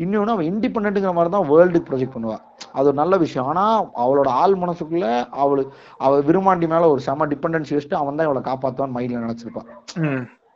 இன்னொன்னு 0.03 0.33
அவன் 0.35 0.49
இண்டிபெண்ட்ங்கிற 0.51 1.13
மாதிரி 1.17 1.31
தான் 1.35 1.47
வேர்ல்டுக்கு 1.51 1.89
ப்ரொஜெக்ட் 1.89 2.15
பண்ணுவா. 2.15 2.37
அது 2.77 2.85
ஒரு 2.91 2.97
நல்ல 3.01 3.17
விஷயம். 3.23 3.47
ஆனா 3.51 3.63
அவளோட 4.03 4.29
ஆள் 4.41 4.55
மனசுக்குள்ள 4.63 5.07
அவளு 5.43 5.63
அவ 6.05 6.11
விருமாண்டி 6.29 6.69
மேல 6.73 6.89
ஒரு 6.93 7.03
செம 7.07 7.27
டிபெண்டன்சி 7.33 7.75
வச்சுட்டு 7.75 7.99
அவன் 8.01 8.17
தான் 8.19 8.29
இவளை 8.29 8.43
காப்பாத்துவான்னு 8.49 8.97
மைண்ட்ல 8.97 9.25
நினைச்சிருப்பான். 9.25 9.69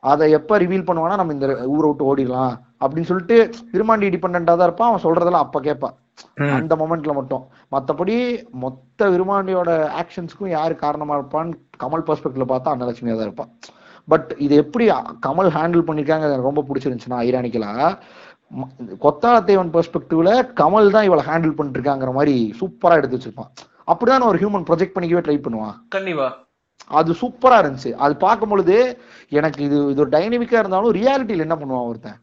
அதை 0.04 0.26
எப்ப 0.38 0.58
ரிவீல் 0.64 0.88
பண்ணுவானா 0.88 1.20
நம்ம 1.20 1.36
இந்த 1.36 1.48
ஊரை 1.76 1.86
விட்டு 1.90 2.10
ஓடிடலாம் 2.10 2.56
அப்படின்னு 2.82 3.10
சொல்லிட்டு 3.12 3.38
விருமாண்டி 3.76 4.10
டிபெண்டா 4.16 4.54
தான் 4.56 4.68
இருப்பான் 4.70 4.92
அவன் 4.92 5.06
சொல்றதெல்லாம் 5.06 5.46
அப்ப 5.46 5.62
கேட்பான். 5.68 5.96
அந்த 6.58 6.74
மொமெண்ட்ல 6.82 7.14
மட்டும். 7.20 7.42
மத்தபடி 7.76 8.18
மொத்த 8.66 9.10
விருமாண்டியோட 9.14 9.72
ஆக்ஷன்ஸ்க்கும் 10.02 10.54
யாரு 10.58 10.76
காரணமா 10.84 11.16
இருப்பான்னு 11.20 11.58
கமல் 11.84 12.06
பெர்ஸ்பெக்ட்ல 12.10 12.46
பார்த்தா 12.52 12.74
அன்னலட்சுமியா 12.76 13.16
தான் 13.18 13.28
இருப்பான் 13.30 13.52
பட் 14.08 14.30
இது 14.46 14.56
எப்படி 14.64 14.86
கமல் 15.28 15.52
ஹேண்டில் 15.58 15.88
பண்ணிருக்காங்க 15.88 16.28
எனக்கு 16.30 16.50
ரொம்ப 16.50 16.64
பிடிச்சிருந்துச்சுன்னா 16.68 17.20
ஐரானிக்கலா 17.28 17.74
கொத்தாளத்தேவன் 19.04 19.72
பெர்ஸ்பெக்டிவ்ல 19.76 20.32
கமல் 20.60 20.94
தான் 20.96 21.08
இவளை 21.08 21.24
ஹேண்டில் 21.30 21.56
பண்ணிட்டு 21.58 21.80
இருக்காங்கிற 21.80 22.12
மாதிரி 22.18 22.36
சூப்பரா 22.60 22.98
எடுத்து 23.00 23.18
வச்சிருப்பான். 23.18 23.52
அப்படிதான் 23.92 24.30
ஒரு 24.32 24.40
ஹியூமன் 24.42 24.68
ப்ரொஜெக்ட் 24.68 24.96
பண்ணிக்கவே 24.96 25.24
ட்ரை 25.28 25.38
பண்ணுவான். 25.46 25.76
கண்டிப்பா. 25.96 26.28
அது 27.00 27.12
சூப்பரா 27.22 27.58
இருந்துச்சு. 27.62 27.92
அது 28.06 28.14
பார்க்கும் 28.26 28.52
பொழுது 28.54 28.76
எனக்கு 29.38 29.60
இது 29.68 29.78
இது 29.92 30.02
ஒரு 30.04 30.12
டைனமிக்கா 30.18 30.60
இருந்தாலும் 30.62 30.96
ரியாலிட்டியில 31.00 31.46
என்ன 31.48 31.58
பண்ணுவான் 31.62 31.90
ஒருத்தன்? 31.92 32.20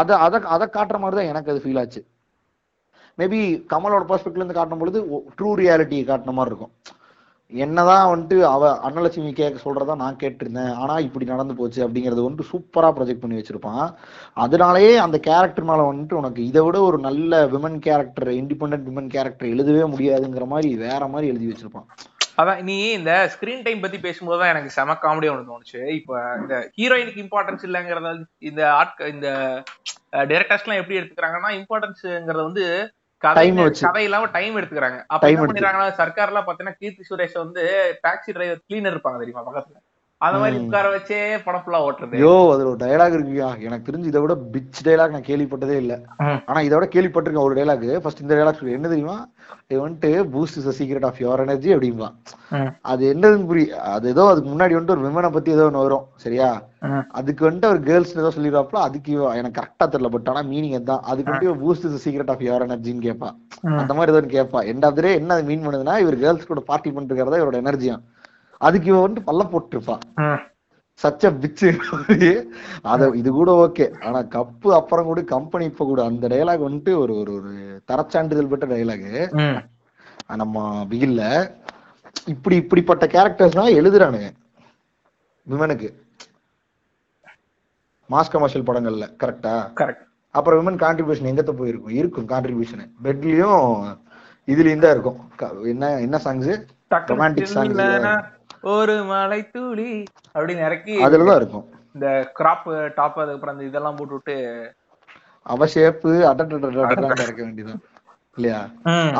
அதை 0.00 0.14
அதை 0.26 0.38
அதை 0.54 0.66
காட்டுற 0.76 0.98
மாதிரி 1.02 1.18
தான் 1.18 1.30
எனக்கு 1.32 1.52
அது 1.52 1.62
ஃபீல் 1.64 1.80
ஆச்சு. 1.82 2.00
மேபி 3.18 3.40
கமலோட 3.72 4.04
பெர்ஸ்பெக்ட்ல 4.10 4.42
இருந்து 4.42 4.58
காட்டும் 4.58 4.82
பொழுது 4.82 4.98
ட்ரூ 5.38 5.50
ரியாலிட்டி 5.62 5.98
காட்டின 6.10 6.34
மாதிரி 6.38 6.52
இருக்கும். 6.52 6.72
என்னதான் 7.52 8.10
வந்துட்டு 8.10 8.36
அவ 8.54 8.70
அன்னலட்சுமி 8.86 9.30
கேட்க 9.38 9.58
சொல்றதா 9.64 9.94
நான் 10.02 10.18
கேட்டிருந்தேன். 10.22 10.72
ஆனா 10.82 10.94
இப்படி 11.06 11.24
நடந்து 11.30 11.54
போச்சு 11.60 11.80
அப்படிங்கறது 11.84 12.24
வந்துட்டு 12.24 12.50
சூப்பரா 12.50 12.88
ப்ரொஜெக்ட் 12.96 13.22
பண்ணி 13.22 13.38
வச்சிருப்பான். 13.38 13.86
அதனாலயே 14.44 14.92
அந்த 15.04 15.18
கேரக்டர் 15.28 15.68
மேல 15.70 15.86
வந்துட்டு 15.90 16.18
உனக்கு 16.20 16.42
இதை 16.50 16.62
விட 16.66 16.78
ஒரு 16.88 16.98
நல்ல 17.06 17.40
women 17.54 17.78
character 17.86 18.30
independent 18.40 18.86
women 18.90 19.10
character 19.14 19.52
எழுதவே 19.54 19.84
முடியாதுங்கிற 19.94 20.46
மாதிரி 20.52 20.70
வேற 20.86 21.02
மாதிரி 21.14 21.32
எழுதி 21.32 21.48
வச்சிருப்பான். 21.50 21.88
அதான் 22.40 22.60
நீ 22.68 22.76
இந்த 22.98 23.12
ஸ்கிரீன் 23.34 23.64
டைம் 23.64 23.80
பத்தி 23.84 23.98
பேசும்போது 24.04 24.38
தான் 24.40 24.52
எனக்கு 24.52 24.74
செம 24.74 24.98
காமெடியா 25.04 25.30
ஒன்று 25.32 25.50
தோணுச்சு. 25.50 25.80
இப்ப 25.98 26.20
இந்த 26.42 26.54
ஹீரோயினுக்கு 26.76 27.24
இம்பார்ட்டன்ஸ் 27.24 27.64
இல்லைங்கிறத 27.68 28.12
இந்த 28.50 28.62
ஆட்க 28.80 29.08
இந்த 29.14 29.28
டைரக்டர்ஸ் 30.30 30.64
எல்லாம் 30.66 30.80
எப்படி 30.82 30.98
எடுத்துக்கிறாங்கன்னா 30.98 31.50
இம்பார்ட்டன்ஸுங்கிறது 31.60 32.48
வந்து 32.48 32.66
கதை 33.20 33.46
இல்லாம 34.04 34.26
டைம் 34.26 34.56
எடுத்துக்கிறாங்க. 34.56 34.98
அப்ப 35.06 35.30
என்ன. 35.30 35.46
பண்ணிடுறாங்கன்னா 35.46 35.90
சர்க்கார் 35.92 36.28
எல்லாம் 36.28 36.46
பாத்தீங்கன்னா 36.46 36.78
கீர்த்தி 36.78 37.04
சுரேஷ் 37.10 37.36
வந்து 37.36 37.62
டாக்ஸி 38.06 38.32
டிரைவர் 38.32 38.64
கிளீனர் 38.68 38.94
இருப்பாங்க 38.94 39.18
தெரியுமா 39.18 39.44
பக்கத்துல? 39.48 39.78
அந்த 40.26 40.36
மாதிரி. 40.42 40.56
உட்கார 40.62 40.86
வச்சே 40.92 41.16
படம் 41.44 41.62
ஃபுல்லா 41.64 41.80
ஓட்டுறது. 41.86 42.14
ஐயோ 42.20 42.32
அதுல 42.52 42.70
ஒரு 42.70 42.78
டயலாக் 42.82 43.16
இருக்குயா? 43.16 43.48
எனக்கு 43.66 43.86
தெரிஞ்சு 43.88 44.10
இதை 44.10 44.20
விட 44.22 44.34
பிச் 44.54 44.80
டயலாக் 44.86 45.14
நான் 45.16 45.28
கேள்விப்பட்டதே 45.28 45.76
இல்ல. 45.82 45.94
ஆனா 46.48 46.60
இதை 46.66 46.74
விட 46.76 46.86
கேள்விப்பட்டிருக்கேன் 46.94 47.46
ஒரு 47.48 47.56
டயலாக் 47.58 47.84
ஃபர்ஸ்ட் 48.04 48.22
இந்த 48.24 48.32
டயலாக் 48.38 48.58
சொல்லு 48.60 48.76
என்ன 48.78 48.88
தெரியுமா? 48.92 49.16
இது 49.70 49.78
வந்துட்டு 49.84 50.10
boost 50.32 50.58
is 50.60 50.68
secret 50.78 51.06
of 51.08 51.20
your 51.22 51.42
energy 51.44 51.70
அப்படிம்பா. 51.76 52.08
அது 52.92 53.02
என்னதுன்னு 53.12 53.48
புரிய 53.50 53.66
அது 53.94 54.08
ஏதோ 54.14 54.24
அதுக்கு 54.32 54.50
முன்னாடி 54.54 54.76
வந்துட்டு 54.76 54.96
ஒரு 54.96 55.06
விமனை 55.06 55.30
பத்தி 55.36 55.50
ஏதோ 55.56 55.66
ஒண்ணு 55.70 55.84
வரும் 55.86 56.04
சரியா. 56.24 56.48
அதுக்கு 57.18 57.42
வந்துட்டு 57.46 57.72
ஒரு 57.74 57.80
கேர்ள்ஸ் 57.88 58.18
ஏதோ 58.22 58.32
சொல்லிடுவாப்ல 58.36 58.80
அதுக்கு 58.88 59.12
எனக்கு 59.40 59.58
கரெக்டா 59.60 59.86
தெரியல 59.94 60.10
பட் 60.16 60.28
ஆனா 60.32 60.42
மீனிங் 60.52 60.90
தான் 60.92 61.02
அதுக்கு 61.10 61.30
வந்துட்டு 61.30 61.56
boost 61.64 61.88
is 61.88 62.04
secret 62.06 62.32
of 62.34 62.44
your 62.48 62.66
எனர்ஜின்னு 62.68 63.06
கேட்பா. 63.08 63.30
அந்த 63.82 63.92
மாதிரி 63.98 64.12
ஏதோ 64.14 64.22
கேட்பா 64.36 64.60
எண்டாவது 64.74 65.10
என்ன 65.22 65.40
மீன் 65.50 65.64
பண்ணுதுன்னா 65.66 65.96
இவர் 66.04 66.22
கேர்ள்ஸ் 66.24 66.52
கூட 66.52 66.62
பார்ட்டி 66.70 66.90
பண்ணிட்டு 66.92 67.14
இருக்கிறதா 67.14 67.42
இவரோட 67.42 67.58
எனர்ஜியா 67.64 67.96
அதுக்கு 68.60 68.88
இவ 68.90 69.00
வந்துட்டு 69.00 69.28
பல்ல 69.28 69.42
போட்டுருப்பா 69.50 69.96
ம். 70.22 70.40
சச்ச 71.00 71.30
பிச்சு 71.36 71.68
அத 72.84 73.08
இது 73.14 73.30
கூட 73.30 73.50
ஓகே. 73.64 73.86
ஆனா 74.06 74.20
கப்பு 74.32 74.68
அப்புறம் 74.74 75.08
கூட 75.10 75.20
கம்பெனி 75.32 75.64
இப்ப 75.64 75.84
கூட 75.84 76.00
அந்த 76.04 76.28
டைலாக் 76.28 76.66
வந்துட்டு 76.66 76.92
ஒரு 77.02 77.12
ஒரு 77.20 77.32
ஒரு 77.38 77.52
தரச்சான்றிதழ் 77.88 78.50
பெற்ற 78.52 78.66
டைலாக். 78.72 79.06
நம்ம 80.36 80.56
பிகில்ல 80.90 81.22
இப்படி 82.26 82.56
இப்படிப்பட்ட 82.56 83.04
கேரக்டர்ஸ் 83.06 83.58
தான் 83.60 83.76
எழுதுறானுங்க. 83.76 84.28
விமனுக்கு. 85.46 85.90
மாஸ் 88.10 88.32
கமர்ஷியல் 88.34 88.68
படங்கள்ல 88.68 89.06
கரெக்டா 89.22 89.54
அப்புறம் 90.34 90.58
விமன் 90.60 90.82
கான்ட்ரிபியூஷன் 90.82 91.30
எங்கத்த 91.30 91.52
போயிருக்கும்? 91.52 91.96
இருக்கும் 92.00 92.28
கான்ட்ரிபியூஷன் 92.28 92.82
பெட்லயும் 93.04 93.62
இதுலயும் 94.48 94.84
தான் 94.84 94.94
இருக்கும். 94.96 95.18
என்ன 95.72 95.86
என்ன 96.00 96.16
சாங்ஸ் 96.18 96.50
songs 96.50 96.60
டக்குனு 96.90 98.12
ஒரு 98.60 98.94
மலை 99.04 99.40
துளி 99.50 99.90
அப்படின்னு 100.34 100.64
இறக்கி 100.68 100.94
அதுலதான் 101.04 101.40
இருக்கும். 101.40 101.66
இந்த 101.94 102.08
கிராப் 102.38 102.66
டாப் 102.94 103.18
அதுக்கப்புறம் 103.22 103.54
அந்த 103.54 103.64
இதெல்லாம் 103.64 103.96
போட்டு 103.96 104.14
விட்டு 104.14 104.36
அவ 105.42 105.66
ஷேப்பு 105.74 106.10
அட்டா 106.30 106.44
இருக்க 107.26 107.42
வேண்டியதான் 107.44 107.82
இல்லையா. 108.36 108.60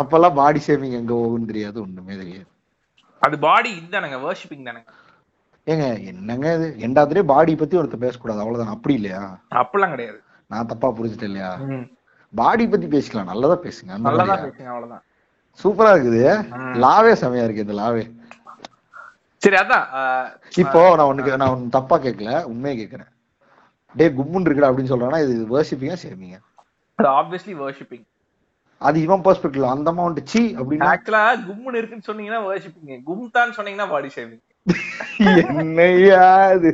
அப்பெல்லாம் 0.00 0.34
பாடி 0.34 0.60
ஷேப்பிங் 0.66 0.96
எங்க 1.00 1.12
போகும்னு 1.14 1.50
தெரியாது 1.50 1.80
ஒண்ணுமே 1.80 2.16
தெரியாது. 2.22 2.48
அது 3.22 3.38
பாடி 3.38 3.70
இதுதானங்க 3.78 4.18
வர்ஷிப்பிங் 4.26 4.66
தானங்க. 4.68 4.90
ஏங்க 5.66 5.86
என்னங்க 6.10 6.54
இது? 6.58 6.66
ரெண்டாவதுலயே 6.84 7.24
பாடி 7.32 7.54
பத்தி 7.56 7.78
ஒருத்தர் 7.78 8.04
பேசக்கூடாது 8.04 8.40
அவ்வளவுதான். 8.40 8.74
அப்படி 8.74 8.94
இல்லையா? 8.94 9.22
அப்படிலாம் 9.60 9.94
கிடையாது. 9.94 10.18
நான் 10.46 10.66
தப்பா 10.66 10.88
புரிஞ்சுட்டேன் 10.88 11.30
இல்லையா. 11.30 11.50
பாடி 12.32 12.66
பத்தி 12.66 12.86
பேசிக்கலாம் 12.86 13.30
நல்லதா 13.32 13.56
பேசுங்க 13.66 13.98
மாதிரியா? 14.04 14.36
பேசுங்க 14.46 14.70
அவ்வளவுதான். 14.74 15.04
சூப்பரா 15.62 15.92
இருக்குது. 15.94 16.22
லாவே 16.84 17.12
செமையா 17.22 17.44
இருக்கு 17.44 17.66
இந்த 17.66 17.76
லாவே. 17.82 18.04
சரி 19.42 19.56
அதான் 19.62 19.86
இப்போ 20.62 20.80
நான் 20.98 21.10
உனக்கு 21.12 21.38
நான் 21.40 21.52
உன்னை 21.54 21.70
தப்பா 21.76 21.96
கேட்கல 22.04 22.30
உண்மையை 22.50 22.74
கேட்கறேன். 22.78 23.10
டேய் 23.94 24.14
கும்முன் 24.18 24.46
இருக்குடா 24.46 24.70
அப்படின்னு 24.70 24.92
சொல்றானா 24.92 25.18
இது 25.24 25.34
வர்ஷிப்பிங்கா 25.54 25.96
சேமிங்க. 26.04 26.38
அது 26.98 27.08
ஆப்வியஸ்லி 27.18 27.54
வர்ஷிப்பிங் 27.64 28.06
அது 28.80 28.96
இவன் 29.06 29.22
பெர்ஸ்பெக்டிவ்ல 29.26 29.70
அந்த 29.74 29.88
அமௌண்ட் 29.92 30.20
சி 30.32 30.42
அப்படின்னா 30.58 30.88
ஆக்சுவலா 30.92 31.22
கும்முன்னு 31.46 31.80
இருக்குன்னு 31.80 32.08
சொன்னீங்கன்னா 32.08 32.42
வர்ஷிப்பிங் 32.48 33.02
கும்தான் 33.08 33.56
சொன்னீங்கன்னா 33.58 33.88
பாடி 33.94 34.10
ஷேவிங் 34.16 34.44
என்னையா 35.52 36.24
யாரு? 36.48 36.70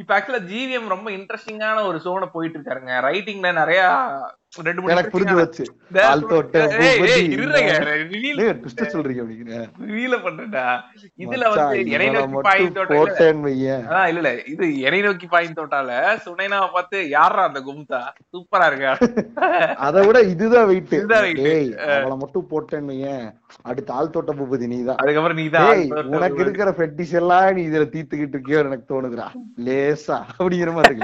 இப்ப 0.00 0.10
ஆக்சுவலா 0.16 0.42
ஜிவிஎம் 0.50 0.92
ரொம்ப 0.94 1.08
இன்ட்ரெஸ்டிங்கான 1.16 1.82
ஒரு 1.88 1.98
சோனை 2.04 2.28
போயிட்டு 2.36 2.56
இருக்காருங்க. 2.58 2.92
ரைட்டிங்ல 3.08 3.48
நிறைய 3.60 3.80
ரெண்டு 4.52 4.80
மூணு 4.80 4.92
எனக்கு 4.92 5.12
புரிஞ்சு 5.12 5.34
வச்சு. 5.34 5.64
இதுல 11.18 11.46
வந்து 11.52 11.78
இவனை 11.84 12.08
நோக்கி 12.16 12.42
பாயும் 12.46 12.74
தோட்டம் 12.76 12.98
இல்ல. 13.52 13.76
இல்ல 14.12 14.32
இது 14.52 14.66
என்னை 14.82 15.00
நோக்கி 15.06 15.26
பாயும் 15.26 15.56
தோட்டால 15.58 15.90
சுனைனாவை 16.24 16.68
பார்த்து 16.70 16.98
யாரா 17.10 17.44
அந்த 17.48 17.62
கும்தா? 17.68 18.00
சூப்பரா 18.32 18.66
இருக்கா? 18.70 18.92
அதை 19.86 20.02
விட 20.06 20.20
இதுதான் 20.32 20.68
வெயிட் 20.70 20.94
இதுதான் 20.94 21.26
அவளை 21.96 22.16
மட்டும் 22.22 22.48
போட்டேன்னு 22.52 22.98
அடுத்த 23.64 23.90
ஆள் 23.94 24.14
தோட்ட 24.14 24.32
பூபதி 24.34 24.68
நீதான். 24.68 25.00
அதுக்கப்புறம் 25.02 25.40
நீதான் 25.40 25.82
உனக்கு 26.12 26.42
இருக்கிற 26.44 26.70
ஃபெட்டிஷ் 26.78 27.16
எல்லாம் 27.20 27.48
நீ 27.54 27.64
இதுல 27.68 27.86
தீத்துக்கிட்டு 27.94 28.36
இருக்கியோ 28.36 28.60
எனக்கு 28.64 28.86
தோணுதுடா. 28.92 29.28
லேசா. 29.66 30.18
அப்படிங்கிற 30.34 30.72
மாதிரி 30.78 30.98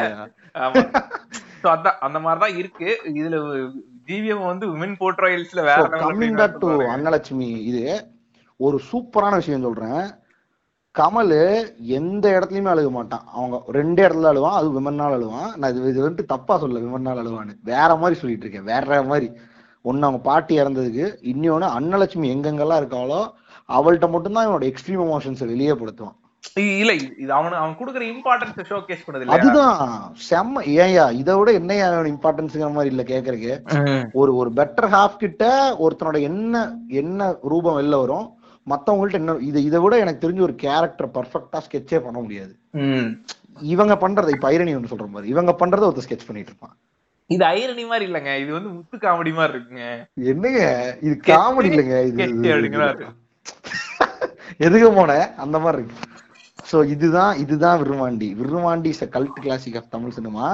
So 1.63 1.69
அதான் 1.73 1.99
அந்த 2.07 2.19
மாதிரிதான் 2.25 2.57
இருக்கு. 2.61 2.89
இதுல 3.15 3.37
ஜிவிஎம் 4.09 4.47
வந்து 4.47 4.67
விமன் 4.73 4.95
போர்ட்ராயல்ஸ்ல 5.01 5.63
வேற 5.69 5.83
கம்மிங் 6.03 6.37
பேக் 6.37 6.61
டு. 6.61 6.71
அன்னலட்சுமி 6.95 7.49
இது 7.71 7.85
ஒரு 8.57 8.81
சூப்பரான 8.91 9.35
விஷயம் 9.35 9.67
சொல்றேன். 9.67 10.05
கமல் 10.95 11.35
எந்த 11.99 12.25
இடத்துலயுமே 12.37 12.71
அழுக 12.75 12.91
மாட்டான். 12.91 13.25
அவங்க 13.33 13.63
ரெண்டு 13.79 14.01
இடத்துல 14.09 14.31
அழுவான் 14.33 14.59
அது 14.61 14.69
விமன்னால 14.77 15.17
அழுவான். 15.19 15.51
நான் 15.57 15.77
இது 15.77 15.89
இது 15.89 16.09
வந்துட்டு 16.09 16.25
தப்பா 16.25 16.59
சொல்ல 16.59 16.81
விமன்னால 16.87 17.23
அழுவான்னு. 17.25 17.55
வேற 17.63 17.91
மாதிரி 17.95 18.21
சொல்லிட்டு 18.21 18.47
இருக்கேன் 18.47 18.71
வேற 18.73 19.03
மாதிரி. 19.03 19.29
ஒன்னு 19.83 20.07
அவங்க 20.07 20.23
பாட்டி 20.31 20.55
இறந்ததுக்கு 20.61 21.05
இன்னொன்னு 21.33 21.67
அன்னலட்சுமி 21.79 22.27
எங்கெங்கெல்லாம் 22.35 22.81
இருக்காளோ 22.83 23.21
அவள்கிட்ட 23.77 24.07
மட்டும்தான் 24.11 24.49
இவனோட 24.49 24.65
எக்ஸ்ட்ரீம் 24.71 25.05
எமோஷன்ஸ் 25.07 25.45
வெளியே 25.53 25.73
படுத்துவான் 25.73 26.19
இல்ல 26.55 26.93
இது- 26.95 27.07
அவனு 27.29 27.51
அவன் 27.53 27.77
கொடுக்குற 27.79 28.05
இம்பார்ட்டன்ஸ் 28.09 28.67
ஷோ 28.69 28.85
கேஸ் 28.85 29.11
பண்ணது 29.11 29.25
அதுதான். 29.27 30.15
செம்ம 30.31 30.67
ஏன்யா 30.67 31.13
இதை 31.13 31.35
விட 31.35 31.53
என்னையா 31.53 31.91
இம்பார்ட்டன்ஸுங்கிற 31.93 32.73
மாதிரி 32.73 32.95
இல்ல 32.95 33.03
கேக்குறதுக்கு. 33.03 33.53
ஒரு 34.13 34.37
ஒரு 34.37 34.51
பெட்டர் 34.51 34.89
ஹாஃப் 34.89 35.17
கிட்ட 35.17 35.45
ஒருத்தனோட 35.81 36.21
என்ன 36.21 36.73
என்ன 36.89 37.37
ரூபம் 37.43 37.79
வெளில 37.79 37.99
வரும் 38.01 38.33
மத்தவங்கள்ட்ட 38.67 39.13
என்ன 39.13 39.37
இதை 39.41 39.65
இதை 39.65 39.81
விட 39.81 39.99
எனக்கு 39.99 40.31
தெரிஞ்ச 40.31 40.41
ஒரு 40.41 40.55
கேரக்டர் 40.55 41.11
பர்ஃபெக்டா 41.11 41.61
ஸ்கெட்சே 41.71 41.99
பண்ண 41.99 42.21
முடியாது. 42.21 42.57
இவங்க 43.61 43.95
பண்றதை 43.95 44.29
இப்ப 44.29 44.51
ஐரணி 44.51 44.75
ஒன்று 44.75 44.97
சொல்ற 44.97 45.09
மாதிரி 45.09 45.31
இவங்க 45.31 45.57
பண்றதை 45.59 45.87
ஒருத்தர் 45.87 46.07
ஸ்கெட்ச் 46.09 46.27
பண்ணிட்டு 46.27 46.53
இருப்பான். 46.53 46.77
இது 47.27 47.45
ஐரணி 47.45 47.87
மாதிரி 47.87 48.13
இல்லங்க 48.13 48.39
இது 48.41 48.53
வந்து 48.53 48.69
முத்து 48.69 48.97
காமெடி 48.97 49.33
மாதிரி 49.35 49.59
இருக்குங்க. 49.59 49.85
என்னங்க 50.15 50.61
இது 51.03 51.21
காமெடி 51.23 51.65
இல்லைங்க 51.65 52.07
இது. 52.07 52.23
எதுக்கு 54.59 54.93
போன? 54.93 55.35
அந்த 55.37 55.59
மாதிரி 55.59 55.83
இருக்கு. 55.83 56.07
சோ 56.71 56.79
இதுதான் 56.95 57.35
இதுதான் 57.43 57.79
Virumaandi. 57.83 58.29
Virumaandi 58.41 58.91
is 58.95 59.03
cult 59.15 59.39
classic 59.45 59.77
of 59.81 59.93
Tamil 59.95 60.15
cinema 60.17 60.47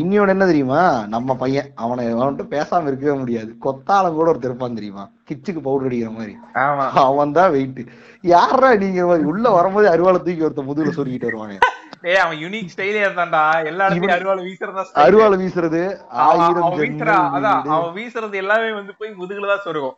இன்னொன்னு 0.00 0.34
என்ன 0.34 0.44
தெரியுமா? 0.50 0.82
நம்ம 1.14 1.34
பையன் 1.42 1.68
அவனை 1.84 2.04
அவன்கிட்ட 2.12 2.46
பேசாம 2.54 2.88
இருக்கவே 2.90 3.16
முடியாது. 3.22 3.50
கொத்தால 3.64 4.12
கூட 4.18 4.26
ஒரு 4.34 4.40
திருப்பான் 4.44 4.78
தெரியுமா? 4.78 5.04
கிச்சுக்கு 5.30 5.62
பவுடர் 5.66 5.88
அடிக்கிற 5.90 6.12
மாதிரி. 6.18 6.34
அவன் 7.08 7.36
தான் 7.38 7.52
வெயிட் 7.56 7.82
யாரா 8.24 8.70
நீங்க 8.84 9.04
மாதிரி? 9.10 9.28
உள்ள 9.32 9.48
வரும்போது 9.58 9.88
அருவாளை 9.94 10.20
தூக்கி 10.24 10.46
ஒருத்த 10.48 10.64
முதுகுல 10.70 10.96
சொருகிட்டு 10.98 11.30
வருவாங்க 11.30 11.58
டேய் 12.02 12.20
அவன் 12.24 12.40
யூனிக் 12.42 12.72
ஸ்டைலே 12.72 13.00
இருந்தான்டா. 13.04 13.44
எல்லா 13.68 13.84
இடத்துலயும் 13.86 14.16
அருவாள் 14.18 14.42
வீசுறதா. 14.48 14.82
அருவாளை 15.04 15.36
வீசுறது 15.40 15.80
ஆயிரம் 16.26 16.66
அவன் 16.66 17.00
அதான் 17.38 17.96
வீசுறது 17.96 18.36
எல்லாமே 18.42 18.68
வந்து 18.80 18.92
போய் 19.00 19.18
முதுகுல 19.22 19.50
தான் 19.52 19.64
சொருகும். 19.64 19.96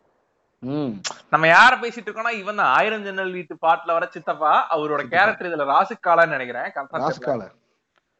நம்ம 1.31 1.45
யார 1.49 1.71
பேசிட்டு 1.79 2.07
இருக்கோம்னா 2.07 2.33
இவன் 2.39 2.59
தான். 2.59 2.71
ஆயிரம் 2.75 3.05
ஜன்னல் 3.05 3.31
வீட்டு 3.31 3.53
பாட்டுல 3.61 3.93
வர 3.93 4.05
சித்தப்பா 4.11 4.51
அவரோட 4.73 5.01
கேரக்டர் 5.13 5.49
இதுல 5.49 5.65
ராசுக்காலான்னு 5.71 6.35
நினைக்கிறேன். 6.35 6.67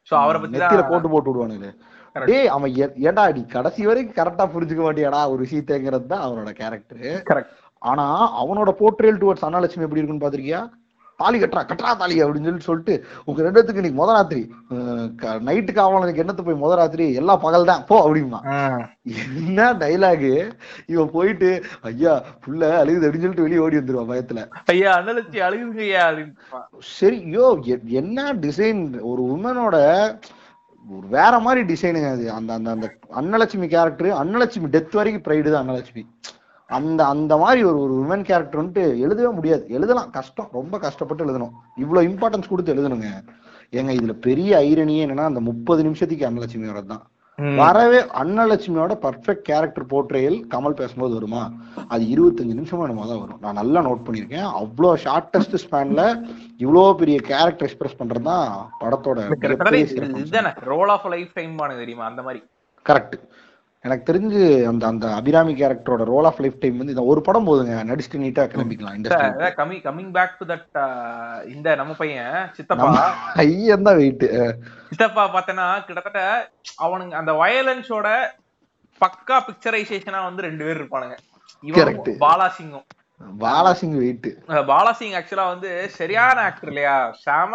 சோ 0.08 0.16
அவரை 0.22 0.38
பத்தி 0.39 0.60
போட்டு 0.92 1.10
போட்டு 1.10 1.32
விடுவானுங்களே. 1.32 1.72
டேய் 2.16 2.48
அவன் 2.50 2.72
ஏ- 2.78 2.96
ஏன்டா 3.06 3.24
நீ 3.34 3.42
கடைசி 3.48 3.82
வரைக்கும் 3.86 4.18
கரெக்டா 4.18 4.46
புரிஞ்சுக்க 4.54 4.82
மாட்டியாடா 4.82 5.22
ஒரு 5.32 5.42
விஷயத்தைங்கிறது 5.46 6.08
தான் 6.08 6.26
அவனோட 6.26 6.52
கேரக்டர் 6.58 7.04
கரெக்ட் 7.30 7.52
ஆனா 7.82 8.06
அவனோட 8.42 8.70
போர்ட்ரேல் 8.80 9.22
டுவர்ட்ஸ் 9.22 9.46
அன்னலட்சுமி 9.48 9.86
எப்படி 9.86 10.02
இருக்குன்னு 10.02 10.26
பாத்திருக்கியா 10.26 10.62
தாலி 11.22 11.40
கட்டுறா 11.40 11.64
கட்டுறா 11.66 11.92
தாலி 11.98 12.16
அப்படின்னு 12.24 12.50
சொல்லி 12.50 12.68
சொல்லிட்டு 12.68 12.96
உங்க 13.26 13.46
ரெண்டுத்துக்கு 13.46 13.82
இன்னைக்கு 13.82 14.00
முத 14.00 14.16
ராத்திரி 14.16 14.44
நைட்டு 15.48 15.72
காவலனுக்கு 15.74 16.24
என்னத்து 16.24 16.46
போய் 16.46 16.62
முத 16.62 16.74
ராத்திரி? 16.76 16.90
எல்லாம் 17.20 17.44
பகல் 17.44 17.70
தான் 17.70 17.84
போ 17.88 17.98
அப்படிமா 18.04 18.40
என்ன 19.24 19.68
டைலாகு 19.82 20.34
இவன் 20.88 21.14
போயிட்டு 21.14 21.50
ஐயா 21.90 22.14
புள்ள 22.44 22.62
அழுகுது 22.82 23.08
அப்படின்னு 23.08 23.26
சொல்லிட்டு 23.26 23.48
வெளியே 23.48 23.62
ஓடி 23.62 23.80
வந்துருவான் 23.80 24.12
பயத்துல. 24.12 24.42
ஐயா 24.68 24.94
ஐயா 25.38 26.04
அப்படின்னு 26.08 26.28
சரி 26.94 27.18
யோ 27.34 27.48
என்ன 28.02 28.18
டிசைன் 28.44 28.82
ஒரு 29.12 29.24
உமனோட 29.34 29.76
ஒரு 30.86 31.08
வேற 31.10 31.34
மாதிரி 31.40 31.62
டிசைனுங்க 31.68 32.08
அது. 32.12 32.26
அந்த 32.38 32.52
அந்த 32.58 32.70
அந்த 32.72 32.88
அன்னலட்சுமி 33.20 33.68
கேரக்டர் 33.70 34.20
அன்னலட்சுமி 34.22 34.70
டெத் 34.74 34.98
வரைக்கும் 34.98 35.26
ப்ரைடு 35.26 35.50
தான் 35.50 35.64
அன்னலட்சுமி. 35.64 36.04
அந்த 36.78 37.06
அந்த 37.06 37.34
மாதிரி 37.38 37.64
ஒரு 37.64 37.80
ஒரு 37.82 37.94
உமன் 38.02 38.28
கேரக்டர் 38.30 38.62
வந்துட்டு 38.62 38.84
எழுதவே 39.06 39.32
முடியாது. 39.38 39.64
எழுதலாம். 39.68 40.10
கஷ்டம். 40.10 40.50
ரொம்ப 40.60 40.78
கஷ்டப்பட்டு 40.78 41.26
எழுதணும். 41.26 41.56
இவ்வளவு 41.78 42.08
இம்பார்ட்டன்ஸ் 42.08 42.52
கொடுத்து 42.52 42.76
எழுதணுங்க. 42.76 43.10
ஏங்க 43.80 43.92
இதுல 44.00 44.14
பெரிய 44.28 44.52
ஐரணியே 44.58 45.06
என்னன்னா 45.08 45.32
அந்த 45.32 45.40
முப்பது 45.40 45.84
நிமிஷத்துக்கு 45.84 46.30
அன்னலட்சுமி 46.30 46.70
வரதுதான். 46.72 47.04
வரவே 47.60 48.00
அன்னலட்சுமியோட 48.22 48.94
பர்ஃபெக்ட் 49.04 49.46
கேரக்டர் 49.50 49.86
போர்ட்ரேயல் 49.86 50.36
கமல் 50.54 50.78
பேசும்போது 50.80 51.14
வருமா? 51.14 51.44
அது 51.88 52.04
இருபத்தஞ்சு 52.16 52.58
நிமிஷமா 52.58 52.84
என்னமோ 52.88 53.06
தான் 53.08 53.22
வரும். 53.22 53.40
நான் 53.40 53.60
நல்லா 53.62 53.80
நோட் 53.88 54.04
பண்ணியிருக்கேன். 54.08 54.48
அவ்வளோ 54.62 54.90
ஷார்ட்டஸ்ட் 55.06 55.56
ஸ்பேன்ல 55.64 56.04
இவ்வளோ 56.60 56.84
பெரிய 56.94 57.20
கேரக்டர் 57.30 57.68
எக்ஸ்பிரஸ் 57.68 58.00
பண்றது 58.02 58.22
தான் 58.22 58.46
படத்தோட 58.80 59.20
ரோல் 60.74 60.92
ஆஃப் 60.96 61.08
லைஃப் 61.16 61.34
டைம் 61.34 61.58
தெரியுமா? 61.84 62.06
அந்த 62.06 62.22
மாதிரி. 62.22 62.42
கரெக்ட் 62.90 63.18
எனக்கு 63.86 64.04
தெரிஞ்சு 64.10 64.42
அந்த 64.70 64.84
அந்த 64.92 65.06
அபிராமி 65.20 65.54
கேரக்டரோட 65.60 66.04
ரோல் 66.12 66.28
ஆஃப் 66.30 66.42
லைஃப் 66.44 66.60
டைம் 66.64 66.80
வந்து 66.80 66.94
இந்த 66.96 67.04
ஒரு 67.12 67.22
படம் 67.28 67.48
போதுங்க. 67.48 67.76
நடிச்சுட்டு 67.90 68.22
நீட்டா 68.24 68.44
கிளம்பிக்கலாம் 68.52 68.98
industry 68.98 69.48
coming 69.60 69.82
coming 69.88 70.12
back 70.18 70.36
to 70.40 70.46
that 70.52 70.68
இந்த 71.54 71.70
நம்ம 71.80 71.94
பையன் 72.02 72.36
சித்தப்பா. 72.58 72.90
ஐயன் 73.44 73.88
தான் 73.88 73.98
வெயிட் 74.02 74.26
சித்தப்பா 74.90 75.24
பார்த்தேன்னா 75.36 75.68
கிட்டத்தட்ட 75.88 76.22
அவனுங்க 76.86 77.16
அந்த 77.22 77.34
வயலன்ஸோட 77.42 78.10
பக்கா 79.02 79.38
பிக்சரைசேஷனா 79.48 80.20
வந்து 80.28 80.46
ரெண்டு 80.48 80.64
பேர் 80.66 80.80
இருப்பானுங்க. 80.82 81.16
இவன் 81.64 81.98
பாலாசிங்கும். 82.26 82.86
பாலாசிங் 83.46 83.96
வெயிட் 84.02 84.28
பாலாசிங் 84.70 85.16
ஆக்சுவலா 85.20 85.48
வந்து 85.54 85.72
சரியான 85.98 86.38
ஆக்டர் 86.50 86.72
இல்லையா? 86.74 86.94
செம. 87.24 87.54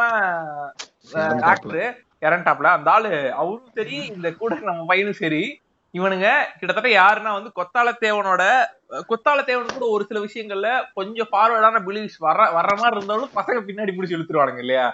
ஆக்டர் 1.52 1.78
இறண்டாப்ல 2.26 2.68
அந்த 2.76 2.90
ஆளு 2.96 3.12
அவரும் 3.40 3.72
சரி 3.78 3.96
இந்த 4.14 4.28
கூட 4.42 4.58
நம்ம 4.68 4.84
பையனும் 4.90 5.20
சரி. 5.22 5.42
இவனுங்க 5.96 6.28
கிட்டத்தட்ட 6.58 6.90
யாருன்னா 6.92 7.30
வந்து 7.32 7.50
கொத்தால 7.58 7.88
தேவனோட 8.02 8.42
கொத்தால 9.08 9.44
தேவன் 9.44 9.76
கூட 9.76 9.86
ஒரு 9.94 10.04
சில 10.08 10.18
விஷயங்கள்ல 10.20 10.68
கொஞ்சம் 10.94 11.30
ஃபார்வர்டான 11.30 11.80
பிலீவ்ஸ் 11.86 12.18
வர 12.18 12.48
வர்ற 12.56 12.74
மாதிரி 12.80 12.96
இருந்தாலும் 12.96 13.32
பசங்க 13.36 13.58
பின்னாடி 13.68 13.94
பிடிச்சி 13.94 14.16
இழுத்துருவானுங்க 14.16 14.62
இல்லையா? 14.64 14.86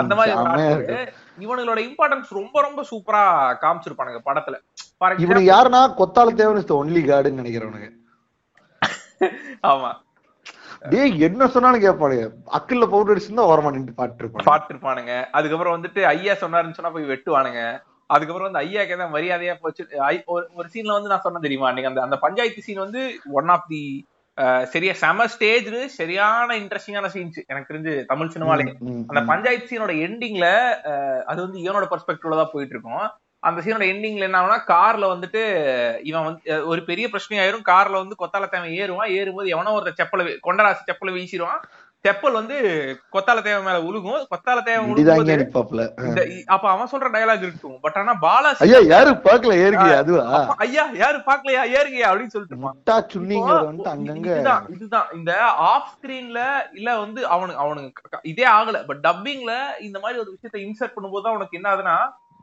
அந்த 0.00 0.14
மாதிரி. 0.14 0.96
இவனுங்களோட 1.44 1.80
இம்பார்ட்டன்ஸ் 1.88 2.32
ரொம்ப 2.40 2.62
ரொம்ப 2.62 2.82
சூப்பரா 2.90 3.22
காமிச்சிருப்பானுங்க 3.64 4.20
படத்துல. 4.28 4.58
எக்ஸாம்பிள் 5.12 5.50
யாருன்னா 5.52 5.82
கொத்தால 6.00 6.34
தேவன் 6.34 6.60
இஸ் 6.62 6.78
ஒன்லி 6.80 7.02
கார்டுன்னு 7.04 7.42
நினைக்கிறவனுங்க. 7.42 7.88
ஆமா. 9.72 9.90
டேய் 10.90 11.22
என்ன 11.26 11.46
சொன்னாலும் 11.46 11.84
கேட்பானுங்க. 11.84 12.24
அக்கில்ல 12.58 12.86
பவுடர் 12.86 13.12
அடிச்சுதான் 13.14 13.50
ஓரமா 13.52 13.70
நின்று 13.70 13.94
பாட்டு 14.00 14.22
இருப்பானுங்க. 14.22 14.48
பாத்துருப்பானுங்க 14.50 15.12
அதுக்கப்புறம் 15.32 15.76
வந்துட்டு 15.76 16.02
ஐயா 16.14 16.34
சொன்னாருன்னு 16.42 16.78
சொன்னா 16.78 16.90
போய் 16.90 17.12
வெட்டுவானுங்க. 17.12 17.62
அதுக்கப்புறம் 18.06 18.52
வந்து 18.52 18.68
ஐயாக்கு 18.68 18.88
ஏதாவது 18.88 19.18
மரியாதையா 19.18 19.54
போச்சு. 19.60 19.86
ஒரு- 19.90 20.22
ஒரு 20.26 20.68
சீன்ல 20.72 20.92
வந்து 20.92 21.08
நான் 21.08 21.20
சொன்னேன் 21.20 21.40
தெரியுமா? 21.40 21.72
நீங்க 21.72 21.88
அந்த 21.88 22.02
அந்த 22.02 22.16
பஞ்சாயத்து 22.16 22.62
சீன் 22.62 22.78
வந்து 22.78 23.20
ஒன் 23.32 23.48
ஆஃப் 23.48 23.64
தி 23.68 24.06
சரியா 24.64 24.92
செம 24.92 25.26
ஸ்டேஜ் 25.26 25.86
சரியான 25.86 26.58
இன்ட்ரெஸ்டிங்கான 26.58 27.06
சீன்ஸ் 27.06 27.46
எனக்கு 27.46 27.74
தெரிஞ்சு 27.74 28.04
தமிழ் 28.04 28.30
சினிமாலே 28.34 28.74
அந்த. 29.08 29.26
பஞ்சாயத்து 29.26 29.76
சீனோட 29.76 29.90
எண்டிங்ல 29.90 30.74
அது 31.22 31.42
வந்து 31.42 31.58
இவனோட 31.58 31.84
பெர்ஸ்பெக்டிவ்ல 31.84 32.36
தான் 32.36 32.48
போயிட்டு 32.52 32.78
இருக்கும் 32.78 33.10
அந்த 33.38 33.60
சீனோட 33.60 33.80
எண்டிங்ல 33.80 34.18
என்ன 34.18 34.40
ஆகும்னா 34.40 34.70
கார்ல 34.70 35.06
வந்துட்டு 35.06 35.40
இவன் 36.04 36.24
வந்து 36.24 36.66
ஒரு 36.66 36.84
பெரிய 36.84 37.08
பிரச்சனையாயிரும். 37.12 37.62
கார்ல 37.68 37.92
வந்து 37.92 38.14
கொத்தால 38.18 38.48
தேவன் 38.48 38.70
ஏறுவான். 38.70 39.10
ஏறும்போது 39.10 39.48
எவனோ 39.48 39.70
ஒருத்தர் 39.70 40.00
செப்பல 40.02 40.36
கொண்டராசி 40.46 40.76
செப்பல 40.86 41.12
வீசிடுவான். 41.12 41.60
செப்பல் 42.06 42.32
வந்து 42.32 42.56
கொத்தால 43.12 43.42
தேவன் 43.42 43.64
மேல 43.64 43.78
உழுகும். 43.82 44.22
கொத்தால 44.30 44.58
தேவன் 44.62 44.90
இ- 46.30 46.44
அப்ப 46.48 46.66
அவன் 46.70 46.90
சொல்ற 46.90 47.08
டயலாக் 47.12 47.44
இருக்கும் 47.44 47.76
பட் 47.80 47.96
ஆனா 47.96 48.14
பாலாஜி 48.20 48.62
ஐயா 48.64 48.80
யாரு 48.90 49.12
பாக்கல 49.24 49.56
ஏறுங்க 49.62 49.88
அதுவா? 49.96 50.24
ஐயா 50.58 50.84
யாரு 50.96 51.18
பாக்கலையா 51.26 51.62
ஏறுங்கயா 51.74 52.08
அப்படின்னு 52.08 52.34
சொல்லிட்டு 52.34 52.58
இதுதான் 54.32 54.66
இதுதான். 54.74 55.08
இந்த 55.14 55.32
ஆஃப் 55.66 55.90
ஸ்கிரீன்ல 55.94 56.40
இல்ல 56.72 56.98
வந்து 56.98 57.20
அவனுக்கு 57.28 57.62
அவனுக்கு 57.62 58.02
இதே 58.26 58.46
ஆகல. 58.52 58.78
பட் 58.86 59.02
டப்பிங்ல 59.04 59.52
இந்த 59.80 59.98
மாதிரி 59.98 60.20
ஒரு 60.20 60.30
விஷயத்தை 60.30 60.62
இன்சர்ட் 60.64 60.96
பண்ணும்போது 60.96 61.34
உனக்கு 61.34 61.58
என்ன 61.58 61.70
ஆகுதுன்னா 61.70 61.96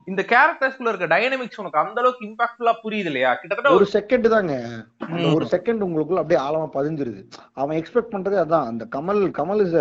இந்த 0.08 0.22
கேரக்டர்ஸ்குள்ள 0.32 0.92
இருக்க 0.92 1.08
டைனமிக்ஸ் 1.14 1.60
உனக்கு 1.62 1.82
அந்த 1.82 1.98
அளவுக்கு 2.02 2.28
இம்பாக்ட்ஃபுல்லா 2.30 2.74
புரியுது 2.84 3.10
இல்லையா 3.12 3.32
கிட்டத்தட்ட 3.40 3.76
ஒரு 3.78 3.86
செகண்ட் 3.96 4.28
தாங்க. 4.36 4.54
ஒரு 5.38 5.46
செகண்ட் 5.54 5.86
உங்களுக்குள்ள 5.88 6.22
அப்படியே 6.24 6.40
ஆழமா 6.46 6.68
பதிஞ்சிருது. 6.78 7.22
அவன் 7.62 7.78
எக்ஸ்பெக்ட் 7.82 8.14
பண்றதே 8.16 8.40
அதான். 8.44 8.68
அந்த 8.72 8.86
கமல் 8.96 9.22
கமல் 9.40 9.64
இஸ் 9.66 9.78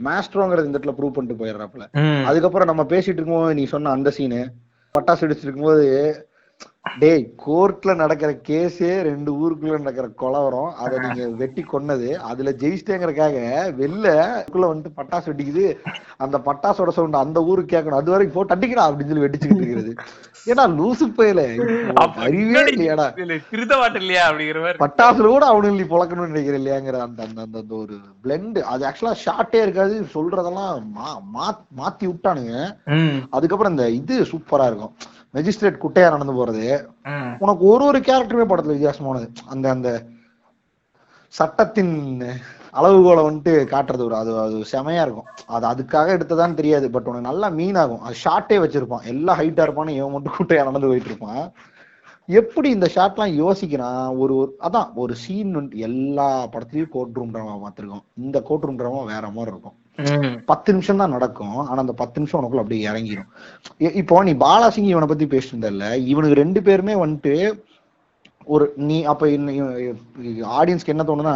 மாஸ்ட்ரோங்கிறது 0.00 0.68
இந்த 0.68 0.78
இடத்துல 0.78 0.94
ப்ரூவ் 0.98 1.16
பண்ணிட்டு 1.16 1.40
போயிடுறாப்ல. 1.40 1.84
அதுக்கப்புறம் 2.28 2.70
நம்ம 2.72 2.84
பேசிட்டு 2.92 3.18
இருக்கும்போது 3.18 3.58
நீ 3.60 3.64
சொன்ன 3.74 3.92
அந்த 3.98 4.12
சீனு 4.18 4.40
பட்டாசு 4.94 5.22
வெடிச்சிட்டு 5.24 5.48
இருக்கும்போது 5.48 5.84
டேய் 6.84 7.22
கோர்ட்ல 7.42 7.92
நடக்கிற 8.00 8.30
கேஸே 8.48 8.90
ரெண்டு 9.06 9.30
ஊருக்குள்ள 9.38 9.78
நடக்கிற 9.78 10.06
கொலவரம் 10.22 10.72
அதை 10.82 10.96
நீங்க 11.04 11.22
வெட்டி 11.40 11.62
கொன்னது 11.64 12.08
அதுல 12.30 12.50
ஜெயிச்சிட்டேங்கிறக்காக 12.60 13.36
வெளில 13.78 14.06
வந்துட்டு 14.64 14.92
பட்டாசு 14.98 15.26
வெடிக்குது 15.30 15.64
அந்த 16.24 16.36
பட்டாசோட 16.48 16.92
சவுண்ட் 16.96 17.22
அந்த 17.22 17.40
ஊருக்கு 17.48 17.72
கேட்கணும் 17.74 18.00
அது 18.00 18.14
வரைக்கும் 18.14 18.36
போட்டு 18.36 18.56
அடிக்கடா 18.56 18.84
அப்படின்னு 18.88 19.12
சொல்லி 19.12 19.26
வெடிச்சுக்கிட்டு 19.26 19.64
இருக்கிறது. 19.64 19.92
ஏன்னா 20.46 20.64
லூசு 20.78 21.04
போயில 21.18 21.42
அறிவே 22.24 22.62
இல்லையாடா. 22.72 23.06
இதுல 23.16 23.36
திருத்த 23.50 23.74
மாட்டேன் 23.80 24.02
இல்லையா 24.04 24.24
அப்படிங்கிற 24.28 24.74
பட்டாசுல 24.82 25.30
கூட 25.34 25.44
அவனுங்க 25.52 25.80
நீ 25.80 25.86
பொழக்கணும்னு 25.94 26.32
நினைக்கிற 26.32 26.58
இல்லையாங்கிற 26.60 27.00
அந்த 27.06 27.22
அந்த 27.28 27.40
அந்த 27.60 27.74
ஒரு 27.82 27.94
பிளெண்ட் 28.24 28.60
அது 28.72 28.86
ஆக்சுவலா 28.90 29.16
ஷார்ட்டே 29.24 29.62
இருக்காது 29.66 29.96
சொல்றதெல்லாம் 30.16 30.84
மாத்தி 31.80 32.04
விட்டானுங்க. 32.10 32.54
அதுக்கப்புறம் 33.36 33.74
இந்த 33.76 33.86
இது 34.00 34.16
சூப்பரா 34.32 34.68
இருக்கும். 34.72 34.94
மெஜிஸ்ட்ரேட் 35.34 35.82
குட்டையா 35.84 36.08
நடந்து 36.14 36.34
போறது. 36.40 36.64
உனக்கு 37.44 37.64
ஒரு 37.72 37.84
ஒரு 37.90 38.00
கேரக்டருமே 38.08 38.46
படத்துல 38.50 38.76
வித்தியாசமானது 38.76 39.28
அந்த 39.54 39.66
அந்த 39.76 39.90
சட்டத்தின் 41.34 41.94
அளவுகோலை 42.78 43.22
வந்துட்டு 43.26 43.52
காட்டுறது 43.72 44.02
ஒரு 44.06 44.16
அது 44.20 44.32
அது 44.44 44.56
செமையா 44.72 45.02
இருக்கும். 45.06 45.28
அது 45.56 45.64
அதுக்காக 45.72 46.14
எடுத்ததான்னு 46.16 46.58
தெரியாது 46.60 46.86
பட் 46.94 47.08
உனக்கு 47.10 47.28
நல்லா 47.28 47.48
மீன் 47.58 47.78
ஆகும் 47.82 48.04
அது 48.06 48.16
ஷார்ட்டே 48.24 48.56
வச்சிருப்பான். 48.64 49.06
எல்லாம் 49.12 49.38
ஹைட்டா 49.40 49.64
இருப்பான்னு 49.66 49.96
இவன் 49.98 50.14
மட்டும் 50.14 50.36
குட்டையா 50.38 50.66
நடந்து 50.68 50.90
போயிட்டு 50.90 51.10
இருப்பான். 51.12 51.44
எப்படி 52.28 52.68
இந்த 52.76 52.86
ஷாட்லாம் 52.94 53.32
யோசிக்கிறான்? 53.42 54.04
ஒரு 54.22 54.32
ஒரு 54.40 54.50
அதான் 54.66 54.90
ஒரு 55.02 55.14
சீன் 55.22 55.54
எல்லா 55.88 56.28
படத்துலயும் 56.52 56.92
கோர்ட் 56.94 57.16
ரூம் 57.18 57.32
ட்ராமா 57.34 57.56
பார்த்திருக்கோம். 57.64 58.04
இந்த 58.24 58.40
கோர்ட் 58.48 58.66
ரூம் 58.66 58.78
ட்ராமா 58.78 59.02
வேற 59.12 59.24
மாதிரி 59.36 59.52
இருக்கும். 59.54 59.76
பத்து 60.50 60.72
நிமிஷம் 60.74 61.00
தான் 61.02 61.14
நடக்கும். 61.16 61.58
ஆனா 61.68 61.78
அந்த 61.84 61.94
பத்து 62.00 62.18
நிமிஷம் 62.20 62.38
உனக்குள்ள 62.40 62.64
அப்படியே 62.64 62.88
இறங்கிடும் 62.90 63.30
இப்போ 64.00 64.22
நீ 64.28 64.34
பாலாசிங் 64.46 64.90
இவனை 64.92 65.08
பத்தி 65.12 65.26
பேசிட்டு 65.34 65.54
இருந்தல்ல 65.54 65.88
இவனுக்கு 66.12 66.40
ரெண்டு 66.42 66.62
பேருமே 66.68 66.96
வந்துட்டு 67.04 67.34
ஒரு 68.54 68.64
நீ 68.88 68.96
அப்ப 69.10 69.28
ஆடியன்ஸ்க்கு 70.58 70.94
என்ன 70.94 71.04
தோணுன்னா 71.10 71.34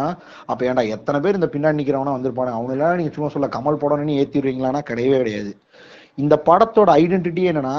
அப்ப 0.51 0.59
ஏன்டா 0.69 0.83
எத்தனை 0.95 1.19
பேர் 1.23 1.37
இந்த 1.39 1.49
பின்னாடி 1.53 1.79
நிக்கிறவனா 1.79 2.15
வந்திருப்பானு. 2.15 2.57
அவனெல்லாம் 2.57 2.99
நீங்க 2.99 3.13
சும்மா 3.15 3.29
சொல்ல 3.35 3.47
கமல் 3.55 3.81
போடணும்னு 3.83 4.19
ஏத்திடுவீங்களான்னா 4.23 4.81
கிடையவே 4.89 5.19
கிடையாது. 5.21 5.51
இந்த 6.23 6.35
படத்தோட 6.49 6.89
ஐடென்டிட்டி 7.03 7.43
என்னன்னா 7.51 7.77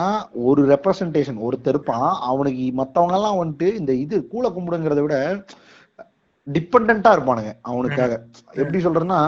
ஒரு 0.49 0.61
ரெப்ரசன்டேஷன் 0.73 1.39
ஒருத்தருப்பான் 1.47 2.11
அவனுக்கு 2.31 2.67
மத்தவங்க 2.81 3.17
எல்லாம் 3.19 3.41
வந்துட்டு 3.41 3.69
இந்த 3.81 3.93
இது 4.05 4.19
கூல 4.33 4.49
கும்பிடுங்கிறத 4.57 5.03
விட 5.07 5.17
டிபெண்டா 6.47 7.13
இருப்பானுங்க 7.17 7.53
அவனுக்காக. 7.63 8.23
எப்படி 8.53 8.85
சொல்றேன்னா 8.85 9.19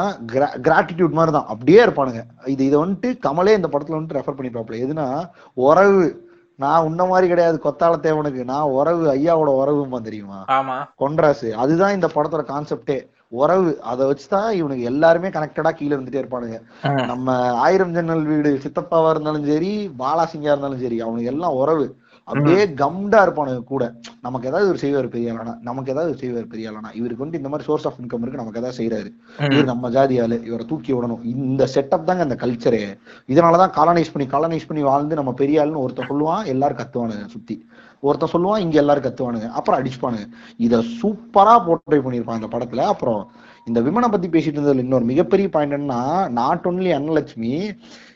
கிராட்டிடியூட் 0.62 1.18
மாதிரி 1.18 1.32
தான் 1.32 1.46
அப்படியே 1.46 1.84
இருப்பானுங்க. 1.84 2.22
இது 2.46 2.66
இதை 2.66 2.78
வந்துட்டு 2.78 3.18
கமலே 3.26 3.54
இந்த 3.56 3.68
படத்துல 3.72 3.98
வந்துட்டு 3.98 4.18
ரெஃபர் 4.18 4.38
பண்ணிப்பாப்ல 4.38 4.78
எதுனா 4.84 5.30
உறவு. 5.54 6.30
நான் 6.56 6.84
உன்ன 6.84 7.04
மாதிரி 7.04 7.28
கிடையாது. 7.28 7.60
கொத்தால 7.64 7.94
தேவனுக்கு. 8.06 8.44
நான் 8.44 8.72
உறவு. 8.78 9.14
ஐயாவோட 9.14 9.50
உறவுமா 9.60 10.00
தெரியுமா? 10.00 10.44
ஆமா. 10.48 10.76
கொன்றாசு. 10.94 11.56
அதுதான் 11.56 11.94
இந்த 11.94 12.10
படத்தோட 12.14 12.44
கான்செப்டே 12.52 13.08
உறவு. 13.28 13.80
அதை 13.80 14.06
வச்சுதான் 14.06 14.50
இவனுக்கு 14.50 14.82
எல்லாருமே 14.82 15.28
கனெக்டடா 15.28 15.70
கீழே 15.70 15.96
இருந்துட்டே 15.96 16.22
இருப்பானுங்க. 16.22 16.58
நம்ம 17.06 17.52
ஆயிரம் 17.52 17.92
ஜன்னல் 17.92 18.22
வீடு. 18.22 18.60
சித்தப்பாவா 18.62 19.10
இருந்தாலும் 19.10 19.46
சரி 19.46 19.90
பாலாசிங்கா 19.98 20.50
இருந்தாலும் 20.52 20.80
சரி 20.80 21.00
அவனுக்கு 21.00 21.24
எல்லாம் 21.24 21.52
உறவு. 21.52 21.86
அப்படியே 22.28 22.64
கம்டா 22.80 23.18
இருப்பானுங்க 23.24 23.64
கூட. 23.64 23.84
நமக்கு 24.20 24.48
ஏதாவது 24.48 24.68
ஒரு 24.68 24.78
செய்வார் 24.78 25.08
பெரிய 25.08 25.32
ஆளானா 25.32 25.54
நமக்கு 25.60 25.92
ஏதாவது 25.92 26.10
ஒரு 26.10 26.20
செய்வார் 26.20 26.46
பெரிய 26.46 26.70
ஆளானா 26.70 26.90
இவருக்கு 26.94 27.24
வந்து 27.24 27.36
இந்த 27.36 27.48
மாதிரி 27.48 27.66
சோர்ஸ் 27.68 27.86
ஆஃப் 27.86 27.98
இன்கம் 28.00 28.22
இருக்கு 28.24 28.40
நமக்கு 28.42 28.60
ஏதாவது 28.60 28.78
செய்யறாரு 28.80 29.10
இவர் 29.52 29.64
நம்ம 29.64 29.90
ஜாதி 29.90 30.20
ஆளு 30.20 30.36
இவரை 30.44 30.66
தூக்கி 30.66 30.92
விடணும். 30.92 31.24
இந்த 31.24 31.68
செட்டப் 31.74 32.06
தாங்க 32.08 32.22
அந்த 32.22 32.36
கல்ச்சரே 32.44 32.82
இதனாலதான் 33.28 33.74
காலனைஸ் 33.78 34.12
பண்ணி 34.14 34.28
காலனைஸ் 34.30 34.68
பண்ணி 34.68 34.82
வாழ்ந்து 34.82 35.14
நம்ம 35.14 35.32
பெரிய 35.32 35.64
ஆளுன்னு 35.64 35.84
ஒருத்தன் 35.84 36.10
சொல்லுவான் 36.10 36.44
எல்லாரும் 36.44 36.76
கத்துவானுங்க 36.76 37.26
சுத்தி. 37.26 37.56
ஒருத்தன் 38.00 38.32
சொல்லுவான் 38.32 38.58
இங்க 38.58 38.78
எல்லாரும் 38.78 39.04
கத்துவானுங்க. 39.04 39.48
அப்புறம் 39.48 39.78
அடிச்சுப்பானுங்க. 39.80 40.26
இத 40.56 40.76
சூப்பரா 40.76 41.54
போர்ட்ரை 41.66 42.00
பண்ணிருப்பான் 42.06 42.40
இந்த 42.40 42.50
படத்துல. 42.50 42.80
அப்புறம் 42.80 43.30
இந்த 43.66 43.80
விமனை 43.80 44.08
பத்தி 44.10 44.28
பேசிட்டு 44.28 44.58
இருந்ததுல 44.60 44.78
இன்னொரு 44.78 45.04
மிகப்பெரிய 45.04 45.48
பாயிண்ட் 45.48 45.72
என்னன்னா 45.72 46.30
நாட் 46.30 46.66
ஒன்லி 46.70 46.90
அன்னலட்சுமி 46.98 47.52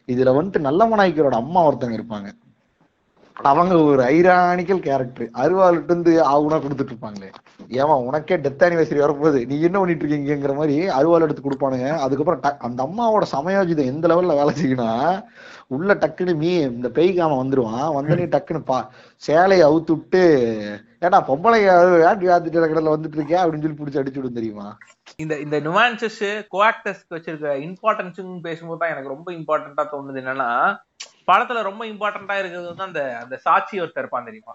இதுல 0.07 0.33
வந்துட்டு 0.39 0.67
நல்லமநாயக்கரோட 0.69 1.37
அம்மா 1.43 1.61
ஒருத்தங்க 1.69 1.97
இருப்பாங்க. 1.99 2.29
அவங்க 3.37 3.75
ஒரு 3.89 4.03
ஐரானிக்கல் 4.13 4.85
கேரக்டர் 4.87 5.29
அருவாளுட்டு 5.43 5.91
இருந்து 5.91 6.13
ஆகுனா 6.33 6.59
கொடுத்துட்டு 6.61 6.93
இருப்பாங்களே 6.93 7.29
ஏமா 7.81 7.95
உனக்கே 8.09 8.37
டெத் 8.37 8.65
ஆனிவர்சரி 8.67 9.01
வரப்போகுது. 9.03 9.41
நீ 9.51 9.55
என்ன 9.69 9.77
பண்ணிட்டு 9.79 10.05
இருக்கீங்கிற 10.05 10.55
மாதிரி 10.59 10.77
அருவாள் 10.99 11.25
எடுத்து 11.27 11.43
கொடுப்பானுங்க. 11.43 11.89
அதுக்கப்புறம் 12.05 12.43
அந்த 12.69 12.81
அம்மாவோட 12.87 13.27
சமயோஜிதம் 13.35 13.91
எந்த 13.93 14.09
லெவல்ல 14.13 14.39
வேலை 14.41 14.55
செய்யணும் 14.61 15.19
உள்ள 15.77 15.93
டக்குன்னு 16.03 16.35
மீ 16.43 16.51
இந்த 16.71 16.89
பேய்காம 16.99 17.39
வந்துருவான். 17.41 17.87
வந்தனே 17.97 18.27
டக்குன்னு 18.35 18.69
பா 18.69 18.79
சேலையை 19.23 19.65
அவுத்து 19.69 19.93
விட்டு 19.97 20.23
ஏடா 21.07 21.19
பொம்பளை 21.31 21.59
வேட்டி 22.05 22.27
ஆத்திட்டு 22.35 22.63
கடல 22.65 22.95
வந்துட்டு 22.95 23.19
இருக்கியா 23.19 23.41
அப்படின்னு 23.43 23.65
சொல்லி 23.67 23.79
பிடிச்சி 23.81 24.01
அடிச்சு 24.01 24.21
விடும் 24.21 24.39
தெரியுமா? 24.39 24.67
இந்த 25.19 25.35
இந்த 25.45 25.57
நுவான்சஸ் 25.67 26.23
கோஆக்டர்ஸ்க்கு 26.55 27.17
வச்சிருக்க 27.17 27.53
இம்பார்ட்டன்ஸ் 27.67 28.19
பேசும்போது 28.47 28.81
தான் 28.83 28.93
எனக்கு 28.95 29.15
ரொம்ப 29.15 29.29
இம்பார்ட்டன்டா 29.39 29.85
தோணுது. 29.93 30.21
என்னன்னா 30.23 30.51
படத்துல 31.29 31.63
ரொம்ப 31.65 31.83
இம்பார்ட்டன்டா 31.87 32.37
இருக்கிறது 32.39 32.71
வந்து 32.71 32.89
அந்த 32.89 33.03
அந்த 33.21 33.37
சாட்சி 33.45 33.81
ஒருத்தர் 33.81 34.05
இருப்பான் 34.05 34.29
தெரியுமா? 34.29 34.55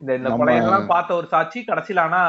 இந்த 0.00 0.12
இந்த 0.18 0.28
கொலையெல்லாம் 0.32 0.86
பார்த்த 0.86 1.10
ஒரு 1.14 1.26
சாட்சி 1.26 1.58
கடைசியில 1.62 2.02
ஆனா 2.04 2.20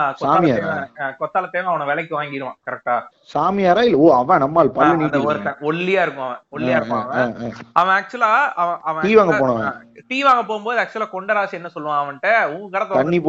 கொத்தால 1.19 1.45
தேவன் 1.51 1.69
அவனை 1.71 1.85
விலைக்கு 1.89 2.13
வாங்கிடுவான் 2.17 2.57
கரெக்டா 2.67 2.95
சாமியாரா 3.29 3.83
இல்ல? 3.87 3.99
ஓ 3.99 4.09
அவன் 4.17 4.41
நம்மால் 4.43 4.71
அந்த 4.97 5.19
ஒருத்தன் 5.27 5.61
ஒல்லியா 5.69 6.01
இருக்கும் 6.01 6.25
அவன் 6.27 6.41
ஒல்லியா 6.55 6.77
இருப்பான் 6.79 7.05
அவன். 7.13 7.53
அவன் 7.73 7.93
ஆக்சுவலா 7.97 8.31
அவன் 8.55 8.79
அவன் 8.83 9.03
டீ 9.05 9.13
வாங்க 9.15 9.35
போனவன். 9.39 9.77
டீ 10.09 10.19
வாங்க 10.23 10.43
போகும்போது 10.43 10.81
ஆக்சுவலா 10.83 11.09
கொண்டராசி 11.13 11.59
என்ன 11.59 11.71
சொல்லுவான் 11.73 12.01
அவன்கிட்ட? 12.01 12.31
உங்க 12.55 12.71
கடை 12.75 12.99
தண்ணி 12.99 13.19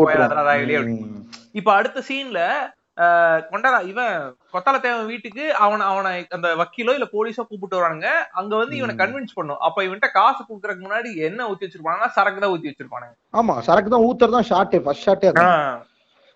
ம். 0.89 1.23
இப்ப 1.53 1.71
அடுத்த 1.75 2.03
சீன்ல 2.09 2.41
கொண்டரா 3.01 3.87
இவன் 3.87 4.37
கொத்தால 4.53 4.81
தேவன் 4.81 5.07
வீட்டுக்கு 5.07 5.55
அவன 5.61 5.79
அவனை 5.79 6.27
அந்த 6.31 6.55
வக்கீலோ 6.55 6.93
இல்ல 6.93 7.05
போலீஸோ 7.05 7.43
கூப்பிட்டு 7.43 7.81
வரானுங்க 7.81 8.07
அங்க 8.33 8.57
வந்து 8.57 8.77
இவனை. 8.77 8.95
கன்வின்ஸ் 8.97 9.35
பண்ணும். 9.35 9.57
அப்ப 9.59 9.83
இவன்ட்ட 9.83 10.11
காசு 10.13 10.45
குடுக்கறதுக்கு 10.45 10.89
முன்னாடி 10.89 11.17
என்ன 11.17 11.49
ஊத்தி 11.49 11.69
வச்சிருப்பாங்கன்னா 11.69 12.09
சரக்கு 12.09 12.41
தான் 12.41 12.51
ஊத்தி 12.51 12.73
வச்சிருப்பானுங்க. 12.73 13.15
ஆமா 13.33 13.59
சரக்கு 13.59 13.91
தான் 13.91 14.01
ஊத்துறது 14.01 14.43
தான் 14.43 14.49
ஷார்ட்டே 14.51 14.81
ஃபர்ஸ்ட் 14.81 15.09
ஷார்ட்டே 15.09 15.83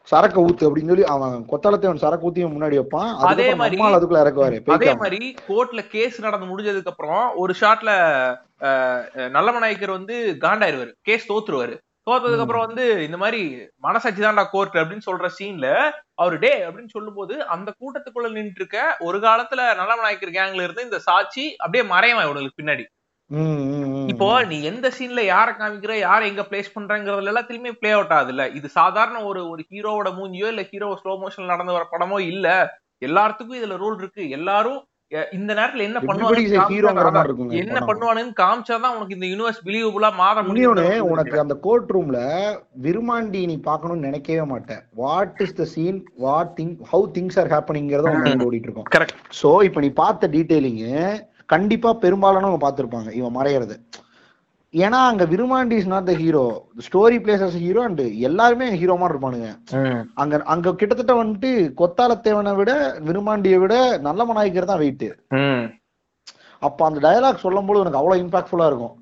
சரக்கு 0.03 0.49
ஊத்து 0.49 0.67
அப்படின்னு 0.67 0.87
சொல்லி 0.87 1.05
அவன் 1.05 1.47
கொத்தாலத்தேவன் 1.51 1.95
சரக்கு 1.95 2.31
ஊத்தியும் 2.31 2.55
முன்னாடி 2.57 2.77
வைப்பான். 2.77 3.17
அதுக்கப்புறம் 3.17 3.61
மாதிரி- 3.61 3.97
அதுக்குள்ள 3.97 4.21
இறக்குவாரு. 4.25 4.71
அதே 4.71 4.95
மாதிரி 4.95 5.35
கோர்ட்ல 5.49 5.87
கேஸ் 5.87 6.21
நடந்து 6.21 6.47
முடிஞ்சதுக்கு 6.47 6.87
அப்புறம் 6.87 7.33
ஒரு 7.37 7.55
ஷாட்ல 7.61 7.91
நல்லம 9.17 9.59
நாயக்கர் 9.59 9.91
வந்து 9.91 10.37
காண்டாயிருவாரு. 10.41 10.93
கேஸ் 11.03 11.33
தோத்துருவாரு. 11.33 11.79
தோத்ததுக்கு 12.07 12.45
அப்புறம் 12.45 12.65
வந்து 12.67 12.85
இந்த 13.07 13.17
மாதிரி 13.17 13.41
மனசாட்சி 13.85 14.21
தான்டா 14.21 14.45
கோர்ட் 14.51 14.77
அப்படின்னு 14.81 15.07
சொல்ற 15.07 15.29
சீன்ல 15.37 15.69
அவரு 16.17 16.37
டே 16.39 16.53
அப்படின்னு 16.67 16.93
சொல்லும்போது 16.93 17.35
அந்த 17.55 17.71
கூட்டத்துக்குள்ள 17.81 18.29
நின்று 18.35 18.61
இருக்க 18.61 18.77
ஒரு 19.07 19.19
காலத்துல 19.25 19.63
நல்ல 19.81 19.97
நாயக்கர் 19.99 20.37
கேங்ல 20.37 20.67
இருந்து 20.67 20.87
இந்த 20.87 21.01
சாட்சி 21.07 21.45
அப்படியே 21.59 21.85
மறையவன் 21.91 22.27
இவனுக்கு 22.29 22.61
பின்னாடி. 22.61 22.85
இப்போ 24.11 24.29
நீ 24.49 24.57
எந்த 24.63 24.87
சீன்ல 24.97 25.23
யார 25.27 25.49
காமிக்கிற 25.55 25.95
யார 26.01 26.21
எங்க 26.27 26.43
பிளேஸ் 26.51 26.75
பண்றங்கிறதுல 26.75 27.33
எல்லாத்துலயுமே 27.33 27.73
பிளே 27.81 27.91
அவுட் 27.93 28.15
ஆகுது 28.17 28.33
இல்ல 28.35 28.45
இது 28.59 28.69
சாதாரண 28.77 29.23
ஒரு 29.31 29.41
ஒரு 29.51 29.63
ஹீரோவோட 29.71 30.11
மூஞ்சியோ 30.19 30.49
இல்ல 30.49 30.65
ஹீரோ 30.71 30.91
ஸ்லோ 31.01 31.15
மோஷன் 31.23 31.53
நடந்து 31.53 31.73
வர 31.73 31.87
படமோ 31.93 32.19
இல்ல. 32.27 32.47
எல்லாத்துக்கும் 33.03 33.59
இதுல 33.61 33.77
ரூல் 33.81 33.99
இருக்கு. 33.99 34.23
எல்லாரும் 34.37 34.79
இந்த 35.37 35.51
நேரத்துல 35.59 35.85
என்ன 35.89 35.99
பண்ணுவாங்க 36.07 37.59
என்ன. 37.61 37.81
பண்ணுவானுன்னு 37.89 38.33
காமிச்சாதான் 38.41 38.95
உனக்கு 38.97 39.17
இந்த 39.17 39.27
யூனிவர்ஸ் 39.33 39.61
பிலீவபுளா 39.67 40.09
மாற 40.21 40.43
முடியும். 40.47 40.81
உனக்கு 41.13 41.37
அந்த 41.43 41.55
கோர்ட் 41.67 41.93
ரூம்ல 41.97 42.21
விருமாண்டி 42.87 43.43
நீ 43.51 43.57
பார்க்கணும்னு 43.69 44.07
நினைக்கவே 44.09 44.47
மாட்டேன். 44.53 44.83
What 45.03 45.43
is 45.47 45.57
the 45.61 45.67
scene 45.75 46.01
what 46.25 46.53
thing 46.59 46.75
how 46.93 47.07
things 47.19 47.39
are 47.43 47.53
ஹேப்பனிங்கிறத 47.55 48.13
உன் 48.15 48.27
மைண்ட் 48.27 48.47
ஓடிட்டு 48.49 48.69
இருக்கும். 48.69 48.89
கரெக்ட் 48.97 49.23
சோ 49.43 49.51
இப்போ 49.69 49.83
நீ 49.87 49.91
பார்த்த 50.03 50.31
டீடைலிங் 50.35 50.83
கண்டிப்பா 51.55 51.93
பெரும்பாலானவங்க 52.05 52.61
பார்த்திருப்பாங்க 52.67 53.13
இவன் 53.21 53.37
மறையறது. 53.39 53.77
ஏன்னா 54.85 54.99
அங்க 55.11 55.25
Virumaandi 55.33 55.77
is 55.81 55.91
not 55.93 56.09
the 56.11 56.15
hero 56.23 56.45
story 56.87 57.19
places 57.25 57.45
as 57.47 57.59
hero 57.65 57.83
and 57.89 58.03
எல்லாருமே 58.29 58.67
ஹீரோ 58.81 58.95
மாதிரி 59.01 59.15
இருப்பானுங்க. 59.15 59.51
அங்க 60.23 60.41
அங்க 60.55 60.75
கிட்டத்தட்ட 60.81 61.15
வந்துட்டு 61.21 61.51
கொத்தாலத்தேவனை 61.81 62.53
விட 62.61 62.73
விருமாண்டியை 63.09 63.59
விட 63.65 63.75
நல்ல 64.09 64.25
மனாய்க்கர் 64.31 64.71
தான் 64.73 64.83
வெயிட் 64.85 65.09
அப்ப 66.67 66.79
அந்த 66.89 67.01
டயலாக் 67.07 67.45
சொல்லும்போது 67.47 67.83
எனக்கு 67.85 68.01
அவ்வளவு 68.01 68.23
இம்பாக்ட்ஃபுல்லா 68.25 68.69
இருக்கும். 68.71 68.95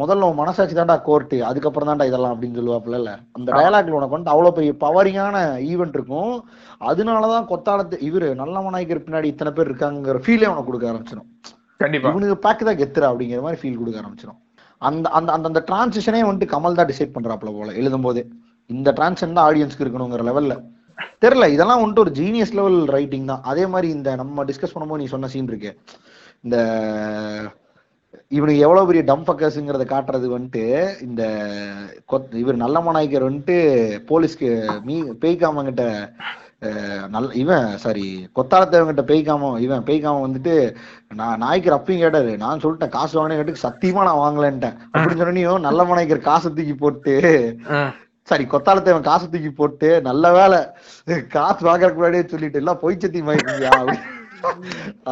முதல்ல 0.00 0.26
உன் 0.30 0.40
மனசாட்சி 0.40 0.74
தான்டா 0.76 0.96
கோர்ட்டு 1.06 1.36
அதுக்கப்புறம் 1.48 1.88
தான்டா 1.90 2.08
இதெல்லாம் 2.08 2.32
அப்படின்னு 2.34 2.58
சொல்லுவாப்புல 2.58 3.14
அந்த 3.36 3.48
டயலாக்ல 3.56 3.96
உனக்கு 3.98 4.16
வந்து 4.16 4.32
அவ்வளவு 4.32 4.56
பெரிய 4.58 4.72
பவரிங்கான 4.84 5.36
ஈவெண்ட் 5.70 5.96
இருக்கும். 5.98 6.34
அதனாலதான் 6.90 7.48
கொத்தாலத்து 7.52 7.98
இவரு 8.08 8.28
நல்ல 8.42 8.58
மனாய்க்கர் 8.66 9.04
பின்னாடி 9.06 9.32
இத்தனை 9.32 9.52
பேர் 9.56 9.70
இருக்காங்கிற 9.70 10.20
ஃபீலே 10.26 10.50
உனக்கு 10.52 10.70
கொடுக்க 10.70 10.92
ஆரம்பிச்சிடும். 10.92 11.30
கண்டிப்பா. 11.80 12.10
இவனுக்கு 12.12 12.36
பேக் 12.46 12.66
தான் 12.68 12.80
கெத்துறா 12.80 13.10
அப்படிங்கிற 13.10 13.42
மாதிரி 13.46 13.60
ஃபீல் 13.60 13.78
கொடுக்க 13.80 14.02
ஆரம்பிச்சிடும் 14.02 14.40
அந்த 14.82 15.06
அந்த 15.18 15.30
அந்த 15.36 15.46
அந்த 15.50 15.60
டிரான்சிஷனே 15.68 16.20
வந்துட்டு 16.26 16.52
கமல் 16.52 16.78
தான் 16.78 16.90
டிசைட் 16.90 17.14
பண்றாப்ல 17.16 17.50
போல 17.56 17.72
எழுதும் 17.80 18.06
போதே 18.06 18.22
இந்த 18.70 18.88
டிரான்சிஷன் 18.98 19.34
தான் 19.38 19.46
ஆடியன்ஸ்க்கு 19.48 19.84
இருக்கணுங்கிற 19.84 20.24
லெவல்ல 20.28 20.54
தெரியல 21.24 21.46
இதெல்லாம் 21.54 21.80
வந்துட்டு 21.82 22.04
ஒரு 22.04 22.12
ஜீனியஸ் 22.18 22.54
லெவல் 22.58 22.78
ரைட்டிங் 22.94 23.30
தான். 23.30 23.42
அதே 23.50 23.64
மாதிரி 23.72 23.88
இந்த 23.96 24.08
நம்ம 24.20 24.44
டிஸ்கஸ் 24.50 24.74
பண்ணும்போது 24.74 25.02
நீ 25.02 25.06
சொன்ன 25.12 25.30
சீன் 25.32 25.50
இருக்கு. 25.52 25.70
இந்த 26.44 26.56
இவனுக்கு 28.36 28.64
எவ்வளவு 28.66 28.88
பெரிய 28.88 29.02
டம் 29.08 29.24
ஃபக்கர்ஸுங்கிறத 29.26 29.84
காட்டுறது 29.92 30.26
வந்துட்டு 30.34 30.64
இந்த 31.06 31.22
கொத் 32.12 32.34
இவர் 32.42 32.62
நல்ல 32.64 32.78
மனாய்க்கர் 32.86 33.26
வந்துட்டு 33.28 33.56
போலீஸ்க்கு 34.10 34.50
மீ 34.88 34.96
பேய்க்காமங்கிட்ட 35.24 35.84
நல்ல 37.14 37.28
இவன் 37.42 37.66
சாரி 37.82 38.06
கொத்தாலத்தேவங்கிட்ட 38.36 39.04
பேய்க்காம 39.10 39.60
இவன் 39.60 39.84
பேய்க்காம 39.84 40.22
வந்துட்டு 40.24 40.54
நான் 41.20 41.38
நாய்க்கர் 41.38 41.76
அப்பயும் 41.78 42.02
கேட்டாரு. 42.04 42.32
நான் 42.36 42.62
சொல்லிட்டேன் 42.64 42.94
காசு 42.96 43.14
வாங்கினே 43.18 43.38
கேட்டு 43.38 43.64
சத்தியமா 43.68 44.02
நான் 44.08 44.22
வாங்கலன்ட்டேன். 44.24 44.76
அப்படின்னு 44.92 45.22
சொன்னியும் 45.22 45.66
நல்ல 45.68 45.84
மனாய்க்கர் 45.84 46.28
காசு 46.30 46.54
தூக்கி 46.54 46.74
போட்டு 46.74 47.14
சாரி 48.28 48.44
கொத்தாலத்தேவன் 48.50 49.08
காசு 49.10 49.30
தூக்கி 49.30 49.50
போட்டு 49.50 49.88
நல்ல 50.08 50.32
வேலை 50.32 50.58
காசு 51.36 51.60
வாங்குறதுக்கு 51.68 52.00
முன்னாடியே 52.00 52.26
சொல்லிட்டு 52.26 52.60
எல்லாம் 52.62 52.82
பொய் 52.82 52.98
சத்தி 52.98 53.22
மாய்க்கியா 53.22 53.72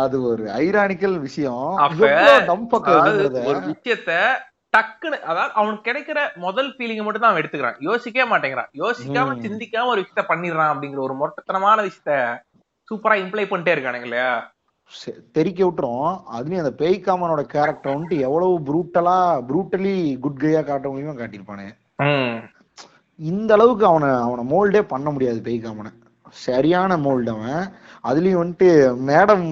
அது 0.02 0.16
ஒரு 0.22 0.44
ஐரானிக்கல் 0.58 1.16
விஷயம். 1.20 1.64
ஒரு 3.50 3.58
விஷயத்த 3.70 4.12
டக்குன்னு 4.72 5.18
அதாவது 5.30 5.52
அவனுக்கு 5.60 5.86
கிடைக்கிற 5.88 6.18
முதல் 6.44 6.68
ஃபீலிங்க 6.74 7.02
மட்டும் 7.04 7.22
தான் 7.22 7.30
அவன் 7.32 7.42
எடுத்துக்கிறான். 7.42 7.78
யோசிக்கவே 7.88 8.26
மாட்டேங்கிறான். 8.32 8.70
யோசிக்காம. 8.82 9.36
சிந்திக்காம 9.46 9.92
ஒரு 9.94 10.02
விஷயத்த 10.02 10.24
பண்ணிடுறான் 10.30 10.72
அப்படிங்கிற 10.72 11.00
ஒரு 11.06 11.14
மொட்டத்தனமான 11.22 11.78
விஷயத்த 11.88 12.14
சூப்பரா 12.88 13.16
இம்ப்ளை 13.22 13.44
பண்ணிட்டே 13.48 13.74
இருக்கானுங்க 13.74 14.08
இல்லையா? 14.08 14.30
தெறிக்க 15.36 15.60
விட்டுரும். 15.64 16.12
அதுலயும் 16.36 16.62
அந்த 16.62 16.74
பேய்காமனோட 16.82 17.42
கேரக்டர் 17.54 17.94
வந்துட்டு 17.94 18.18
எவ்வளவு 18.26 18.54
ப்ரூட்டலா 18.68 19.16
ப்ரூட்டலி 19.48 19.96
குட் 20.24 20.40
கையா 20.44 20.62
காட்ட 20.68 20.86
முடியுமோ 20.90 21.16
காட்டியிருப்பானே. 21.18 21.66
இந்த 23.18 23.50
அளவுக்கு 23.56 23.84
அவனை 23.90 24.08
அவனை 24.26 24.44
மோல்டே 24.52 24.82
பண்ண 24.92 25.08
முடியாது 25.14 25.40
பேய்காமனை 25.48 25.92
சரியான 26.46 26.96
மோல்டு 27.04 27.30
அவன். 27.36 27.62
அதுலயும் 28.08 28.42
வந்துட்டு 28.42 28.70
மேடம் 29.10 29.46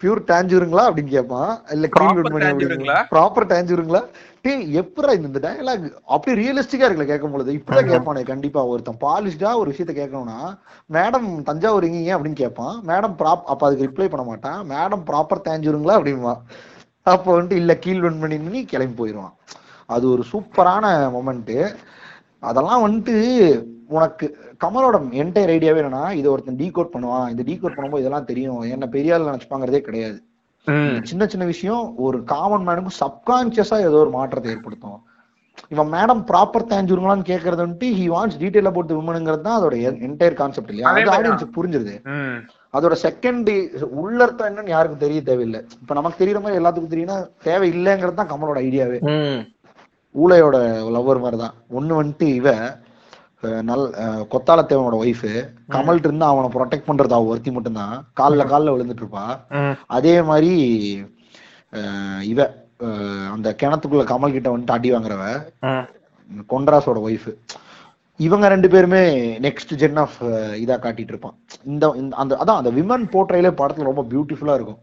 பியூர் 0.00 0.20
டேஞ்சூருங்களா 0.30 0.82
அப்படின்னு 0.88 1.14
கேட்பான். 1.14 1.52
இல்ல 1.74 1.86
Proper 1.88 2.22
கிரீன் 2.22 2.42
tangerine-ங்களா? 2.44 2.96
ப்ராப்பர் 3.12 3.50
டேஞ்சூருங்களா 3.52 4.00
டேய் 4.44 4.64
எப்படா 4.80 5.12
இந்த 5.18 5.40
டயலாக் 5.44 5.84
அப்படி 6.14 6.32
ரியலிஸ்டிக்கா 6.40 6.86
இருக்குல்ல 6.86 7.06
கேட்கும் 7.10 7.32
பொழுது 7.34 7.56
இப்படிதான் 7.58 7.90
கேட்பானே 7.92 8.22
கண்டிப்பா. 8.32 8.60
ஒருத்தன் 8.72 9.00
பாலிஷ்டா 9.06 9.52
ஒரு 9.60 9.68
விஷயத்த 9.72 9.94
கேட்கணும்னா 9.98 10.38
மேடம் 10.90 11.28
தஞ்சாவூர் 11.48 11.86
எங்கீங்க? 11.88 12.12
அப்படின்னு 12.16 12.42
கேட்பான். 12.42 12.76
மேடம் 12.90 13.16
ப்ராப் 13.20 13.48
அப்ப 13.52 13.66
அதுக்கு 13.66 13.86
ரிப்ளை 13.88 14.08
பண்ண 14.12 14.24
மாட்டான். 14.30 14.60
மேடம் 14.72 15.06
ப்ராப்பர் 15.10 15.46
தேஞ்சூருங்களா 15.48 15.96
அப்படின்வா 15.98 16.34
அப்போ 17.06 17.30
வந்துட்டு 17.34 17.60
இல்ல 17.62 17.72
கீழ் 17.84 18.04
வென் 18.04 18.20
பண்ணி 18.22 18.60
கிளம்பி 18.72 18.96
போயிடுவான் 19.00 19.34
அது 19.88 20.04
ஒரு 20.10 20.22
சூப்பரான 20.32 20.86
மொமெண்ட் 21.14 21.54
அதெல்லாம் 22.42 22.84
வந்துட்டு 22.86 23.14
உனக்கு 23.88 24.26
கமலோட 24.60 24.96
என்டையர் 25.20 25.52
ஐடியாவே 25.54 25.80
என்னன்னா 25.82 26.04
இதை 26.16 26.28
ஒருத்தன் 26.30 26.60
டீகோட் 26.60 26.94
பண்ணுவான். 26.94 27.26
இந்த 27.32 27.42
டீகோட் 27.48 27.76
பண்ணும்போது 27.76 28.02
இதெல்லாம் 28.02 28.30
தெரியும். 28.30 28.62
என்ன 28.74 28.86
பெரிய 28.94 29.14
ஆள் 29.14 29.28
நினைச்சுப்பாங்கிறதே 29.28 29.80
கிடையாது. 29.86 30.18
சின்ன 31.06 31.26
சின்ன 31.26 31.44
விஷயம் 31.46 31.84
ஒரு 32.06 32.18
காமன் 32.30 32.66
மேனுக்கும் 32.66 32.98
சப்கான்சியஸா 32.98 33.76
ஏதோ 33.84 33.98
ஒரு 34.00 34.10
மாற்றத்தை 34.14 34.50
ஏற்படுத்தும். 34.54 34.98
இவன் 35.72 35.90
மேடம் 35.92 36.20
ப்ராப்பர் 36.28 36.66
தேஞ்சூருங்களான்னு 36.70 37.28
கேட்கறது 37.30 37.62
வந்துட்டு 37.62 37.88
ஹி 37.96 38.04
வாண்ட்ஸ் 38.12 38.38
டீடைல் 38.42 38.68
அபவுட் 38.70 38.92
விமனுங்கிறது 38.94 39.44
தான் 39.46 39.58
அதோட 39.58 39.76
என்டையர் 40.06 40.36
கான்செப்ட் 40.40 40.70
இல்லையா? 40.72 40.88
அதே 40.90 41.14
ஆடியன்ஸுக்கு 41.16 41.56
புரிஞ்சிருது. 41.56 41.94
அதோட 42.74 42.94
செகண்ட் 43.02 43.50
உள்ளர்த்தம் 44.00 44.48
என்னன்னு 44.50 44.74
யாருக்கும் 44.74 45.04
தெரிய 45.04 45.20
தேவையில்லை. 45.22 45.60
இப்ப 45.82 45.94
நமக்கு 45.94 46.20
தெரியற 46.22 46.40
மாதிரி 46.42 46.60
எல்லாத்துக்கும் 46.60 46.94
தெரியும்னா 46.94 47.16
தேவை 47.44 47.68
இல்லைங்கிறது 47.74 48.20
தான் 48.20 48.32
கமலோட 48.32 48.58
ஐடியாவே 48.66 48.98
ஊழையோட 50.14 50.56
லவ்வர் 50.94 51.24
மாதிரி 51.24 51.38
தான். 51.38 51.56
ஒண்ணு 51.72 51.92
வந்துட்டு 51.98 52.28
இவ 52.34 52.48
அஹ், 52.50 52.74
நல் 53.62 53.84
அஹ், 53.98 54.24
கொத்தாலத்தேவனோட 54.32 54.96
ஒய்ஃபு 55.00 55.30
கமல்ட்டு 55.68 56.08
இருந்து 56.08 56.24
அவனை 56.24 56.48
ப்ரொடெக்ட் 56.54 56.88
பண்றது 56.88 57.10
அவ 57.10 57.30
ஒருத்தி 57.32 57.50
மட்டும்தான். 57.50 57.92
கால்ல 58.16 58.44
கால்ல 58.44 58.74
விழுந்துட்டு 58.74 59.04
இருப்பா. 59.04 59.24
அதே 59.96 60.22
மாதிரி 60.22 60.50
இவ 62.24 62.40
அந்த 63.32 63.48
கிணத்துக்குள்ள 63.60 64.04
கமல் 64.04 64.32
கிட்ட 64.32 64.48
வந்துட்டு 64.50 64.76
அடி 64.76 64.90
வாங்குறவ 64.92 65.24
கொண்டராஸோட 66.50 66.98
ஒய்ஃப் 67.06 67.30
இவங்க 68.20 68.48
ரெண்டு 68.48 68.68
பேருமே 68.68 69.00
நெக்ஸ்ட் 69.40 69.72
ஜென் 69.76 69.98
ஆஃப் 69.98 70.16
இதா 70.62 70.76
காட்டிட்டு 70.78 71.12
இருப்பான். 71.14 71.36
இந்த 71.66 71.84
அந்த 72.16 72.32
அதான் 72.36 72.60
அந்த 72.60 72.70
விமன் 72.72 73.04
போர்ட்ரையிலே 73.12 73.52
படத்துல 73.60 73.90
ரொம்ப 73.90 74.04
பியூட்டிஃபுல்லா 74.10 74.54
இருக்கும். 74.54 74.80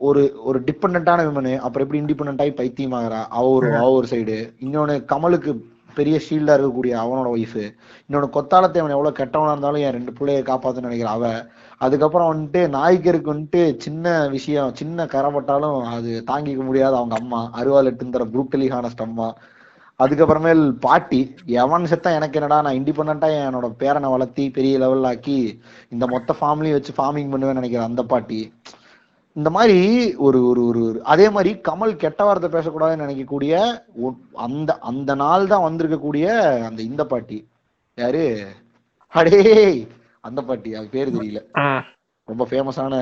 ஒரு 0.00 0.20
ஒரு 0.42 0.58
டிபெண்டான 0.64 1.20
விமனு 1.28 1.52
அப்புறம் 1.58 1.84
எப்படி 1.84 2.00
இண்டிபெண்ட் 2.02 2.42
ஆகி 2.42 2.52
பைத்தியமாகறா? 2.52 3.20
அவ 3.30 3.44
ஒரு 3.50 3.68
அவ 3.76 3.90
ஒரு 3.92 4.06
சைடு 4.06 4.36
இன்னொன்னு 4.62 4.94
கமலுக்கு 5.12 5.52
பெரிய 5.98 6.16
ஷீல்டா 6.26 6.54
இருக்கக்கூடிய 6.56 6.94
அவனோட 7.02 7.28
ஒய்ஃபு 7.34 7.64
இன்னொன்னு 8.08 8.28
கொத்தாலத்தேவன் 8.36 8.94
எவ்வளவு 8.96 9.18
கெட்டவனா 9.20 9.52
இருந்தாலும் 9.54 9.84
என் 9.86 9.96
ரெண்டு 9.96 10.12
பிள்ளைய 10.18 10.42
காப்பாத்துன்னு 10.50 10.88
நினைக்கிற 10.88 11.10
அவ. 11.10 11.32
அதுக்கப்புறம் 11.78 12.30
வந்துட்டு 12.32 12.60
நாய்க்கருக்கு 12.76 13.32
வந்துட்டு 13.34 13.62
சின்ன 13.76 14.14
விஷயம் 14.28 14.74
சின்ன 14.74 15.06
கரைப்பட்டாலும் 15.14 15.78
அது 15.94 16.10
தாங்கிக்க 16.30 16.64
முடியாத 16.64 16.96
அவங்க 16.96 17.16
அம்மா. 17.20 17.40
அருவாள் 17.60 17.90
எட்டுந்தர 17.92 18.24
ப்ரூட்டலி 18.32 18.68
ஹானஸ்ட் 18.74 19.06
அம்மா. 19.06 19.28
அதுக்கப்புறமேல் 20.00 20.62
பாட்டி 20.80 21.20
எவன் 21.62 21.86
செத்தான் 21.92 22.18
எனக்கு 22.18 22.38
என்னடா 22.40 22.58
நான் 22.62 22.78
இண்டிபெண்டா 22.80 23.28
என்னோட 23.46 23.68
பேரனை 23.82 24.10
வளர்த்தி 24.10 24.44
பெரிய 24.50 24.74
லெவல் 24.78 25.04
ஆக்கி 25.04 25.38
இந்த 25.88 26.04
மொத்த 26.06 26.36
ஃபார்ம்லயும் 26.40 26.78
வச்சு 26.78 26.92
ஃபார்மிங் 26.98 27.32
பண்ணுவேன்னு 27.32 27.60
நினைக்கிறேன் 27.60 27.90
அந்த 27.90 28.02
பாட்டி. 28.02 28.40
இந்த 29.38 29.50
மாதிரி 29.50 29.80
ஒரு 30.16 30.38
ஒரு 30.46 30.66
ஒரு 30.66 31.00
அதே 31.04 31.30
மாதிரி 31.30 31.60
கமல் 31.68 31.96
கெட்ட 31.96 32.24
வார்த்தை 32.24 32.48
பேசக்கூடாதுன்னு 32.50 33.04
நினைக்கக்கூடிய 33.04 33.52
அந்த 34.32 34.78
அந்த 34.78 35.14
நாள் 35.14 35.46
தான் 35.46 35.66
வந்திருக்கக்கூடிய 35.66 36.26
அந்த 36.64 36.82
இந்த 36.82 37.04
பாட்டி. 37.04 37.38
யாரு? 37.98 38.24
அடே 39.12 39.38
அந்த 40.20 40.40
பாட்டி. 40.42 40.74
அது 40.74 40.88
பேரு 40.88 41.10
தெரியல. 41.10 41.40
ரொம்ப 42.28 42.46
ஃபேமஸான 42.50 42.94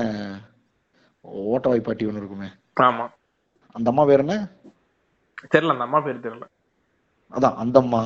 ஓட்டவாய் 1.53 1.87
பாட்டி 1.87 2.05
ஒண்ணு 2.05 2.21
இருக்குமே. 2.21 2.49
ஆமா. 2.81 3.05
அந்த 3.75 3.89
அம்மா 3.89 4.05
பேர் 4.05 4.19
என்ன? 4.19 4.35
தெரியல 5.55 5.75
அந்த 5.75 5.83
அம்மா 5.83 5.99
பேர் 5.99 6.19
தெரியல. 6.19 6.45
அதான் 7.33 7.55
அந்த 7.55 7.79
அம்மா. 7.79 8.01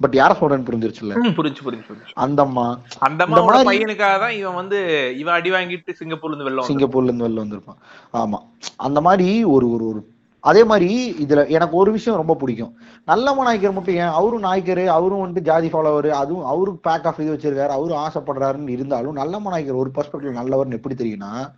பட் 0.00 0.14
யார 0.14 0.32
சொல்றேன்னு 0.40 0.66
புரிஞ்சிருச்சுல்ல? 0.68 1.12
புரிஞ்சு 1.36 1.62
புரிஞ்சு 1.64 1.84
புரிஞ்சு 1.88 2.12
அந்த 2.14 2.42
அம்மா 2.42 2.78
அந்த 2.98 3.26
அம்மாவோட 3.26 3.30
மாதிரி- 3.30 3.68
பையனுக்காக 3.68 4.18
தான் 4.18 4.30
இவன் 4.30 4.54
வந்து 4.54 4.78
இவன் 5.18 5.34
அடி 5.34 5.50
வாங்கிட்டு 5.50 5.94
சிங்கப்பூர்ல 6.00 6.34
இருந்து 6.34 6.50
வெளில. 6.50 6.66
சிங்கப்பூர்ல 6.66 7.04
இருந்து 7.04 7.28
வெளில 7.28 7.44
வந்திருப்பான். 7.44 7.78
ஆமா. 8.12 8.38
அந்த 8.76 9.00
மாதிரி 9.00 9.44
ஒரு 9.44 9.72
ஒரு 9.72 9.88
ஒரு 9.88 10.12
அதே 10.40 10.64
மாதிரி 10.64 11.16
இதுல 11.26 11.48
எனக்கு 11.48 11.76
ஒரு 11.76 11.92
விஷயம் 11.92 12.18
ரொம்ப 12.18 12.34
பிடிக்கும். 12.34 12.76
நல்ல 13.04 13.34
நாய்க்கர் 13.34 13.72
மட்டும் 13.72 13.94
ஏன்? 13.94 14.12
அவரும் 14.12 14.40
நாய்க்கர் 14.40 14.86
அவரும் 14.88 15.22
வந்துட்டு 15.24 15.38
ஜாதி 15.38 15.68
ஃபாலோவர் 15.68 16.08
அதுவும் 16.08 16.44
அவரும் 16.44 16.80
பேக் 16.82 17.06
ஆஃப் 17.06 17.20
இது 17.20 17.34
வச்சிருக்காரு 17.34 17.66
அவரும் 17.66 17.98
ஆசைப்படுறாருன்னு 17.98 18.68
இருந்தாலும் 18.68 19.12
நல்ல 19.12 19.38
நாய்க்கர் 19.38 19.74
ஒரு 19.74 19.90
பர்ஸ்பெக்டிவ் 19.94 20.38
நல்லவர்னு 20.38 20.72
எப்படி 20.72 20.94
தெரியும்னா 20.94 21.50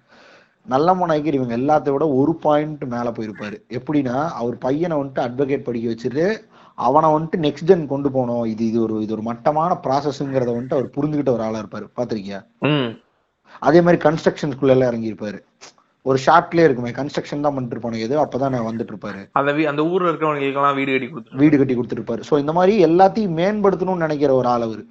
நல்ல 0.66 0.94
நாயக்கர் 0.94 1.34
இவங்க 1.34 1.56
எல்லாத்த 1.56 1.92
விட 1.92 2.08
ஒரு 2.08 2.34
பாயிண்ட் 2.34 2.84
மேல 2.84 3.10
போயிருப்பாரு. 3.10 3.56
எப்படின்னா 3.68 4.28
அவர் 4.28 4.58
பையனை 4.58 4.96
வந்துட்டு 4.96 5.20
அட்வொகேட் 5.20 5.64
படிக்க 5.64 5.90
வச்சுட்டு 5.90 6.24
அவனை 6.78 7.08
வந்துட்டு 7.14 7.38
நெக்ஸ்ட் 7.46 7.68
ஜென் 7.70 7.84
கொண்டு 7.92 8.08
போகணும். 8.16 8.44
இது 8.52 8.62
இது 8.70 8.78
ஒரு 8.86 8.96
இது 9.04 9.14
ஒரு 9.16 9.24
மட்டமான 9.30 9.78
ப்ராசஸ்ங்கிறத 9.86 10.50
வந்துட்டு 10.56 10.78
அவர் 10.78 10.94
புரிஞ்சுக்கிட்ட 10.96 11.32
ஒரு 11.36 11.44
ஆளா 11.46 11.62
இருப்பாரு. 11.62 11.86
பாத்திருக்கியா 11.98 12.40
அதே 13.66 13.80
மாதிரி 13.86 13.98
கன்ஸ்ட்ரக்ஷன்ஸ்குள்ள 14.06 14.74
எல்லாம் 14.74 14.90
இறங்கி 14.92 15.10
இருப்பாரு 15.12 15.38
ஒரு 16.06 16.18
ஷார்ட்லயே 16.24 16.66
இருக்குமே 16.66 16.90
கன்ஸ்ட்ரக்ஷன் 16.98 17.44
தான் 17.44 17.54
பண்ணிட்டு 17.54 17.74
இருப்பானு 17.76 18.02
எது 18.06 18.14
அப்பதான் 18.24 18.52
நான் 18.54 18.66
வந்துட்டு 18.68 18.92
இருப்பாரு 18.92 19.22
அந்த 19.38 19.52
அந்த 19.70 19.82
ஊர்ல 19.92 20.10
இருக்கிறவங்களுக்கு 20.10 20.60
எல்லாம் 20.60 20.76
வீடு 20.78 20.92
கட்டி 20.92 21.08
கொடுத்துரு 21.12 21.40
வீடு 21.42 21.58
கட்டி 21.60 21.74
கொடுத்துருப்பாரு 21.78 22.22
ஸோ 22.28 22.34
இந்த 22.42 22.52
மாதிரி 22.58 22.74
எல்லாத்தையும் 22.88 23.36
மேம்படுத்தணும்னு 23.40 24.06
நினைக்கிற 24.06 24.32
ஒரு 24.40 24.48
ஆள் 24.52 24.66
அவரு. 24.66 24.84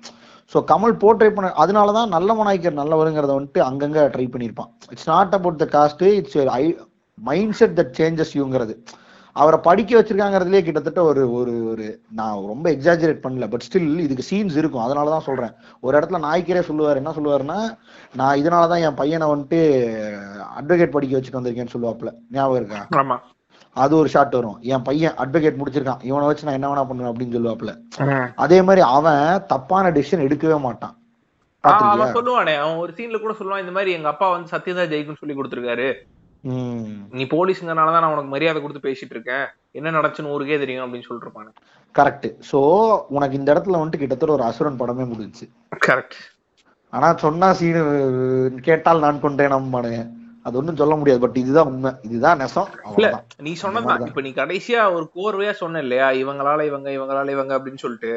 ஸோ 0.53 0.57
கமல் 0.71 0.97
போர்ட்ரே 1.03 1.29
பண்ண 1.35 1.53
அதனாலதான் 1.63 2.11
நல்ல 2.15 2.33
மனாய்க்கர் 2.39 2.79
நல்லவருங்கிறத 2.81 3.35
வந்துட்டு 3.37 3.61
அங்கங்க 3.69 4.01
ட்ரை 4.15 4.25
பண்ணியிருப்பான். 4.33 4.71
It's 4.93 5.09
not 5.13 5.35
about 5.37 5.61
the 5.63 5.67
caste 5.77 6.03
it's 6.19 6.37
mindset 7.59 7.77
that 7.79 7.93
changes 8.01 8.33
யூங்கிறது 8.41 8.75
அவரை 9.41 9.57
படிக்க 9.67 9.91
வச்சிருக்காங்கிறதுலயே 9.97 10.61
கிட்டத்தட்ட 10.65 10.99
ஒரு 11.09 11.21
ஒரு 11.39 11.53
ஒரு 11.71 11.85
நான் 12.19 12.47
ரொம்ப 12.51 12.67
எக்ஸாஜரேட் 12.75 13.23
பண்ணல 13.25 13.47
பட் 13.53 13.65
ஸ்டில் 13.67 13.89
இதுக்கு 14.05 14.27
சீன்ஸ் 14.29 14.57
இருக்கும். 14.61 14.83
அதனால 14.85 15.13
தான் 15.13 15.25
சொல்றேன். 15.29 15.53
ஒரு 15.85 15.93
இடத்துல 15.99 16.19
நாய்க்கரே 16.27 16.61
சொல்லுவார் 16.69 17.01
என்ன 17.01 17.13
சொல்லுவாருன்னா 17.17 17.59
நான் 18.21 18.39
இதனால 18.41 18.69
தான் 18.73 18.83
என் 18.87 18.99
பையனை 19.01 19.27
வந்துட்டு 19.33 19.59
அட்வொகேட் 20.59 20.95
படிக்க 20.97 21.17
வச்சுட்டு 21.17 21.39
வந்திருக்கேன்னு 21.39 21.75
சொல்லுவாப்புல. 21.75 22.11
ஞாபகம் 22.37 22.59
இருக்கா? 22.61 22.81
அது 23.83 23.93
ஒரு 24.01 24.09
ஷாட் 24.15 24.35
வரும். 24.39 24.57
என் 24.73 24.85
பையன் 24.89 25.17
அட்வொகேட் 25.21 25.59
முடிச்சிருக்கான். 25.61 26.03
இவனை 26.09 26.27
வச்சு 26.27 26.47
நான் 26.47 26.57
என்ன 26.59 26.67
வேணா 26.71 26.87
பண்ணுவேன் 26.89 27.11
அப்படின்னு 27.11 27.37
சொல்லுவாப்புல. 27.37 27.71
அதே 28.43 28.59
மாதிரி 28.67 28.81
அவன் 28.97 29.23
தப்பான 29.53 29.91
டிசிஷன் 29.97 30.25
எடுக்கவே 30.27 30.59
மாட்டான். 30.67 30.95
அவன் 31.63 32.15
சொல்லுவானே. 32.17 32.53
அவன் 32.63 32.81
ஒரு 32.83 32.91
சீன்ல 32.97 33.19
கூட 33.21 33.33
சொல்லுவான் 33.39 33.63
இந்த 33.63 33.73
மாதிரி 33.77 33.91
எங்க 33.97 34.09
அப்பா 34.13 34.27
வந்து 34.33 34.53
சத்யதா 34.55 34.85
ஜெயிக்குன்னு 34.91 35.21
சொல்லி 35.21 35.37
கொடுத்துருக்காரு. 35.37 35.87
நீ 37.17 37.23
போலீஸுங்கனாலதான் 37.33 38.03
நான் 38.03 38.13
உனக்கு 38.15 38.33
மரியாதை 38.33 38.59
கொடுத்து 38.61 38.85
பேசிட்டு 38.87 39.15
இருக்கேன். 39.15 39.45
என்ன 39.79 39.91
நடந்துச்சுன்னு 39.91 40.33
ஊருக்கே 40.35 40.59
தெரியும் 40.63 40.83
அப்படின்னு 40.83 41.07
சொல்லிட்டு 41.07 41.27
இருப்பானு 41.27 41.51
கரெக்ட் 41.95 42.27
சோ 42.51 42.59
உனக்கு 43.15 43.39
இந்த 43.39 43.49
இடத்துல 43.53 43.79
வந்துட்டு 43.81 44.01
கிட்டத்தட்ட 44.01 44.37
ஒரு 44.37 44.45
அசுரன் 44.49 44.81
படமே 44.81 45.05
முடிஞ்சுச்சு. 45.11 45.47
கரெக்ட் 45.87 46.19
ஆனா 46.93 47.07
சொன்னா 47.23 47.47
சீனு 47.53 47.81
கேட்டால் 48.67 49.03
நான் 49.05 49.23
கொண்டேன் 49.23 49.53
நம்பானுங்க 49.53 50.03
அது 50.45 50.57
ஒண்ணும் 50.57 50.79
சொல்ல 50.79 50.95
முடியாது 50.95 51.21
பட் 51.23 51.37
இதுதான் 51.41 51.69
உண்மை. 51.69 51.91
இதுதான் 52.01 52.39
நெசம். 52.41 52.67
இல்ல 52.97 53.07
நீ 53.45 53.51
சொன்னதான் 53.61 54.03
இப்ப 54.09 54.21
நீ 54.21 54.31
கடைசியா 54.35 54.81
ஒரு 54.95 55.05
கோர்வையா 55.15 55.53
சொன்ன 55.61 55.79
இல்லையா? 55.79 56.07
இவங்களால 56.21 56.65
இவங்க 56.65 56.89
இவங்களால 56.89 57.29
இவங்க 57.29 57.53
அப்படின்னு 57.57 57.83
சொல்லிட்டு. 57.83 58.11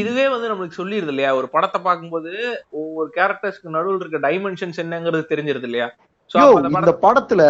இதுவே 0.00 0.24
வந்து 0.28 0.50
நம்மளுக்கு 0.50 0.78
சொல்லிருது 0.80 1.12
இல்லையா? 1.14 1.30
ஒரு 1.36 1.48
படத்தை 1.48 1.80
பார்க்கும்போது 1.80 2.32
ஒவ்வொரு 2.80 3.10
கேரக்டர்ஸ்க்கு 3.16 3.76
நடுவில் 3.76 4.00
இருக்க 4.00 4.20
டைமென்ஷன்ஸ் 4.28 4.82
என்னங்கிறது 4.84 5.30
தெரிஞ்சிருது 5.32 5.68
இல்லையா? 5.70 5.88
இந்த 6.30 6.68
படத்தை 6.68 6.94
படத்துல. 7.02 7.42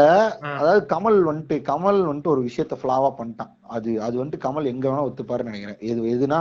அதாவது 0.52 0.82
கமல் 0.86 1.18
வந்துட்டு 1.22 1.56
கமல் 1.62 2.00
வந்துட்டு 2.04 2.30
ஒரு 2.30 2.42
விஷயத்த 2.42 2.76
ஃபிளாவா 2.80 3.10
பண்ணிட்டான் 3.18 3.52
அது 3.68 3.90
அது 4.00 4.16
வந்துட்டு 4.16 4.44
கமல் 4.44 4.64
எங்க 4.64 4.84
வேணா 4.88 5.06
ஒத்துப்பாருன்னு 5.08 5.52
நினைக்கிறேன் 5.52 5.80
எது 5.80 6.12
எதுனா 6.14 6.40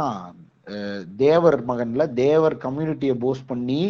தேவர் 1.17 1.59
மகன்ல 1.61 2.05
தேவர் 2.13 2.55
கம்யூனிட்டியை 2.57 3.15
போஸ் 3.19 3.41
பண்ணி 3.45 3.81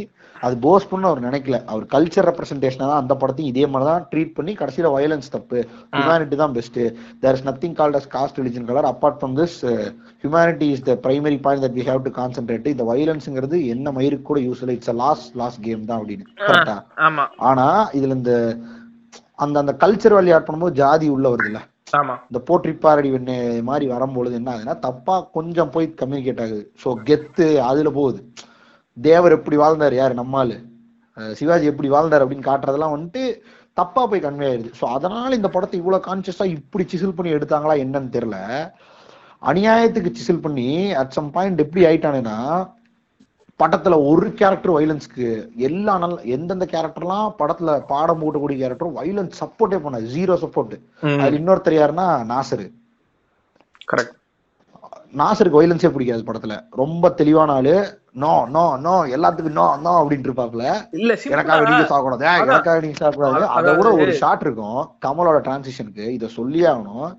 அது 0.46 0.56
போஸ் 0.66 0.88
பண்ண 0.92 1.06
அவர் 1.10 1.22
நினைக்கல. 1.26 1.58
அவர் 1.72 1.86
கல்ச்சர் 1.94 2.28
ரெப்ரஸன்டேஷனா 2.30 2.86
தான் 2.92 3.02
அந்த 3.04 3.14
படத்தையும் 3.22 3.52
இதே 3.52 3.66
மாதிரி 3.74 3.88
தான் 3.90 4.04
ட்ரீட் 4.12 4.34
பண்ணி 4.38 4.54
கடைசியில 4.62 4.92
வயலன்ஸ் 4.96 5.32
தப்பு. 5.36 5.60
ஹியூமனிட்டி 5.96 6.38
தான் 6.42 6.56
best 6.58 6.80
there 7.24 7.38
is 7.38 7.46
nothing 7.50 7.76
called 7.80 7.98
as 8.00 8.10
caste 8.16 8.40
religion 8.42 8.68
colour 8.70 8.90
apart 8.92 9.20
from 9.22 9.36
this 9.42 9.58
humanity 10.24 10.68
is 10.76 10.84
the 10.90 10.96
primary 11.06 11.40
point 11.46 11.66
that 11.68 11.78
we 11.80 11.86
have 11.92 12.02
to 12.08 12.14
concentrate 12.20 12.68
இந்த 12.74 12.86
வயலன்ஸ்ங்கிறது 12.92 13.60
என்ன 13.76 13.94
மயிருக்கு 14.00 14.30
கூட 14.32 14.42
யூஸ் 14.48 14.62
இல்லை. 14.66 14.76
இட்ஸ் 14.80 14.94
லாஸ்ட் 15.04 15.32
லாஸ்ட் 15.44 15.64
கேம் 15.70 15.88
தான் 15.92 16.00
அப்படின்னு. 16.02 16.28
கரெக்டா 16.50 16.78
ஆனா 17.52 17.68
இதுல 18.00 18.20
இந்த 18.20 18.34
அந்த 19.46 19.58
அந்த 19.64 19.74
கல்ச்சர் 19.82 20.18
வழி 20.18 20.32
ஆட் 20.36 20.46
பண்ணும்போது 20.46 20.80
ஜாதி 20.84 21.08
உள்ள 21.16 21.28
வருது 21.34 21.50
இல்ல? 21.52 21.60
இந்த 22.30 22.40
போற்றி 22.48 22.72
பாரடி 22.84 23.10
மாதிரி 23.68 23.86
வரும்பொழுது 23.92 24.36
என்ன 24.40 24.50
ஆகுதுன்னா 24.54 24.76
தப்பா 24.86 25.16
கொஞ்சம் 25.38 25.72
போய் 25.76 25.88
கம்யூனிகேட் 26.02 26.42
ஆகுது. 26.46 26.64
சோ 26.84 26.90
கெத்து 27.10 27.48
அதுல 27.68 27.92
போகுது. 28.00 28.20
தேவர் 28.98 29.36
எப்படி 29.38 29.58
வாழ்ந்தாரு 29.58 29.96
யாரு? 29.98 30.14
நம்மாலு 30.14 30.58
சிவாஜி 31.18 31.66
எப்படி 31.72 31.90
வாழ்ந்தாரு 31.90 32.24
அப்படின்னு 32.24 32.50
காட்டுறதெல்லாம் 32.50 32.96
வந்துட்டு 32.96 33.24
தப்பா 33.78 34.02
போய் 34.06 34.24
கன்வே 34.26 34.48
ஆயிடுது 34.50 34.78
சோ 34.80 34.86
அதனால 34.96 35.30
இந்த 35.36 35.50
படத்தை 35.56 35.78
இவ்வளவு 35.80 36.06
கான்சியஸா 36.08 36.46
இப்படி 36.58 36.84
சிசில் 36.92 37.18
பண்ணி 37.18 37.36
எடுத்தாங்களா 37.36 37.76
என்னன்னு 37.84 38.16
தெரியல. 38.16 38.38
அநியாயத்துக்கு 39.42 40.12
சிசில் 40.18 40.44
பண்ணி 40.46 40.68
அட் 41.02 41.16
சம் 41.18 41.32
பாயிண்ட் 41.32 41.64
எப்படி 41.66 41.84
ஆயிட்டானுன்னா 41.86 42.38
படத்துல 43.60 43.96
ஒரு 44.10 44.28
கேரக்டர் 44.40 44.76
வைலன்ஸ்க்கு 44.76 45.28
எல்லா 45.68 45.94
நல்ல 45.98 46.18
எந்தெந்த 46.36 46.66
கேரக்டர்லாம் 46.74 47.30
படத்துல 47.40 47.78
பாடம் 47.92 48.22
போட்டக்கூடிய 48.24 48.58
கேரக்டரும் 48.60 48.98
வைலன்ஸ் 49.00 49.40
சப்போர்ட்டே 49.42 49.80
பண்ணாது 49.86 50.12
ஜீரோ 50.16 50.36
சப்போர்ட் 50.44 50.76
அதுல 51.22 51.38
இன்னொருத்தர் 51.40 51.80
யாருன்னா 51.80 52.08
நாசரு. 52.34 52.68
கரெக்ட் 53.88 54.16
நாசருக்கு 55.14 55.60
வைலன்ஸே 55.60 55.90
பிடிக்காது 55.94 56.24
படத்துல. 56.28 56.56
ரொம்ப 56.82 57.10
தெளிவான 57.20 57.54
ஆளு. 57.60 57.76
நோ 58.24 58.34
நோ 58.56 58.64
நோ 58.86 58.94
எல்லாத்துக்கும் 59.16 59.58
நோ 59.60 59.66
நோ 59.86 59.92
அப்படின்ட்டு 60.02 60.30
இருப்பாப்ல 60.30 60.64
இல்ல 61.00 61.12
எனக்காக 61.34 61.60
நீங்க 61.70 61.86
அதான். 62.44 62.52
எனக்காக 62.54 62.78
நீங்க 62.86 62.98
அதான், 63.38 63.56
அதை 63.58 63.72
விட 63.80 63.90
ஒரு 64.04 64.14
ஷாட் 64.22 64.46
இருக்கும். 64.46 64.80
கமலோட 65.06 65.40
டிரான்சிஷனுக்கு 65.48 66.06
இத 66.18 66.30
சொல்லியே 66.38 66.68
ஆகணும். 66.74 67.10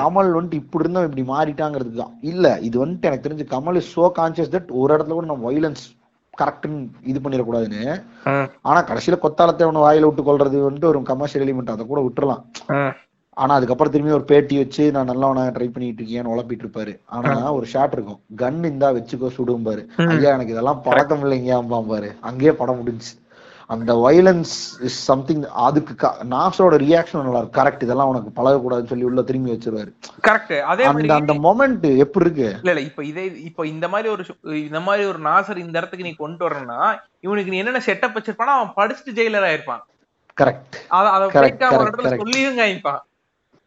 கமல் 0.00 0.30
வந்துட்டு 0.36 0.60
இப்படி 0.62 0.84
இருந்தோம் 0.84 1.06
இப்படி 1.08 1.24
மாறிட்டாங்கிறதுக்கு 1.32 2.02
தான். 2.02 2.14
இல்ல 2.32 2.54
இது 2.68 2.76
வந்துட்டு 2.82 3.08
எனக்கு 3.10 3.26
தெரிஞ்சு 3.26 3.46
Kamal 3.54 3.78
is 3.80 3.92
so 3.96 4.06
conscious 4.18 4.54
that 4.54 4.70
ஒரு 4.82 4.90
இடத்துல 4.94 5.16
கூட 5.18 5.28
நம்ம 5.32 5.46
வைலன்ஸ் 5.50 5.84
கரெக்ட்னு 6.34 6.78
இது 7.10 7.18
பண்ணிடக்கூடாதுன்னு. 7.24 7.82
ஆனா 8.68 8.78
கடைசியில 8.90 9.18
கொத்தாலத்தை 9.24 9.66
ஒண்ணு 9.70 9.84
வாயில 9.86 10.08
விட்டு 10.08 10.22
கொள்றது 10.28 10.68
வந்துட்டு 10.68 10.90
ஒரு 10.92 11.02
கமர்ஷியல் 11.12 11.44
எலிமெண்ட் 11.46 11.74
அதை 11.74 11.86
கூட 11.90 12.00
விட்டுறலாம். 12.06 12.44
ஆனா 13.36 13.52
அதுக்கப்புறம் 13.54 13.92
திரும்பி 13.92 14.12
ஒரு 14.12 14.24
பேட்டி 14.24 14.56
வச்சு 14.58 14.84
நான் 14.92 15.10
நல்லவனா 15.10 15.44
ட்ரை 15.54 15.68
பண்ணிட்டு 15.70 16.00
இருக்கேன்னு 16.02 16.32
உழப்பிட்டு 16.32 16.64
இருப்பாரு 16.64 16.92
ஆனா 17.10 17.32
ஒரு 17.52 17.66
ஷாட் 17.66 17.92
இருக்கும். 17.92 18.20
கன் 18.36 18.62
இந்தா 18.68 18.90
வச்சுக்கோ 18.92 19.30
சுடும் 19.32 19.66
பாரு 19.66 19.82
ம். 19.98 20.10
ஐயா 20.12 20.32
எனக்கு 20.36 20.54
இதெல்லாம் 20.54 20.82
பழக்கம் 20.84 21.22
இல்லைங்க 21.24 21.60
பாரு 21.88 22.10
அங்கேயே 22.22 22.54
படம் 22.54 22.80
முடிஞ்சு 22.80 23.12
அந்த 23.70 23.92
வைலன்ஸ் 24.00 24.54
இஸ் 24.86 24.98
சம்திங் 25.06 25.44
அதுக்கு 25.66 25.94
நாசோட 26.32 26.74
ரியாக்ஷன் 26.82 27.22
நல்லா 27.22 27.38
இருக்கும். 27.38 27.58
கரெக்ட் 27.58 27.84
இதெல்லாம் 27.86 28.10
உனக்கு 28.12 28.30
பழகக்கூடாதுன்னு 28.38 28.92
சொல்லி 28.92 29.08
உள்ள 29.08 29.22
திரும்பி 29.22 29.52
வச்சிருவாரு. 29.52 29.90
கரெக்ட் 30.26 30.52
அதே 30.64 30.84
அந்த 30.84 31.14
அந்த 31.14 31.34
மொமெண்ட் 31.46 31.86
எப்படி 32.04 32.24
இருக்கு? 32.26 32.48
இல்ல 32.58 32.72
இல்ல. 32.74 32.82
இப்ப 32.82 33.04
இதே 33.04 33.24
இப்ப 33.44 33.66
இந்த 33.66 33.88
மாதிரி 33.88 34.10
ஒரு 34.10 34.24
இந்த 34.60 34.80
மாதிரி 34.80 35.04
ஒரு 35.06 35.22
நாசர் 35.24 35.64
இந்த 35.64 35.76
இடத்துக்கு 35.78 36.04
நீ 36.04 36.14
கொண்டு 36.14 36.44
வரணும்னா 36.44 36.80
இவனுக்கு 37.20 37.50
நீ 37.50 37.58
என்னென்ன 37.58 37.82
செட்டப் 37.86 38.16
வச்சிருப்பானா 38.16 38.56
அவன் 38.58 38.76
படிச்சுட்டு 38.76 39.16
ஜெயிலர் 39.18 39.48
ஆயிருப்பான். 39.50 39.82
கரெக்ட் 40.36 40.76
அத 40.90 41.06
அத 41.10 41.24
ஒரு 41.24 41.90
இடத்துல. 41.90 42.14
சொல்லியும் 42.22 42.60
காமிப்பான். 42.60 43.02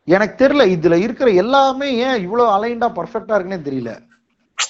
எனக்கு 0.08 0.36
தெரியல 0.44 0.66
இதுல 0.76 0.98
இருக்கிற 1.06 1.30
எல்லாமே 1.44 1.90
ஏன் 2.08 2.22
இவ்வளவு 2.26 2.54
அலைண்டா 2.58 2.90
பர்ஃபெக்டா 3.00 3.38
இருக்குன்னே 3.38 3.62
தெரியல. 3.70 3.94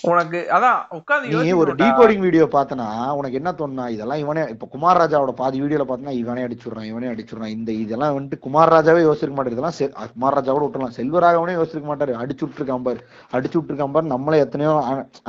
உனக்கு 0.09 0.39
அதான் 0.55 0.79
உட்கார்ந்து 0.95 1.43
நீ 1.43 1.51
ஒரு. 1.59 1.71
டீகோடிங் 1.79 2.23
வீடியோ 2.25 2.45
பார்த்தனா 2.55 2.87
உனக்கு 3.19 3.37
என்ன 3.39 3.51
தோணுனா 3.59 3.85
இதெல்லாம் 3.93 4.21
இவனே 4.23 4.41
இப்ப 4.53 4.67
குமார் 4.73 4.99
ராஜாவோட 5.01 5.31
பாதி 5.39 5.57
வீடியோல 5.61 5.85
பார்த்தனா 5.89 6.13
இவனே 6.21 6.41
அடிச்சுடுறான் 6.47 6.89
இவனே 6.89 7.07
அடிச்சுடுறான். 7.07 7.53
இந்த 7.57 7.71
இதெல்லாம் 7.83 8.15
வந்துட்டு 8.17 8.37
குமார் 8.45 8.71
ராஜாவே 8.73 9.01
யோசிக்க 9.01 9.31
மாட்டாரு. 9.37 9.55
இதெல்லாம் 9.55 10.09
குமார் 10.13 10.37
ராஜாவோட 10.37 10.63
விட்டுலாம் 10.65 10.95
செல்வராகவனே 10.97 11.55
யோசிக்க 11.59 11.83
மாட்டாரு. 11.91 12.13
அடிச்சு 12.23 12.45
விட்டுருக்கான் 12.45 12.85
பாரு 12.87 12.99
அடிச்சு 13.37 13.57
விட்டுருக்கான் 13.59 13.95
பாரு. 13.95 14.07
நம்மளே 14.13 14.41
எத்தனையோ 14.45 14.73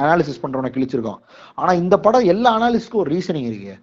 அனாலிசிஸ் 0.03 0.43
பண்றவன 0.45 0.73
கிழிச்சிருக்கோம். 0.77 1.21
ஆனா 1.55 1.75
இந்த 1.83 1.99
படம் 2.07 2.29
எல்லா 2.35 2.53
அனாலிசிஸ்க்கும் 2.59 3.03
ஒரு 3.05 3.13
ரீசனிங் 3.17 3.49
இருக்கு. 3.51 3.75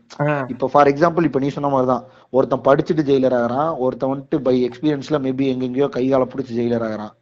இப்ப 0.56 0.70
ஃபார் 0.74 0.92
எக்ஸாம்பிள் 0.94 1.30
இப்ப 1.32 1.42
நீ 1.46 1.52
சொன்ன 1.58 1.72
மாதிரிதான். 1.76 2.06
ஒருத்தன் 2.38 2.66
படிச்சுட்டு 2.68 3.04
ஜெயிலர் 3.10 3.38
ஆகிறான் 3.42 3.70
ஒருத்தன் 3.86 4.12
வந்துட்டு 4.14 4.38
பை 4.48 4.56
எக்ஸ்பீரியன்ஸ்ல 4.68 5.18
மேபி 5.26 5.46
எங்கெங்கயோ 5.54 5.88
கை 5.96 6.04
காலை 6.10 6.28
பிடிச்சி 6.32 6.58
ஜெயிலர் 6.58 6.86
ஆகிறான். 6.88 7.14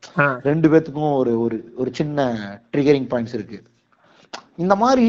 ரெண்டு 0.49 0.67
பேத்துக்கும் 0.71 1.13
ஒரு 1.21 1.33
ஒரு 1.45 1.57
ஒரு 1.77 1.91
சின்ன 1.99 2.25
ட்ரிகரிங் 2.73 3.11
பாயிண்ட்ஸ் 3.11 3.37
இருக்கு. 3.39 3.59
இந்த 4.61 4.75
மாதிரி 4.81 5.07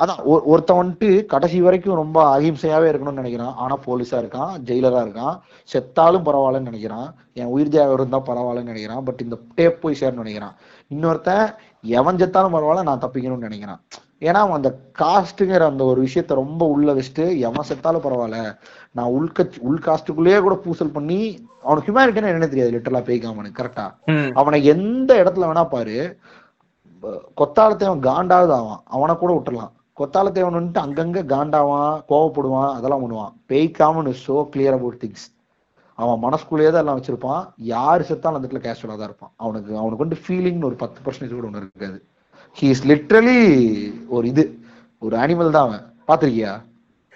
அதான் 0.00 0.20
ஒருத்தன் 0.24 0.78
வந்துட்டு 0.80 1.08
கடைசி 1.32 1.58
வரைக்கும் 1.66 2.00
ரொம்ப 2.02 2.18
அகிம்சையாவே 2.38 2.86
இருக்கணும்னு 2.90 3.20
நினைக்கிறான். 3.20 3.54
ஆனா 3.64 3.74
போலீஸா 3.86 4.18
இருக்கான் 4.22 4.52
ஜெயிலரா 4.68 5.00
இருக்கான். 5.06 5.36
செத்தாலும் 5.72 6.26
பரவாயில்லன்னு 6.28 6.70
நினைக்கிறான். 6.70 7.08
என் 7.40 7.52
உயிர் 7.54 7.72
தியாகம் 7.74 7.96
இருந்தா 7.98 8.20
பரவாயில்லன்னு 8.28 8.72
நினைக்கிறான். 8.72 9.04
பட் 9.08 9.22
இந்த 9.26 9.38
டேப் 9.58 9.80
போய் 9.82 9.98
சேரணும்னு 10.00 10.26
நினைக்கிறான். 10.26 10.56
இன்னொருத்தன் 10.94 11.46
எவன் 11.98 12.20
செத்தாலும் 12.22 12.54
பரவாயில்ல 12.56 12.88
நான் 12.90 13.04
தப்பிக்கணும்னு 13.04 13.46
நினைக்கிறான். 13.48 13.82
ஏன்னா 14.22 14.40
அவன் 14.44 14.58
அந்த 14.60 14.70
காஸ்ட்டுங்கிற 14.98 15.64
அந்த 15.66 15.84
ஒரு 15.84 16.00
விஷயத்த 16.06 16.34
ரொம்ப 16.34 16.62
உள்ள 16.66 16.92
வச்சுட்டு 16.94 17.24
எவன் 17.38 17.68
செத்தாலும் 17.68 18.04
பரவாயில்ல. 18.06 18.38
நான் 18.92 19.12
உள்கட்சி 19.16 19.58
உள் 19.60 19.84
காஸ்ட்டுக்குள்ளேயே 19.86 20.38
கூட 20.40 20.54
பூசல் 20.64 20.94
பண்ணி 20.94 21.18
அவனுக்கு 21.62 21.88
ஹியூமனிட்டினா 21.88 22.32
என்ன 22.32 22.48
தெரியாது 22.48 22.74
லிட்டரலா 22.74 23.02
பேய்க்காமனுக்கு 23.08 23.60
கரெக்டா 23.60 23.86
ம். 24.06 24.30
அவனை 24.34 24.64
எந்த 24.64 25.10
இடத்துல 25.22 25.48
வேணா 25.50 25.68
பாரு. 25.68 25.96
கொத்தாலத்தேவன் 27.36 28.06
காண்டாவது 28.08 28.52
ஆவான். 28.52 28.82
அவனை 28.86 29.14
கூட 29.16 29.32
விட்டுறலாம். 29.34 29.72
கொத்தாலத்தேவன் 29.98 30.58
வந்துட்டு 30.58 30.84
அங்கங்க 30.84 31.20
காண்டாவான் 31.34 31.94
கோவப்படுவான் 32.10 32.74
அதெல்லாம் 32.76 33.04
பண்ணுவான். 33.04 33.32
Peikkaman 33.50 34.12
so 34.26 34.36
clear 34.54 34.76
about 34.78 35.00
things 35.04 35.26
அவன் 35.98 36.22
மனசுக்குள்ளேயே 36.24 36.70
தான் 36.70 36.82
எல்லாம் 36.84 36.98
வச்சிருப்பான். 36.98 37.42
யாரு 37.74 38.02
செத்தாலும் 38.08 38.38
அந்த 38.38 38.46
இடத்துல 38.46 38.64
கேஷுவலா 38.66 38.96
தான் 38.98 39.08
இருப்பான். 39.10 39.32
அவனுக்கு 39.36 39.70
அவனுக்கு 39.76 40.04
வந்து 40.04 40.18
ஃபீலிங்னு 40.24 40.68
ஒரு 40.70 40.76
பத்து 40.82 40.98
பர்சன்டேஜ் 41.04 41.38
கூட 41.38 41.48
ஒன்று 41.50 41.62
இருக்காது. 41.64 41.98
ஹி 42.58 42.66
இஸ் 42.74 42.86
லிட்ரலி 42.90 43.38
ஒரு 44.16 44.26
இது. 44.32 44.44
ஒரு 45.02 45.14
அனிமல் 45.24 45.54
தான் 45.56 45.66
அவன். 45.68 45.84
பாத்திருக்கியா 46.08 46.52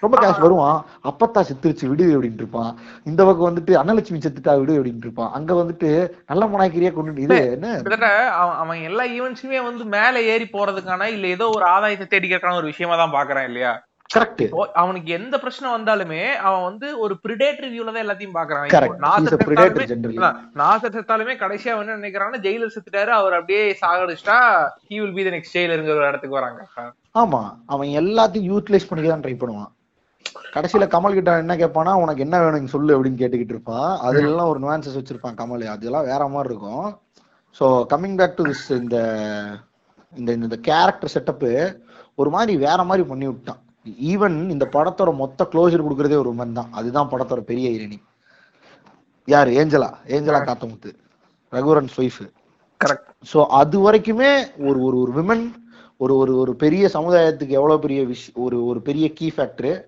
ரொம்ப 0.02 0.16
கேஷ் 0.22 0.42
வருவான். 0.44 0.76
அப்பத்தா 1.08 1.40
செத்துருச்சு 1.48 1.88
விடு 1.88 2.04
அப்படின்ட்டு 2.14 2.42
இருப்பான். 2.44 2.70
இந்த 3.08 3.20
பக்கம் 3.24 3.48
வந்துட்டு 3.48 3.72
அன்னலட்சுமி 3.80 4.18
செத்துட்டா 4.24 4.52
விடு 4.60 4.76
அப்படின்ட்டு 4.78 5.06
இருப்பான். 5.08 5.32
அங்க 5.38 5.50
வந்துட்டு 5.60 5.88
நல்ல 6.30 6.44
மனாக்கிரியா 6.52 6.90
கொண்டு 6.92 7.24
இது 7.26 7.38
என்ன? 7.56 7.68
அவன் 8.40 8.56
அவன் 8.62 8.80
எல்லா 8.88 9.04
ஈவெண்ட்ஸுமே 9.16 9.60
வந்து 9.68 9.84
மேல 9.96 10.22
ஏறி 10.32 10.46
போறதுக்கான 10.56 11.08
இல்ல 11.16 11.26
ஏதோ 11.36 11.48
ஒரு 11.56 11.66
ஆதாயத்தை 11.74 12.06
தேடிக்கிறதுக்கான 12.06 12.60
ஒரு 12.62 12.70
விஷயமா 12.72 12.96
தான் 13.02 13.16
பாக்குறான் 13.18 13.48
இல்லையா? 13.50 13.72
கரெக்ட் 14.10 14.42
அவனுக்கு 14.74 15.10
எந்த 15.12 15.34
பிரச்சனை 15.38 15.66
வந்தாலுமே 15.70 16.20
அவன் 16.40 16.62
வந்து 16.62 16.86
ஒரு 16.98 17.14
பிரிடேட்டரி 17.24 17.68
வியூல 17.72 17.92
தான் 17.92 18.04
எல்லாத்தையும் 18.04 18.36
பாக்குறான் 18.36 18.72
நாசர் 20.60 20.94
செத்தாலுமே- 20.94 21.40
கடைசியா 21.40 21.72
அவன் 21.72 21.84
என்ன 21.84 21.98
நினைக்கிறான்னா 21.98 22.40
ஜெயிலர் 22.46 22.74
செத்துட்டாரு 22.74 23.12
அவர் 23.16 23.32
அப்படியே 23.32 23.62
சாகடிச்சிட்டா 23.82 24.38
he 24.88 24.98
will 25.00 25.14
be 25.14 25.24
the 25.24 25.32
next 25.36 25.56
ஜெயிலருங்கிற 25.56 25.96
ஒரு 25.96 26.08
இடத்துக்கு 26.08 26.38
வராங்க. 26.38 26.60
ஆமா 27.14 27.42
அவன் 27.66 27.88
எல்லாத்தையும் 28.00 28.48
யூட்டிலைஸ் 28.50 28.88
பண்ணிக்க 28.88 29.10
தான் 29.10 29.24
ட்ரை 29.24 29.34
பண்ணுவான். 29.36 29.70
கடைசியில 30.54 30.86
கமல் 30.88 31.14
கிட்ட 31.14 31.38
என்ன 31.38 31.56
கேட்பானா 31.56 31.92
உனக்கு 31.96 32.22
என்ன 32.22 32.36
வேணும் 32.40 32.66
சொல்லு 32.66 32.96
அப்படின்னு 32.96 33.22
கேட்டுக்கிட்டு 33.22 33.56
இருப்பான் 33.56 33.88
அதுல 34.00 34.26
எல்லாம் 34.26 34.48
ஒரு 34.48 34.60
nuances 34.60 34.94
வச்சிருப்பான் 34.96 35.38
கமல். 35.38 35.64
அதெல்லாம் 35.68 36.04
வேற 36.04 36.28
மாதிரி 36.28 36.52
இருக்கும். 36.52 36.86
So 37.60 37.64
coming 37.92 38.16
back 38.16 38.36
to 38.36 38.44
this 38.44 38.66
இந்த 38.76 38.96
இந்த 40.12 40.30
இந்த 40.38 40.56
கேரக்டர் 40.62 41.14
செட்டப்பு 41.14 41.50
ஒரு 42.18 42.30
மாதிரி 42.30 42.52
வேற 42.58 42.82
மாதிரி 42.84 43.08
பண்ணி 43.08 43.26
விட்டான். 43.26 43.60
ஈவன் 44.12 44.36
இந்த 44.54 44.64
படத்தோட 44.74 45.10
மொத்த 45.22 45.46
க்ளோஷர் 45.52 45.84
கொடுக்கறதே 45.84 46.16
ஒரு 46.22 46.30
உமன் 46.34 46.56
தான். 46.58 46.70
அதுதான் 46.78 47.10
படத்தோட 47.12 47.42
பெரிய 47.50 47.68
இரணி 47.76 47.98
யாரு? 49.28 49.50
Angela. 49.60 49.90
Angela 50.16 50.40
Kaathamuthu 50.48 50.90
Raghuvaran's 51.52 51.96
wife 52.02 52.20
correct 52.80 53.08
so 53.32 53.38
அது 53.60 53.78
வரைக்குமே 53.86 54.32
ஒரு 54.68 54.78
ஒரு 54.86 54.96
ஒரு 55.04 55.12
விமன் 55.18 55.44
ஒரு 56.00 56.14
ஒரு 56.22 56.32
ஒரு 56.42 56.52
பெரிய 56.64 56.84
சமுதாயத்துக்கு 56.96 57.56
எவ்வளவு 57.60 57.82
பெரிய 57.84 58.02
விஷ் 58.10 58.28
ஒரு 58.44 58.58
ஒரு 58.70 58.80
பெரிய 58.88 59.06
கீ 59.18 59.26
ஃபேக்டர் 59.36 59.78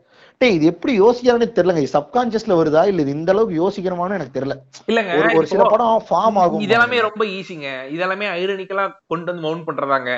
டேய் 0.41 0.55
இது 0.57 0.65
எப்படி 0.73 0.93
யோசிக்கிறானே 1.01 1.47
தெரியலங்க. 1.57 1.91
சப்கான்சியஸ்ல 1.95 2.55
வருதா? 2.61 2.83
இல்ல 2.91 3.03
இது 3.05 3.13
இந்த 3.19 3.31
அளவுக்கு 3.35 3.57
யோசிக்கிறமான்னு 3.61 4.17
எனக்கு 4.19 4.37
தெரியல. 4.37 4.55
இல்லங்க 4.91 5.13
ஒரு 5.39 5.47
சில 5.53 5.65
படம் 5.73 6.07
ஃபார்ம் 6.09 6.39
ஆகும் 6.43 6.65
இதெல்லாமே 6.67 6.99
ரொம்ப 7.09 7.25
ஈஸிங்க 7.37 7.69
இதெல்லாமே 7.95 8.29
ஐரனிக்கலா 8.39 8.87
கொண்டு 9.13 9.31
வந்து 9.31 9.45
மவுண்ட் 9.47 9.67
பண்றதாங்க. 9.69 10.11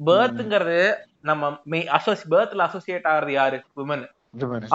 பேர்த்ங்கிறது 0.00 0.80
நம்ம 1.24 1.50
அசோசி 1.96 2.24
பேர்த்ல 2.32 2.66
அசோசியேட் 2.68 3.10
ஆகுறது 3.12 3.34
யாரு? 3.38 3.58
உமன் 3.82 4.04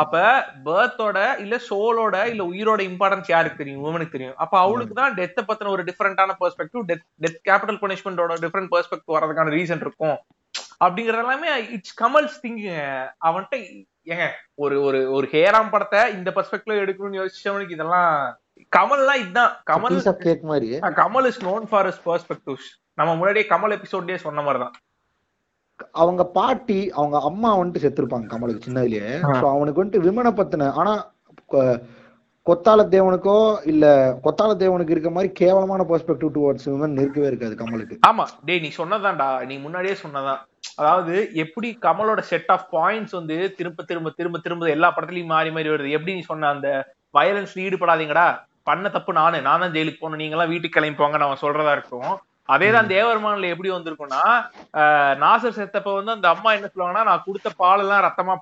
அப்ப 0.02 0.20
பேர்த்தோட 0.66 1.18
இல்ல 1.44 1.56
சோலோட 1.68 2.16
இல்ல 2.32 2.44
உயிரோட 2.52 2.82
இம்பார்ட்டன்ஸ் 2.90 3.30
யாருக்கு 3.34 3.62
தெரியும்? 3.62 3.84
உமனுக்கு 3.88 4.16
தெரியும். 4.16 4.38
அப்ப 4.44 4.56
அவளுக்கு 4.64 4.96
தான் 5.02 5.16
டெத்த 5.20 5.40
பத்தின 5.50 5.72
ஒரு 5.76 5.84
டிஃபரெண்டான 5.90 6.36
பெர்ஸ்பெக்டிவ் 6.42 6.84
டெத் 6.90 7.06
டெத் 7.24 7.40
கேபிட்டல் 7.50 7.80
பனிஷ்மெண்டோட 7.84 8.36
டிஃபரெண்ட் 8.44 8.72
பெர்ஸ்பெக்டிவ் 8.74 9.16
வரதுக்கான 9.18 9.54
ரீசன் 9.58 9.84
இருக்கும். 9.86 10.18
அப்படிங்கறது 10.84 11.24
எல்லாமே 11.24 11.52
இட்ஸ் 11.76 11.98
கமல்ஸ் 12.02 12.40
திங்கிங் 12.44 12.80
அவன்கிட்ட 13.28 13.58
ஏங்க 14.14 14.26
ஒரு 14.64 14.76
ஒரு 14.88 15.00
ஒரு 15.16 15.26
ஹேராம் 15.34 15.74
படத்தை 15.74 16.02
இந்த 16.18 16.30
பெர்ஸ்பெக்டிவ்ல 16.38 16.82
எடுக்கணும்னு 16.84 17.20
யோசிச்சவனுக்கு 17.22 17.76
இதெல்லாம் 17.78 18.10
கமல்லாம் 18.72 19.22
இதுதான் 19.22 19.52
Kamal 19.72 19.98
Kamal 21.00 21.28
is 21.32 21.44
known 21.48 21.68
for 21.72 21.90
his 21.92 22.02
perspectives 22.08 22.70
நம்ம 22.98 23.12
முன்னாடியே 23.16 23.46
கமல் 23.54 23.76
எபிசோட்லயே 23.78 24.20
சொன்ன 24.26 24.44
மாதிரி 24.48 24.62
தான் 24.64 24.76
அவங்க 25.92 26.24
பாட்டி 26.38 26.80
அவங்க 26.92 27.18
அம்மா 27.22 27.50
வந்துட்டு 27.58 27.84
செத்துருப்பாங்க 27.84 28.28
கமலுக்கு 28.28 28.68
சின்னதுலயே. 28.68 29.08
ஸோ 29.42 29.46
அவனுக்கு 29.56 29.82
வந்துட்டு 29.82 30.06
விமனை 30.08 30.32
பத்தின 30.32 30.72
ஆனா 30.74 30.94
கொத்தால 32.48 32.82
தேவனுக்கோ 32.94 33.36
இல்ல 33.64 33.86
கொத்தால 34.24 34.56
தேவனுக்கு 34.56 34.90
இருக்க 34.90 35.10
மாதிரி 35.10 35.30
கேவலமான 35.34 35.82
பெர்ஸ்பெக்டிவ் 35.90 36.32
டுவர்ட்ஸ் 36.38 36.68
விமன் 36.72 36.98
இருக்கவே 37.04 37.28
இருக்காது 37.28 37.56
கமலுக்கு. 37.56 37.96
ஆமா. 38.10 38.26
டேய் 38.46 38.60
நீ 38.60 38.72
சொன்னதான்டா. 38.78 39.46
நீ 39.46 39.58
முன்னாடியே 39.58 39.96
சொன்னதான். 40.02 40.42
அதாவது 40.76 41.14
எப்படி 41.34 41.78
கமலோட 41.82 42.20
செட் 42.32 42.52
ஆஃப் 42.52 42.68
பாயிண்ட்ஸ் 42.74 43.12
வந்து 43.12 43.38
திரும்ப 43.58 43.84
திரும்ப 43.84 44.10
திரும்ப 44.10 44.40
திரும்ப 44.40 44.70
எல்லா 44.70 44.90
படத்துலயும் 44.96 45.34
மாறி 45.36 45.50
மாறி 45.50 45.70
வருது. 45.70 45.90
எப்படி 45.90 46.14
நீ 46.14 46.22
சொன்ன 46.22 46.50
அந்த 46.50 46.70
வயலன்ஸ்ல 47.14 47.66
ஈடுபடாதீங்கடா. 47.68 48.28
பண்ண 48.64 48.90
தப்பு 48.90 49.14
நானு. 49.14 49.42
நான் 49.42 49.60
தான் 49.60 49.74
ஜெயிலுக்கு 49.78 50.02
போகணும். 50.02 50.22
நீங்க 50.22 50.36
எல்லாம் 50.36 50.50
வீட்டுக்கு 50.50 50.78
கிளம்பி 50.78 51.00
போங்கன்னு 51.04 51.28
அவன் 51.30 51.44
சொல்றதா 51.46 51.72
இருக்கும். 51.72 52.12
அதேதான் 52.50 52.90
தேவர்மான்ல 52.90 53.50
எப்படி 53.50 53.70
வந்திருக்கும்னா 53.70 54.22
நாசர் 55.22 55.58
செத்தப்ப 55.58 55.94
வந்து 55.94 56.12
அந்த 56.12 56.28
அம்மா 56.30 56.50
என்ன 56.54 56.68
சொல்லுவாங்கன்னா 56.68 57.04
நான் 57.04 57.26
கொடுத்த 57.26 57.50
பால் 57.58 57.80
எல்லாம் 57.80 58.04
ரத்தமா 58.04 58.36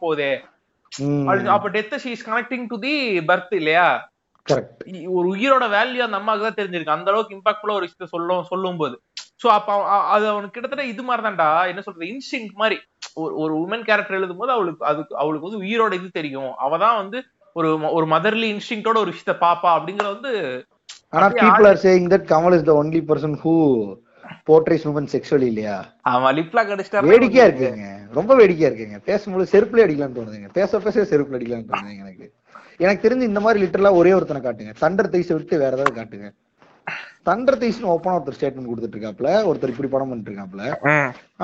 அப்படி- 1.25 1.51
அப்ப 1.53 1.69
death 1.69 1.93
she 2.03 2.11
is 2.15 2.25
connecting 2.29 2.65
to 2.67 2.77
the 2.79 2.95
birth 3.27 3.53
இல்லையா 3.55 3.85
ஒரு 5.11 5.27
உயிரோட 5.33 5.65
வேல்யூ 5.73 6.01
அந்த 6.01 6.17
அம்மாவுக்கு 6.17 6.47
தான் 6.47 6.59
தெரிஞ்சிருக்கு. 6.59 6.95
அந்த 6.95 7.11
அளவுக்கு 7.11 7.35
இம்பாக்ட்ஃபுல்லா 7.35 7.75
ஒரு 7.75 7.85
விஷயத்த 7.85 8.07
சொல்லும் 8.09 8.43
சொல்லும் 8.43 8.77
போது 8.77 8.95
சோ 9.41 9.47
அப்ப 9.49 9.69
அது 10.09 10.25
அவனுக்கு 10.27 10.55
கிட்டத்தட்ட 10.55 10.85
இது 10.85 11.03
மாதிரி 11.03 11.23
தான்டா 11.27 11.47
என்ன 11.67 11.81
சொல்றது? 11.81 12.09
இன்ஸ்டிங் 12.11 12.49
மாதிரி. 12.53 12.77
ஒரு 13.15 13.33
ஒரு 13.37 13.53
உமன் 13.55 13.85
கேரக்டர் 13.85 14.17
எழுதும் 14.17 14.37
போது 14.37 14.51
அவளுக்கு 14.51 14.85
அதுக்கு 14.85 15.13
அவளுக்கு 15.17 15.47
வந்து 15.47 15.63
உயிரோட 15.63 15.93
இது 15.93 16.09
தெரியும். 16.11 16.51
அவ 16.57 16.77
தான் 16.77 16.97
வந்து 16.97 17.19
ஒரு 17.55 17.69
ஒரு 17.91 18.05
மதர்லி 18.07 18.47
இன்ஸ்டிங்கோட 18.53 18.97
ஒரு 18.97 19.11
விஷயத்த 19.11 19.35
பாப்பா 19.41 19.69
அப்படிங்கறது 19.77 20.15
வந்து 20.15 20.33
ஆனா 21.13 21.27
people 21.41 21.65
are 21.71 21.79
saying 21.85 22.05
that 22.13 22.23
Kamal 22.33 22.55
is 22.57 22.63
the 22.69 22.75
only 22.81 23.01
person 23.09 23.31
who 23.41 23.55
portrays 24.49 24.83
women 24.89 25.05
sexually 25.13 25.47
இல்லையா? 25.51 25.77
அவன் 26.11 26.35
லிப்லா 26.37 26.61
கடிச்சிட்டா 26.69 27.01
வேடிக்கையா 27.13 27.45
இருக்குங்க. 27.47 27.87
ரொம்ப 28.17 28.31
வேடிக்கையா 28.41 28.69
இருக்குங்க. 28.69 28.99
பேசும்போது 29.09 29.45
செருப்புல 29.53 29.83
அடிக்கலாம்னு 29.85 30.17
தோணுதுங்க. 30.19 30.49
பேச 30.59 30.79
பேச 30.85 31.03
செருப்புல 31.11 31.37
அடிக்கலாம்னு 31.39 31.69
தோணுதுங்க 31.71 32.05
எனக்கு. 32.05 32.27
எனக்கு 32.85 33.03
தெரிஞ்சு 33.07 33.29
இந்த 33.31 33.41
மாதிரி 33.45 33.61
லிட்டரலா 33.63 33.91
ஒரே 34.01 34.13
ஒருத்தனை 34.17 34.41
காட்டுங்க. 34.45 34.73
தண்டர் 34.83 35.11
தைஸை 35.15 35.33
விட்டு 35.37 35.61
வேற 35.63 35.71
ஏதாவது 35.77 35.97
காட்டுங்க. 35.99 36.29
தண்டர் 37.29 37.59
தைஸ்னு 37.61 37.91
ஓப்பனா 37.93 38.15
ஒருத்தர் 38.17 38.37
ஸ்டேட்மெண்ட் 38.37 38.69
கொடுத்துட்டு 38.69 38.97
இருக்காப்ல 38.97 39.31
ஒருத்தர் 39.49 39.73
இப்படி 39.73 39.89
படம் 39.95 40.09
பண்ணிட்டு 40.11 40.31
இருக்காப்ல 40.31 40.63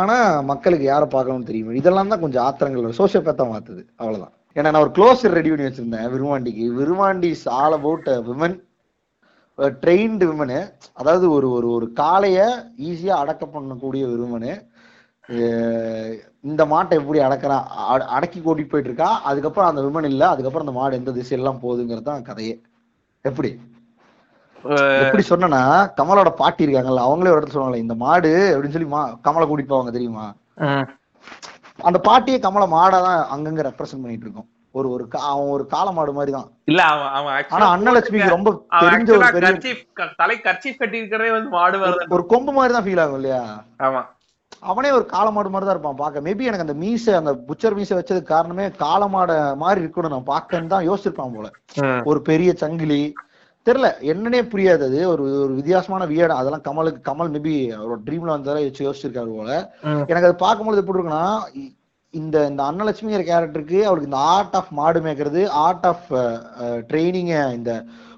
ஆனா 0.01 0.15
மக்களுக்கு 0.51 0.85
யாரை 0.91 1.07
பார்க்கணும்னு 1.15 1.49
தெரியும்? 1.49 1.75
இதெல்லாம் 1.81 2.11
தான் 2.13 2.23
கொஞ்சம் 2.23 2.45
ஆத்திரங்கள் 2.47 2.97
சோசியோபேத்தா 3.01 3.45
மாத்துது. 3.51 3.83
அவ்வளவுதான். 4.01 4.33
ஏன்னா 4.57 4.69
நான் 4.71 4.83
ஒரு 4.85 4.93
க்ளோசர் 4.97 5.37
ரெடி 5.39 5.51
பண்ணி 5.51 5.67
வச்சிருந்தேன். 5.67 6.07
விருவாண்டிக்கு 6.15 6.65
Virumaandi 6.79 7.31
all 7.59 7.77
about 7.79 8.09
women 8.29 8.57
trained 9.79 10.25
women 10.29 10.59
அதாவது 10.93 11.25
ஒரு 11.31 11.47
ஒரு 11.51 11.67
ஒரு 11.71 11.85
காளைய 11.99 12.39
ஈஸியா 12.87 13.15
அடக்க 13.21 13.43
பண்ணக்கூடிய 13.53 14.03
விருமனு 14.11 14.51
இந்த 16.43 16.63
மாட்டை 16.65 16.95
எப்படி 16.99 17.19
அடக்குறா 17.23 17.55
அட- 17.85 18.09
அடக்கி 18.15 18.39
கூட்டிட்டு 18.39 18.73
போயிட்டு 18.73 18.91
இருக்கா 18.91 19.09
அதுக்கப்புறம் 19.29 19.69
அந்த 19.69 19.81
விமன் 19.85 20.09
இல்ல 20.11 20.23
அதுக்கப்புறம் 20.27 20.65
அந்த 20.65 20.75
மாடு 20.77 20.99
எந்த 20.99 21.13
திசையெல்லாம் 21.17 21.61
போகுதுங்கிறது 21.63 22.09
தான் 22.09 22.27
கதையே. 22.27 22.53
எப்படி? 23.25 23.51
எப்படி 25.01 25.23
சொன்னனா 25.27 25.61
கமலோட 25.97 26.29
பாட்டி 26.35 26.65
இருக்காங்கல்ல 26.65 27.07
அவங்களே 27.07 27.31
ஒரு 27.31 27.39
இடத்துல 27.39 27.55
சொல்லுவாங்கல்ல 27.55 27.85
இந்த 27.85 27.95
மாடு 27.97 28.31
அப்படின்னு 28.51 28.75
சொல்லி 28.75 28.89
மா 28.89 29.01
கமலை 29.25 29.45
கூட்டிட்டு 29.45 29.73
போவாங்க 29.73 29.91
தெரியுமா? 29.91 30.25
அந்த 31.79 31.99
பாட்டியை 32.05 32.39
கமலை 32.41 32.67
மாடா 32.69 32.99
தான் 33.01 33.21
அங்கங்க 33.33 33.61
ரெப்ரசென்ட் 33.67 34.03
பண்ணிட்டு 34.03 34.25
இருக்கோம். 34.27 34.47
ஒரு 34.77 34.87
ஒரு 34.95 35.03
அவன் 35.27 35.53
ஒரு 35.55 35.63
காளை 35.73 35.91
மாடு 35.97 36.17
மாதிரி 36.17 36.31
தான் 36.35 36.49
இல்ல 36.71 36.81
அவன் 36.91 37.09
அவன் 37.17 37.53
ஆனா 37.55 37.67
அன்னலட்சுமிக்கு 37.75 38.35
ரொம்ப 38.35 38.51
தெரிஞ்ச 38.83 39.11
ஒரு 39.17 39.31
பெரிய 39.35 39.73
தலை 40.21 40.37
கர்ச்சீஃப் 40.45 40.81
கட்டி 40.81 41.01
இருக்கிறதே 41.01 41.31
வந்து 41.35 41.51
மாடு 41.55 41.79
வருது 41.83 42.13
ஒரு 42.17 42.25
கொம்பு 42.33 42.53
மாதிரி 42.57 42.75
தான் 42.75 42.85
ஃபீல் 42.85 43.03
ஆகும் 43.03 43.19
இல்லையா? 43.19 43.41
ஆமா. 43.87 44.03
அவனே 44.63 44.89
ஒரு 44.97 45.05
காளை 45.11 45.29
மாடு 45.33 45.49
மாதிரி 45.51 45.67
தான் 45.67 45.75
இருப்பான். 45.75 46.01
பார்க்க 46.01 46.25
மேபி 46.27 46.47
எனக்கு 46.49 46.65
அந்த 46.65 46.75
மீசை 46.81 47.13
அந்த 47.19 47.31
புச்சர் 47.49 47.77
மீசை 47.77 47.95
வச்சதுக்கு 47.97 48.33
காரணமே 48.33 48.65
காளை 48.81 49.07
மாட 49.15 49.31
மாதிரி 49.63 49.81
இருக்கணும். 49.83 50.13
நான் 50.15 50.29
பார்க்கன்னு 50.29 50.73
தான் 50.73 50.87
யோசிச்சிருப்பான் 50.87 51.35
போல. 51.35 51.49
ஒரு 52.11 52.21
பெரிய 52.29 52.51
சங்கிலி. 52.63 53.01
தெரியல 53.67 53.87
என்னன்னே 54.11 54.41
புரியாது 54.51 54.83
அது. 54.89 54.99
ஒரு 55.13 55.23
ஒரு 55.43 55.53
வித்தியாசமான 55.55 56.03
வியர்டு 56.11 56.39
அதெல்லாம் 56.39 56.65
கமலுக்கு 56.67 57.01
கமல் 57.09 57.31
மேபி 57.33 57.55
ஒரு 57.85 57.99
ட்ரீம்ல 58.05 58.35
வந்ததை 58.35 58.61
வச்சு 58.65 58.85
யோசிச்சிருக்காரு 58.85 59.31
போல. 59.37 59.51
எனக்கு 60.11 60.29
அது 60.29 60.37
பார்க்கும்போது 60.45 60.81
எப்படி 60.83 60.97
இருக்குன்னா 60.97 61.25
இந்த 62.13 62.37
இந்த 62.49 62.61
அன்னலட்சுமிங்கிற 62.63 63.23
கேரக்டருக்கு 63.29 63.79
அவளுக்கு 63.85 64.09
இந்த 64.09 64.19
ஆர்ட் 64.33 64.57
ஆஃப் 64.59 64.73
மாடு 64.79 64.99
மேய்க்கிறது 65.05 65.41
ஆர்ட் 65.63 65.87
ஆஃப் 65.89 66.05
ட்ரைனிங்க 66.89 67.33
இந்த 67.55 67.71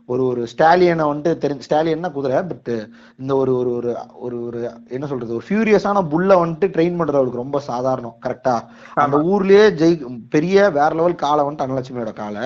ஒரு 0.10 0.24
ஒரு 0.28 0.42
ஸ்டாலியனை 0.52 1.06
வந்துட்டு 1.10 1.42
தெரிஞ்ச 1.42 1.66
ஸ்டாலியன்னா 1.66 2.10
குதிரை 2.14 2.38
பட் 2.52 2.70
இந்த 3.22 3.32
ஒரு 3.42 3.52
ஒரு 3.60 3.72
ஒரு 3.80 3.92
ஒரு 4.26 4.38
ஒரு 4.48 4.60
என்ன 4.96 5.08
சொல்றது 5.12 5.36
ஒரு 5.38 5.46
ஃபியூரியஸான 5.48 6.04
புல்ல 6.14 6.38
வந்துட்டு 6.42 6.68
ட்ரெயின் 6.76 6.98
பண்றது 7.00 7.20
அவளுக்கு 7.20 7.44
ரொம்ப 7.44 7.60
சாதாரணம் 7.70 8.16
கரெக்டா 8.26 8.56
அந்த 9.04 9.18
ஊர்லயே 9.32 9.66
ஜெய் 9.82 9.98
பெரிய 10.36 10.70
வேற 10.78 10.90
லெவல் 11.00 11.22
காலை 11.26 11.44
வந்துட்டு 11.44 11.68
அன்னலட்சுமியோட 11.68 12.14
காலை 12.22 12.46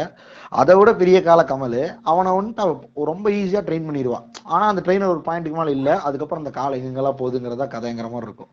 அதை 0.62 0.74
விட 0.80 0.90
பெரிய 1.02 1.18
கால 1.28 1.42
கமல். 1.52 1.80
அவனை 2.12 2.32
வந்துட்டு 2.40 2.66
ரொம்ப 3.12 3.28
ஈஸியா 3.40 3.62
ட்ரெயின் 3.68 3.88
பண்ணிடுவான் 3.88 4.26
ஆனா 4.54 4.66
அந்த 4.72 4.84
ட்ரெயின் 4.86 5.12
ஒரு 5.14 5.22
பாயிண்ட்டுக்கு 5.28 5.60
மேல 5.60 5.78
இல்ல 5.80 5.90
அதுக்கப்புறம் 6.08 6.44
அந்த 6.44 6.54
காலை 6.60 6.78
எங்கெங்கெல்லாம் 6.80 7.20
போகுதுங்கிறதா 7.22 7.68
கதைங்கிற 7.76 8.10
மாதிரி 8.14 8.30
இருக்கும். 8.30 8.52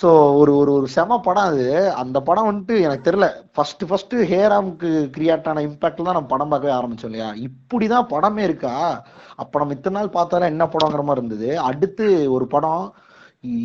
சோ 0.00 0.08
ஒரு 0.34 0.56
ஒரு 0.56 0.72
ஒரு 0.72 0.88
செம 0.88 1.18
படம் 1.20 1.42
அது. 1.42 1.64
அந்த 1.92 2.20
படம் 2.20 2.48
வந்துட்டு 2.48 2.80
எனக்கு 2.80 3.10
தெரியல. 3.10 3.26
ஃபர்ஸ்ட் 3.54 3.86
ஃபர்ஸ்ட் 3.86 4.14
ஹேராமுக்கு 4.30 4.90
கிரியேட் 5.16 5.48
ஆன 5.48 5.60
இம்பாக்ட்ல 5.60 6.04
தான் 6.04 6.18
நம்ம 6.18 6.26
படம் 6.26 6.48
பார்க்கவே 6.48 6.74
ஆரம்பிச்சோம் 6.74 7.04
இல்லையா? 7.04 7.34
இப்படிதான் 7.42 8.08
படமே 8.10 8.38
இருக்கா? 8.38 8.72
அப்ப 9.36 9.58
நம்ம 9.58 9.72
இத்தனை 9.72 10.00
நாள் 10.00 10.10
பார்த்தாலும் 10.10 10.46
என்ன 10.46 10.64
படங்கிற 10.66 11.02
மாதிரி 11.02 11.26
இருந்தது. 11.26 11.58
அடுத்து 11.60 12.06
ஒரு 12.32 12.46
படம் 12.46 12.84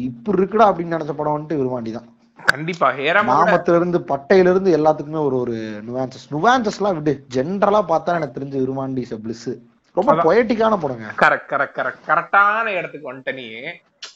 இப்படி 0.02 0.42
இருக்குடா 0.42 0.68
அப்படின்னு 0.70 0.96
நினைச்ச 0.96 1.14
படம் 1.14 1.38
வந்துட்டு 1.38 1.58
விரும்பாண்டி 1.60 1.92
தான் 1.92 2.08
கண்டிப்பா. 2.46 2.92
நாமத்துல 2.92 3.76
இருந்து 3.76 4.00
பட்டையில 4.00 4.52
இருந்து 4.52 4.78
எல்லாத்துக்குமே 4.78 5.24
ஒரு 5.26 5.40
ஒரு 5.40 5.56
நுவான்சஸ் 5.88 6.28
நுவான்சஸ் 6.32 6.78
எல்லாம் 6.78 6.94
விடு. 6.94 7.26
ஜென்ரலா 7.34 7.82
பார்த்தா 7.88 8.16
எனக்கு 8.16 8.40
தெரிஞ்சு 8.40 8.62
விரும்பாண்டி 8.64 8.98
இஸ் 8.98 9.16
பிளிஸ் 9.16 9.50
ரொம்ப. 9.98 10.14
பொயட்டிக்கான 10.24 10.78
படங்க. 10.82 11.06
கரெக்ட் 11.22 11.50
கரெக்ட் 11.50 11.78
கரெக்ட் 11.80 12.06
கரெக்டான 12.08 12.66
இடத்துக்கு 12.80 13.14
வந்துட்ட 13.14 13.34
நீ. 13.34 13.48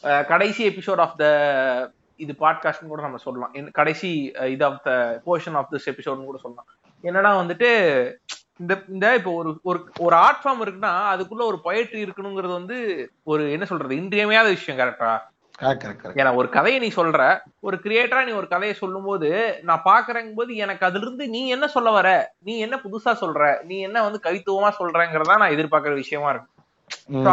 அஹ் 0.04 0.26
கடைசி 0.26 0.68
எபிசோட் 0.70 1.02
ஆஃப் 1.06 1.18
த 1.18 1.26
இது 2.22 2.36
பாட்காஸ்ட் 2.40 2.88
கூட 2.88 3.02
நம்ம 3.02 3.18
சொல்லலாம். 3.18 3.54
கடைசி 3.72 4.34
இது 4.46 4.66
of 4.66 4.84
the 4.84 4.92
portion 5.26 5.54
of 5.54 5.72
this 5.74 5.90
எபிசோட்னு 5.92 6.26
கூட 6.26 6.40
சொல்லலாம். 6.42 6.68
என்னன்னா 7.04 7.32
வந்துட்டு 7.42 7.70
இந்த 8.60 8.84
இந்த 8.90 9.16
இப்போ 9.16 9.32
ஒரு 9.32 9.60
ஒரு 9.64 9.80
ஒரு 10.00 10.16
ஆர்ட் 10.16 10.42
ஃபார்ம் 10.44 10.62
இருக்குன்னா 10.64 10.92
அதுக்குள்ள 11.14 11.44
ஒரு 11.46 11.60
பொயட்ரி 11.64 12.00
இருக்கணுங்கிறது 12.06 12.54
வந்து 12.54 13.10
ஒரு 13.24 13.52
என்ன 13.52 13.66
சொல்றது 13.66 13.96
இன்றியமையாத 13.96 14.50
விஷயம் 14.50 14.80
கரெக்டா 14.80 15.12
ஏன்னா 16.16 16.36
ஒரு 16.36 16.50
கதையை 16.50 16.80
நீ 16.80 16.88
சொல்ற 16.96 17.40
ஒரு 17.60 17.78
கிரியேட்டரா 17.78 18.26
நீ 18.26 18.32
ஒரு 18.32 18.48
கதையை 18.48 18.76
சொல்லும்போது 18.76 19.60
நான் 19.62 19.86
பாக்குறேங்கும் 19.86 20.34
போது 20.34 20.56
எனக்கு 20.56 20.86
அதுல 20.86 21.06
இருந்து 21.06 21.28
நீ 21.28 21.48
என்ன 21.48 21.68
சொல்ல 21.68 21.92
வர? 21.92 22.08
நீ 22.40 22.60
என்ன 22.60 22.76
புதுசா 22.76 23.14
சொல்ற? 23.22 23.64
நீ 23.64 23.80
என்ன 23.80 24.04
வந்து 24.04 24.20
கவித்துவமா 24.24 24.72
சொல்றங்கிறதா 24.80 25.38
நான் 25.38 25.56
எதிர்பார்க்கிற 25.58 25.94
விஷயமா 25.94 26.30
இருக்கு. 26.30 26.50
So 26.56 26.61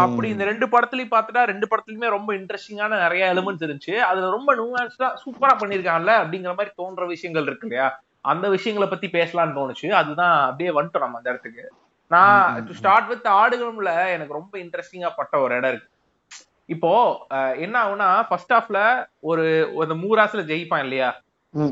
அப்படி 0.03 0.29
இந்த 0.29 0.45
ரெண்டு 0.45 0.67
படத்துலயும் 0.67 1.13
பார்த்துட்டா 1.15 1.43
ரெண்டு 1.45 1.67
படத்துலயுமே 1.71 2.09
ரொம்ப 2.09 2.35
இன்ட்ரெஸ்டிங்கான 2.35 2.99
நிறைய 2.99 3.35
எலிமெண்ட்ஸ் 3.35 3.65
இருந்துச்சு. 3.67 3.97
அதுல 3.99 4.31
ரொம்ப 4.31 4.55
நூஆன்ஸ்டா 4.55 5.09
சூப்பரா 5.25 5.53
பண்ணிருக்காங்கல்ல 5.63 6.15
அப்படிங்கிற 6.23 6.55
மாதிரி 6.55 6.73
தோன்ற 6.75 7.07
விஷயங்கள் 7.07 7.43
இருக்கு 7.43 7.67
இல்லையா? 7.67 7.89
அந்த 8.21 8.49
விஷயங்களை 8.49 8.89
பத்தி 8.89 9.09
பேசலாம்னு 9.09 9.59
தோணுச்சு. 9.59 9.89
அதுதான் 9.91 10.37
அப்படியே 10.49 10.71
வந்துட்டோம் 10.71 11.05
நம்ம 11.07 11.17
அந்த 11.17 11.31
இடத்துக்கு. 11.31 11.65
நான் 12.11 12.65
டு 12.67 12.73
ஸ்டார்ட் 12.73 13.07
வித் 13.07 13.27
ஆடுகளம்ல 13.41 13.93
எனக்கு 14.15 14.33
ரொம்ப 14.33 14.59
இன்ட்ரெஸ்டிங்கா 14.59 15.11
பட்ட 15.17 15.41
ஒரு 15.41 15.55
இடம் 15.55 15.71
இருக்கு. 15.71 15.89
இப்போ 16.67 16.91
என்ன 17.57 17.75
ஆகும்னா 17.85 18.09
ஃபர்ஸ்ட் 18.29 18.53
ஹாஃப்ல 18.53 19.09
ஒரு 19.21 19.45
ஒரு 19.75 19.95
மூராஸ்ல 19.95 20.43
ஜெயிப்பான் 20.43 20.83
இல்லையா? 20.83 21.09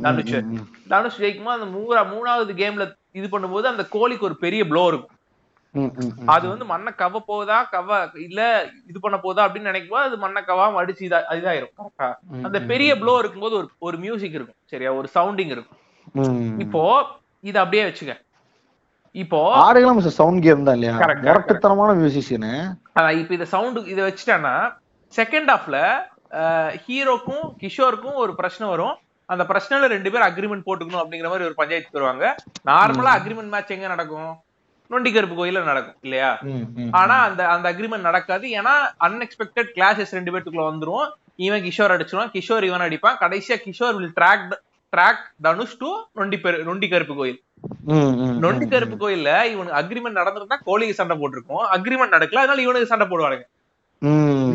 தனுஷ். 0.04 0.36
தனுஷ் 0.88 1.20
ஜெயிக்கும்போது 1.20 1.58
அந்த 1.58 1.68
மூரா 1.78 2.02
மூணாவது 2.14 2.52
கேம்ல 2.62 2.84
இது 3.12 3.26
பண்ணும்போது 3.26 3.64
அந்த 3.64 3.82
கோழிக்கு 3.90 4.24
ஒரு 4.24 4.36
பெரிய 4.36 4.66
ப்ளோ 4.66 4.86
இருக்கும். 4.86 5.15
அது 6.34 6.44
வந்து 6.52 6.66
மண்ணை 6.72 6.92
கவ 7.02 7.20
போதா 7.30 7.58
கவ 7.74 7.98
இல்ல 8.26 8.40
இது 8.90 8.98
பண்ண 9.04 9.16
போதா 9.24 9.44
அப்படின்னு 9.46 9.70
நினைக்கும் 9.70 9.94
போது 9.94 10.08
அது 10.08 10.18
மண்ணை 10.24 10.42
கவாம 10.50 10.80
அடிச்சு 10.82 11.02
இதா 11.08 11.20
இதாயிரும். 11.38 11.72
கரெக்டா 11.80 12.08
அந்த 12.46 12.58
பெரிய 12.70 12.90
ப்ளோ 13.00 13.14
இருக்கும்போது 13.22 13.56
ஒரு 13.60 13.68
ஒரு 13.88 13.98
மியூசிக் 14.04 14.36
இருக்கும். 14.38 14.58
சரியா? 14.72 14.92
ஒரு 15.00 15.08
சவுண்டிங் 15.16 15.52
இருக்கும். 15.56 15.80
இப்போ 16.64 16.82
இது 17.50 17.58
அப்படியே 17.62 17.84
வச்சுக்க. 17.88 18.14
இப்போ 19.22 19.40
ஆடுகளும் 19.66 20.00
சவுண்ட் 20.20 20.44
கேம் 20.46 20.66
தான் 20.68 20.76
இல்லையா? 20.78 20.96
முரட்டுத்தனமான 21.26 21.90
மியூசிஷியனு 22.00 22.52
அதான் 22.96 23.18
இப்ப 23.22 23.34
இந்த 23.38 23.48
சவுண்டு 23.54 23.88
இதை 23.92 24.02
வச்சுட்டானா 24.08 24.54
செகண்ட் 25.12 25.50
ஹாஃப்ல 25.54 25.78
ஹீரோக்கும் 26.86 27.44
கிஷோருக்கும் 27.60 28.22
ஒரு 28.22 28.32
பிரச்சனை 28.40 28.66
வரும். 28.72 28.96
அந்த 29.28 29.44
பிரச்சனைல 29.50 29.86
ரெண்டு 29.92 30.10
பேரும் 30.12 30.28
அக்ரிமெண்ட் 30.28 30.66
போட்டுக்கணும் 30.66 31.02
அப்படிங்கிற 31.02 31.28
மாதிரி 31.30 31.46
ஒரு 31.48 31.56
பஞ்சாயத்து 31.60 31.98
வருவாங்க 31.98 32.26
நார்மலா 32.68 33.14
அக்ரிமெண்ட் 33.18 33.52
மேட்ச் 33.54 33.74
எங்க 33.76 33.88
நடக்கும்? 33.94 34.32
நொண்டி 34.92 35.10
கருப்பு 35.12 35.36
கோயில்ல 35.38 35.62
நடக்கும் 35.70 35.98
இல்லையா? 36.06 36.30
ஆனா 37.00 37.16
அந்த 37.28 37.42
அந்த 37.54 37.66
அக்ரிமெண்ட் 37.72 38.08
நடக்காது. 38.08 38.46
ஏன்னா 38.58 38.74
அன்எக்ஸ்பெக்டட் 39.06 39.70
கிளாஷஸ் 39.76 40.14
ரெண்டு 40.16 40.32
பேத்துக்குள்ள 40.32 40.66
வந்துரும். 40.70 41.08
இவன் 41.46 41.64
கிஷோர் 41.66 41.94
அடிச்சிருவான் 41.94 42.32
கிஷோர் 42.36 42.66
இவன் 42.68 42.86
அடிப்பான். 42.86 43.18
கடைசியா 43.24 43.58
Kishore 43.66 43.96
will 43.98 44.14
track 44.20 44.46
track 44.92 45.24
Dhanush 45.46 45.78
to 45.82 45.90
நொண்டி 46.18 46.38
பெரு 46.44 46.58
நொண்டி 46.68 46.88
கருப்பு 46.92 47.14
கோயில் 47.20 47.40
நொண்டி 48.44 48.66
கருப்பு 48.72 48.96
கோயில்ல 49.02 49.30
இவனுக்கு 49.52 49.78
அக்ரிமெண்ட் 49.80 50.18
நடந்திருந்தா 50.20 50.58
கோழிக்கு 50.68 50.98
சண்டை 50.98 51.14
போட்டிருக்கும். 51.20 51.64
அக்ரிமெண்ட் 51.76 52.14
நடக்கல 52.16 52.42
அதனால 52.42 52.64
இவனுக்கு 52.66 52.90
சண்டை 52.92 53.06
போடுவானுங்க. 53.10 53.46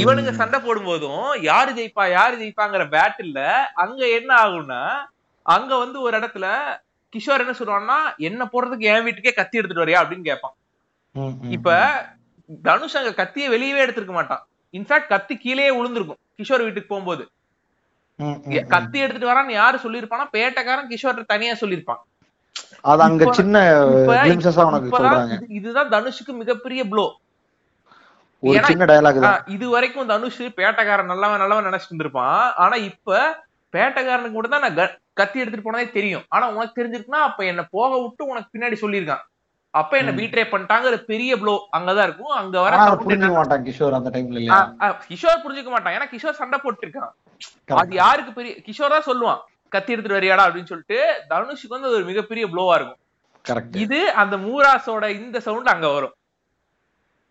இவனுங்க 0.03 0.32
சண்டை 0.40 0.58
போடும் 0.64 0.90
போதும் 0.90 1.26
யாரு 1.49 1.72
ஜெயிப்பா 1.78 2.03
யாரு 2.18 2.36
ஜெயிப்பாங்கிற 2.41 2.84
பேட்டில்ல 2.95 3.40
அங்க 3.84 4.02
என்ன 4.18 4.32
ஆகும்னா 4.44 4.82
அங்க 5.45 5.72
வந்து 5.84 5.98
ஒரு 6.06 6.14
இடத்துல 6.20 6.45
கிஷோர் 7.13 7.43
என்ன 7.43 7.55
சொல்லுவான்னா 7.59 7.97
என்ன 8.27 8.41
போடுறதுக்கு 8.53 8.89
என் 8.93 9.05
வீட்டுக்கே 9.07 9.33
கத்தி 9.39 9.59
எடுத்துட்டு 9.59 9.85
வரியா? 9.85 10.01
அப்படின்னு 10.01 10.27
கேட்பான். 10.29 10.55
இப்ப 11.55 11.75
தனுஷ் 12.67 12.97
அங்க 12.99 13.11
கத்திய 13.21 13.45
வெளியவே 13.55 13.83
எடுத்திருக்க 13.85 14.13
மாட்டான். 14.19 14.43
இன்ஃபேக்ட் 14.73 15.11
கத்தி 15.13 15.35
கீழேயே 15.43 15.71
விழுந்திருக்கும் 15.77 16.19
கிஷோர் 16.39 16.65
வீட்டுக்கு 16.67 16.91
போகும்போது. 16.93 17.23
கத்தி 18.73 18.97
எடுத்துட்டு 19.03 19.31
வரான்னு 19.31 19.59
யாரு 19.61 19.77
சொல்லிருப்பானா 19.83 20.25
பேட்டைக்காரன் 20.35 20.89
கிஷோர் 20.91 21.29
தனியா 21.33 21.53
சொல்லிருப்பான் 21.61 22.01
அது 22.91 23.01
அங்க 23.05 23.23
சின்ன 23.39 23.57
இதுதான் 25.57 25.91
தனுஷுக்கு 25.95 26.33
மிகப்பெரிய 26.41 26.81
ப்ளோ 26.91 27.05
இது 29.55 29.65
வரைக்கும் 29.75 30.09
தனுஷ் 30.11 30.41
பேட்டைக்காரன் 30.59 31.11
நல்லவன் 31.11 31.41
நல்லவன் 31.43 31.67
நினைச்சிட்டு 31.69 31.93
இருந்திருப்பான். 31.93 32.39
ஆனா 32.63 32.75
இப்ப 32.89 33.19
பேட்டைக்காரனுக்கு 33.73 34.31
மட்டும் 34.31 34.49
தான் 34.49 34.61
நான் 34.61 34.76
க- 34.76 34.99
கத்தி 35.14 35.39
எடுத்துட்டு 35.39 35.72
போனதே 35.72 35.91
தெரியும். 35.91 36.23
ஆனா 36.27 36.49
உனக்கு 36.49 36.84
தெரிஞ்சிருக்குன்னா 36.84 37.22
அப்ப 37.22 37.45
என்ன 37.45 37.64
போக 37.72 38.02
விட்டு 38.02 38.26
உனக்கு 38.26 38.57
பின்னாடி 38.57 38.76
சொல்லியிருக்கான். 38.81 39.22
அப்ப 39.69 39.98
என்ன 39.98 40.11
பீட்ரே 40.11 40.43
பண்ணிட்டாங்கிற 40.52 40.98
பெரிய 41.03 41.38
ப்ளோ 41.38 41.69
அங்கதான் 41.77 42.03
இருக்கும். 42.03 42.27
அங்க 42.27 42.61
வர 42.61 42.77
புரிஞ்சுக்க 42.77 43.34
மாட்டான் 43.34 43.65
கிஷோர் 43.65 43.91
அந்த 43.91 44.10
டைம்ல 44.10 44.39
கிஷோர் 45.10 45.43
புரிஞ்சுக்க 45.43 45.69
மாட்டான். 45.69 45.93
ஏன்னா 45.93 46.14
கிஷோர் 46.14 46.31
சண்டை 46.31 46.60
போட்டு 46.64 46.88
இருக்கான் 46.88 47.11
Correct. 47.68 47.76
அது 47.76 47.95
யாருக்கு 47.95 48.31
பெரிய 48.31 48.56
கிஷோர் 48.56 48.99
தான் 48.99 49.06
சொல்லுவான். 49.06 49.39
கத்தி 49.69 49.91
எடுத்துட்டு 49.91 50.19
வரியாடா 50.19 50.39
அப்படின்னு 50.39 50.65
சொல்லிட்டு 50.65 50.98
தனுஷுக்கு 51.30 51.68
வந்து 51.68 51.88
அது 51.88 51.95
ஒரு 51.95 52.03
மிகப்பெரிய 52.03 52.48
ப்ளோவா 52.48 52.76
இருக்கும். 52.76 52.98
கரெக்ட் 53.49 53.76
இது 53.76 54.11
அந்த 54.11 54.38
மூராஸோட 54.38 55.07
இந்த 55.10 55.39
சவுண்ட் 55.39 55.68
அங்க 55.68 55.88
வரும். 55.88 56.14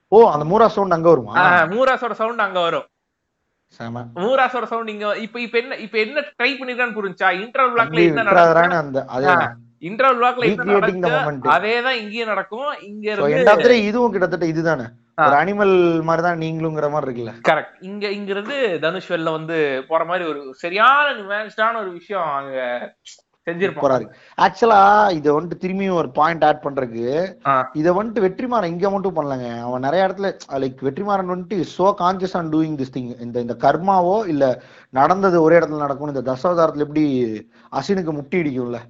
ஓ 0.09 0.31
அந்த 0.31 0.45
மூரா 0.45 0.67
சவுண்ட் 0.67 0.93
அங்க 0.93 1.09
வருமா? 1.09 1.37
ஆ, 1.37 1.63
மூராஸோட 1.63 2.13
சவுண்ட் 2.13 2.39
அங்க 2.39 2.61
வரும். 2.61 2.87
செம. 3.79 4.05
மூராஸோட 4.23 4.65
சவுண்ட் 4.65 4.93
இங்க 4.93 5.09
இப்ப 5.25 5.41
இப்ப 5.41 5.57
என்ன 5.59 5.77
இப்ப 5.85 5.99
என்ன 5.99 6.25
ட்ரை 6.39 6.51
பண்ணிருக்கான்னு 6.59 6.97
புரிஞ்சா 6.99 7.29
இன்டர்வல் 7.43 7.75
பிளாக்ல 7.75 8.07
என்ன 8.07 8.25
நடக்கும் 8.29 8.79
அந்த 8.79 9.35
இன்டர்வல் 9.89 10.19
பிளாக்ல 10.21 10.47
என்ன. 10.47 11.53
அதேதான் 11.57 11.99
இங்கேயும் 12.01 12.33
நடக்கும். 12.33 12.71
இங்க 12.89 13.07
இருந்து 13.13 13.79
இதுவும் 13.91 14.13
கிட்டத்தட்ட 14.15 14.47
இதுதானே. 14.47 14.87
ஒரு 15.27 15.37
அனிமல் 15.39 15.75
மாதிரி 16.09 16.23
தான் 16.27 16.43
மாதிரி 16.95 17.07
இருக்குல்ல. 17.07 17.33
கரெக்ட் 17.49 17.75
இங்க 17.89 18.05
இங்க 18.19 18.31
இருந்து 18.35 18.57
தனுஷ் 18.85 19.11
வெளில 19.13 19.33
வந்து 19.39 19.57
போற 19.89 20.03
மாதிரி 20.05 20.25
ஒரு 20.31 20.43
சரியான 20.65 21.07
நியூவான்ஸ்டான 21.19 21.81
ஒரு 21.85 21.91
விஷயம் 21.99 22.29
அங்க 22.39 22.59
இருக்கு 23.59 23.83
ஆக்சுவலா 24.39 24.81
இத 25.19 25.27
வந்துட்டு 25.37 25.61
திரும்பியும் 25.65 25.99
ஒரு 26.01 26.11
பாயிண்ட் 26.11 26.45
ஆட் 26.45 26.63
பண்றதுக்கு. 26.65 27.07
இத 27.81 27.93
வந்துட்டு 27.93 28.25
வெற்றிமாறன் 28.27 28.73
இங்க 28.75 28.91
மட்டும் 28.91 29.17
பண்ணலங்க. 29.17 29.49
அவன் 29.67 29.85
நிறைய 29.87 30.07
இடத்துல 30.09 30.31
லைக் 30.65 30.85
வெற்றிமாறன் 30.89 31.33
வந்துட்டு 31.33 31.59
so 31.77 31.89
conscious 32.01 32.37
on 32.41 32.51
doing 32.53 32.79
this 32.81 32.95
thing 32.97 33.13
இந்த 33.21 33.37
இந்த 33.41 33.57
கர்மாவோ 33.67 34.17
இல்ல 34.27 34.45
நடந்தது 34.93 35.39
ஒரே 35.43 35.59
இடத்துல 35.59 35.85
நடக்கும் 35.85 36.13
இந்த 36.15 36.25
தசாவதாரத்துல 36.31 36.87
எப்படி 36.89 37.05
அசினுக்கு 37.73 38.13
முட்டி 38.13 38.39
இடிக்கும்ல. 38.43 38.81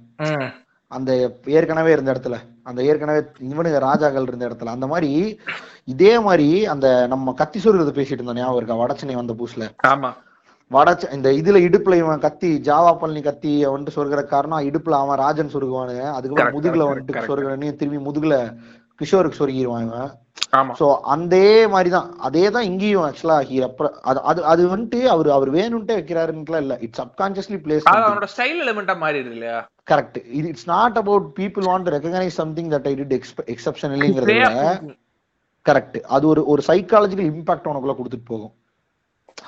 அந்த 0.91 1.11
ஏற்கனவே 1.57 1.91
இருந்த 1.91 2.13
இடத்துல 2.13 2.37
அந்த 2.63 2.79
ஏற்கனவே 2.83 3.19
இவனுங்க 3.49 3.79
ராஜாக்கள் 3.79 4.27
இருந்த 4.27 4.45
இடத்துல 4.49 4.73
அந்த 4.75 4.87
மாதிரி 4.87 5.11
இதே 5.93 6.13
மாதிரி 6.19 6.47
அந்த 6.65 6.87
நம்ம 7.07 7.33
கத்தி 7.33 7.59
சொருகிறத 7.59 7.93
பேசிட்டு 7.95 8.19
இருந்தோம். 8.19 8.39
ஞாபகம் 8.41 8.59
இருக்கா? 8.59 8.81
வடச்சென்னை 8.81 9.15
வந்த 9.15 9.33
புதுசுல. 9.33 9.67
ஆமா. 9.87 10.09
வடச்ச 10.71 11.13
இந்த 11.15 11.29
இதுல 11.39 11.59
இடுப்புல 11.67 11.95
இவன் 12.01 12.25
கத்தி 12.25 12.49
ஜாவா 12.67 12.91
பழனி 12.99 13.21
கத்தி 13.27 13.51
வந்துட்டு 13.71 13.95
சொருகிற 13.95 14.21
காரணம் 14.33 14.67
இடுப்புல 14.69 14.99
அவன் 15.03 15.21
ராஜன் 15.25 15.53
சொருகுவானுங்க. 15.53 16.03
அதுக்கப்புறம் 16.17 16.57
முதுகுல 16.57 16.87
வந்துட்டு 16.89 17.13
correct. 17.15 17.29
சொருகிறனே 17.31 17.71
திரும்பி 17.79 17.99
முதுகுல 18.07 18.35
கிஷோருக்கு 19.01 19.39
சொருகிடுவான் 19.39 19.85
இவன். 19.87 20.11
சோ 20.79 20.85
அதே 21.13 21.47
மாதிரிதான். 21.73 22.07
அதே 22.27 22.43
தான் 22.55 22.67
இங்கேயும் 22.69 23.05
ஆக்சுவலா 23.07 23.37
ஹீ 23.49 23.57
அது 24.09 24.19
அது 24.31 24.41
அது 24.53 24.63
வந்துட்டு 24.73 24.99
அவர் 25.15 25.29
அவர் 25.37 25.51
வேணும்ட்டே 25.57 25.97
வைக்கிறாருன்னுலாம் 25.99 26.63
இல்ல. 26.65 26.77
இட்ஸ் 26.85 27.01
சப்கான்சியஸ்லி 27.01 27.59
பிளேஸ் 27.65 27.89
அவனோட 27.93 28.29
ஸ்டைல் 28.33 28.61
எலிமெண்டா 28.65 28.95
மாறிடுது 29.03 29.35
இல்லையா? 29.37 29.59
கரெக்ட் 29.91 30.17
இது 30.39 30.45
it's 30.53 30.69
not 30.75 30.97
about 31.03 31.27
people 31.41 31.67
want 31.71 31.93
recognise 31.97 32.39
something 32.41 32.71
that 32.75 32.89
I 32.91 32.95
did 33.01 33.15
எக்ஸப்ஷனலிங்கிறத 33.55 34.27
விட 34.31 34.49
thinking. 34.55 34.95
கரெக்ட் 35.65 35.99
அது 36.15 36.25
ஒரு 36.33 36.43
ஒரு 36.53 36.63
சைக்காலஜிக்கல் 36.71 37.29
இம்பாக்ட் 37.33 37.71
உனக்குள்ள 37.73 37.95
கொடுத்துட்டு 37.99 38.31
போகும். 38.33 38.53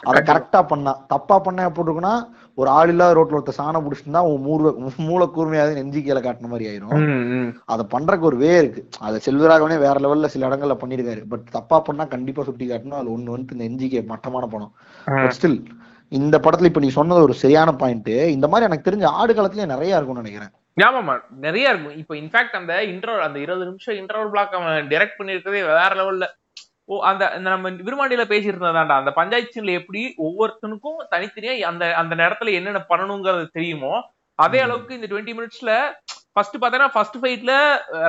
அத 0.09 0.17
கரெக்டா 0.29 0.59
பண்ணா. 0.71 0.93
தப்பா 1.13 1.35
பண்ண 1.45 1.67
எப்படி 1.69 1.85
இருக்குன்னா 1.85 2.13
ஒரு 2.57 2.69
ஆள் 2.77 2.91
இல்லாத 2.93 3.15
ரோட்ல 3.17 3.37
ஒருத்த 3.37 3.53
சாணம் 3.59 3.85
புடிச்சிருந்தா 3.85 4.21
உன் 4.31 4.43
மூல 4.47 4.71
மூளை 5.07 5.27
கூர்மையாவது 5.35 5.77
நெஞ்சி 5.79 5.99
கீழே 6.05 6.21
காட்டின 6.25 6.51
மாதிரி 6.51 6.67
ஆயிரும். 6.71 7.53
அத 7.73 7.85
பண்றதுக்கு 7.93 8.29
ஒரு 8.31 8.39
வே 8.43 8.51
இருக்கு. 8.63 8.81
அத 9.07 9.21
செல்வராகவனே 9.27 9.77
வேற 9.85 9.95
லெவல்ல 10.05 10.29
சில 10.33 10.47
இடங்கள்ல 10.49 10.77
பண்ணிருக்காரு 10.83 11.23
பட் 11.33 11.45
தப்பா 11.57 11.79
பண்ணா 11.87 12.05
கண்டிப்பா 12.15 12.43
சுட்டி 12.49 12.67
காட்டணும். 12.71 12.99
அது 13.01 13.11
ஒண்ணு 13.15 13.39
இந்த 13.43 13.61
நெஞ்சிக்கு 13.63 14.01
மட்டமான 14.13 14.47
படம் 14.53 14.73
பட் 15.21 15.37
ஸ்டில் 15.39 15.59
இந்த 16.11 16.35
படத்துல 16.45 16.69
இப்ப 16.69 16.81
நீ 16.83 16.89
சொன்னது 16.97 17.25
ஒரு 17.27 17.35
சரியான 17.43 17.69
பாயிண்ட் 17.81 18.11
இந்த 18.35 18.47
மாதிரி 18.49 18.67
எனக்கு 18.69 18.87
தெரிஞ்ச 18.89 19.05
ஆடு 19.19 19.33
காலத்துல 19.33 19.65
நிறைய 19.73 19.97
இருக்கும்னு 19.97 20.23
நினைக்கிறேன். 20.23 20.53
ஆமாமா 20.77 21.15
நிறைய 21.45 21.71
இருக்கும் 21.71 21.97
இப்போ 22.01 22.13
இன்ஃபேக்ட் 22.19 22.55
அந்த 22.59 22.73
இன்டர்வல் 22.91 23.25
அந்த 23.25 23.39
இருபது 23.45 23.65
நிமிஷம் 23.69 23.97
இன்டர்வல் 24.01 24.31
பிளாக் 24.33 24.55
அவன் 24.59 24.87
டைரக்ட் 24.91 25.19
பண்ணிருக்கதே 25.19 25.61
வேற 25.71 25.91
லெவல்ல 25.99 26.27
ஓ 26.93 26.99
அந்த 27.01 27.23
நம்ம 27.45 27.69
விருமாண்டியில 27.87 28.23
பேசியிருந்ததாண்டா 28.29 28.95
அந்த 28.97 29.11
பஞ்சாயத்து 29.11 29.55
சீன்ல 29.55 29.71
எப்படி 29.71 30.01
ஒவ்வொருத்தனுக்கும் 30.17 30.99
தனித்தனியா 31.11 31.53
அந்த 31.63 31.95
அந்த 31.95 32.15
நேரத்துல 32.15 32.53
என்னென்ன 32.53 32.85
பண்ணணுங்கிறது 32.89 33.45
தெரியுமோ 33.51 33.93
அதே. 34.39 34.59
அளவுக்கு 34.59 34.95
இந்த 34.95 35.07
டுவெண்ட்டி 35.07 35.33
மினிட்ஸ்ல 35.33 35.71
ஃபர்ஸ்ட் 36.33 36.57
பார்த்தா 36.61 36.87
ஃபர்ஸ்ட் 36.87 37.17
ஃபைட்ல 37.17 37.53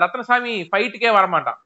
ரத்னசாமி 0.04 0.52
ஃபைட்டுக்கே 0.70 1.10
வரமாட்டான். 1.10 1.58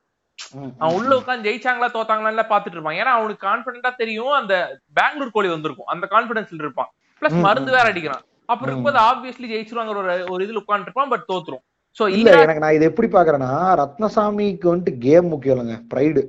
அவன் 0.80 0.96
உள்ள 0.96 1.12
உட்காந்து 1.16 1.46
ஜெயிச்சாங்களா 1.46 1.88
தோத்தாங்களா 1.92 2.44
பாத்துட்டு 2.50 2.76
இருப்பான். 2.76 2.98
ஏன்னா 3.00 3.12
அவனுக்கு 3.14 3.46
கான்பிடண்டா 3.46 3.96
தெரியும் 3.96 4.32
அந்த 4.32 4.54
பெங்களூர் 4.96 5.30
கோழி 5.30 5.48
வந்திருக்கும். 5.48 5.86
அந்த 5.86 6.06
கான்பிடன்ஸ்ல 6.10 6.58
இருப்பான். 6.58 6.90
பிளஸ் 7.22 7.38
மருந்து. 7.40 7.70
வேற 7.70 7.86
அடிக்கிறான். 7.92 8.24
அப்ப 8.48 8.60
ம். 8.60 8.66
இருக்கும்போது 8.66 8.98
ஆப்வியஸ்லி 9.00 9.48
ஜெயிச்சிருவாங்கிற 9.52 9.96
ஒரு 9.96 10.12
ஒரு 10.30 10.44
இதுல 10.46 10.62
உட்காந்துட்டு 10.62 10.90
இருப்பான் 10.90 11.08
பட் 11.08 11.26
தோத்துரும். 11.28 11.62
சோ 11.98 12.08
இல்ல 12.08 12.30
எனக்கு 12.38 12.60
நான் 12.60 12.72
இதை 12.72 12.86
எப்படி 12.86 13.08
பாக்குறேன்னா 13.08 13.50
ரத்னசாமிக்கு 13.82 14.66
வந்துட்டு 14.70 14.98
கேம் 14.98 15.28
முக்கியம் 15.28 15.56
இல்லைங்க 15.56 15.78
ப்ரைடு 15.94 16.22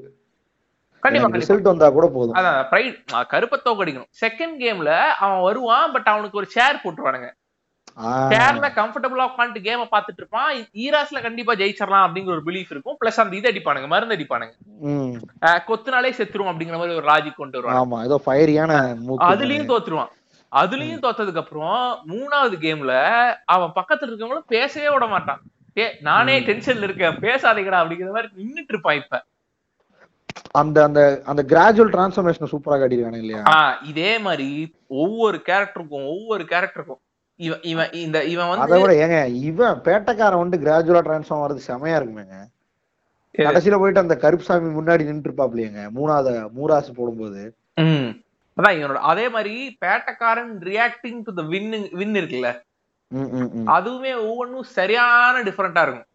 கண்டிப்பா 1.03 1.39
ரிசல்ட் 1.41 1.69
வந்தா 1.71 1.87
கூட 1.97 2.07
போதும். 2.15 2.37
அதான் 2.39 2.61
ப்ரைட் 2.71 2.97
கருப்பை 3.33 3.57
தோக்கடிக்கணும். 3.67 4.11
செகண்ட் 4.23 4.55
கேம்ல 4.63 4.93
அவன் 5.25 5.43
வருவான் 5.47 5.93
பட் 5.95 6.09
அவனுக்கு 6.13 6.39
ஒரு 6.41 6.49
சேர் 6.55 6.81
போட்டுருவானுங்க. 6.83 7.29
சேர்ல 8.31 8.67
கம்ஃபர்டபுளா 8.77 9.23
உட்காந்துட்டு 9.29 9.61
கேம 9.67 9.85
பாத்துட்டு 9.93 10.21
இருப்பான். 10.21 10.49
ஈராஸ்ல 10.83 11.19
கண்டிப்பா 11.25 11.53
ஜெயிச்சிடலாம் 11.61 12.05
அப்படிங்கிற 12.05 12.33
ஒரு 12.37 12.43
பிலீஃப் 12.49 12.71
இருக்கும். 12.73 12.97
பிளஸ் 13.01 13.19
அந்த 13.23 13.35
இது 13.39 13.49
அடிப்பானுங்க 13.51 13.87
மருந்து 13.93 14.15
அடிப்பானுங்க. 14.17 14.53
கொத்துனாலே 15.69 16.11
செத்துரும் 16.19 16.51
அப்படிங்கிற 16.51 16.77
மாதிரி 16.81 16.97
ஒரு 16.99 17.07
லாஜிக் 17.11 17.41
கொண்டு 17.41 17.57
வருவாங்க 17.57 17.81
ஆமா 17.83 17.99
ஏதோ 18.07 18.17
ஃபயரியான 18.25 18.73
மூக்கு 19.07 19.29
அதுலயும் 19.31 19.69
தோத்துருவான். 19.71 20.11
அதுலயும் 20.51 21.03
தோத்ததுக்கு 21.05 21.41
அப்புறம் 21.43 21.81
மூணாவது 22.11 22.55
கேம்ல 22.65 22.93
அவன் 23.55 23.75
பக்கத்துல 23.79 24.09
இருக்கவங்களும் 24.11 24.51
பேசவே 24.55 24.89
விட 24.93 25.07
மாட்டான். 25.15 25.41
ஏ 25.81 25.85
நானே 26.07 26.35
டென்ஷன்ல 26.47 26.87
இருக்கேன் 26.87 27.19
பேசாதீங்கடா 27.25 27.81
அப்படிங்கிற 27.81 28.11
மாதிரி 28.15 28.31
நின்னுட்டு 28.39 28.73
இருப்பான் 28.75 28.99
இப்ப. 29.01 29.21
அந்த 30.59 30.77
அந்த 30.83 31.01
அந்த 31.25 31.41
கிராஜுவல் 31.49 31.93
டிரான்ஸ்ஃபர்மேஷன் 31.93 32.51
சூப்பரா 32.51 32.77
காட்டியிருக்கானே 32.77 33.21
இல்லையா 33.23 33.43
இதே 33.89 34.11
மாதிரி 34.25 34.47
ஒவ்வொரு 34.99 35.37
கேரக்டருக்கும் 35.47 36.05
ஒவ்வொரு 36.13 36.43
கேரக்டருக்கும் 36.51 37.01
இவன் 37.39 37.61
இவன் 37.71 37.91
இந்த 37.99 38.17
இவன் 38.31 38.47
அதை 38.47 38.57
வந்து 38.63 38.79
விட 38.83 38.93
ஏங்க 39.03 39.19
இவன் 39.49 39.77
பேட்டைக்காரன் 39.85 40.43
வந்து 40.43 40.57
கிராஜுவலா 40.63 41.03
டிரான்ஸ்ஃபார்ம் 41.05 41.43
வர்றது 41.43 41.67
செமையா 41.67 41.99
இருக்குமேங்க? 41.99 42.37
கடைசியில 43.35 43.77
போயிட்டு 43.79 44.01
அந்த 44.01 44.15
கருப்புசாமி 44.23 44.69
முன்னாடி 44.75 45.03
நின்று 45.07 45.27
இருப்பாப்லையேங்க 45.27 45.81
மூணாவது 45.97 46.31
மூராசு 46.55 46.91
போடும்போது 46.93 47.41
ம். 47.83 48.09
அதான் 48.57 48.77
இவனோட 48.77 49.01
அதே 49.09 49.25
மாதிரி 49.29 49.53
Pettaikaaran 49.81 50.53
reacting 50.67 51.21
to 51.27 51.33
the 51.33 51.43
win 51.51 51.69
win 51.99 52.17
இருக்குல்ல. 52.19 52.49
அதுவுமே 53.73 54.11
ஒவ்வொன்றும் 54.23 54.67
சரியான 54.73 55.41
டிஃபரெண்டா 55.45 55.83
இருக்கும் 55.85 56.07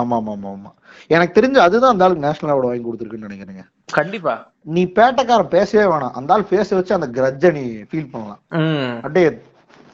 ஆமா 0.00 0.16
ஆமா 0.16 0.32
ஆமா 0.36 0.50
ஆமா 0.56 0.70
எனக்கு 1.14 1.36
தெரிஞ்சு 1.38 1.58
அதுதான் 1.58 1.92
அந்த 1.92 2.04
ஆளுக்கு 2.04 2.24
நேஷனல் 2.26 2.52
அவார்டு 2.52 2.70
வாங்கி 2.70 2.84
கொடுத்துருக்குன்னு 2.86 3.28
நினைக்கிறேங்க. 3.28 3.62
கண்டிப்பா. 3.98 4.34
நீ 4.74 4.82
பேட்டைக்காரன் 4.98 5.54
பேசவே 5.54 5.84
வேணாம். 5.92 6.14
அந்த 6.18 6.32
ஆள் 6.34 6.50
பேச 6.52 6.68
வச்சு 6.76 6.94
அந்த 6.94 7.08
கிரட்ஜை 7.16 7.50
நீ 7.52 7.64
ஃபீல் 7.90 8.12
பண்ணலாம். 8.12 8.40
அப்படியே 9.04 9.30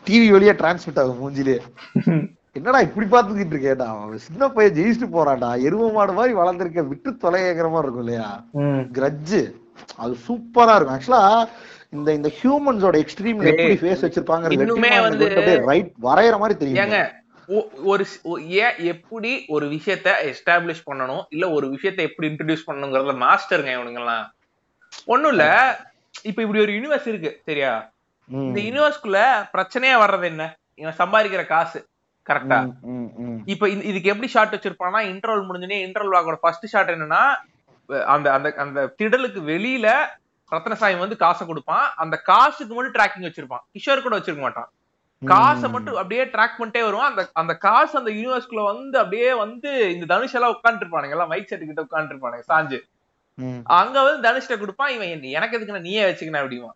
டிவி 0.06 0.28
வழியா 0.34 0.54
டிரான்ஸ்மிட் 0.60 1.00
ஆகும் 1.02 1.20
மூஞ்சிலே. 1.22 1.56
என்னடா 2.58 2.78
இப்படி 2.80 3.06
பாத்துக்கிட்டு 3.06 3.54
இருக்கேடா? 3.54 3.88
அவன் 4.04 4.26
சின்ன 4.28 4.48
பையன் 4.48 4.76
ஜெயிச்சுட்டு 4.76 5.08
போறான்டா. 5.16 5.50
எருவ 5.68 5.90
மாடு 5.92 6.12
மாதிரி 6.12 6.34
வளர்ந்துருக்க 6.38 6.86
விட்டு 6.88 7.10
தொலைங்கிற 7.24 7.68
மாதிரி 7.70 7.86
இருக்கும் 7.86 8.06
இல்லையா. 8.06 8.28
கிரட்ஜு 8.98 9.40
அது 9.96 10.14
சூப்பரா 10.28 10.76
இருக்கும். 10.76 10.96
ஆக்சுவலா 10.98 11.22
இந்த 11.96 12.08
இந்த 12.14 12.30
ஹியூமன்ஸோட 12.38 12.96
எக்ஸ்ட்ரீம்ல 13.04 13.50
எப்படி 13.52 13.76
ஃபேஸ் 13.82 14.04
வச்சிருப்பாங்க 14.06 14.48
ரைட் 15.70 15.92
வரையற 16.08 16.38
மாதிரி 16.38 16.58
தெரியும். 16.58 16.80
ஒரு 17.90 18.06
ஏன் 18.62 18.78
எப்படி 18.84 19.44
ஒரு 19.48 19.66
விஷயத்த 19.66 20.08
எஸ்டாப்ளிஷ் 20.30 20.86
பண்ணணும்? 20.88 21.22
இல்ல 21.28 21.44
ஒரு 21.50 21.66
விஷயத்த 21.68 22.00
எப்படி 22.08 22.28
இன்ட்ரடியூஸ் 22.28 22.66
பண்ணணுங்கிறதுல 22.66 23.14
மாஸ்டருங்க 23.24 23.72
இவனுங்கெல்லாம். 23.76 24.26
ஒண்ணும் 25.06 25.30
இல்ல. 25.30 25.46
இப்ப 26.22 26.38
இப்படி 26.42 26.62
ஒரு 26.64 26.72
யூனிவர்ஸ் 26.72 27.08
இருக்கு 27.08 27.30
சரியா? 27.46 27.72
இந்த 28.30 28.60
யூனிவர்ஸ்குள்ள 28.60 29.20
பிரச்சனையா 29.54 29.96
வர்றது 30.04 30.26
என்ன? 30.32 30.44
இவன் 30.74 30.98
சம்பாதிக்கிற 30.98 31.46
காசு 31.46 31.78
கரெக்டா. 32.26 32.58
இப்ப 33.44 33.68
இதுக்கு 33.68 34.10
எப்படி 34.12 34.28
ஷாட் 34.28 34.54
வச்சிருப்பான்னா 34.54 35.00
இன்டர்வல் 35.12 35.48
முடிஞ்சனே 35.48 35.78
இன்டர்வல் 35.86 36.18
ஆகோட 36.18 36.38
ஃபர்ஸ்ட் 36.40 36.72
ஷாட் 36.72 36.92
என்னன்னா 36.94 37.22
அந்த 38.14 38.26
அந்த 38.32 38.48
அந்த 38.64 38.80
திடலுக்கு 38.98 39.42
வெளியில 39.52 39.86
ரத்னசாமி 40.52 40.98
வந்து 40.98 41.16
காசை 41.22 41.46
கொடுப்பான். 41.46 41.86
அந்த 42.02 42.16
காசுக்கு 42.30 42.74
மட்டும் 42.74 42.96
ட்ராக்கிங் 42.98 43.26
வச்சிருப்பான். 43.28 43.64
கிஷோர் 43.74 44.04
கூட 44.04 44.14
வச்சிருக்க 44.18 44.40
மாட்டான். 44.40 44.68
காசை 45.22 45.68
மட்டும் 45.74 45.96
அப்படியே 46.00 46.24
ட்ராக் 46.34 46.58
பண்ணிட்டே 46.58 46.82
வருவான் 46.86 47.10
அந்த 47.10 47.22
அந்த 47.40 47.52
காசு 47.66 47.94
அந்த 48.00 48.10
யூனிவர்ஸ்குள்ள 48.16 48.64
வந்து 48.72 48.96
அப்படியே 49.02 49.30
வந்து 49.44 49.70
இந்த 49.94 50.06
தனுஷ் 50.12 50.36
எல்லாம் 50.38 50.54
உட்காந்துட்டு 50.54 50.84
இருப்பானுங்க 50.86 51.16
எல்லாம் 51.16 51.30
மைக் 51.32 51.48
செட்டு 51.50 51.68
கிட்ட 51.70 51.84
உட்காந்துட்டு 51.86 52.14
இருப்பானுங்க 52.14 52.44
சாஞ்சு. 52.52 52.78
ம், 53.38 53.62
அங்க 53.78 53.96
வந்து 54.02 54.24
தனுஷ்ட 54.26 54.56
கொடுப்பான். 54.60 54.92
இவன் 54.96 55.24
எனக்கு 55.38 55.56
எதுக்கு 55.56 55.86
நீயே 55.88 56.04
வச்சுக்கணும் 56.08 56.42
அப்படிமா 56.42 56.70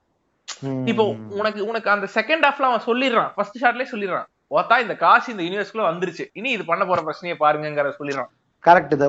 இப்போ 0.90 1.04
உனக்கு 1.40 1.60
உனக்கு 1.70 1.88
அந்த 1.92 2.06
செகண்ட் 2.16 2.44
ஹாஃப்ல 2.46 2.68
அவன் 2.70 2.86
சொல்லிடுறான். 2.88 3.30
ஃபர்ஸ்ட் 3.34 3.60
ஷாட்லயே 3.62 3.90
சொல்லிடுறான். 3.92 4.26
ஓத்தா 4.50 4.76
இந்த 4.84 4.94
காசு 5.04 5.26
இந்த 5.32 5.42
யூனிவர்ஸ்குள்ள 5.46 5.84
வந்துருச்சு. 5.90 6.24
இனி 6.32 6.50
இது 6.50 6.64
பண்ண 6.70 6.82
போற 6.86 7.00
பிரச்சனையை 7.02 7.36
பாருங்கிற 7.42 7.92
சொல்லிடுறான். 8.00 8.30
கரெக்ட் 8.64 8.94
இது 8.96 9.08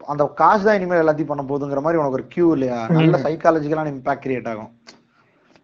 அந்த 0.00 0.24
காசு 0.40 0.62
தான் 0.66 0.78
இனிமேல் 0.78 1.02
எல்லாத்தையும் 1.02 1.32
பண்ண 1.32 1.42
போகுதுங்கிற 1.50 1.82
மாதிரி 1.84 2.00
உனக்கு 2.00 2.18
ஒரு 2.20 2.26
கியூ 2.34 2.52
இல்லையா? 2.56 2.78
நல்ல 2.96 3.18
சைக்காலஜிக்கலான 3.26 3.92
இம்பாக்ட் 3.94 4.24
கிரியேட் 4.24 4.48
ஆகும். 4.52 4.72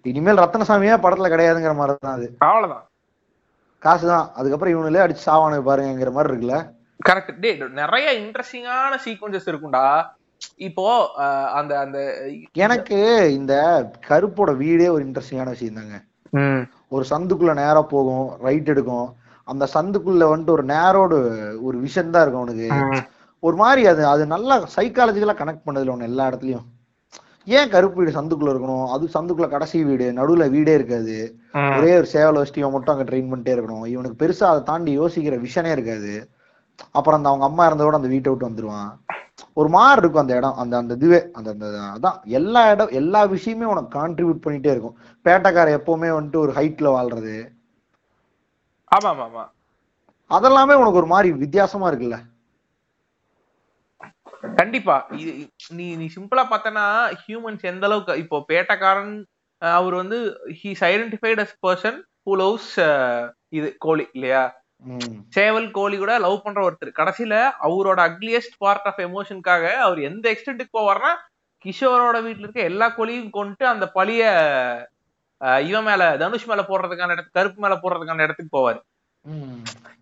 இனிமேல் 0.04 0.42
ரத்னசாமியே 0.44 0.96
படத்துல 1.04 1.30
கிடையாதுங்கிற 1.34 1.74
மாதிரி 1.80 1.96
தான் 2.06 2.16
அது. 2.18 2.28
அவ்வளவுதான். 2.48 2.84
காசு 3.88 4.04
தான் 4.12 4.28
அதுக்கப்புறம் 4.38 4.74
இவனுங்களே 4.74 5.04
அடிச்சு 5.04 5.28
சாவானு 5.28 5.66
பாருங்கிற 5.70 6.12
மாதிரி 6.16 6.30
இருக்குல்ல? 6.32 6.58
கரெக்ட் 7.08 7.42
டே 7.42 7.50
நிறைய 7.80 8.06
இன்ட்ரெஸ்டிங்கான 8.22 8.94
சீக்வன்சஸ் 9.04 9.50
இருக்கும்டா. 9.50 9.84
இப்போ 10.66 10.84
அந்த 11.58 11.72
அந்த 11.84 11.98
எனக்கு 12.64 12.98
இந்த 13.36 13.54
கருப்போட 14.08 14.50
வீடே 14.62 14.88
ஒரு 14.94 15.02
இன்ட்ரெஸ்டிங்கான 15.06 15.52
விஷயம் 15.54 15.78
தாங்க. 15.80 15.96
ஒரு 16.94 17.04
சந்துக்குள்ள 17.12 17.52
நேரா 17.60 17.82
போகும் 17.94 18.26
ரைட் 18.46 18.72
எடுக்கும். 18.74 19.08
அந்த 19.48 19.64
சந்துக்குள்ள 19.76 20.24
வந்துட்டு 20.32 20.56
ஒரு 20.56 20.64
நேரோடு 20.74 21.16
ஒரு 21.68 21.76
விஷன் 21.86 22.14
தான் 22.14 22.24
இருக்கும் 22.24 22.42
அவனுக்கு. 22.42 22.68
ஒரு 23.42 23.56
மாதிரி 23.62 23.82
அது 23.92 24.02
அது 24.12 24.22
நல்லா 24.34 24.54
சைக்காலஜிக்கலா 24.76 25.36
கனெக்ட் 25.40 25.66
பண்ணதுல 25.66 25.94
ஒண்ணு 25.94 26.10
எல்லா 26.10 26.26
இடத்துலயும். 26.30 26.66
ஏன் 27.48 27.68
கருப்பு 27.68 27.96
வீடு 27.96 28.20
சந்துக்குள்ள 28.20 28.52
இருக்கணும்? 28.52 28.86
அது 28.86 29.08
சந்துக்குள்ள 29.14 29.48
கடைசி 29.48 29.84
வீடு 29.84 30.12
நடுவுல 30.12 30.50
வீடே 30.50 30.74
இருக்காது. 30.74 31.16
ஒரே 31.76 31.96
ஒரு 31.96 32.08
சேவல 32.12 32.40
வச்சுட்டு 32.40 32.56
இவன் 32.56 32.72
மட்டும் 32.72 32.94
அங்க 32.94 33.06
ட்ரெயின் 33.10 33.30
பண்ணிட்டே 33.30 33.52
இருக்கணும். 33.56 33.86
இவனுக்கு 33.86 34.20
பெருசா 34.22 34.42
அதை 34.42 34.62
தாண்டி 34.62 34.98
யோசிக்கிற 34.98 35.36
விஷனே 35.46 35.70
இருக்காது. 35.70 36.12
அப்புறம் 36.90 37.18
அந்த 37.18 37.28
அவங்க 37.28 37.44
அம்மா 37.44 37.64
இருந்ததோட 37.68 37.92
அந்த 37.92 38.08
வீட்டை 38.08 38.32
விட்டு 38.32 38.48
வந்துருவான். 38.48 38.90
ஒரு 39.52 39.68
மாதிரி 39.68 40.00
இருக்கும் 40.00 40.22
அந்த 40.22 40.36
இடம் 40.36 40.54
அந்த 40.54 40.76
அந்த 40.76 40.94
இதுவே. 40.94 41.20
அந்த 41.32 41.50
அந்த 41.50 41.66
அதான். 41.94 42.18
எல்லா 42.24 42.70
இடம் 42.70 42.88
எல்லா 42.90 43.24
விஷயமே 43.24 43.64
உனக்கு 43.64 43.90
கான்ட்ரிபியூட் 43.98 44.44
பண்ணிட்டே 44.44 44.70
இருக்கும். 44.74 44.96
பேட்டைக்கார 45.24 45.68
எப்பவுமே 45.78 46.10
வந்துட்டு 46.18 46.36
ஒரு 46.36 46.52
ஹைட்ல 46.52 46.88
வாழ்றது. 46.96 47.36
ஆமா 48.92 49.10
ஆமா 49.24 49.44
அதெல்லாமே 50.30 50.74
உனக்கு 50.74 51.00
ஒரு 51.02 51.06
மாதிரி 51.06 51.28
வித்தியாசமா 51.34 51.90
இருக்குல்ல? 51.90 52.16
கண்டிப்பா. 54.42 54.96
இது 55.20 55.32
நீ 55.78 55.86
நீ 56.00 56.06
சிம்பிளா 56.16 56.44
பார்த்தனா 56.52 56.84
ஹியூமன்ஸ் 57.22 57.64
எந்த 57.70 57.86
அளவுக்கு 57.88 58.20
இப்போ 58.22 58.36
பேட்டக்காரன் 58.50 59.14
அவர் 59.62 59.94
வந்து 60.02 60.18
he's 60.60 60.82
identified 60.90 61.40
as 61.44 61.54
person 61.66 61.98
who 62.26 62.34
loves 62.42 62.72
இது 63.58 63.68
கோழி 63.84 64.04
இல்லையா? 64.16 64.42
சேவல் 65.36 65.66
கோழி 65.78 65.96
கூட 65.98 66.12
லவ் 66.24 66.44
பண்ற 66.44 66.60
ஒருத்தர். 66.66 66.98
கடைசியில 67.00 67.34
அவரோட 67.66 67.98
அக்லியஸ்ட் 68.10 68.58
பார்ட் 68.64 68.86
ஆஃப் 68.90 69.00
எமோஷனுக்காக 69.06 69.64
அவர் 69.86 70.00
எந்த 70.10 70.24
எக்ஸ்டென்ட்டுக்கு 70.34 70.78
போவார்னா 70.78 71.10
கிஷோரோட 71.64 72.16
வீட்டுல 72.26 72.46
இருக்க 72.46 72.62
எல்லா 72.72 72.86
கோழியும் 72.98 73.32
கொண்டு 73.38 73.64
அந்த 73.72 73.86
பழிய 73.98 74.22
இவன் 75.70 75.86
மேல 75.88 76.02
தனுஷ் 76.22 76.48
மேல 76.50 76.62
போடுறதுக்கான 76.70 77.14
இடத்துக்கு 77.14 77.38
கருப்பு 77.40 77.60
மேல 77.64 77.74
போடுறதுக்கான 77.82 78.24
இடத்துக்கு 78.26 78.56
போவாரு. 78.56 78.78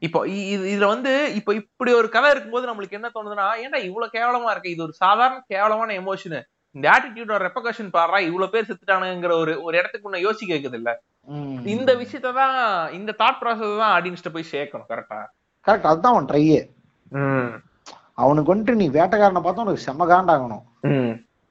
இப்போ 0.03 0.19
இதுல 0.67 0.87
வந்து 0.91 1.13
இப்போ 1.39 1.53
இப்படி 1.61 1.91
ஒரு 2.01 2.09
கதை 2.09 2.29
இருக்கும்போது 2.33 2.69
நம்மளுக்கு 2.69 2.99
என்ன 2.99 3.09
தோணுதுன்னா 3.15 3.47
ஏன்டா 3.63 3.79
இவ்வளவு 3.87 4.15
கேவலமா 4.17 4.51
இருக்கு? 4.53 4.75
இது 4.75 4.85
ஒரு 4.87 4.95
சாதாரண 5.03 5.39
கேவலமான 5.53 5.95
எமோஷன் 6.01 6.37
இந்த 6.75 6.87
ஆட்டிடியூடோட 6.95 7.41
ரெப்பகஷன் 7.45 7.95
பாடுறா 7.95 8.19
இவ்வளவு 8.27 8.53
பேர் 8.55 8.69
செத்துட்டானுங்கிற 8.69 9.35
ஒரு 9.43 9.53
ஒரு 9.67 9.75
இடத்துக்கு 9.81 10.09
உன்னை 10.09 10.21
யோசிக்க 10.25 10.51
வைக்குது 10.55 10.79
இல்ல. 10.81 10.91
இந்த 11.75 11.91
விஷயத்த 12.01 12.33
தான் 12.35 12.57
இந்த 12.99 13.11
தாட் 13.21 13.41
ப்ராசஸ் 13.41 13.81
தான் 13.81 13.95
ஆடியன்ஸ்ட 13.95 14.31
போய் 14.35 14.51
சேர்க்கணும் 14.53 14.91
கரெக்டா 14.91 15.21
கரெக்ட் 15.67 15.91
அதுதான் 15.91 16.15
அவன் 16.15 16.29
ட்ரையே 16.31 16.61
அவனுக்கு 18.19 18.53
வந்துட்டு 18.53 18.81
நீ 18.81 18.87
வேட்டைக்காரனை 18.95 19.43
பார்த்தா 19.43 19.65
உனக்கு 19.65 19.87
செம்ம 19.87 20.07
காண்டாகணும் 20.11 20.65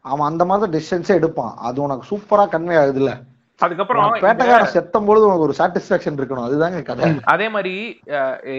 அவன் 0.06 0.28
அந்த 0.30 0.44
மாதிரி 0.46 0.72
டிஸ்டன்ஸே 0.74 1.14
எடுப்பான். 1.20 1.54
அது 1.68 1.78
உனக்கு 1.82 2.10
சூப்பரா 2.10 2.44
கன்வே 2.50 2.76
ஆகுதுல்ல. 2.82 3.12
அதுக்கப்புறம் 3.60 4.08
வேட்டைக்காரன் 4.26 4.74
செத்தும் 4.74 5.08
பொழுது 5.08 5.28
உனக்கு 5.28 5.48
ஒரு 5.48 5.56
சாட்டிஸ்பாக்சன் 5.60 6.20
இருக்கணும். 6.20 6.48
அதுதாங்க 6.48 6.80
கதை. 6.90 7.04
அதே 7.34 7.48
மாதிரி 7.56 7.74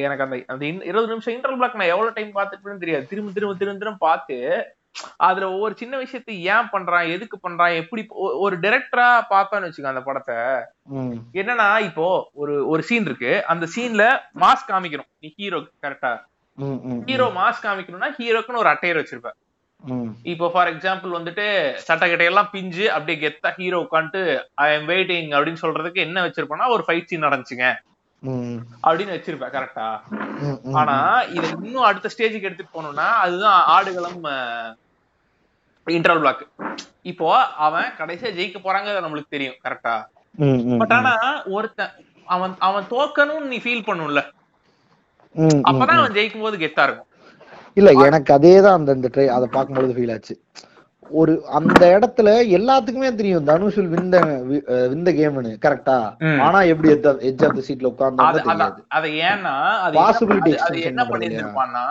எனக்கு 0.07 0.25
அந்த 0.27 0.37
அந்த 0.53 0.65
இருபது 0.91 1.13
நிமிஷம் 1.13 1.35
இன்டர்வல் 1.35 1.61
பிளாக் 1.61 1.79
நான் 1.81 1.93
எவ்வளவு 1.95 2.17
டைம் 2.19 2.33
பார்த்துட்டு 2.39 2.83
தெரியாது. 2.85 3.07
திரும்ப 3.13 3.33
திரும்ப 3.37 3.55
திரும்ப 3.61 3.81
திரும்ப 3.83 4.05
பார்த்து 4.09 4.39
அதுல 5.27 5.49
ஒவ்வொரு 5.55 5.75
சின்ன 5.81 5.95
விஷயத்தை 6.03 6.35
ஏன் 6.53 6.71
பண்றான் 6.75 7.11
எதுக்கு 7.15 7.37
பண்றான் 7.39 7.75
எப்படி 7.81 8.03
ஒரு 8.45 8.55
டைரக்டரா 8.63 9.09
பார்த்தோன்னு 9.33 9.69
வச்சுக்கோ 9.69 9.93
அந்த 9.93 10.03
படத்தை. 10.07 10.39
என்னன்னா 11.41 11.69
இப்போ 11.89 12.07
ஒரு 12.43 12.55
ஒரு 12.69 12.83
சீன் 12.83 13.09
இருக்கு. 13.11 13.33
அந்த 13.53 13.67
சீன்ல 13.75 14.05
மாஸ் 14.45 14.69
காமிக்கணும். 14.71 15.11
நீ 15.23 15.29
ஹீரோ 15.39 15.61
கரெக்டா 15.85 16.13
ஹீரோ 17.09 17.27
மாஸ் 17.39 17.65
காமிக்கணும்னா 17.65 18.11
ஹீரோக்குன்னு 18.19 18.63
ஒரு 18.63 18.73
அட்டையர் 18.73 19.01
வச்சிருப்ப 19.01 19.31
ம் 19.31 19.41
இப்போ 20.33 20.47
ஃபார் 20.53 20.71
எக்ஸாம்பிள் 20.73 21.17
வந்துட்டு 21.17 21.45
சட்டக்கட்டையெல்லாம் 21.87 22.51
பிஞ்சு 22.55 22.85
அப்படியே 22.95 23.19
கெத்தா 23.25 23.51
ஹீரோ 23.59 23.79
உட்காந்துட்டு 23.85 24.23
ஐ 24.65 24.69
எம் 24.77 24.89
வெயிட்டிங் 24.93 25.29
அப்படின்னு 25.37 25.63
சொல்றதுக்கு 25.65 26.01
என்ன 26.07 26.25
வச்சிருப்பேன்னா 26.27 26.69
ஒரு 26.77 26.85
ஃபைட் 26.87 27.09
சீன் 27.11 27.27
நடந்துச்சுங்க. 27.27 27.67
அப்படின்னு 28.87 29.15
வச்சிருப்பேன் 29.17 29.55
கரெக்டா. 29.57 29.87
ஆனா 30.81 30.97
இதை 31.37 31.47
இன்னும் 31.67 31.89
அடுத்த 31.89 32.11
ஸ்டேஜுக்கு 32.15 32.49
எடுத்துட்டு 32.49 32.75
போகணும்னா 32.77 33.09
அதுதான் 33.25 33.59
ஆடுகளம் 33.77 34.21
இன்டர்வல் 35.87 36.23
பிளாக் 36.25 36.45
இப்போ 37.13 37.27
அவன் 37.67 37.89
கடைசியா 37.99 38.31
ஜெயிக்க 38.39 38.59
போறாங்க 38.67 39.01
நம்மளுக்கு 39.05 39.35
தெரியும் 39.35 39.59
கரெக்டா 39.67 39.95
பட் 40.81 40.95
ஆனா 40.97 41.13
ஒருத்தன் 41.57 41.93
அவன் 42.35 42.55
அவன் 42.69 42.87
தோக்கணும்னு 42.95 43.51
நீ 43.53 43.59
ஃபீல் 43.65 43.87
பண்ணும்ல. 43.89 44.21
அப்பதான். 45.69 45.99
அவன் 46.01 46.17
ஜெயிக்கும் 46.17 46.45
போது 46.45 46.57
கெத்தா 46.63 46.85
இருக்கும். 46.87 47.09
இல்ல 47.77 47.91
எனக்கு 48.07 48.35
அதேதான் 48.35 48.73
அந்த 48.73 48.93
இந்த 48.93 49.09
ட்ரை 49.15 49.27
அதை 49.29 49.49
பார்க்கும்பொழுது 49.53 49.95
ஃபீல் 49.95 50.13
ஆச்சு. 50.13 50.35
ஒரு 51.11 51.47
அந்த 51.51 51.83
இடத்துல 51.97 52.29
எல்லாத்துக்குமே 52.55 53.15
தெரியும் 53.15 53.45
தனுஷ் 53.45 53.77
விந்த 53.91 54.17
விந்த 54.87 55.11
கேம்னு 55.11 55.51
கரெக்டா. 55.61 55.97
ஆனா 56.41 56.63
எப்படி 56.63 56.89
எட்ஜ் 56.95 57.45
ஆஃப் 57.45 57.55
த 57.55 57.63
சீட்ல 57.67 57.91
உட்கார்ந்தா 57.91 58.25
அது 58.27 58.41
அது 58.91 59.09
ஏன்னா 59.25 59.53
அது 59.81 59.95
என்ன- 59.97 60.07
அது- 60.47 60.65
அது 60.67 60.79
பண்ணிருந்திருப்பான்னா 61.13 61.85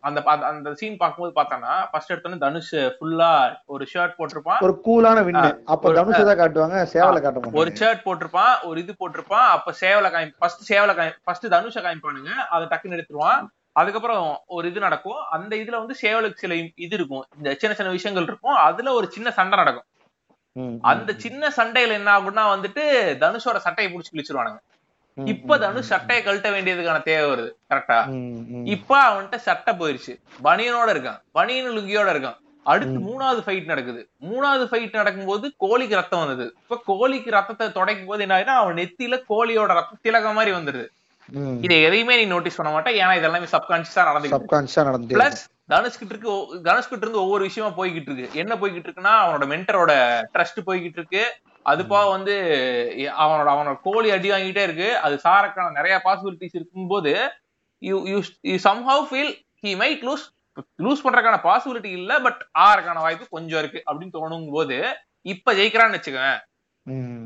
அந்த 0.00 0.18
அந்த 0.46 0.74
சீன் 0.74 0.96
பார்க்கும்போது 0.96 1.34
பார்த்தானா 1.34 1.72
ஃபர்ஸ்ட் 1.90 2.12
எடுத்தோன்னு 2.12 2.38
தனுஷ் 2.38 2.70
ஃபுல்லா 2.94 3.30
ஒரு 3.66 3.86
ஷர்ட் 3.94 4.16
போட்டிருப்பான். 4.18 4.60
ஒரு 4.60 4.74
கூலான 4.86 5.18
வின்னு. 5.22 5.42
ஆ, 5.42 5.56
அப்ப 5.66 5.92
தனுஷ் 5.92 6.22
தான் 6.22 6.40
காட்டுவாங்க? 6.40 6.78
சேவல 6.94 7.18
காட்ட 7.20 7.56
ஒரு 7.56 7.70
ஷர்ட் 7.80 8.04
போட்டிருப்பான் 8.04 8.54
ஒரு 8.62 8.80
இது 8.80 8.94
போட்டிருப்பான் 9.00 9.48
அப்ப 9.50 9.74
சேவல 9.80 10.10
காமி 10.10 10.30
ஃபர்ஸ்ட் 10.38 10.72
சேவல 10.72 10.94
காமி 10.94 11.12
ஃபர்ஸ்ட் 11.24 11.46
தனுஷ 11.48 11.76
காமிப்பானுங்க 11.80 12.32
அதை 12.48 12.64
டக்குன்னு 12.66 12.98
எடுத்துருவான். 12.98 13.42
அதுக்கப்புறம் 13.72 14.40
ஒரு 14.46 14.68
இது 14.68 14.80
நடக்கும். 14.80 15.16
அந்த 15.30 15.56
இதுல 15.56 15.70
வந்து 15.70 15.94
சேவலுக்கு 16.02 16.34
சில 16.34 16.54
இது 16.54 16.96
இருக்கும். 16.96 17.26
இந்த 17.36 17.54
சின்ன 17.54 17.76
சின்ன 17.76 17.92
விஷயங்கள் 17.92 18.26
இருக்கும். 18.26 18.54
அதுல 18.54 18.92
ஒரு 18.92 19.10
சின்ன 19.10 19.30
சண்டை 19.30 19.58
நடக்கும். 19.58 19.84
அந்த 20.82 21.12
சின்ன 21.16 21.48
சண்டையில 21.48 21.92
என்ன 21.92 22.20
ஆகும்னா 22.20 22.44
வந்துட்டு 22.54 22.82
தனுஷோட 23.22 23.56
சட்டையை 23.56 23.94
புடிச்சு 23.94 24.14
கிழிச்சிருவானுங்க. 24.14 24.58
இப்ப 25.24 25.58
தனுஷ் 25.58 25.86
சட்டையை 25.86 26.24
கழட்ட 26.24 26.38
வேண்டியதுக்கான 26.38 27.02
தேவை 27.02 27.30
வருது. 27.30 27.50
கரெக்டா. 27.74 27.98
இப்ப 28.66 29.08
அவன்கிட்ட 29.08 29.36
சட்டை 29.36 29.74
போயிருச்சு. 29.74 30.20
பனியனோட 30.44 30.88
இருக்கான். 30.94 31.20
பனியன் 31.32 31.70
லுங்கியோட 31.70 32.10
இருக்கான். 32.14 32.36
அடுத்து 32.64 32.98
மூணாவது 33.00 33.40
ஃபைட் 33.46 33.64
நடக்குது. 33.64 34.08
மூணாவது 34.20 34.64
ஃபைட் 34.70 34.92
நடக்கும்போது 34.92 35.52
கோழிக்கு 35.60 35.94
ரத்தம் 35.94 36.26
வந்தது. 36.26 36.56
இப்ப 36.62 36.82
கோழிக்கு 36.86 37.30
ரத்தத்தை 37.30 37.68
துடைக்கும் 37.68 38.06
போது 38.06 38.20
என்ன 38.20 38.38
ஆகுதுன்னா 38.38 38.60
அவன் 38.62 38.74
நெத்தியில 38.74 39.22
கோழியோட 39.28 39.66
ரத்தம் 39.66 40.02
திலக 40.02 40.34
மாதிரி 40.34 40.56
வந்துருது. 40.56 40.86
இதை 41.60 41.82
எதையுமே 41.82 42.16
நீ 42.16 42.24
நோட்டீஸ் 42.24 42.56
பண்ண 42.56 42.78
மாட்டே. 42.78 42.84
ஏன்னா 42.84 43.20
இதெல்லாமே 43.20 43.46
சப்கான்சியஸா 43.52 44.04
நடந்துக்கிட்டு 44.08 44.44
சப்கான்ஷியஸா 44.50 44.84
நடந்துட்டே 44.88 45.16
பிளஸ் 45.16 45.40
தனுஷ் 45.66 45.98
கிட்ட 45.98 46.14
இருக்கு. 46.14 46.30
ஒ- 46.30 46.56
தனுஷ் 46.62 46.88
கிட்ட 46.88 47.06
இருந்து 47.06 47.22
ஒவ்வொரு 47.22 47.42
விஷயமா 47.42 47.76
போய்கிட்டு 47.76 48.10
இருக்கு. 48.10 48.38
என்ன 48.38 48.54
போய்கிட்டு 48.54 48.90
இருக்குன்னா 48.90 49.12
அவனோட 49.24 49.46
மென்டரோட 49.46 49.92
ட்ரஸ்ட் 50.34 50.58
போய்கிட்டு 50.66 50.98
இருக்கு. 50.98 51.34
அது 51.62 51.86
போக 51.86 52.10
வந்து 52.10 52.34
அவனோட 53.20 53.50
அவனோட 53.54 53.78
கோழி 53.82 54.10
அடி 54.10 54.30
வாங்கிட்டே 54.30 54.62
இருக்கு. 54.62 54.98
அது 54.98 55.20
சாரக்கான 55.24 55.72
நிறைய 55.72 56.00
பாசிபிலிட்டிஸ் 56.04 56.52
இருக்கும்போது 56.52 57.30
you 57.78 58.06
you 58.06 58.22
you 58.40 58.54
somehow 58.64 59.06
feel 59.10 59.32
he 59.62 59.76
might 59.78 60.02
lose 60.02 60.26
lose 60.82 61.04
பண்றதுக்கான 61.04 61.40
பாசிபிலிட்டி 61.42 61.84
இல்ல 61.84 62.18
பட் 62.18 62.46
ஆறக்கான 62.58 62.94
வாய்ப்பு 62.94 63.26
கொஞ்சம் 63.30 63.58
இருக்கு 63.58 63.82
அப்படின்னு 63.86 64.08
தோணும் 64.12 64.50
போது 64.50 64.96
இப்ப 65.20 65.54
ஜெயிக்கிறான்னு 65.54 65.98
வச்சுக்கோங்க 65.98 66.34
ம். 66.34 66.49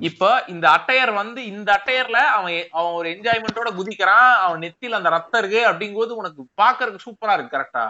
இப்ப 0.09 0.23
இந்த 0.49 0.67
அட்டையர் 0.77 1.13
வந்து 1.19 1.41
இந்த 1.51 1.69
அட்டையர்ல 1.77 2.19
அவன் 2.33 2.57
அவன் 2.75 2.95
ஒரு 2.95 3.09
என்ஜாய்மெண்டோட 3.13 3.71
குதிக்கிறான் 3.77 4.33
அவன் 4.43 4.63
நெத்தியில 4.65 4.99
அந்த 4.99 5.11
ரத்தம் 5.15 5.41
இருக்கு 5.41 5.61
அப்படிங்கும்போது 5.69 6.19
உனக்கு 6.21 6.41
பாக்குறதுக்கு 6.61 7.07
சூப்பரா 7.07 7.37
இருக்கு 7.37 7.55
கரெக்டா 7.55 7.85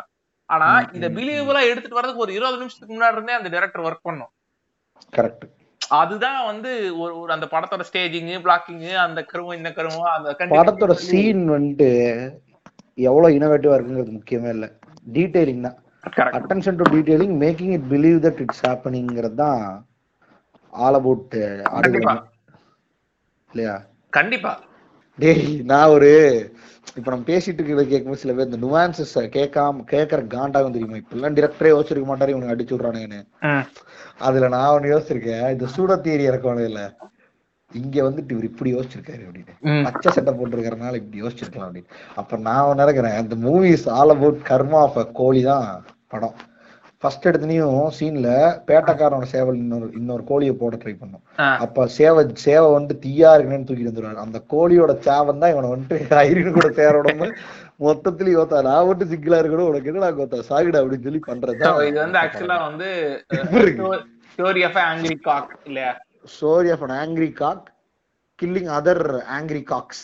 ஆனா 0.49 0.66
ம், 0.95 1.15
பிலீவபிளா 1.15 1.61
எடுத்துட்டு 1.69 1.99
வரதுக்கு 1.99 2.24
ஒரு 2.24 2.35
இருபது 2.36 2.61
நிமிஷத்துக்கு 2.61 2.95
முன்னாடி 2.95 3.16
இருந்தே 3.16 3.36
அந்த 3.36 3.51
டைரக்டர் 3.53 3.86
ஒர்க் 3.86 4.07
பண்ணும். 4.09 4.32
கரெக்ட் 5.12 5.45
அதுதான் 5.97 6.41
வந்து 6.47 6.70
ஒரு 6.99 7.12
ஒரு 7.20 7.31
அந்த 7.32 7.47
படத்தோட 7.53 7.82
ஸ்டேஜிங் 7.89 8.31
பிளாக்கிங் 8.45 8.85
அந்த 9.05 9.20
கருவம் 9.31 9.59
இந்த 9.59 9.70
கருவம் 9.73 10.11
அந்த 10.12 10.31
படத்தோட 10.55 10.95
சீன் 11.05 11.43
வந்துட்டு 11.55 11.89
எவ்வளவு 12.99 13.36
இனோவேட்டிவா 13.36 13.77
இருக்குங்கிறது 13.77 14.16
முக்கியமே 14.16 14.51
இல்ல. 14.51 14.66
டீடைலிங் 15.09 15.65
தான். 15.66 15.78
Attention 16.39 16.78
to 16.81 16.86
detailing 16.93 17.35
making 17.43 17.74
it 17.77 17.89
believe 17.91 18.19
that 18.24 18.41
it's 18.45 18.62
ஹேப்பனிங்கிறது 18.66 19.36
தான் 19.43 19.62
ஆல் 20.74 20.94
அபவுட் 20.94 21.34
கண்டிப்பா. 21.76 22.14
இல்லையா? 23.55 23.74
கண்டிப்பா. 24.12 24.52
டேய் 25.18 25.42
நான் 25.62 25.88
ஒரு 25.88 26.10
இப்ப 26.96 27.10
நம்ம 27.10 27.26
பேசிட்டு 27.26 27.59
இருக்கிறத 27.59 27.84
கேட்கும்போது 27.86 28.22
சில 28.22 28.32
பேர் 28.32 28.48
இந்த 28.48 28.59
நுவான்சஸ் 28.64 29.14
கேட்காம 29.36 29.84
கேட்கற 29.92 30.20
காண்டாகும் 30.34 30.72
தெரியுமா? 30.72 30.96
இப்ப 30.96 31.16
எல்லாம் 31.16 31.36
டிரெக்டரே 31.36 31.72
யோசிச்சிருக்க 31.72 32.09
மாட்டாரு 32.10 32.28
இவனுக்கு 32.28 32.55
அடிச்சு 32.55 32.74
விடுறானுங்கன்னு. 32.74 33.20
அதுல 34.18 34.48
நான் 34.48 34.74
ஒண்ணு 34.76 34.92
யோசிச்சிருக்கேன். 34.92 35.51
இந்த 35.51 35.66
சூட 35.66 35.94
தியரி 36.05 36.24
இறக்கணும் 36.30 36.68
இல்ல 36.70 36.82
இங்க 37.72 38.02
வந்துட்டு 38.02 38.32
இவர் 38.32 38.44
இப்படி 38.44 38.74
யோசிச்சிருக்காரு 38.74 39.22
அப்படின்னு. 39.26 39.55
பச்சை 39.84 40.12
சட்டை 40.12 40.34
போட்டிருக்கறனால 40.34 40.94
இப்படி 40.94 41.22
யோசிச்சிருக்கலாம் 41.22 41.68
அப்படின்னு. 41.68 41.90
அப்ப 42.14 42.36
நான் 42.48 42.76
நினைக்கிறேன் 42.76 43.18
இந்த 43.22 43.36
movies 43.46 43.88
all 43.90 44.09
about 44.09 44.40
karma 44.48 44.80
of 44.86 45.10
கோழி 45.12 45.42
தான் 45.42 45.66
படம். 46.06 46.36
ஃபர்ஸ்ட் 47.05 47.26
எடுத்தனையும் 47.28 47.78
சீன்ல 47.97 48.28
பேட்டக்காரனோட 48.68 49.26
சேவல் 49.32 49.56
இன்னொரு 49.62 49.86
இன்னொரு 49.98 50.22
கோழியை 50.28 50.55
போட 50.60 50.74
ட்ரை 50.82 50.94
பண்ணும். 51.01 51.22
அப்ப 51.64 51.86
சேவை 51.97 52.22
சேவை 52.44 52.68
வந்து 52.76 52.94
தீயா 53.02 53.31
இருக்குன்னு 53.36 53.66
தூக்கிட்டு 53.68 53.93
வந்துருவாரு. 53.93 54.24
அந்த 54.26 54.39
கோழியோட 54.52 54.93
சேவன் 55.09 55.43
தான் 55.43 55.52
இவனை 55.55 55.70
வந்துட்டு 55.74 56.16
ஐரின் 56.24 56.56
கூட 56.59 56.68
சேரோட 56.78 57.10
மொத்தத்துல 57.85 58.32
யோத்தா 58.36 58.59
நான் 58.68 58.89
மட்டும் 58.89 59.10
சிங்கிளா 59.12 59.39
இருக்கணும் 59.43 59.70
உனக்கு 59.70 59.90
என்ன 59.90 60.02
நான் 60.06 60.18
கோத்தா 60.18 60.40
சாகுடா 60.51 60.81
அப்படின்னு 60.82 61.06
சொல்லி 61.09 61.22
So, 61.22 61.28
பண்றதுதான் 61.31 61.78
இது 61.90 61.98
வந்து 62.05 62.18
ஆக்சுவலா 62.22 62.59
வந்து. 62.68 62.89
ஸ்டோரி 64.35 64.62
ஆஃப் 64.68 64.81
ஆங்கிரி 64.89 65.18
காக் 65.28 65.52
இல்லையா? 65.70 65.93
Story 66.36 66.68
of 66.74 66.82
an 66.86 66.93
angry 67.05 67.31
cock 67.40 67.62
killing 68.39 68.68
other 68.78 68.98
angry 69.39 69.62
cocks. 69.72 69.98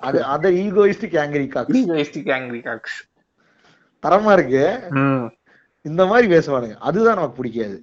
அது 0.00 0.18
other 0.34 0.52
egoistic 0.64 1.14
angry 1.24 1.46
cocks. 1.54 1.74
Egoistic 1.80 2.30
angry 2.36 2.60
cocks 2.68 2.98
தரமா 4.02 4.32
இருக்கு. 4.38 4.64
இந்த 5.88 6.02
மாதிரி 6.10 6.26
பேசுவானுங்க. 6.34 6.76
அதுதான் 6.88 7.18
நமக்கு 7.18 7.38
பிடிக்காது. 7.40 7.76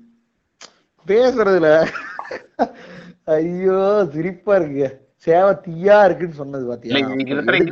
பேசுறதுல 1.06 1.70
ஐயோ 3.36 3.80
சிரிப்பா 4.14 4.54
இருக்கு 4.60 4.88
சேவை 5.26 5.52
தீயா 5.66 5.98
இருக்குன்னு 6.08 6.40
சொன்னது. 6.42 6.66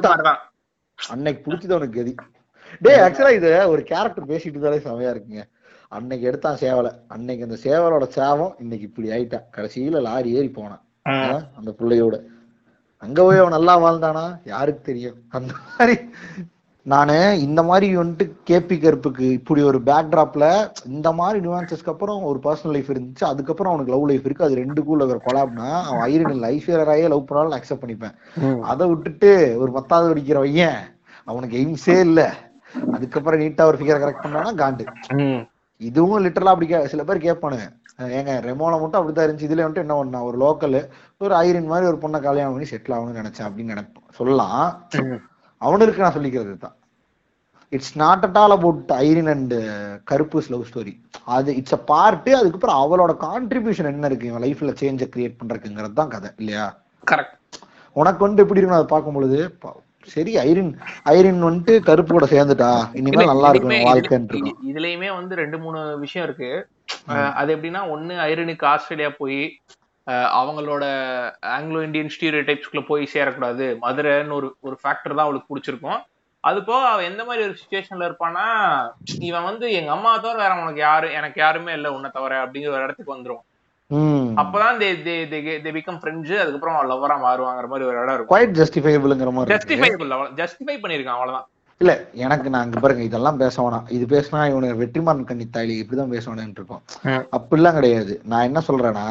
மாதிரிதான் 0.08 0.42
அன்னைக்கு 1.00 1.42
பிடிச்சது 1.46 1.78
உனக்கு 1.78 1.98
கதி. 2.00 2.14
டேய் 2.86 3.02
ஆக்சுவலா 3.06 3.34
இது 3.40 3.52
ஒரு 3.74 3.82
கேரக்டர் 3.92 4.30
பேசிட்டு 4.32 4.56
இருந்தாலே 4.56 4.80
செமையா 4.86 5.12
இருக்குங்க. 5.14 5.44
அன்னைக்கு 5.98 6.28
எடுத்தான் 6.30 6.62
சேவலை. 6.64 6.92
அன்னைக்கு 7.14 7.46
அந்த 7.48 7.58
சேவலோட 7.66 8.06
சேவம் 8.18 8.56
இன்னைக்கு 8.64 8.88
இப்படி 8.90 9.10
ஆயிட்டான் 9.16 9.46
கடைசியில 9.58 10.02
லாரி 10.08 10.32
ஏறி 10.38 10.50
போனான். 10.50 10.84
அந்த 11.60 11.72
பிள்ளையோட. 11.80 12.16
அங்க 13.04 13.20
போய் 13.24 13.42
அவன் 13.42 13.56
நல்லா 13.58 13.74
வாழ்ந்தானா? 13.84 14.26
யாருக்கு 14.54 14.82
தெரியும்? 14.90 15.18
அந்த 15.38 15.54
மாதிரி 15.70 15.96
நானு 16.86 17.42
இந்த 17.42 17.64
மாதிரி 17.64 17.98
வந்துட்டு 17.98 18.32
கேபி 18.50 18.78
கருப்புக்கு 18.78 19.20
இப்படி 19.20 19.62
ஒரு 19.62 19.82
பேக்டிராப்ல 19.86 20.72
இந்த 20.86 21.12
மாதிரி 21.12 21.48
நியூவான்சஸ்க்கு 21.48 21.86
அப்புறம் 21.86 22.24
ஒரு 22.24 22.40
பர்சனல் 22.44 22.72
லைஃப் 22.72 22.90
இருந்துச்சு. 22.90 23.24
அதுக்கப்புறம் 23.24 23.74
அவனுக்கு 23.74 23.98
லவ் 23.98 24.10
லைஃப் 24.10 24.26
இருக்கு. 24.26 24.44
அது 24.44 24.56
ரெண்டுக்குள்ள 24.56 25.06
இருக்கிற 25.06 25.20
கொலாப்னா 25.20 25.82
அவன் 25.82 26.12
ஐரன் 26.12 26.44
ஐஸ்வர்யாயே 26.44 27.08
லவ் 27.08 27.26
பண்ணாலும் 27.26 27.60
அக்செப்ட் 27.60 27.84
பண்ணிப்பேன். 27.84 28.60
அதை 28.60 28.88
விட்டுட்டு 28.88 29.56
ஒரு 29.58 29.72
பத்தாவது 29.72 30.16
படிக்கிற 30.16 30.34
பையன் 30.34 30.76
அவனுக்கு 31.26 31.58
எய்ம்ஸே 31.58 32.00
இல்ல. 32.00 32.34
அதுக்கப்புறம் 32.94 33.40
நீட்டா 33.40 33.62
ஒரு 33.62 33.78
ஃபிகரை 33.78 33.82
கரெக்ட் 33.82 34.26
பண்ணானா 34.26 34.54
காண்டு. 34.56 34.86
இதுவும் 35.78 36.26
லிட்டரலா 36.26 36.44
அப்படி 36.44 36.88
சில 36.88 37.04
பேர் 37.04 37.18
கேட்பானுங்க. 37.18 37.84
அஹ் 37.98 38.16
ஏங்க 38.18 38.42
ரெமோல 38.42 38.56
மட்டும் 38.56 38.92
அப்படித்தான் 38.92 39.30
இருந்துச்சு. 39.30 39.52
இதுல 39.52 39.62
வந்துட்டு 39.62 39.76
என்ன 39.76 39.94
பண்ணா 39.94 40.24
ஒரு 40.24 40.38
லோக்கல் 40.38 40.88
ஒரு 41.18 41.36
ஐரின் 41.36 41.66
மாதிரி 41.66 41.88
ஒரு 41.88 41.98
பொண்ணை 42.02 42.20
கல்யாணம் 42.20 42.52
பண்ணி 42.52 42.68
செட்டில் 42.70 42.92
ஆகணும்னு 42.92 43.24
நினைச்சேன் 43.24 43.48
அப்படின்னு 43.48 43.76
நினைப்போம். 43.76 44.14
சொல்லலாம். 44.14 44.88
அவனுக்கு 45.66 46.04
நான் 46.04 46.18
சொல்லிக்கிறது 46.18 46.56
தான் 46.60 46.76
it's 47.72 47.94
not 48.02 48.26
at 48.26 48.38
all 48.42 48.56
about 48.56 48.92
Irene 49.02 49.32
and 49.32 49.54
Karuppu's 50.08 50.50
love 50.52 50.68
story 50.70 50.94
அது 51.36 51.56
இட்ஸ் 51.60 51.78
அ 51.78 51.82
பார்ட் 51.90 52.30
அதுக்கப்புறம் 52.40 52.80
அவளோட 52.82 53.14
கான்ட்ரிபியூஷன் 53.24 53.90
என்ன 53.92 54.10
இருக்கு? 54.10 54.30
இவன் 54.32 54.44
லைஃப்ல 54.46 54.74
சேஞ்ச 54.82 55.04
கிரியேட் 55.14 55.40
பண்றதுங்கிறது 55.40 55.98
தான் 56.00 56.14
கதை 56.14 56.30
இல்லையா? 56.40 56.66
கரெக்ட் 57.04 57.36
உனக்கு 57.96 58.22
வந்து 58.26 58.44
எப்படி 58.44 58.60
இருக்கும் 58.60 58.80
அதை 58.80 58.88
பார்க்கும் 58.90 59.18
பொழுது 59.18 59.40
சரி 60.08 60.32
ஐரின் 60.42 60.72
ஐரின் 61.12 61.46
வந்துட்டு 61.46 61.76
கருப்பு 61.88 62.12
கூட 62.12 62.26
சேர்ந்துட்டா 62.32 62.70
இனிமேல் 63.00 63.32
நல்லா 63.32 63.50
இருக்கும் 63.52 63.86
வாழ்க்கைன்னு 63.88 64.30
இருக்கும் 64.32 64.60
இதுலயுமே 64.70 65.10
வந்து 65.16 65.34
ரெண்டு 65.40 65.58
மூணு 65.60 65.80
விஷயம் 66.04 66.26
இருக்கு. 66.28 66.50
அது 67.40 67.50
எப்படின்னா 67.56 67.82
ஒண்ணு 67.94 68.14
ஐரனுக்கு 68.28 68.66
ஆஸ்திரேலியா 68.72 69.10
போய் 69.18 69.40
அவங்களோட 70.40 70.84
ஆங்கிலோ 71.56 71.84
இந்தியன் 71.84 72.14
ஸ்டீரியோ 72.16 72.44
டைப்ஸ்குள்ள 72.48 72.84
போய் 72.88 73.14
சேரக்கூடாது. 73.14 73.66
மதுரைன்னு 73.86 74.38
ஒரு 74.40 74.50
ஒரு 74.62 74.76
ஃபேக்டர் 74.82 75.18
தான் 75.18 75.28
அவளுக்கு 75.28 75.50
பிடிச்சிருக்கும். 75.52 76.02
அது 76.44 76.60
போக 76.64 76.82
அவ 76.90 77.04
எந்த 77.04 77.22
மாதிரி 77.24 77.46
ஒரு 77.48 77.56
சுச்சுவேஷன்ல 77.60 78.08
இருப்பான்னா 78.08 78.44
இவன் 79.30 79.44
வந்து 79.44 79.66
எங்க 79.72 79.92
அம்மா 79.92 80.12
தவிர 80.18 80.38
வேற 80.44 80.54
உனக்கு 80.62 80.80
யாரு 80.80 81.08
எனக்கு 81.12 81.40
யாருமே 81.42 81.74
இல்ல 81.74 81.94
உன்னை 81.94 82.10
தவிர 82.14 82.34
அப்படிங்கிற 82.44 82.76
ஒரு 82.78 82.86
இடத்துக்கு 82.88 83.16
வந்துரும் 83.16 83.44
ம். 83.92 84.28
அப்பதான் 84.42 84.78
தே 84.82 84.90
தே 85.06 85.16
தே 85.64 85.72
பிகம் 85.76 85.98
ஃப்ரெண்ட்ஸ் 86.02 86.36
அதுக்கப்புறம் 86.44 86.78
லவ்வரா 86.92 87.16
மாறுவாங்கிற 87.24 87.68
மாதிரி 87.72 87.88
ஒரு 87.90 87.98
இடம் 88.02 88.16
இருக்கும். 88.16 88.32
குவைட் 88.34 88.56
ஜஸ்டிஃபைபிள்ங்கிற 88.60 89.32
மாதிரி. 89.32 89.54
ஜஸ்டிஃபைபிள் 89.56 90.12
ஜஸ்டிஃபை 90.40 90.76
பண்ணிருக்கான் 90.84 91.18
அவ்வளவுதான். 91.18 91.48
இல்ல 91.82 91.94
எனக்கு 92.26 92.48
நான் 92.50 92.66
அங்க 92.66 92.80
பாருங்க 92.80 93.04
இதெல்லாம் 93.04 93.40
பேச 93.44 93.56
வேணாம். 93.64 93.88
இது 93.90 94.06
பேசினா 94.14 94.42
இவனுக்கு 94.52 94.82
வெற்றிமாறன் 94.82 95.30
கண்ணி 95.32 95.48
தாயலி 95.54 95.76
இப்படிதான் 95.82 96.14
பேசணும்னு 96.16 96.58
இருக்கும் 96.60 96.84
அப்படிலாம் 97.32 97.78
கிடையாது. 97.80 98.14
நான் 98.26 98.48
என்ன 98.50 98.62
சொல்றேன்னா 98.70 99.06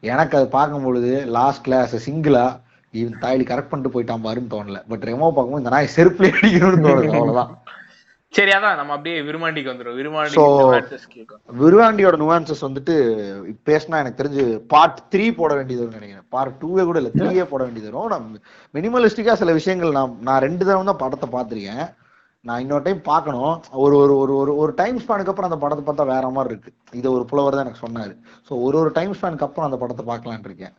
எனக்கு 0.00 0.38
அது 0.38 0.48
பார்க்கும் 0.48 0.84
பொழுது 0.84 1.26
லாஸ்ட் 1.26 1.64
கிளாஸ் 1.64 2.10
சிங்கிளா 2.10 2.60
இவன் 2.90 3.18
தாயலி 3.20 3.42
கரெக்ட் 3.42 3.68
பண்ணிட்டு 3.68 4.02
போயிட்டான் 4.02 4.20
பாருன்னு 4.20 4.52
தோணல. 4.52 4.82
பட் 4.88 5.04
ரெமோ 5.04 5.18
பார்க்கும்போது 5.18 5.56
இந்த 5.56 5.68
நாய் 5.68 5.88
செருப்புல 5.96 6.34
அடிக்கணும்னு 6.34 6.86
தோணுது 6.86 7.12
அவ்வளவுதான். 7.12 7.62
சரி 8.30 8.50
அதான் 8.50 8.76
நம்ம 8.76 8.92
அப்படியே 8.92 9.20
விருமாண்டிக்கு 9.20 9.70
வந்துரும். 9.70 10.26
So- 10.26 10.72
விருமாண்டி 10.72 10.98
கேட்கும் 11.08 11.40
விருவாண்டியோட 11.60 12.20
நுவான்சஸ் 12.22 12.60
வந்துட்டு 12.60 12.94
பேசினா 13.66 13.98
எனக்கு 13.98 14.22
தெரிஞ்சு 14.22 14.58
பார்ட் 14.58 14.98
த்ரீ 15.10 15.34
போட 15.34 15.54
வேண்டியது 15.54 15.84
நினைக்கிறேன். 15.84 16.24
பார்ட் 16.28 16.62
டூவே 16.62 16.84
கூட 16.84 17.00
இல்ல 17.00 17.10
த்ரீயே 17.14 17.44
போட 17.44 17.64
வேண்டியது 17.64 17.92
வரும் 17.92 18.08
நான் 18.08 18.40
மினிமலிஸ்டிக்கா 18.74 19.32
சில 19.32 19.52
விஷயங்கள் 19.52 19.90
நான் 19.90 20.16
நான் 20.20 20.40
ரெண்டு 20.40 20.66
தடவை 20.66 20.84
தான் 20.84 20.96
படத்தை 20.96 21.28
பார்த்திருக்கேன். 21.32 21.94
நான் 22.48 22.62
இன்னொரு 22.64 22.84
டைம் 22.84 23.00
பார்க்கணும். 23.08 23.54
ஒரு 23.84 23.94
ஒரு 24.02 24.14
ஒரு 24.22 24.32
ஒரு 24.42 24.52
ஒரு 24.62 24.72
டைம் 24.78 24.98
ஸ்பேனுக்கு 25.02 25.32
அப்புறம் 25.32 25.48
அந்த 25.50 25.58
படத்தை 25.62 25.82
பார்த்தா 25.86 26.04
வேற 26.12 26.28
மாதிரி 26.36 26.52
இருக்கு. 26.54 26.70
இது 27.00 27.08
ஒரு 27.16 27.24
புலவர் 27.30 27.56
தான் 27.56 27.64
எனக்கு 27.66 27.84
சொன்னாரு. 27.86 28.14
ஸோ 28.46 28.52
ஒரு 28.66 28.76
ஒரு 28.82 28.90
டைம் 28.98 29.12
ஸ்பேனுக்கு 29.18 29.46
அப்புறம் 29.46 29.68
அந்த 29.68 29.78
படத்தை 29.82 30.04
பார்க்கலான்னு 30.10 30.48
இருக்கேன். 30.50 30.74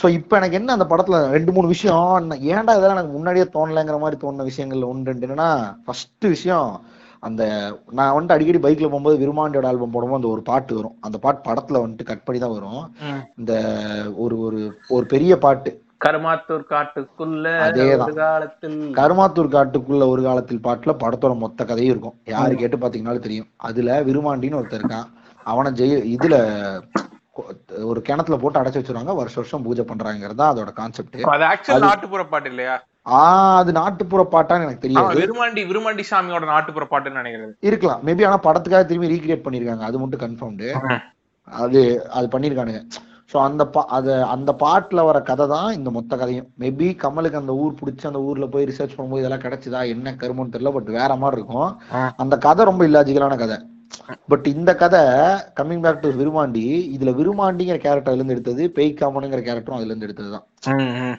ஸோ 0.00 0.06
இப்போ 0.18 0.34
எனக்கு 0.40 0.58
என்ன 0.58 0.74
அந்த 0.76 0.86
படத்துல 0.92 1.16
ரெண்டு 1.36 1.52
மூணு 1.54 1.68
விஷயம் 1.74 2.30
ஏன்டா 2.54 2.76
இதெல்லாம் 2.78 2.98
எனக்கு 2.98 3.16
முன்னாடியே 3.16 3.46
தோணலைங்கிற 3.56 3.98
மாதிரி 4.04 4.18
தோணுன 4.22 4.46
விஷயங்கள்ல 4.50 4.90
ஒன்று 4.92 5.10
ரெண்டு 5.12 5.26
என்னன்னா 5.26 5.50
ஃபர்ஸ்ட் 5.86 6.26
விஷயம் 6.34 6.70
அந்த 7.28 7.42
நான் 7.98 8.14
வந்துட்டு 8.14 8.36
அடிக்கடி 8.36 8.58
பைக்ல 8.64 8.88
போகும்போது 8.88 9.20
விருமாண்டியோட 9.22 9.68
ஆல்பம் 9.70 9.94
போடும்போது 9.94 10.20
அந்த 10.20 10.32
ஒரு 10.34 10.42
பாட்டு 10.48 10.72
வரும். 10.78 10.96
அந்த 11.06 11.16
பாட்டு 11.24 11.40
படத்துல 11.48 11.80
வந்துட்டு 11.84 12.08
கட் 12.10 12.26
பண்ணி 12.26 12.40
தான் 12.40 12.56
வரும். 12.56 12.82
இந்த 13.40 13.52
ஒரு 14.24 14.36
ஒரு 14.46 14.60
ஒரு 14.96 15.04
பெரிய 15.14 15.38
பாட்டு. 15.44 15.70
கருமாத்தூர் 16.00 16.64
காட்டுக்குள்ள 16.70 17.46
அதேதான். 17.66 18.02
ஒரு 18.02 18.14
காலத்தில் 18.14 18.78
கருமாத்தூர் 18.94 19.52
காட்டுக்குள்ள 19.56 20.06
ஒரு 20.08 20.22
காலத்தில் 20.22 20.64
பாட்டுல 20.64 20.94
படத்தோட 21.04 21.36
மொத்த 21.36 21.64
கதையும் 21.64 21.92
இருக்கும். 21.94 22.16
யாரு 22.24 22.54
கேட்டு 22.56 22.76
பாத்தீங்கன்னாலும் 22.76 23.26
தெரியும். 23.26 23.48
அதுல 23.56 24.00
விருமாண்டின்னு 24.02 24.60
ஒருத்தர் 24.60 24.82
இருக்கான். 24.82 25.08
அவனை 25.44 25.70
ஜெய 25.72 25.94
இதுல 26.16 26.34
ஒரு 27.82 28.00
கிணத்துல 28.02 28.36
போட்டு 28.36 28.60
அடைச்சு 28.60 28.80
வச்சிருவாங்க. 28.80 29.14
வருஷம் 29.20 29.42
வருஷம் 29.42 29.62
பூஜை 29.62 29.84
பண்றாங்கிறது 29.84 30.42
அதோட 30.50 30.72
கான்செப்ட் 30.72 31.16
நாட்டுப்புற 31.86 32.24
பாட்டு 32.26 32.48
இல்லையா? 32.48 32.74
ஆஹ் 33.10 33.56
அது 33.56 33.72
நாட்டுப்புற 33.72 34.22
பாட்டான்னு 34.30 34.66
எனக்கு 34.66 34.84
தெரியாது. 34.84 35.18
விருமாண்டி 35.20 35.62
விருமாண்டி 35.70 36.04
சாமியோட 36.10 36.44
நாட்டுப்புற 36.44 36.86
பாட்டுன்னு 36.90 37.18
நினைக்கிறேன். 37.20 37.56
இருக்கலாம். 37.60 38.02
மேபி 38.06 38.26
ஆனா 38.28 38.38
படத்துக்காக 38.46 38.84
திரும்பி 38.84 39.10
ரீக்ரியேட் 39.14 39.46
பண்ணிருக்காங்க. 39.46 39.84
அது 39.88 39.98
மட்டும் 39.98 40.22
கன்ஃபார்ம்டு 40.24 40.68
அது 41.64 41.80
அது 42.10 42.38
பண்ணிருக்கானுங்க. 42.38 42.82
சோ 43.30 43.36
அந்த 43.44 43.62
பா 43.68 43.82
அது 43.96 44.12
அந்த 44.32 44.50
பாட்டுல 44.60 45.02
வர 45.04 45.18
கதை 45.22 45.44
தான் 45.48 45.68
இந்த 45.76 45.90
மொத்த 45.90 46.16
கதையும். 46.16 46.48
மேபி 46.60 46.88
கமலுக்கு 47.02 47.40
அந்த 47.40 47.52
ஊர் 47.60 47.78
பிடிச்சி 47.78 48.04
அந்த 48.06 48.20
ஊர்ல 48.24 48.46
போய் 48.48 48.68
ரிசர்ச் 48.68 48.96
பண்ணும்போது 48.96 49.22
இதெல்லாம் 49.22 49.44
கிடைச்சதா 49.44 49.80
என்ன 49.90 50.16
கருமன்னு 50.20 50.54
தெரியல 50.54 50.72
பட் 50.72 50.90
வேற 50.98 51.12
மாதிரி 51.22 51.38
இருக்கும். 51.38 51.70
அந்த 52.22 52.36
கதை 52.44 52.64
ரொம்ப 52.64 52.84
இல்லாஜிக்கலான 52.86 53.38
கதை. 53.38 53.58
பட் 54.30 54.46
இந்த 54.52 54.70
கதை 54.76 55.00
கம்மிங் 55.58 55.82
பேக் 55.82 56.00
டு 56.00 56.10
விருமாண்டி 56.20 56.64
இதுல 56.94 57.10
விருமாண்டிங்கிற 57.18 57.76
கேரக்டர்ல 57.82 58.18
இருந்து 58.18 58.34
எடுத்தது 58.34 58.62
பேய் 58.76 58.98
காமனுங்கிற 59.00 59.40
கேரக்டரும் 59.44 59.78
அதுல 59.78 59.92
இருந்து 59.92 60.08
எடுத்ததுதான் 60.08 60.46
ம், 60.74 60.94
ம். 61.02 61.18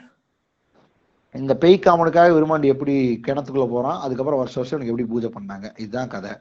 இந்த 1.34 1.54
பேய் 1.62 1.84
காமனுக்காக 1.84 2.34
விருமாண்டி 2.34 2.68
எப்படி 2.74 2.94
கிணத்துக்குள்ள 3.26 3.66
போறான் 3.70 3.98
அதுக்கப்புறம் 4.04 4.40
வருஷம் 4.40 4.60
வருஷம் 4.60 4.78
எனக்கு 4.78 4.92
எப்படி 4.92 5.08
பூஜை 5.10 5.30
பண்ணாங்க. 5.30 5.66
இதுதான் 5.78 6.08
கதை. 6.08 6.32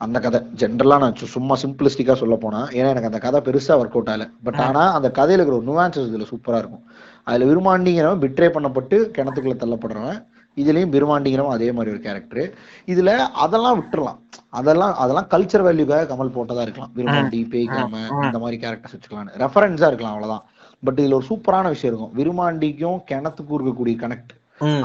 அந்த 0.00 0.18
கதை. 0.20 0.40
ஜென்ரலா 0.60 0.96
நான் 0.98 1.14
சும்மா 1.14 1.54
சிம்பிளிஸ்டிக்கா 1.62 2.14
சொல்ல 2.14 2.36
போனா 2.36 2.60
ஏன்னா 2.68 2.90
எனக்கு 2.94 3.10
அந்த 3.10 3.18
கதை 3.18 3.40
பெருசா 3.46 3.74
ஒர்க் 3.80 3.96
அவுட் 3.96 4.10
ஆகல. 4.14 4.26
பட் 4.44 4.60
ஆனா 4.66 4.82
அந்த 4.92 5.08
கதையில 5.18 5.38
இருக்கிற 5.38 5.58
ஒரு 5.60 5.68
நுவான்சஸ் 5.70 6.08
இதுல 6.10 6.26
சூப்பரா 6.32 6.58
இருக்கும். 6.62 6.84
அதுல 7.24 7.48
விருமாண்டிங்கிறவன் 7.50 8.22
பிட்ரே 8.24 8.48
பண்ணப்பட்டு 8.56 8.98
கிணத்துக்குள்ள 9.16 9.56
தள்ளப்படுறவன். 9.62 10.18
இதுலயும் 10.56 10.92
விருமாண்டிங்கிறவன் 10.94 11.56
அதே 11.56 11.72
மாதிரி 11.72 11.90
ஒரு 11.94 12.00
கேரக்டர் 12.00 12.44
இதுல 12.86 13.10
அதெல்லாம் 13.16 13.76
விட்டுறலாம். 13.80 14.18
அதெல்லாம் 14.48 14.94
அதெல்லாம் 14.94 15.28
கல்ச்சர் 15.30 15.66
வேல்யூக்காக 15.66 16.08
கமல் 16.12 16.34
போட்டதா 16.36 16.60
இருக்கலாம். 16.60 16.92
விருமாண்டி 16.96 17.40
பேய் 17.50 17.66
காம 17.66 17.98
இந்த 18.22 18.38
மாதிரி 18.38 18.66
கேரக்டர்ஸ் 18.66 18.96
வச்சுக்கலாம் 18.96 19.30
ரெஃபரன்ஸா 19.44 19.90
இருக்கலாம் 19.90 20.14
அவ்வளவுதான். 20.14 20.44
பட் 20.84 21.00
இதுல 21.00 21.18
ஒரு 21.20 21.26
சூப்பரான 21.28 21.68
விஷயம் 21.68 21.92
இருக்கும். 21.92 22.12
விருமாண்டிக்கும் 22.18 22.98
கிணத்துக்கும் 23.10 23.58
இருக்கக்கூடிய 23.58 23.96
கனெக்ட். 24.04 24.34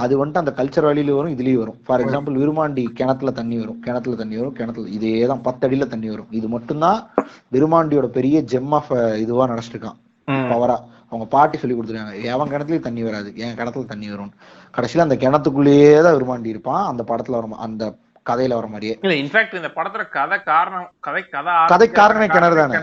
அது 0.03 0.13
வந்துட்டு 0.19 0.41
அந்த 0.41 0.53
கல்ச்சர் 0.57 0.87
வேலையில 0.87 1.15
வரும் 1.17 1.33
இதுலயும் 1.35 1.61
வரும். 1.63 1.77
ஃபார் 1.85 2.01
எக்ஸாம்பிள் 2.03 2.39
விருமாண்டி 2.41 2.83
கிணத்துல 2.99 3.31
தண்ணி 3.39 3.57
வரும். 3.61 3.79
கிணத்துல 3.85 4.17
தண்ணி 4.21 4.35
வரும் 4.39 4.55
கிணத்துல 4.59 4.91
இதே 4.97 5.13
தான் 5.31 5.43
பத்து 5.47 5.67
அடியில 5.67 5.87
தண்ணி 5.93 6.09
வரும். 6.13 6.29
இது 6.39 6.47
மட்டும்தான் 6.55 6.99
விருமாண்டியோட 7.55 8.09
பெரிய 8.17 8.43
ஜெம் 8.53 8.73
ஆஃப் 8.79 8.91
இதுவா 9.23 9.47
நடச்சிட்டு 9.51 9.77
இருக்கான். 9.77 9.99
பவரா 10.51 10.77
அவங்க 11.09 11.25
பாட்டி 11.33 11.57
சொல்லி 11.61 11.75
கொடுத்துருக்காங்க 11.77 12.21
எவன் 12.33 12.51
கிணத்துலயும் 12.53 12.87
தண்ணி 12.87 13.01
வராது. 13.07 13.29
என் 13.43 13.57
கிணத்துல 13.59 13.89
தண்ணி 13.93 14.07
வரும் 14.13 14.31
கடைசியில 14.77 15.05
அந்த 15.07 15.17
கிணத்துக்குள்ளேயே 15.23 15.89
தான் 16.05 16.15
விருமாண்டி 16.17 16.53
இருப்பான். 16.53 16.85
அந்த 16.91 17.03
படத்துல 17.11 17.37
வர 17.39 17.61
அந்த 17.67 17.83
கதையில 18.29 18.57
வர 18.59 18.67
மாதிரியே. 18.73 18.95
இல்ல 19.05 19.15
இன்ஃபேக்ட் 19.21 19.59
இந்த 19.59 19.71
படத்துல 19.77 20.03
கதை 20.17 20.37
காரணம் 20.51 20.87
கதை 21.07 21.23
கதை 21.35 21.53
கதை 21.73 21.87
காரணமே 21.99 22.27
கிணறு 22.35 22.55
தானே. 22.61 22.77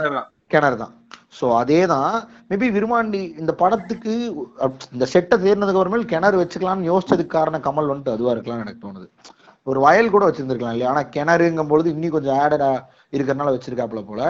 கிணறு 0.55 0.77
தான். 0.83 0.95
ஸோ 1.35 1.57
அதே 1.57 1.87
தான் 1.87 2.15
மேபி 2.51 2.71
விருமாண்டி 2.71 3.39
இந்த 3.39 3.53
படத்துக்கு 3.53 4.13
அப்- 4.59 4.89
இந்த 4.93 5.05
செட்டை 5.05 5.39
தேர்ந்ததுக்கு 5.39 5.81
அப்புறமேல் 5.81 6.05
கிணறு 6.05 6.37
வச்சுக்கலாம்னு 6.43 6.89
யோசிச்சதுக்கு 6.89 7.27
காரணம் 7.27 7.63
கமல் 7.63 7.87
வந்துட்டு 7.87 8.11
அதுவா 8.11 8.33
இருக்கலாம்னு 8.33 8.61
எனக்கு 8.61 8.87
தோணுது. 8.87 9.07
ஒரு 9.67 9.81
வயல் 9.81 10.11
கூட 10.11 10.31
வச்சிருந்துருக்கலாம் 10.31 10.71
இல்லையா? 10.71 10.91
ஆனா 10.91 11.03
கிணறுங்கும் 11.17 11.69
பொழுது 11.69 11.91
இன்னும் 11.91 12.11
கொஞ்சம் 12.11 12.39
ஆடடா 12.41 12.71
இருக்கிறனால 13.13 13.59
வச்சிருக்காப்புல 13.59 14.05
போல. 14.05 14.23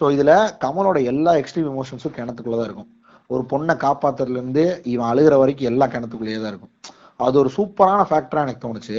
ஸோ 0.00 0.10
இதுல 0.10 0.32
கமலோட 0.64 1.04
எல்லா 1.04 1.32
எக்ஸ்ட்ரீம் 1.34 1.70
எமோஷன்ஸும் 1.72 2.16
கிணத்துக்குள்ளதான் 2.16 2.64
இருக்கும். 2.64 2.90
ஒரு 3.30 3.42
பொண்ணை 3.50 3.76
காப்பாத்துறதுல 3.76 4.32
இருந்து 4.32 4.82
இவன் 4.84 5.06
அழுகிற 5.10 5.38
வரைக்கும் 5.38 5.66
எல்லா 5.66 5.86
கிணத்துக்குள்ளேயே 5.86 6.40
தான் 6.40 6.48
இருக்கும். 6.48 6.72
அது 7.20 7.38
ஒரு 7.38 7.48
சூப்பரான 7.56 8.02
ஃபேக்டரா 8.02 8.40
எனக்கு 8.40 8.68
தோணுச்சு. 8.68 8.96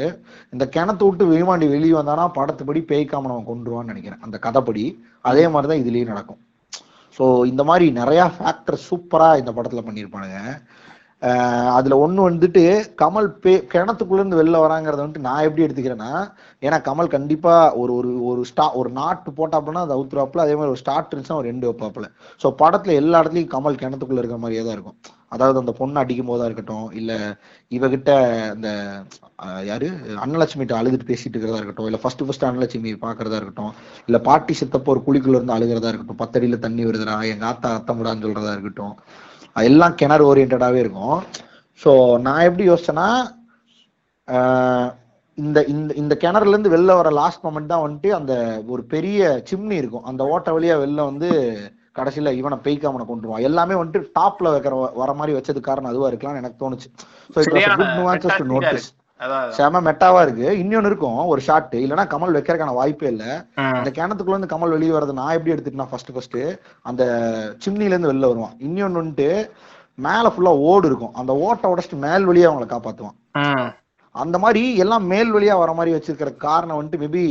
இந்த 0.53 0.65
கிணத்து 0.75 1.03
விட்டு 1.03 1.25
விருமாண்டி 1.25 1.69
வெளியே 1.69 1.93
வந்தானா 1.93 2.31
படத்துப்படி 2.33 2.85
பேய்க்காம 2.87 3.29
அவன் 3.29 3.47
கொண்டுருவான்னு 3.47 3.85
நினைக்கிறேன். 3.85 4.19
அந்த 4.21 4.39
கதைப்படி 4.41 4.85
அதே 5.21 5.47
மாதிரிதான் 5.47 5.83
இதுலயும் 5.83 6.05
நடக்கும். 6.05 6.41
ஸோ 7.17 7.25
இந்த 7.51 7.63
மாதிரி 7.69 7.85
நிறையா 8.01 8.25
ஃபேக்டர் 8.37 8.77
சூப்பராக 8.87 9.39
இந்த 9.41 9.51
படத்தில் 9.57 9.87
பண்ணியிருப்பானுங்க. 9.87 10.39
அதில் 11.77 12.01
ஒன்று 12.03 12.21
வந்துட்டு 12.27 12.63
கமல் 13.01 13.27
பே 13.43 13.53
கிணத்துக்குள்ளேருந்து 13.73 14.39
வெளில 14.39 14.57
வராங்கிறத 14.63 15.01
வந்துட்டு 15.03 15.27
நான் 15.27 15.45
எப்படி 15.47 15.65
எடுத்துக்கிறேன்னா 15.65 16.11
ஏன்னா 16.65 16.77
கமல் 16.87 17.13
கண்டிப்பாக 17.15 17.71
ஒரு 17.81 17.93
ஒரு 17.99 18.11
ஒரு 18.29 18.41
ஸ்டா 18.49 18.65
ஒரு 18.79 18.89
நாட்டு 18.99 19.31
போட்டாப்புனா 19.39 19.83
அது 19.85 19.95
அவுத்துறாப்புல 19.97 20.45
அதே 20.45 20.55
மாதிரி 20.59 20.73
ஒரு 20.73 20.81
ஸ்டார்ட் 20.83 21.09
இருந்துச்சுன்னா 21.11 21.41
ஒரு 21.41 21.51
ரெண்டு 21.51 21.67
வைப்பாப்புல. 21.69 22.07
ஸோ 22.43 22.49
படத்தில் 22.61 22.99
எல்லா 23.01 23.21
இடத்துலையும் 23.23 23.53
கமல் 23.55 23.79
கிணத்துக்குள்ளே 23.83 24.21
இருக்கிற 24.23 24.41
மாதிரியே 24.43 24.63
தான் 24.65 24.77
இருக்கும். 24.77 24.97
அதாவது 25.31 25.57
அந்த 25.61 25.71
பொண்ணை 25.79 26.01
அடிக்கும் 26.01 26.31
போதா 26.31 26.47
இருக்கட்டும் 26.47 26.87
இல்ல 26.99 27.11
இவகிட்ட 27.71 28.09
இந்த 28.55 28.69
யாரு 29.63 29.87
யாரு? 29.87 29.87
அன்னலட்சுமிட்ட 30.23 30.73
அழுதுட்டு 30.79 31.09
பேசிட்டு 31.09 31.33
இருக்கிறதா 31.33 31.59
இருக்கட்டும் 31.59 31.89
இல்ல 31.89 31.99
ஃபர்ஸ்ட் 32.03 32.23
ஃபர்ஸ்ட் 32.25 32.47
அன்னலட்சுமி 32.49 32.91
பாக்குறதா 33.05 33.39
இருக்கட்டும் 33.39 33.73
இல்ல 34.07 34.17
பாட்டி 34.27 34.53
சித்தப்போ 34.61 34.91
ஒரு 34.93 35.01
குழிக்குள்ள 35.07 35.39
இருந்து 35.39 35.57
அழுகிறதா 35.57 35.91
இருக்கட்டும் 35.91 36.21
பத்தடியில 36.23 36.59
தண்ணி 36.65 36.85
வருதுடா 36.87 37.17
எங்க 37.33 37.45
ஆத்தா 37.45 37.71
அத்தமுடான்னு 37.79 38.25
சொல்றதா 38.27 38.53
இருக்கட்டும் 38.55 38.95
அது 39.55 39.67
எல்லாம் 39.71 39.97
கிணறு 39.99 40.23
ஓரியன்டாவே 40.29 40.79
இருக்கும். 40.83 41.17
ஸோ 41.81 41.91
நான் 42.25 42.45
எப்படி 42.47 42.63
யோசிச்சேன்னா 42.69 43.07
இந்த 45.37 45.59
இந்த 45.73 45.91
இந்த 46.01 46.13
கிணறுல 46.21 46.53
இருந்து 46.55 46.73
வெளில 46.73 46.91
வர 46.97 47.09
லாஸ்ட் 47.17 47.45
மொமெண்ட் 47.45 47.71
தான் 47.71 47.83
வந்துட்டு 47.85 48.09
அந்த 48.17 48.33
ஒரு 48.73 48.83
பெரிய 48.93 49.19
சிம்னி 49.49 49.75
இருக்கும். 49.81 50.05
அந்த 50.09 50.21
ஓட்ட 50.33 50.49
வழியா 50.55 50.75
வெளில 50.83 51.01
வந்து 51.09 51.29
கடைசியில 51.95 52.31
இவனை 52.39 52.57
பெய்க்காமனை 52.65 53.05
கொண்டுருவான் 53.09 53.45
எல்லாமே 53.49 53.75
வந்துட்டு 53.79 54.09
டாப்ல 54.19 54.51
வைக்கிற 54.53 54.73
வர 55.01 55.13
மாதிரி 55.19 55.35
வச்சது 55.37 55.61
காரணம் 55.67 55.91
அதுவா 55.91 56.09
இருக்கலாம்னு 56.11 56.41
எனக்கு 56.43 56.61
தோணுச்சு. 56.63 56.89
So 57.33 57.37
it. 57.41 58.87
அதான் 59.19 59.51
செம 59.57 59.81
மெட்டாவா 59.87 60.21
இருக்கு. 60.25 60.47
இன்னொன்னு 60.61 60.89
இருக்கும் 60.91 61.19
ஒரு 61.33 61.41
ஷாட் 61.45 61.75
இல்லைன்னா 61.83 62.05
கமல் 62.13 62.35
வைக்கிறதுக்கான 62.37 62.73
வாய்ப்பே 62.79 63.07
இல்ல. 63.13 63.23
அந்த 63.77 63.89
கிணத்துக்குள்ள 63.97 64.35
இருந்து 64.35 64.51
கமல் 64.53 64.75
வெளியே 64.75 64.93
வர்றது 64.95 65.19
நான் 65.19 65.35
எப்படி 65.37 65.53
எடுத்துட்டேன்னா 65.53 65.89
ஃபர்ஸ்ட் 65.91 66.11
ஃபர்ஸ்ட் 66.15 66.39
அந்த 66.89 67.03
சிம்னில 67.65 67.93
இருந்து 67.93 68.11
வெளில 68.11 68.31
வருவான். 68.31 68.57
இன்னொன்னு 68.67 69.01
வந்துட்டு 69.01 69.29
மேல 69.97 70.31
ஃபுல்லா 70.33 70.53
ஓடு 70.71 70.85
இருக்கும். 70.91 71.15
அந்த 71.21 71.31
ஓட்டை 71.47 71.69
உடைச்சிட்டு 71.73 72.03
மேல் 72.05 72.27
வழியா 72.29 72.49
அவங்கள 72.49 72.67
காப்பாத்துவான். 72.73 73.17
அந்த 74.15 74.39
மாதிரி 74.39 74.75
எல்லாம் 74.75 75.05
மேல் 75.05 75.33
வழியா 75.33 75.57
வர 75.57 75.73
மாதிரி 75.73 75.97
வச்சிருக்கிற 75.97 76.35
காரணம் 76.37 76.77
வந்துட்டு 76.77 76.95
மேபி 76.95 77.23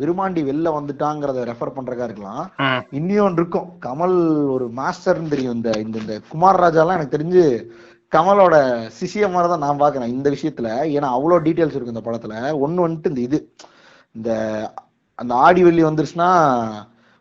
விருமாண்டி 0.00 0.42
வெளில 0.42 0.72
வந்துட்டாங்கிறத 0.78 1.44
ரெஃபர் 1.44 1.76
பண்றதா 1.76 2.04
இருக்கலாம். 2.04 2.50
ம். 2.56 2.82
இன்னொன்று 2.90 3.42
இருக்கும். 3.42 3.68
கமல் 3.86 4.16
ஒரு 4.48 4.70
மாஸ்டர்னு 4.76 5.28
தெரியும். 5.28 5.54
இந்த 5.54 5.70
இந்த 5.78 5.98
இந்த 5.98 6.20
குமார் 6.28 6.60
ராஜாலாம் 6.60 6.98
எனக்கு 6.98 7.16
தெரிஞ்சு 7.18 7.44
கமலோட 8.12 8.56
சிசிய 8.98 9.30
மாதிரி 9.30 9.48
தான் 9.48 9.64
நான் 9.66 9.80
பாக்குறேன் 9.80 10.06
இந்த 10.06 10.30
விஷயத்துல. 10.30 10.68
ஏன்னா 10.96 11.08
அவ்வளோ 11.16 11.38
டீட்டெயில்ஸ் 11.46 11.76
இருக்கு 11.76 11.94
இந்த 11.94 12.04
படத்துல. 12.04 12.34
ஒண்ணு 12.66 12.86
வந்துட்டு 12.88 13.08
இந்த 13.08 13.20
இது. 13.20 13.52
இந்த 14.14 14.30
அந்த 15.14 15.34
ஆடி 15.34 15.62
வெள்ளி 15.62 15.84
வந்துருச்சுன்னா 15.84 16.30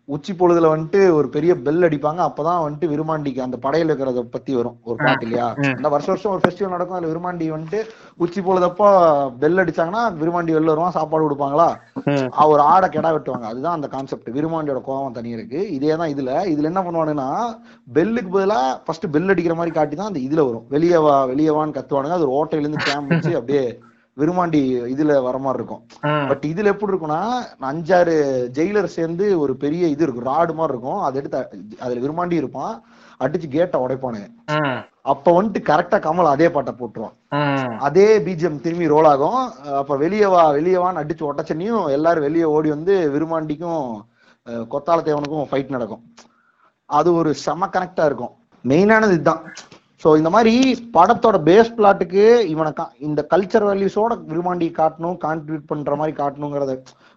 உச்சி 0.09 0.33
பொழுதுல 0.33 0.69
வந்துட்டு 0.71 0.99
ஒரு 1.09 1.27
பெரிய 1.29 1.51
பெல் 1.65 1.85
அடிப்பாங்க. 1.87 2.21
அப்பதான் 2.29 2.63
வந்துட்டு 2.63 2.87
விருமாண்டிக்கு 2.91 3.39
அந்த 3.41 3.57
படையில 3.63 3.89
இருக்கிறத 3.89 4.21
பத்தி 4.35 4.51
வரும். 4.55 4.75
ஒரு 4.83 4.97
பாட்டு 5.03 5.25
இல்லையா? 5.25 5.47
ம். 5.57 5.73
இந்த 5.77 5.89
வருஷம் 5.89 6.13
வருஷம் 6.13 6.33
ஒரு 6.33 6.41
ஃபெஸ்டிவல் 6.43 6.69
நடக்கும். 6.69 6.97
அதுல 6.97 7.11
விருமாண்டி 7.11 7.45
வந்துட்டு 7.55 7.79
உச்சி 8.17 8.41
பொழுதப்போ 8.41 8.87
பெல் 9.43 9.61
அடிச்சாங்கன்னா 9.63 10.03
விருமாண்டி 10.21 10.55
வெளில 10.57 10.73
வருவான் 10.73 10.95
சாப்பாடு 10.97 11.25
கொடுப்பாங்களா? 11.25 11.67
ஒரு 12.47 12.61
ஆடை 12.73 12.89
கெடா 12.89 13.11
வெட்டுவாங்க. 13.15 13.47
அதுதான் 13.51 13.73
அந்த 13.73 13.87
கான்செப்ட் 13.87 14.29
விருமாண்டியோட 14.37 14.81
கோவம் 14.89 15.17
தனி 15.17 15.29
இருக்கு. 15.29 15.61
இதே 15.69 15.95
தான் 15.95 16.13
இதுல. 16.15 16.31
இதுல 16.53 16.71
என்ன 16.73 16.83
பண்ணுவானுன்னா 16.87 17.27
பெல்லுக்கு 17.97 18.31
பதிலா 18.37 18.59
ஃபர்ஸ்ட் 18.85 19.11
பெல் 19.11 19.33
அடிக்கிற 19.35 19.55
மாதிரி 19.55 19.73
காட்டி 19.75 19.95
தான் 19.95 20.11
அந்த 20.13 20.23
இதுல 20.27 20.47
வரும். 20.49 20.67
வெளியே 20.69 21.01
வா 21.07 21.17
வெளியே 21.25 21.49
வான்னு 21.49 21.77
கத்துவானுங்க. 21.79 22.19
அது 22.19 22.27
ஒரு 22.27 22.37
ஓட்டையில 22.39 22.65
இருந்து 22.65 22.87
கேம் 22.89 23.07
வச்சு 23.07 23.33
அப்படியே 23.41 23.65
விருமாண்டி 24.19 24.61
இதுல 24.93 25.13
வர 25.27 25.37
மாதிரி 25.45 25.59
இருக்கும். 25.61 25.81
பட் 26.29 26.43
இதுல 26.51 26.71
எப்படி 26.73 26.91
இருக்கும்னா 26.91 27.21
அஞ்சாறு 27.71 28.15
ஜெயிலர் 28.57 28.95
சேர்ந்து 28.97 29.25
ஒரு 29.43 29.53
பெரிய 29.63 29.83
இது 29.93 30.03
இருக்கும் 30.05 30.27
ராடு 30.31 30.53
மாதிரி 30.59 30.73
இருக்கும். 30.75 31.01
அதை 31.07 31.15
எடுத்து 31.21 31.39
அதுல 31.85 32.03
விருமாண்டி 32.05 32.41
இருப்பான். 32.41 32.75
அடிச்சு 33.23 33.47
கேட்டை 33.55 33.77
உடைப்பானுங்க. 33.83 34.29
அப்ப 35.11 35.33
வந்துட்டு 35.35 35.59
கரெக்டா 35.69 35.97
கமல் 36.05 36.33
அதே 36.33 36.47
பாட்டை 36.55 36.73
போட்டுருவான். 36.79 37.15
அதே 37.87 38.07
பிஜிஎம் 38.25 38.63
திரும்பி 38.65 38.91
ரோல் 38.93 39.09
ஆகும். 39.11 39.41
அப்ப 39.81 39.97
வெளியே 40.03 40.29
வா 40.33 40.41
வெளியே 40.57 40.79
வான்னு 40.83 41.01
அடிச்சு 41.03 41.23
ஒட்டச்சனையும் 41.29 41.85
எல்லாரும் 41.97 42.25
வெளியே 42.27 42.47
ஓடி 42.55 42.69
வந்து 42.75 42.95
விருமாண்டிக்கும் 43.15 43.85
கொத்தால 44.73 45.05
தேவனுக்கும் 45.09 45.47
ஃபைட் 45.51 45.75
நடக்கும். 45.75 46.03
அது 46.89 47.09
ஒரு 47.19 47.29
செம 47.45 47.69
கனெக்டா 47.75 48.03
இருக்கும். 48.09 48.33
மெயினானது 48.71 49.15
இதுதான். 49.17 49.43
சோ 50.05 50.17
இந்த 50.17 50.29
மாதிரி 50.29 50.51
படத்தோட 50.93 51.37
பேஸ் 51.43 51.71
பிளாட்டுக்கு 51.77 52.23
இவனை 52.47 52.71
இந்த 52.99 53.21
கல்ச்சர் 53.31 53.65
வேல்யூஸோட 53.67 54.13
விரும்பாண்டி 54.27 54.67
காட்டணும் 54.75 55.17
கான்ட்ரிபியூட் 55.23 55.63
பண்ற 55.67 55.95
மாதிரி 55.95 56.13
காட்டணுங்கிறத 56.17 56.73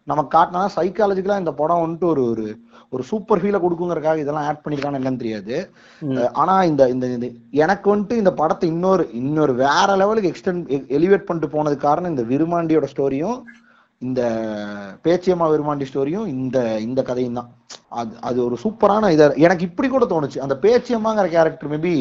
நமக்கு 0.07 0.31
காட்டினா 0.37 0.63
சைக்காலஜிக்கலா 0.77 1.39
இந்த 1.39 1.53
படம் 1.53 1.83
வந்துட்டு 1.83 2.07
ஒரு 2.07 2.23
ஒரு 2.31 2.47
ஒரு 2.93 3.03
சூப்பர் 3.03 3.41
ஃபீலை 3.41 3.59
கொடுக்குங்கிறக்காக 3.61 4.23
இதெல்லாம் 4.23 4.47
ஆட் 4.49 4.63
பண்ணிருக்கான்னு 4.65 4.99
என்னன்னு 5.01 5.23
தெரியாது. 5.23 5.57
ஆனா 6.43 6.55
இந்த 6.63 6.83
இந்த 6.89 7.07
எனக்கு 7.65 7.87
வந்துட்டு 7.93 8.17
இந்த 8.17 8.33
படத்தை 8.33 8.69
இன்னொரு 8.69 9.05
இன்னொரு 9.13 9.55
வேற 9.55 9.97
லெவலுக்கு 9.97 10.31
எக்ஸ்டெண்ட் 10.33 10.71
எலிவேட் 10.99 11.29
பண்ணிட்டு 11.29 11.55
போனது 11.57 11.77
காரணம் 11.79 12.11
இந்த 12.11 12.25
விருமாண்டியோட 12.33 12.89
ஸ்டோரியும் 12.95 13.39
இந்த 14.03 14.21
பேச்சியம்மா 15.05 15.47
விருமாண்டி 15.51 15.87
ஸ்டோரியும் 15.93 16.27
இந்த 16.27 16.79
இந்த 16.79 17.03
கதையும் 17.03 17.35
தான். 17.35 17.49
அது 17.91 18.17
அது 18.21 18.45
ஒரு 18.45 18.57
சூப்பரான 18.63 19.11
இத 19.13 19.35
எனக்கு 19.37 19.65
இப்படி 19.65 19.89
கூட 19.89 20.05
தோணுச்சு. 20.05 20.39
அந்த 20.39 20.55
பேச்சியம்மாங்கிற 20.63 21.27
கேரக்டர் 21.27 21.71
மேபி 21.71 21.95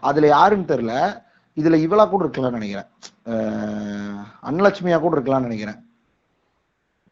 அதுல 0.00 0.26
யாருன்னு 0.26 0.64
தெரியல. 0.64 0.94
இதுல 1.56 1.78
இவளா 1.86 2.08
கூட 2.08 2.24
இருக்கலாம்னு 2.24 2.58
நினைக்கிறேன். 2.60 2.88
அன்னலட்சுமியா 4.42 5.00
கூட 5.00 5.16
இருக்கலாம்னு 5.16 5.48
நினைக்கிறேன். 5.48 5.78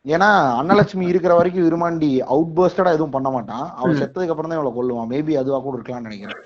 ஏன்னா 0.07 0.29
அன்னலட்சுமி 0.61 1.07
இருக்கிற 1.09 1.35
வரைக்கும் 1.35 1.67
விருமாண்டி 1.67 2.11
அவுட் 2.27 2.55
பர்ஸ்டடா 2.57 2.93
எதுவும் 2.93 3.11
பண்ண 3.11 3.31
மாட்டான். 3.31 3.67
அவன் 3.77 3.95
ம். 3.95 4.01
செத்ததுக்கு 4.01 4.29
அப்புறம் 4.29 4.51
தான் 4.51 4.61
இவளை 4.61 4.73
கொல்லுவான். 4.75 5.11
மேபி 5.11 5.33
அதுவா 5.37 5.59
கூட 5.59 5.77
இருக்கலாம்னு 5.77 6.09
நினைக்கிறேன். 6.11 6.41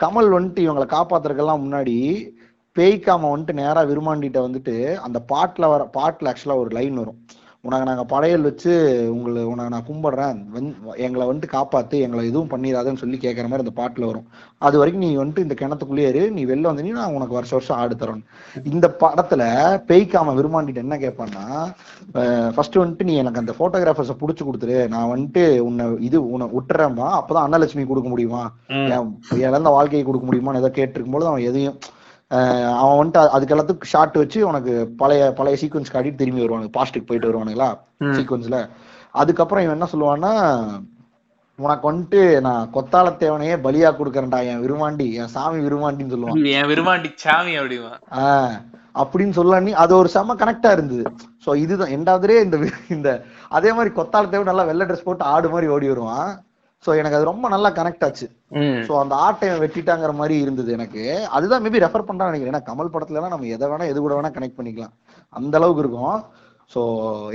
கமல் 0.00 0.34
வந்துட்டு 0.34 0.60
இவங்களை 0.66 0.86
காப்பாத்துறதுக்கெல்லாம் 0.86 1.64
முன்னாடி 1.64 1.96
பேய்க்காம 2.78 3.30
வந்துட்டு 3.32 3.60
நேரா 3.62 3.82
விருமாண்டிட்ட 3.90 4.40
வந்துட்டு 4.46 4.76
அந்த 5.08 5.20
பாட்டுல 5.34 5.70
வர 5.74 5.90
பாட்டுல 5.98 6.32
ஆக்சுவலா 6.32 6.62
ஒரு 6.64 6.72
லைன் 6.78 7.02
வரும். 7.02 7.20
உனக்கு 7.66 7.86
நாங்க 7.88 8.02
படையல் 8.12 8.44
வச்சு 8.46 8.72
உங்களை 9.12 9.40
உனக்கு 9.52 9.72
நான் 9.72 9.86
கும்பிடுறேன். 9.88 10.36
எங்களை 11.06 11.24
வந்துட்டு 11.28 11.48
காப்பாத்து. 11.54 11.96
எங்களை 12.04 12.22
எதுவும் 12.28 12.50
பண்ணிடாதன்னு 12.52 13.00
சொல்லி 13.00 13.18
கேட்கற 13.24 13.46
மாதிரி 13.50 13.64
அந்த 13.64 13.74
பாட்டுல 13.80 14.08
வரும். 14.10 14.28
அது 14.66 14.78
வரைக்கும் 14.80 15.04
நீ 15.06 15.10
வந்துட்டு 15.20 15.44
இந்த 15.46 15.56
கிணத்துக்குள்ளேயே 15.60 16.10
இரு. 16.12 16.22
நீ 16.36 16.44
வெளில 16.50 16.70
வந்து 16.70 16.94
நான் 17.00 17.16
உனக்கு 17.18 17.36
வருஷம் 17.38 17.58
வருஷம் 17.58 17.80
ஆடு 17.80 17.98
தரோம் 18.02 18.22
இந்த 18.72 18.88
படத்துல 19.02 19.42
பேய்க்காம 19.90 20.36
விரும்பாண்டிட்டு 20.38 20.84
என்ன 20.84 20.98
கேட்பான்னா 21.04 21.44
ஃபர்ஸ்ட் 22.54 22.80
வந்துட்டு 22.82 23.08
நீ 23.10 23.16
எனக்கு 23.24 23.42
அந்த 23.44 23.54
போட்டோகிராஃபர்ஸை 23.60 24.18
புடிச்சு 24.22 24.48
கொடுத்துரு. 24.48 24.78
நான் 24.94 25.12
வந்துட்டு 25.14 25.44
உன்னை 25.68 25.86
இது 26.08 26.20
உன்னை 26.34 26.48
விட்டுறேம்மா 26.56 27.10
அப்பதான் 27.20 27.46
அன்னலட்சுமி 27.48 27.86
கொடுக்க 27.92 28.08
முடியுமா? 28.14 28.44
இழந்த 29.46 29.68
வாழ்க்கையை 29.78 30.06
கொடுக்க 30.06 30.26
முடியுமான்னு 30.28 30.64
ஏதோ 30.64 30.72
கேட்டிருக்கும்போது 30.80 31.32
அவன் 31.32 31.48
எதையும் 31.52 31.78
அவன் 32.76 33.10
வந்துட்டு 33.10 33.14
அது- 33.14 33.28
அதுக்கு 33.28 33.56
எல்லாத்துக்கும் 33.56 33.84
ஷார்ட் 33.84 34.16
வச்சு 34.16 34.46
உனக்கு 34.46 34.92
பழைய 34.96 35.32
பழைய 35.32 35.66
சீக்வன்ஸ் 35.66 35.94
காட்டிட்டு 35.94 36.14
திரும்பி 36.14 36.48
வருவானுங்க. 36.48 36.70
பாஸ்ட்டுக்கு 36.78 37.06
போயிட்டு 37.06 37.18
வருவானுங்களா. 37.18 37.78
சீக்வன்ஸ்ல 38.00 38.68
அதுக்கப்புறம் 39.10 39.64
இவன் 39.64 39.80
என்ன 39.80 39.88
சொல்லுவான்னா 39.92 40.66
உனக்கு 41.56 41.92
வந்துட்டு 41.92 42.40
நான் 42.40 42.70
கொத்தாளத்தேவனையே 42.74 43.60
பலியா 43.60 43.92
கொடுக்கறேன்டா 43.92 44.46
என் 44.46 44.60
விருமாண்டி 44.60 45.12
என் 45.12 45.26
சாமி 45.26 45.66
விருமாண்டின்னு 45.66 46.10
சொல்லுவான். 46.10 46.52
என் 46.52 46.64
விரும்பாண்டி 46.64 47.12
சாமி 47.14 47.58
அப்படிமா. 47.58 47.90
ஆஹ் 48.10 48.62
அப்படின்னு 48.94 49.30
சொல்ல 49.30 49.76
அது 49.76 49.96
ஒரு 49.96 50.08
செம 50.08 50.34
கனெக்டா 50.34 50.72
இருந்தது. 50.72 51.02
சோ 51.46 51.56
இதுதான் 51.56 51.88
எண்டாவதுலே 51.88 52.42
இந்த 52.42 52.58
இந்த 52.88 53.22
அதே 53.48 53.72
மாதிரி 53.72 53.94
கொத்தாளத்தேவன் 53.94 54.42
நல்லா 54.42 54.62
வெள்ளை 54.62 54.86
ட்ரெஸ் 54.86 55.02
போட்டு 55.04 55.24
ஆடு 55.24 55.48
மாதிரி 55.48 55.70
ஓடி 55.70 55.88
வருவான். 55.88 56.44
சோ 56.84 56.90
எனக்கு 57.00 57.16
அது 57.18 57.30
ரொம்ப 57.30 57.46
நல்லா 57.54 57.70
கனெக்ட் 57.78 58.04
ஆச்சு. 58.06 58.26
சோ 58.88 58.92
அந்த 59.02 59.14
ஆட்டை 59.26 59.46
இவன் 59.48 59.62
வெட்டிட்டாங்கிற 59.64 60.12
மாதிரி 60.20 60.34
இருந்தது 60.44 60.70
எனக்கு. 60.78 61.04
அதுதான் 61.36 61.62
மேபி 61.64 61.84
ரெஃபர் 61.84 62.08
பண்றான்னு 62.08 62.30
நினைக்கிறேன். 62.30 62.54
ஏன்னா 62.54 62.68
கமல் 62.70 62.92
படத்துல 62.94 63.22
நம்ம 63.34 63.48
எதை 63.56 63.68
வேணா 63.70 63.88
எது 63.92 63.98
கூட 64.04 64.14
வேணா 64.18 64.32
கனெக்ட் 64.36 64.58
பண்ணிக்கலாம். 64.58 64.94
அந்த 65.38 65.56
அளவுக்கு 65.60 65.84
இருக்கும். 65.84 66.18
So 66.74 66.80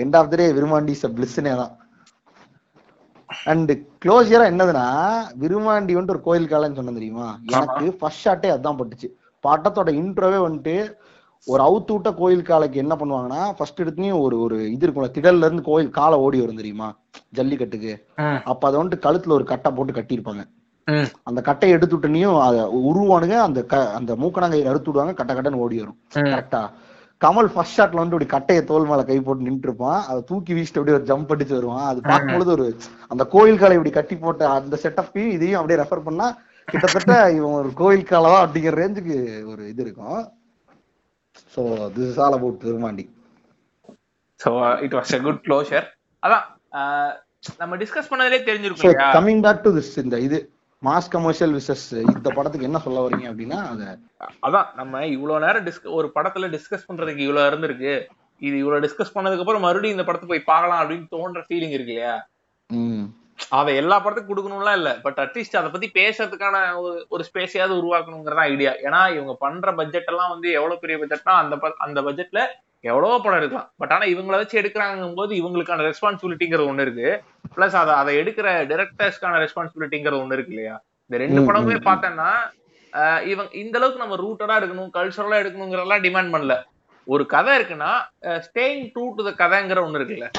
end 0.04 0.18
of 0.20 0.32
the 0.34 0.38
day 0.42 0.48
Virumaandi 0.60 0.96
பிளிஸ்னே 1.18 1.56
தான் 1.62 1.74
அண்ட் 3.52 3.72
க்ளோசியரா 4.04 4.46
என்னதுன்னா 4.52 4.88
விருமாண்டி 5.44 5.94
வந்துட்டு 5.96 6.16
ஒரு 6.16 6.26
கோயில் 6.28 6.52
காலன்னு 6.52 6.80
சொன்னது 6.80 7.00
தெரியுமா? 7.00 7.28
எனக்கு 7.54 7.86
ஃபர்ஸ்ட் 8.00 8.24
ஷாட்டே 8.26 8.50
அதான் 8.56 8.80
பட்டுச்சு. 8.82 9.08
படத்தோட 9.44 9.90
இன்ட்ரோவே 10.02 10.40
வந்துட்டு 10.46 10.76
ஒரு 11.48 11.62
அவுத்து 11.68 11.94
விட்ட 11.94 12.10
கோயில் 12.20 12.48
காலைக்கு 12.50 12.78
என்ன 12.84 12.94
பண்ணுவாங்கன்னா 13.00 13.42
ஃபர்ஸ்ட் 13.56 13.82
எடுத்துனே 13.84 14.12
ஒரு 14.26 14.36
ஒரு 14.44 14.58
இது 14.74 14.86
இருக்கும்ல 14.86 15.10
திடல்ல 15.16 15.48
இருந்து 15.48 15.64
கோயில் 15.70 15.90
காலை 15.98 16.18
ஓடி 16.26 16.38
வரும் 16.42 16.60
தெரியுமா? 16.62 16.88
ஜல்லிக்கட்டுக்கு. 17.38 17.94
அப்ப 18.52 18.62
அதை 18.68 18.76
வந்துட்டு 18.80 19.06
கழுத்துல 19.06 19.36
ஒரு 19.38 19.46
கட்டை 19.52 19.70
போட்டு 19.78 19.94
கட்டியிருப்பாங்க. 19.98 20.44
அந்த 21.30 21.40
கட்டையை 21.50 21.74
எடுத்து 21.78 21.96
விட்டனையும் 21.96 22.38
அதை 22.46 22.62
உருவானுங்க 22.90 23.36
அந்த 23.48 23.60
அந்த 24.00 24.14
மூக்கணாங்கை 24.22 24.62
அறுத்து 24.72 24.90
விடுவாங்க 24.90 25.14
கட்ட 25.20 25.32
கட்டன்னு 25.34 25.64
ஓடி 25.66 25.78
வரும். 25.82 25.98
கரெக்டா 26.34 26.62
கமல் 27.22 27.50
ஃபர்ஸ்ட் 27.54 27.78
ஷாட்ல 27.78 28.02
வந்து 28.02 28.16
இப்படி 28.16 28.30
கட்டைய 28.36 28.62
தோல் 28.70 28.88
மேல 28.90 29.04
கை 29.10 29.18
போட்டு 29.26 29.48
நின்று 29.48 29.68
இருப்பான் 29.70 30.00
அதை 30.10 30.20
தூக்கி 30.30 30.56
வீசிட்டு 30.56 30.80
அப்படியே 30.80 30.98
ஒரு 31.00 31.08
ஜம்ப் 31.12 31.32
அடிச்சு 31.34 31.56
வருவான். 31.58 31.86
அது 31.92 32.00
பார்க்கும்பொழுது 32.10 32.52
ஒரு 32.56 32.66
அந்த 33.14 33.26
கோயில் 33.36 33.60
காலை 33.62 33.76
இப்படி 33.78 33.94
கட்டி 33.98 34.16
போட்ட 34.24 34.44
அந்த 34.58 34.80
செட்டப்பையும் 34.84 35.34
இதையும் 35.38 35.60
அப்படியே 35.60 35.80
ரெஃபர் 35.82 36.08
பண்ணா 36.08 36.28
கிட்டத்தட்ட 36.68 37.14
இவன் 37.38 37.58
ஒரு 37.62 37.72
கோயில் 37.82 38.10
காலவா 38.12 38.40
அப்படிங்கிற 38.46 38.76
ரேஞ்சுக்கு 38.82 39.18
ஒரு 39.52 39.64
இது 39.72 39.82
இருக்கும். 39.86 40.22
So 41.54 41.62
this 41.96 42.10
is 42.10 42.22
all 42.24 42.38
about 42.38 42.58
Virumaandi 42.64 43.06
so 44.40 44.52
it 44.86 44.96
was 44.98 45.14
a 45.14 45.22
good 45.22 45.42
closure 45.46 45.88
அதான் 46.24 46.46
நம்ம 47.62 47.78
டிஸ்கஸ் 47.82 48.10
பண்ணதுலே 48.12 48.40
ஸோ 48.40 48.48
தெரிஞ்சிருக்கும் 48.50 49.14
கம்மிங் 49.16 49.44
பேக் 49.46 49.64
டு 49.66 49.72
திஸ் 49.78 49.94
இந்த 50.04 50.18
இது 50.28 50.38
மாஸ் 50.82 51.12
கமர்ஷியல் 51.12 51.54
விசஸ் 51.58 51.86
இந்த 52.08 52.30
படத்துக்கு 52.38 52.68
என்ன 52.70 52.80
சொல்ல 52.86 53.04
வரீங்க 53.04 53.26
அப்படின்னா 53.30 53.60
அத 53.70 53.84
அதான் 54.44 54.68
நம்ம 54.80 55.04
இவ்வளவு 55.14 55.44
நேரம் 55.46 55.66
டிஸ்க 55.68 55.96
ஒரு 56.00 56.08
படத்துல 56.16 56.50
டிஸ்கஸ் 56.56 56.88
பண்றதுக்கு 56.90 57.26
இவ்வளவு 57.26 57.48
இருந்திருக்கு 57.50 57.94
இது 58.42 58.56
இவ்வளவு 58.62 58.84
டிஸ்கஸ் 58.86 59.16
பண்ணதுக்கு 59.16 59.44
அப்புறம் 59.44 59.66
மறுபடியும் 59.66 59.96
இந்த 59.96 60.06
படத்தை 60.08 60.28
போய் 60.30 60.48
பார்க்கலாம் 60.50 60.82
அப்படின்னு 60.82 61.08
தோன்ற 61.14 61.42
ஃபீலிங் 61.48 61.76
இருக்கு 61.76 61.94
இல்லையா? 61.94 62.16
அதை 63.50 63.76
எல்லா 63.76 64.06
படத்துக்கும் 64.06 64.32
கொடுக்கணும்லாம் 64.36 64.74
இல்ல. 64.74 65.00
பட் 65.02 65.18
அட்லீஸ்ட் 65.18 65.58
அதை 65.58 65.70
பத்தி 65.70 65.92
பேசுறதுக்கான 65.94 66.58
ஒரு- 66.70 67.04
ஒரு 67.10 67.26
ஸ்பேஸையாவது 67.34 67.82
உருவாக்கணுங்கிறதா 67.82 68.40
ஐடியா 68.40 68.72
ஏன்னா 68.72 69.14
இவங்க 69.14 69.36
பண்ற 69.40 69.74
பட்ஜெட் 69.74 70.08
எல்லாம் 70.08 70.30
வந்து 70.30 70.52
எவ்வளவு 70.52 70.80
பெரிய 70.80 71.06
பட்ஜெட்னா 71.06 71.30
அந்த 71.30 71.74
அந்த 71.78 72.02
பட்ஜெட்ல 72.02 72.46
எவ்வளவோ 72.80 73.20
படம் 73.22 73.38
எடுக்கலாம். 73.38 73.72
பட் 73.78 73.92
ஆனா 73.92 74.06
இவங்கள 74.06 74.26
வச்சு 74.26 74.62
எடுக்கிறாங்கும் 74.62 75.16
போது 75.16 75.36
இவங்களுக்கான 75.36 75.94
ரெஸ்பான்சிபிலிட்டிங்கிறது 75.94 76.74
ஒண்ணு 76.74 76.82
இருக்கு. 76.82 77.22
பிளஸ் 77.56 77.72
அதை 77.72 77.94
அதை 77.94 78.18
எடுக்கிற 78.18 78.66
டிரெக்டர்ஸ்க்கான 78.66 79.48
ரெஸ்பான்சிபிலிட்டிங்கிறது 79.48 80.20
ஒண்ணு 80.20 80.34
இருக்கு 80.34 80.54
இல்லையா? 80.54 80.84
இந்த 81.06 81.26
ரெண்டு 81.26 81.42
படமுமே 81.42 81.84
ஆஹ் 82.94 83.22
இவங்க 83.22 83.58
இந்த 83.58 83.80
அளவுக்கு 83.80 84.08
நம்ம 84.08 84.16
ரூட்டடா 84.16 84.64
எடுக்கணும் 84.64 84.90
கல்ச்சரலா 84.94 85.46
எடுக்கணுங்கிறதெல்லாம் 85.46 86.02
டிமாண்ட் 86.02 86.38
பண்ணல. 86.38 86.64
ஒரு 87.06 87.26
கதை 87.26 87.60
இருக்குன்னா 87.60 87.92
ஸ்டேயிங் 88.22 88.92
ட்ரூ 88.96 89.12
டு 89.16 89.34
த 89.34 89.48
கதைங்கிற 89.48 89.76
ஒண்ணு 89.76 90.02
இருக்குல்ல. 90.02 90.32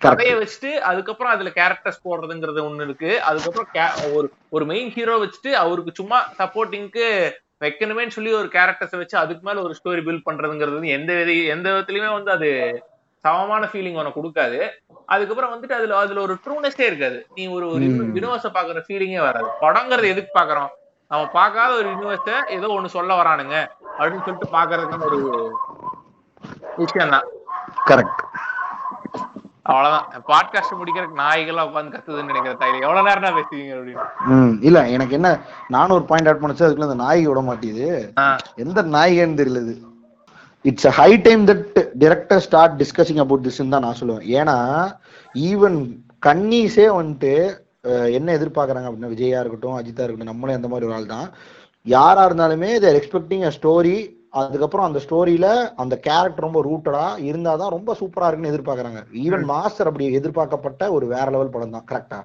கதையை 0.00 0.34
வச்சுட்டு 0.38 0.70
அதுக்கப்புறம் 0.90 1.32
அதுல 1.34 1.50
கேரக்டர்ஸ் 1.58 2.04
போடுறதுங்கிறது 2.06 2.60
ஒண்ணு 2.68 2.84
இருக்கு. 2.88 3.10
அதுக்கப்புறம் 3.28 3.68
ஒரு 4.16 4.28
ஒரு 4.56 4.64
மெயின் 4.72 4.90
ஹீரோ 4.96 5.14
வச்சுட்டு 5.22 5.52
அவருக்கு 5.62 5.92
சும்மா 6.00 6.18
சப்போர்ட்டிங்க்கு 6.40 7.06
வைக்கணுமேன்னு 7.64 8.14
சொல்லி 8.16 8.32
ஒரு 8.40 8.48
கேரக்டர்ஸ் 8.56 9.00
வச்சு 9.00 9.16
அதுக்கு 9.22 9.42
மேல 9.46 9.62
ஒரு 9.62 9.74
ஸ்டோரி 9.78 10.02
பில்ட் 10.06 10.26
பண்றதுங்கிறது 10.28 10.92
எந்த 10.98 11.12
வித 11.18 11.30
எந்த 11.54 11.66
விதத்துலயுமே 11.72 12.10
வந்து 12.18 12.30
அது 12.30 12.50
சமமான 13.24 13.62
ஃபீலிங் 13.70 13.98
உனக்கு 14.00 14.18
கொடுக்காது. 14.20 14.58
அதுக்கப்புறம் 15.06 15.52
வந்துட்டு 15.54 15.78
அதுல 15.78 15.96
அதுல 16.02 16.20
ஒரு 16.26 16.34
ட்ரூனஸே 16.44 16.84
இருக்காது. 16.86 17.18
நீ 17.36 17.44
ஒரு 17.56 17.66
ஒரு. 17.74 17.86
யூனிவர்ஸ 18.16 18.50
பாக்குற 18.58 18.82
ஃபீலிங்கே 18.86 19.22
வராது. 19.28 19.48
படங்கிறது 19.64 20.12
எதுக்கு 20.14 20.32
பாக்குறோம் 20.38 20.70
நம்ம 21.10 21.22
பார்க்காத 21.32 21.70
ஒரு 21.80 21.88
யூனிவர்ஸ 21.94 22.30
ஏதோ 22.56 22.68
ஒண்ணு 22.76 22.96
சொல்ல 22.96 23.12
வரானுங்க 23.20 23.56
அப்படின்னு 23.98 24.24
சொல்லிட்டு 24.26 24.54
பாக்குறதுக்கான 24.56 25.08
ஒரு 25.10 25.20
விஷயம் 26.76 27.14
தான் 27.16 27.26
கரெக்ட் 27.90 28.22
அவ்வளவுதான். 29.68 30.06
பாட்காஸ்ட் 30.30 30.78
முடிக்கிறதுக்கு 30.80 31.22
நாய்களா 31.22 31.64
உட்காந்து 31.68 31.94
கத்துதுன்னு 31.94 32.30
நினைக்கிற 32.30 32.54
தாயில. 32.60 32.82
எவ்வளவு 32.86 33.06
நேரம் 33.08 33.26
தான் 33.26 33.36
பேசுவீங்க 33.38 33.72
அப்படின்னு? 33.76 34.04
ம் 34.34 34.54
இல்ல 34.62 34.88
எனக்கு 34.88 35.14
என்ன 35.14 35.30
நானும் 35.68 35.96
ஒரு 35.96 36.04
பாயிண்ட் 36.04 36.30
ஆட் 36.30 36.42
பண்ணுச்சு 36.42 36.66
அதுக்குள்ள 36.66 36.88
அந்த 36.88 37.02
நாய்க்கு 37.04 37.30
விட 37.30 37.40
மாட்டேங்குது. 37.40 37.88
ஆஹ் 38.22 38.40
எந்த 38.56 38.82
நாய்கன்னு 38.96 39.40
தெரியல 39.40 39.62
it's 40.64 40.86
a 40.86 40.94
high 41.00 41.10
time 41.26 41.42
that 41.46 41.66
director 42.04 42.42
start 42.46 42.76
discussing 42.82 43.22
about 43.24 43.46
this 43.46 43.62
தான் 43.68 43.86
நான் 43.86 44.00
சொல்லுவேன். 44.00 44.26
ஏன்னா 44.38 44.56
ஈவன் 45.34 45.78
கன்னீஸே 46.26 46.88
வந்துட்டு 46.98 47.32
என்ன 48.12 48.28
எதிர்பார்க்கறாங்க 48.38 48.88
அப்படின்னா 48.88 49.12
விஜயா 49.12 49.40
இருக்கட்டும் 49.40 49.76
அஜித்தா 49.78 50.04
இருக்கட்டும் 50.04 50.32
நம்மளே 50.32 50.56
அந்த 50.58 50.68
மாதிரி 50.68 50.86
ஒரு 50.86 50.96
ஆள் 50.96 51.12
தான். 51.14 51.28
யாரா 51.86 52.22
இருந்தாலுமே 52.28 52.70
தேர் 52.84 52.98
எக்ஸ்பெக்டிங் 53.00 53.44
அ 53.48 53.52
ஸ்டோரி 53.58 53.96
அதுக்கப்புறம் 54.32 54.86
அந்த 54.86 54.98
ஸ்டோரியில 55.04 55.46
அந்த 55.82 55.94
கேரக்டர் 56.06 56.46
ரொம்ப 56.46 56.60
ரூட்டடா 56.68 57.04
இருந்தாதான் 57.28 57.72
ரொம்ப 57.76 57.96
சூப்பரா 58.00 58.26
இருக்குன்னு 58.28 58.52
எதிர்பார்க்கறாங்க. 58.52 59.00
ஈவன் 59.24 59.46
மாஸ்டர் 59.52 59.88
அப்படி 59.90 60.06
எதிர்பார்க்கப்பட்ட 60.20 60.90
ஒரு 60.96 61.06
வேற 61.14 61.26
லெவல் 61.34 61.54
படம் 61.54 61.76
தான் 61.76 61.88
கரெக்டா 61.92 62.20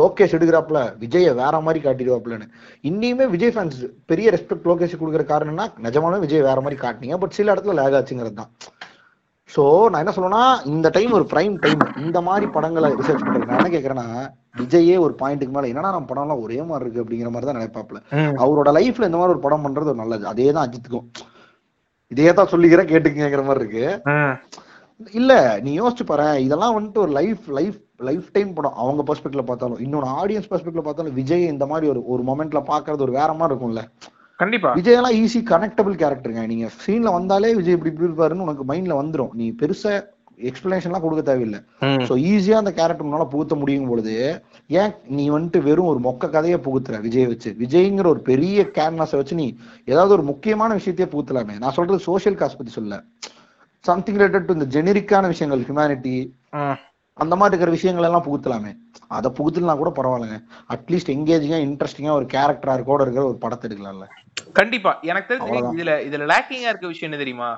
லோகேஷ் 0.00 0.34
எடுக்கிறாப்புல 0.36 0.78
விஜய 1.02 1.32
வேற 1.40 1.54
மாதிரி 1.66 1.80
காட்டிடுவாப்புலன்னு. 1.84 2.46
இன்னியுமே 2.90 3.26
விஜய் 3.34 3.54
ஃபேன்ஸ் 3.56 3.78
பெரிய 4.12 4.30
ரெஸ்பெக்ட் 4.36 4.68
லோகேஷ் 4.70 5.00
கொடுக்குற 5.00 5.24
காரணம்னா 5.32 5.66
நிஜமாலுமே 5.86 6.24
விஜய் 6.26 6.48
வேற 6.50 6.60
மாதிரி 6.66 6.78
காட்டினீங்க 6.84 7.18
பட் 7.24 7.36
சில 7.38 7.54
இடத்துல 7.54 7.76
லேக் 7.80 7.98
ஆச்சுங்கிறது 8.00 8.38
தான். 8.42 8.52
சோ 9.54 9.62
நான் 9.90 10.02
என்ன 10.02 10.12
சொல்லுவேன்னா 10.14 10.44
இந்த 10.72 10.88
டைம் 10.96 11.12
ஒரு 11.18 11.24
பிரைம் 11.30 11.54
டைம் 11.64 11.82
இந்த 12.04 12.18
மாதிரி 12.28 12.46
படங்களை 12.56 12.88
ரிசர்ச் 13.00 13.24
பண்றது. 13.26 13.48
நான் 13.48 13.60
என்ன 13.60 13.70
கேக்குறேன்னா 13.74 14.06
விஜயே 14.60 14.96
ஒரு 15.04 15.14
பாயிண்ட்டுக்கு 15.20 15.54
மேல 15.56 15.70
என்னடா 15.72 15.92
நம்ம 15.94 16.08
படம்லாம் 16.10 16.42
ஒரே 16.44 16.58
மாதிரி 16.70 16.84
இருக்கு 16.84 17.02
அப்படிங்கிற 17.02 17.30
மாதிரி 17.32 17.48
தான் 17.48 17.58
நினைப்பாப்ல 17.60 17.98
அவரோட 18.44 18.70
லைஃப்ல 18.78 19.08
இந்த 19.08 19.18
மாதிரி 19.20 19.34
ஒரு 19.34 19.44
படம் 19.46 19.64
பண்றது 19.66 19.92
ஒரு 19.92 20.00
நல்லது. 20.02 20.24
அதே 20.32 20.48
தான் 20.56 20.66
அஜித்துக்கும். 20.66 21.06
இதே 22.14 22.32
தான் 22.38 22.50
சொல்லிக்கிறேன் 22.52 22.90
கேட்டுக்கங்கிற 22.92 23.44
மாதிரி 23.48 23.62
இருக்கு. 23.62 23.86
இல்ல 25.20 25.32
நீ 25.64 25.72
யோசிச்சு 25.80 26.04
பாரு. 26.10 26.28
இதெல்லாம் 26.46 26.76
வந்துட்டு 26.76 27.02
ஒரு 27.04 27.12
லைஃப் 27.18 27.44
லைஃப் 27.58 27.78
லைஃப் 28.08 28.28
டைம் 28.36 28.52
படம். 28.56 28.78
அவங்க 28.82 29.02
பெர்ஸ்பெக்ட்ல 29.08 29.42
பார்த்தாலும். 29.50 29.80
இன்னொரு 29.86 30.08
ஆடியன்ஸ் 30.20 30.50
பெர்ஸ்பெக்ட்ல 30.52 30.84
பார்த்தாலும் 30.86 31.16
விஜய் 31.18 31.52
இந்த 31.54 31.66
மாதிரி 31.72 31.88
ஒரு 31.92 32.00
ஒரு 32.14 32.22
மொமெண்ட்ல 32.30 32.62
பாக்குறது 32.72 33.06
ஒரு 33.06 33.14
வேற 33.20 33.30
மாதிரி 33.32 33.52
இருக்கும்ல. 33.54 33.84
கண்டிப்பா. 34.42 34.70
விஜய் 34.78 34.96
எல்லாம் 34.98 35.16
ஈஸி 35.22 35.40
கனெக்டபிள் 35.50 35.94
கேரக்டருங்க 36.02 36.42
நீங்க 36.52 36.66
சீன்ல 36.84 37.12
வந்தாலே 37.16 37.54
விஜய் 37.58 37.76
இப்படி 37.76 37.92
இப்படி 37.92 38.08
இருப்பாருன்னு 38.08 38.46
உனக்கு 38.46 38.64
மைண்ட்ல 38.70 38.96
வந்துரும். 39.00 39.32
நீ 39.40 39.46
பெருசா 39.62 39.92
எக்ஸ்பிளனேஷன்லாம் 40.48 41.04
கொடுக்க 41.04 41.22
தேவையில்லை. 41.28 41.60
சோ 42.08 42.14
ஈஸியா 42.32 42.56
அந்த 42.60 42.72
கேரக்டர் 42.72 43.06
உன்னால 43.06 43.24
புகுத்த 43.32 43.54
முடியும் 43.54 43.88
பொழுது 43.90 44.12
ஏன் 44.80 44.92
நீ 45.16 45.24
வந்துட்டு 45.30 45.60
வெறும் 45.68 45.90
ஒரு 45.92 46.00
மொக்க 46.08 46.30
கதையை 46.36 46.58
புகுத்துற 46.66 47.00
விஜய் 47.06 47.28
வச்சு? 47.32 47.50
விஜய்ங்கிற 47.62 48.08
ஒரு 48.14 48.22
பெரிய 48.30 48.68
கேன்வாஸை 48.76 49.18
வச்சு 49.20 49.40
நீ 49.42 49.46
ஏதாவது 49.84 50.14
ஒரு 50.18 50.26
முக்கியமான 50.30 50.76
விஷயத்தையே 50.80 51.08
புகுத்தலாமே. 51.14 51.56
நான் 51.64 51.76
சொல்றது 51.78 52.06
சோஷியல் 52.08 52.38
காஸ்ட் 52.42 52.60
பத்தி 52.60 52.74
சொல்ல. 52.78 53.00
சம்திங் 53.84 54.20
ரிலேட்டட் 54.20 54.46
டு 54.46 54.56
இந்த 54.58 54.68
ஜெனரிக்கான 54.76 55.26
விஷயங்கள் 55.34 55.66
ஹியூமனிட்டி. 55.68 56.16
அந்த 57.22 57.34
மாதிரி 57.36 57.52
இருக்கிற 57.52 57.72
விஷயங்கள் 57.76 58.06
எல்லாம் 58.08 58.26
புகுத்தலாமே. 58.26 58.72
அதை 59.16 59.28
புகுத்தலாம் 59.38 59.80
கூட 59.82 59.90
பரவாயில்லைங்க. 59.98 60.38
அட்லீஸ்ட் 60.74 61.12
எங்கேஜிங்கா 61.16 61.58
இன்ட்ரெஸ்டிங்கா 61.66 62.12
ஒரு 62.18 62.26
கேரக்டரா 62.34 62.74
கூட 62.90 63.00
இருக்கிற 63.04 63.24
ஒரு 63.30 63.38
படத்தை 63.44 63.64
எடுக்கலாம்ல. 63.68 64.06
கண்டிப்பா. 64.58 64.92
எனக்கு 65.10 65.32
தெரிஞ்சு. 65.34 65.74
இதுல 65.78 65.94
இதுல 66.08 66.28
லேக்கிங்கா 66.32 66.70
இருக்க 66.72 66.92
விஷயம் 66.92 67.08
என்ன 67.10 67.22
தெரியுமா? 67.24 67.50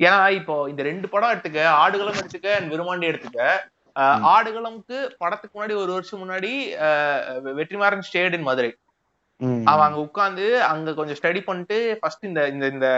ஏன்னா 0.00 0.18
இப்போ 0.40 0.54
இந்த 0.70 0.82
ரெண்டு 0.88 1.06
படம் 1.12 1.32
எடுத்துக்க 1.34 1.60
ஆடுகளம் 1.82 2.18
எடுத்துக்க 2.20 2.48
and 2.58 2.68
விருமாண்டி 2.72 3.06
எடுத்துக்க 3.12 3.40
ஆடுகளம்க்கு 4.34 4.98
படத்துக்கு 5.22 5.54
முன்னாடி 5.56 5.74
ஒரு 5.84 5.90
வருஷம் 5.94 6.20
முன்னாடி 6.22 6.52
வெற்றிமாறன் 7.58 8.06
ஸ்டேட் 8.08 8.36
இன் 8.38 8.46
மதுரை. 8.48 8.70
அவன் 9.70 9.86
அங்க 9.86 9.98
உட்கார்ந்து 10.04 10.46
அங்க 10.68 10.94
கொஞ்சம் 10.98 11.18
ஸ்டடி 11.20 11.40
பண்ணிட்டு 11.48 11.78
ஃபர்ஸ்ட் 12.00 12.28
இந்த 12.28 12.42
இந்த 12.74 12.88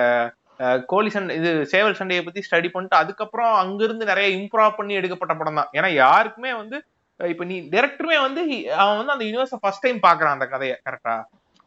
கோழி 0.89 1.11
சண்டை 1.11 1.35
இது 1.37 1.51
சேவல் 1.67 1.99
சண்டையை 1.99 2.23
பத்தி 2.25 2.41
ஸ்டடி 2.47 2.69
பண்ணிட்டு 2.71 2.97
அதுக்கப்புறம் 2.97 3.53
அங்கிருந்து 3.55 4.05
நிறைய 4.05 4.29
இம்ப்ரூவ் 4.39 4.79
பண்ணி 4.79 4.99
எடுக்கப்பட்ட 5.01 5.35
படம் 5.35 5.61
தான். 5.61 5.71
ஏன்னா 5.79 5.91
யாருக்குமே 5.97 6.53
வந்து 6.53 6.77
இப்ப 7.21 7.45
நீ 7.45 7.57
டைரக்டருமே 7.73 8.19
வந்து 8.21 8.43
அவன் 8.83 8.99
வந்து 9.01 9.15
அந்த 9.15 9.25
யூனிவர்ஸ 9.25 9.57
ஃபர்ஸ்ட் 9.63 9.85
டைம் 9.87 10.01
பாக்குறான் 10.07 10.37
அந்த 10.37 10.47
கதையை 10.47 10.77
கரெக்டா 10.87 11.15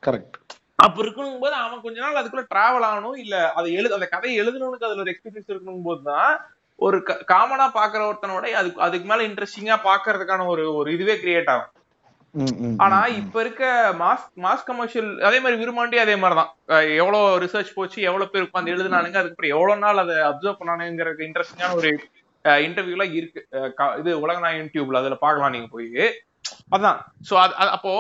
கரெக்ட் 0.04 0.38
அப்ப 0.80 0.98
இருக்கணும் 1.04 1.44
போது 1.44 1.56
அவன் 1.56 1.84
கொஞ்ச 1.84 1.98
நாள் 2.00 2.20
அதுக்குள்ள 2.22 2.46
டிராவல் 2.50 2.88
ஆகணும் 2.88 3.18
இல்ல 3.24 3.36
அதை 3.52 3.70
எழுத 3.74 3.94
அந்த 3.94 4.08
கதையை 4.08 4.36
எழுதணும்னு 4.42 4.88
அதுல 4.88 5.04
ஒரு 5.06 5.14
எக்ஸ்பீரியன்ஸ் 5.14 5.52
இருக்கணும் 5.52 5.88
போதுதான் 5.90 6.32
ஒரு 6.80 6.98
காமனா 7.32 7.66
பாக்குற 7.80 8.02
ஒருத்தனோட 8.10 8.46
அதுக்கு 8.60 8.82
அதுக்கு 8.82 9.08
மேல 9.10 9.28
இன்ட்ரெஸ்டிங்கா 9.28 9.78
பாக்குறதுக்கான 9.90 10.48
ஒரு 10.48 10.64
ஒரு 10.76 10.90
இதுவே 10.96 11.16
கிரியேட் 11.16 11.52
ஆகும். 11.54 11.72
ஆனா 12.78 13.00
இப்ப 13.20 13.42
இருக்க 13.42 13.64
மாஸ் 14.00 14.26
மாஸ் 14.46 14.66
கமர்ஷியல் 14.66 15.10
அதே 15.22 15.40
மாதிரி 15.40 15.60
விரும்பாண்டி 15.62 15.98
அதே 16.04 16.16
மாதிரிதான். 16.16 16.52
எவ்வளவு 17.02 17.40
ரிசர்ச் 17.44 17.76
போச்சு 17.76 18.00
எவ்வளவு 18.02 18.32
பேர் 18.32 18.46
உட்காந்து 18.48 18.74
எழுதுனானுங்க 18.76 19.20
அதுக்கப்புறம் 19.22 19.54
எவ்வளவு 19.56 19.84
நாள் 19.86 20.02
அதை 20.04 20.16
அப்சர்வ் 20.30 20.60
பண்ணானுங்கிற 20.60 21.14
இன்ட்ரெஸ்டிங்கான 21.28 21.78
ஒரு 21.82 21.92
இன்டர்வியூலாம் 22.68 23.16
இருக்கு. 23.20 23.42
இது 24.00 24.12
உலகநாயகன் 24.26 24.72
டியூப்ல 24.74 25.02
அதுல 25.02 25.18
பார்க்கலாம் 25.26 25.56
நீங்க 25.56 25.70
போய். 25.76 25.90
அதான். 26.76 26.98
சோ 27.30 27.34
அது 27.42 27.54
அப்போ 27.76 27.92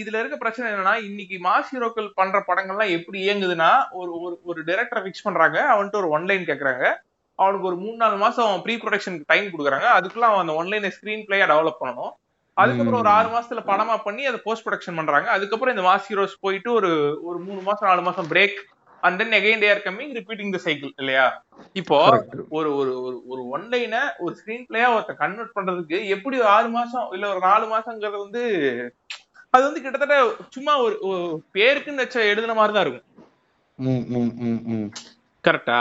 இதுல 0.00 0.18
இருக்க 0.20 0.36
பிரச்சனை 0.36 0.66
என்னன்னா 0.72 0.94
இன்னைக்கு 1.08 1.36
மாஸ் 1.48 1.70
ஹீரோக்கள் 1.74 2.08
பண்ற 2.14 2.38
படங்கள்லாம் 2.48 2.94
எப்படி 2.96 3.18
இயங்குதுன்னா 3.26 3.70
ஒரு 4.00 4.10
ஒரு 4.24 4.34
ஒரு 4.50 4.60
டைரக்டரை 4.68 5.02
ஃபிக்ஸ் 5.04 5.26
பண்றாங்க 5.26 5.58
அவன்கிட்ட 5.74 6.02
ஒரு 6.02 6.10
ஒன்லைன் 6.16 6.48
கேக்குறாங்க. 6.50 6.84
அவனுக்கு 7.38 7.68
ஒரு 7.70 7.76
மூணு 7.76 7.96
நாலு 7.96 8.16
மாசம் 8.16 8.62
ப்ரீ 8.64 8.74
ப்ரொடக்ஷனுக்கு 8.76 9.30
டைம் 9.32 9.46
கொடுக்குறாங்க. 9.52 9.88
அதுக்குள்ள 9.98 10.26
அவன் 10.30 10.42
அந்த 10.44 10.54
ஒன்லைனை 10.60 10.90
ஸ்கிரீன் 10.96 11.24
பிளேயா 11.28 11.46
டெவலப் 11.52 11.82
பண்ணணும். 11.82 12.12
அதுக்கப்புறம் 12.58 13.00
ஒரு 13.00 13.10
ஆறு 13.14 13.28
மாசத்துல 13.32 13.62
படமா 13.68 13.94
பண்ணி 14.04 14.22
அதை 14.26 14.38
போஸ்ட் 14.44 14.64
ப்ரொடக்ஷன் 14.64 14.98
பண்றாங்க. 14.98 15.28
அதுக்கப்புறம் 15.34 15.74
இந்த 15.74 15.84
மாஸ் 15.86 16.08
ஹீரோஸ் 16.10 16.42
போயிட்டு 16.44 16.70
ஒரு 16.78 16.90
ஒரு 17.28 17.38
மூணு 17.46 17.60
மாசம் 17.68 17.88
நாலு 17.90 18.02
மாசம் 18.06 18.28
break 18.32 18.58
and 19.02 19.18
then 19.20 19.34
again 19.36 19.62
there 19.64 19.82
coming 19.84 20.14
repeating 20.16 20.54
the 20.54 20.60
cycle 20.64 20.92
இல்லையா? 21.00 21.26
இப்போ. 21.76 21.98
ஒரு 22.58 22.70
ஒரு 22.78 22.92
ஒரு 23.00 23.16
ஒரு 23.28 23.42
ஒன்லைனை 23.52 24.02
ஒரு 24.24 24.32
ஸ்கிரீன் 24.38 24.66
பிளேயா 24.68 24.88
ஒருத்த 24.94 25.14
கன்வெர்ட் 25.20 25.54
பண்றதுக்கு 25.56 25.98
எப்படி 26.14 26.36
ஒரு 26.40 26.48
ஆறு 26.56 26.70
மாசம் 26.76 27.06
இல்ல 27.16 27.28
ஒரு 27.34 27.42
நாலு 27.48 27.66
மாசங்கிறது 27.74 28.18
வந்து 28.24 28.42
அது 29.54 29.62
வந்து 29.66 29.82
கிட்டத்தட்ட 29.82 30.16
சும்மா 30.56 30.72
ஒரு 30.84 30.94
பேருக்குன்னு 31.54 32.02
வச்ச 32.02 32.18
எழுதுன 32.32 32.56
மாதிரி 32.56 32.74
தான் 32.74 32.84
இருக்கும். 32.84 33.06
கரெக்டா 35.44 35.78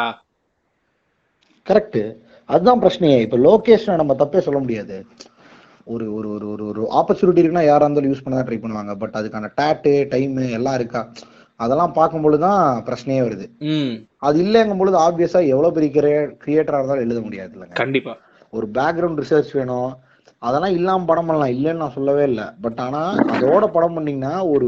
கரெக்ட் 1.67 2.01
அதுதான் 2.49 2.81
பிரச்சனையே. 2.83 3.17
இப்ப 3.25 3.37
லோகேஷ் 3.45 3.87
நம்ம 4.01 4.15
தப்பே 4.21 4.41
சொல்ல 4.45 4.59
முடியாது. 4.59 4.97
ஒரு 5.93 6.05
ஒரு 6.17 6.29
ஒரு 6.35 6.47
ஒரு 6.53 6.63
ஒரு 6.69 6.81
ஆப்பர்ச்சுனிட்டி 6.99 7.41
இருக்குன்னா 7.41 7.65
யாரா 7.65 7.85
இருந்தாலும் 7.85 8.11
யூஸ் 8.11 8.23
பண்ண 8.25 8.43
ட்ரை 8.47 8.57
பண்ணுவாங்க. 8.63 8.93
பட் 9.01 9.17
அதுக்கான 9.19 9.51
டேட்டு 9.61 9.91
டைம் 10.13 10.37
எல்லாம் 10.57 10.77
இருக்கா? 10.79 11.01
அதெல்லாம் 11.59 11.93
பார்க்கும்பொழுது 11.93 12.41
தான் 12.47 12.63
பிரச்சனையே 12.87 13.21
வருது. 13.27 13.45
அது 14.27 14.37
இல்லைங்கும் 14.43 14.81
பொழுது 14.81 14.97
ஆப்வியஸா 15.05 15.39
எவ்வளவு 15.53 15.75
பெரிய 15.77 15.91
கிரியேட்டரா 16.43 16.79
இருந்தாலும் 16.79 17.05
எழுத 17.05 17.21
முடியாது 17.21 17.51
இல்லைங்க. 17.55 17.77
கண்டிப்பா. 17.83 18.13
ஒரு 18.53 18.67
பேக்ரவுண்ட் 18.73 19.21
ரிசர்ச் 19.23 19.55
வேணும். 19.59 19.89
அதெல்லாம் 20.41 20.75
இல்லாம 20.79 21.05
படம் 21.05 21.25
பண்ணலாம். 21.25 21.53
இல்லைன்னு 21.57 21.81
நான் 21.83 21.95
சொல்லவே 21.95 22.23
இல்லை. 22.23 22.45
பட் 22.61 22.79
ஆனா 22.79 23.01
அதோட 23.35 23.65
படம் 23.77 23.95
பண்ணீங்கன்னா 23.97 24.33
ஒரு 24.55 24.67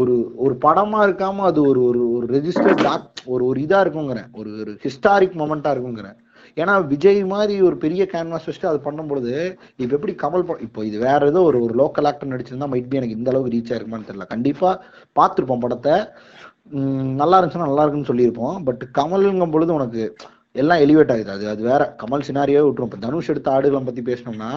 ஒரு 0.00 0.14
ஒரு 0.44 0.54
படமா 0.66 1.00
இருக்காம 1.06 1.44
அது 1.50 1.60
ஒரு 1.70 1.80
ஒரு 1.88 2.02
ஒரு 2.16 2.26
ரெஜிஸ்டர்ட் 2.36 2.84
ஒரு 3.32 3.42
ஒரு 3.46 3.58
இதா 3.66 3.80
இருக்குங்கிறேன் 3.84 4.30
ஒரு 4.32 4.50
ஒரு 4.60 4.72
ஹிஸ்டாரிக் 4.84 5.38
மொமெண்டா 5.42 5.72
இருக்குங்கிறேன் 5.74 6.18
ஏன்னா 6.56 6.74
விஜய் 6.92 7.20
மாதிரி 7.32 7.54
ஒரு 7.68 7.76
பெரிய 7.84 8.02
கேன்வாஸ் 8.12 8.46
வச்சுட்டு 8.48 8.70
அது 8.70 8.78
பண்ணும்பொழுது 8.86 9.34
இப்ப 9.82 9.90
எப்படி 9.98 10.14
கமல் 10.22 10.46
படம் 10.48 10.64
இப்போ 10.66 10.80
இது 10.88 10.98
வேற 11.06 11.20
ஏதோ 11.32 11.40
ஒரு 11.50 11.58
ஒரு 11.66 11.74
லோக்கல் 11.80 12.08
ஆக்டர் 12.10 12.32
நடிச்சிருந்தா 12.32 12.68
மைட் 12.72 12.90
பி 12.90 12.98
எனக்கு 13.00 13.18
இந்த 13.18 13.30
அளவுக்கு 13.32 13.54
ரீச் 13.54 13.72
ஆயிருக்குமான்னு 13.72 14.08
தெரியல. 14.10 14.26
கண்டிப்பா 14.34 14.70
பார்த்திருப்போம் 15.18 15.64
படத்தை. 15.64 15.96
நல்லா 17.22 17.38
இருந்துச்சுன்னா 17.38 17.70
நல்லா 17.70 17.84
இருக்குன்னு 17.84 18.10
சொல்லியிருப்போம். 18.10 18.58
பட் 18.68 18.82
கமல்ங்கும் 18.98 19.54
பொழுது 19.54 19.72
உனக்கு 19.78 20.02
எல்லாம் 20.62 20.82
எலிவேட் 20.84 21.12
ஆகுது. 21.14 21.30
அது 21.36 21.44
அது 21.54 21.62
வேற 21.70 21.82
கமல் 22.02 22.26
சினாரியாவே 22.28 22.66
விட்டுரும். 22.66 22.90
இப்ப 22.90 23.00
தனுஷ் 23.06 23.32
எடுத்த 23.32 23.50
ஆடுகளை 23.56 23.82
பத்தி 23.88 24.02
பேசணும்னா 24.10 24.52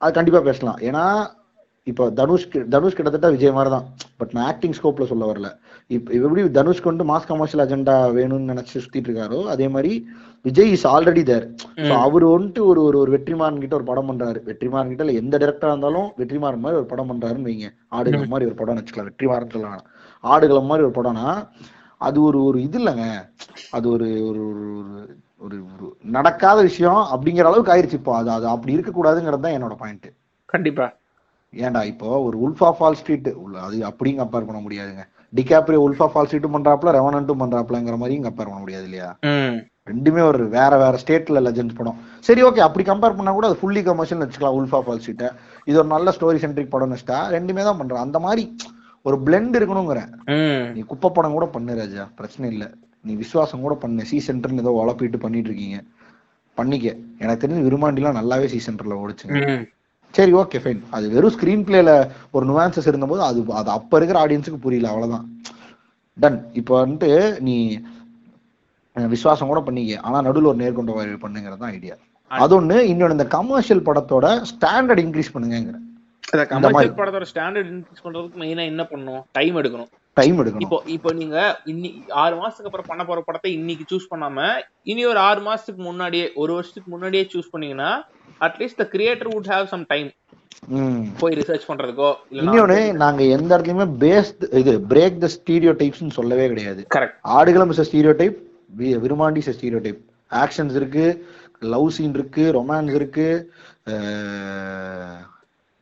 அது 0.00 0.12
கண்டிப்பா 0.18 0.40
பேசலாம். 0.50 0.78
ஏன்னா 0.88 1.04
இப்போ 1.86 2.04
தனுஷ் 2.18 2.44
தனுஷ் 2.72 2.96
கிட்டத்தட்ட 2.96 3.28
விஜய் 3.34 3.54
மாதிரி 3.56 3.70
தான் 3.74 3.86
பட் 4.18 4.32
நான் 4.34 4.48
ஆக்டிங் 4.50 4.74
ஸ்கோப்ல 4.78 5.04
சொல்ல 5.12 5.24
வரல. 5.30 5.48
இப்ப 5.90 6.12
எப்படி 6.18 6.42
தனுஷ்க்கு 6.58 6.90
வந்து 6.90 7.04
மாஸ் 7.10 7.26
கமர்ஷியல் 7.30 7.62
அஜெண்டா 7.64 7.94
வேணும்னு 8.18 8.50
நினைச்சு 8.52 8.74
சுத்திட்டு 8.84 9.08
இருக்காரோ 9.10 9.40
அதே 9.54 9.66
மாதிரி 9.74 9.92
விஜய் 10.44 10.72
இஸ் 10.76 10.86
ஆல்ரெடி 10.92 11.22
தேர் 11.30 11.46
அவர் 12.04 12.26
வந்துட்டு 12.34 12.60
ஒரு 12.70 12.80
ஒரு 12.88 12.96
ஒரு 13.02 13.10
வெற்றிமாறன் 13.16 13.60
கிட்ட 13.64 13.74
ஒரு 13.80 13.86
படம் 13.90 14.08
பண்றாரு. 14.10 14.38
வெற்றிமாறன் 14.50 14.92
கிட்ட 14.92 15.18
எந்த 15.22 15.34
டேரக்டரா 15.42 15.72
இருந்தாலும் 15.74 16.08
வெற்றிமாறன் 16.20 16.64
மாதிரி 16.64 16.80
ஒரு 16.82 16.88
படம் 16.92 17.10
பண்றாருன்னு 17.12 17.48
வைங்க. 17.50 17.68
ஆடுகளம் 17.98 18.32
மாதிரி 18.34 18.48
ஒரு 18.50 18.56
படம் 18.62 18.78
வச்சுக்கலாம் 18.80 19.10
வெற்றிமாறன் 19.10 19.52
சொல்ல 19.54 19.66
வேணாம் 19.68 19.86
ஆடுகளம் 20.24 20.70
மாதிரி 20.70 20.86
ஒரு 20.88 20.96
படம்னா 21.00 21.26
அது 22.00 22.18
ஒரு 22.28 22.38
ஒரு 22.48 22.58
இது 22.66 22.78
இல்லைங்க. 22.80 23.04
அது 23.76 23.86
ஒரு 23.96 24.08
ஒரு 24.30 24.44
ஒரு 25.44 25.86
நடக்காத 26.16 26.58
விஷயம் 26.70 27.02
அப்படிங்கிற 27.14 27.46
அளவுக்கு 27.50 27.72
ஆயிருச்சு 27.74 28.00
இப்போ. 28.00 28.14
அது 28.20 28.30
அது 28.38 28.46
அப்படி 28.54 28.76
இருக்கக்கூடாதுங்கிறது 28.76 29.46
தான் 29.46 29.56
என்னோட 29.58 29.76
பாயிண்ட் 29.82 30.08
கண்டிப்பா. 30.48 30.86
ஏன்டா 31.52 31.80
இப்போ 31.92 32.08
ஒரு 32.26 32.36
உல்ஃபா 32.44 32.68
ஃபால் 32.76 32.96
ஸ்ட்ரீட் 33.00 33.28
அது 33.66 33.78
அப்படியும் 33.90 34.20
கம்பேர் 34.20 34.46
பண்ண 34.48 34.60
முடியாதுங்க. 34.66 35.02
டிகாப்ரியோ 35.38 35.80
உல்ஃபா 35.86 36.06
ஃபால் 36.12 36.28
ஸ்ட்ரீட்டும் 36.28 36.56
பண்றாப்ல 36.56 36.92
ரெவனண்ட்டும் 36.98 37.42
பண்றாப்லங்கிற 37.42 37.96
மாதிரியும் 38.02 38.26
கம்பேர் 38.26 38.48
பண்ண 38.50 38.60
முடியாது 38.64 38.86
இல்லையா? 38.88 39.08
ரெண்டுமே 39.90 40.22
ஒரு 40.30 40.42
வேற 40.56 40.72
வேற 40.82 40.94
ஸ்டேட்ல 41.02 41.40
லெஜெண்ட்ஸ் 41.46 41.78
படம். 41.78 41.96
சரி 42.26 42.42
ஓகே 42.48 42.60
அப்படி 42.66 42.84
கம்பேர் 42.90 43.16
பண்ணா 43.18 43.32
கூட 43.38 43.46
அது 43.50 43.58
ஃபுல்லி 43.60 43.82
கமர்ஷியல் 43.88 44.22
வச்சுக்கலாம் 44.24 44.58
உல்ஃபா 44.58 44.80
ஃபால் 44.84 45.00
ஸ்ட்ரீட்டை 45.02 45.28
இது 45.68 45.76
ஒரு 45.82 45.88
நல்ல 45.94 46.14
ஸ்டோரி 46.16 46.40
சென்ட்ரிக் 46.44 46.74
படம் 46.74 46.92
வச்சுட்டா 46.94 47.18
ரெண்டுமே 47.36 47.64
தான் 47.68 47.80
பண்றேன். 47.80 48.04
அந்த 48.06 48.18
மாதிரி 48.26 48.44
ஒரு 49.06 49.16
பிளெண்ட் 49.26 49.58
இருக்கணுங்கிறேன் 49.60 50.10
நீ 50.74 50.82
குப்பை 50.92 51.10
படம் 51.16 51.36
கூட 51.38 51.46
பண்ணு 51.56 51.74
ராஜா. 51.80 52.04
பிரச்சனை 52.18 52.46
இல்ல. 52.54 52.64
நீ 53.06 53.12
விசுவாசம் 53.22 53.64
கூட 53.66 53.74
பண்ணு. 53.84 54.02
சி 54.10 54.18
சென்டர்னு 54.28 54.64
ஏதோ 54.64 54.74
உழப்பிட்டு 54.82 55.18
பண்ணிட்டு 55.24 55.50
இருக்கீங்க. 55.50 55.78
பண்ணிக்க. 56.56 56.88
எனக்கு 57.22 57.42
தெரிஞ்சு 57.44 57.66
விரும்மாண்டிலாம் 57.68 58.18
நல்லாவே 58.20 58.48
சி 58.52 58.60
சென்டர்ல 58.66 59.00
ஓடிச்சுங்க. 59.02 59.36
சரி 60.14 60.32
ஓகே 60.40 60.58
ஃபைன் 60.62 60.80
அது 60.96 61.06
வெறும் 61.14 61.34
ஸ்கிரீன் 61.34 61.64
பிளேல 61.68 61.90
ஒரு 62.36 62.44
நுவான்சஸ் 62.50 62.88
இருந்தபோது 62.90 63.22
அது 63.28 63.40
அது 63.60 63.70
அப்ப 63.78 63.98
இருக்கிற 63.98 64.18
ஆடியன்ஸுக்கு 64.22 64.64
புரியல 64.66 64.90
அவ்வளவுதான். 64.92 65.26
டன் 66.16 66.38
இப்போ 66.60 66.72
வந்துட்டு 66.80 67.10
நீ 67.46 67.56
விசுவாசம் 68.96 69.50
கூட 69.52 69.60
பண்ணிக்க 69.68 70.02
ஆனா 70.06 70.18
நடுவில் 70.26 70.50
ஒரு 70.50 70.60
நேர்கொண்ட 70.62 70.94
வாழ்வு 70.98 71.22
பண்ணுங்கிறது 71.24 71.62
தான் 71.62 71.74
ஐடியா 71.76 71.94
அது 72.30 72.54
ஒண்ணு. 72.58 72.76
இன்னொன்னு 72.90 73.16
இந்த 73.16 73.26
கமர்ஷியல் 73.38 73.86
படத்தோட 73.88 74.26
ஸ்டாண்டர்ட் 74.52 75.02
இன்க்ரீஸ் 75.04 75.32
மாதிரி. 75.34 75.80
கமர்ஷியல் 76.52 76.98
படத்தோட 77.00 77.26
ஸ்டாண்டர்ட் 77.32 77.70
இன்க்ரீஸ் 77.72 78.04
பண்றதுக்கு 78.04 78.40
மெயினா 78.42 78.64
என்ன 78.72 78.82
பண்ணணும்? 78.92 79.24
டைம் 79.38 79.56
எடுக்கணும். 79.60 79.90
டைம் 80.16 80.38
எடுக்கணும். 80.42 80.64
இப்போ 80.66 80.78
இப்போ 80.94 81.10
நீங்க 81.20 81.36
இன்னி 81.72 81.90
ஆறு 82.22 82.34
மாசத்துக்கு 82.40 82.70
அப்புறம் 82.70 82.90
பண்ண 82.90 83.02
போற 83.08 83.20
படத்தை 83.28 83.50
இன்னைக்கு 83.58 83.84
சூஸ் 83.92 84.10
பண்ணாம 84.12 84.46
இனி 84.92 85.02
ஒரு 85.12 85.20
ஆறு 85.28 85.40
மாசத்துக்கு 85.48 85.82
முன்னாடியே 85.88 86.26
ஒரு 86.42 86.52
வருஷத்துக்கு 86.56 86.92
முன்னாடியே 86.94 87.24
சூஸ் 87.34 87.52
பண்ணீங்கன்னா 87.54 87.90
at least 88.46 88.80
the 88.82 88.86
creator 88.94 89.30
would 89.34 89.50
have 89.54 89.66
some 89.72 89.84
time 89.92 90.08
போய் 91.20 91.36
ரிசர்ச் 91.40 91.66
பண்றதுக்கோ 91.68 92.10
இன்னொன்னு 92.38 92.78
நாங்க 93.02 93.22
எந்த 93.36 93.50
இடத்துலயுமே 93.54 93.86
பேஸ்ட் 94.04 94.42
இது 94.60 94.72
பிரேக் 94.92 95.16
த 95.24 95.28
ஸ்டீரியோ 95.36 95.72
டைப்ஸ்னு 95.80 96.16
சொல்லவே 96.18 96.46
கிடையாது. 96.52 96.82
Correct 96.94 97.18
Aadukalam 97.36 97.72
is 97.74 97.82
stereotype 98.20 98.38
Virumaandi 99.04 99.42
is 99.42 99.56
stereotype 99.86 100.00
actions 100.42 100.76
இருக்கு 100.80 101.06
லவ் 101.72 101.88
சீன் 101.96 102.14
இருக்கு 102.18 102.44
ரொமான்ஸ் 102.58 102.94
இருக்கு 102.98 103.26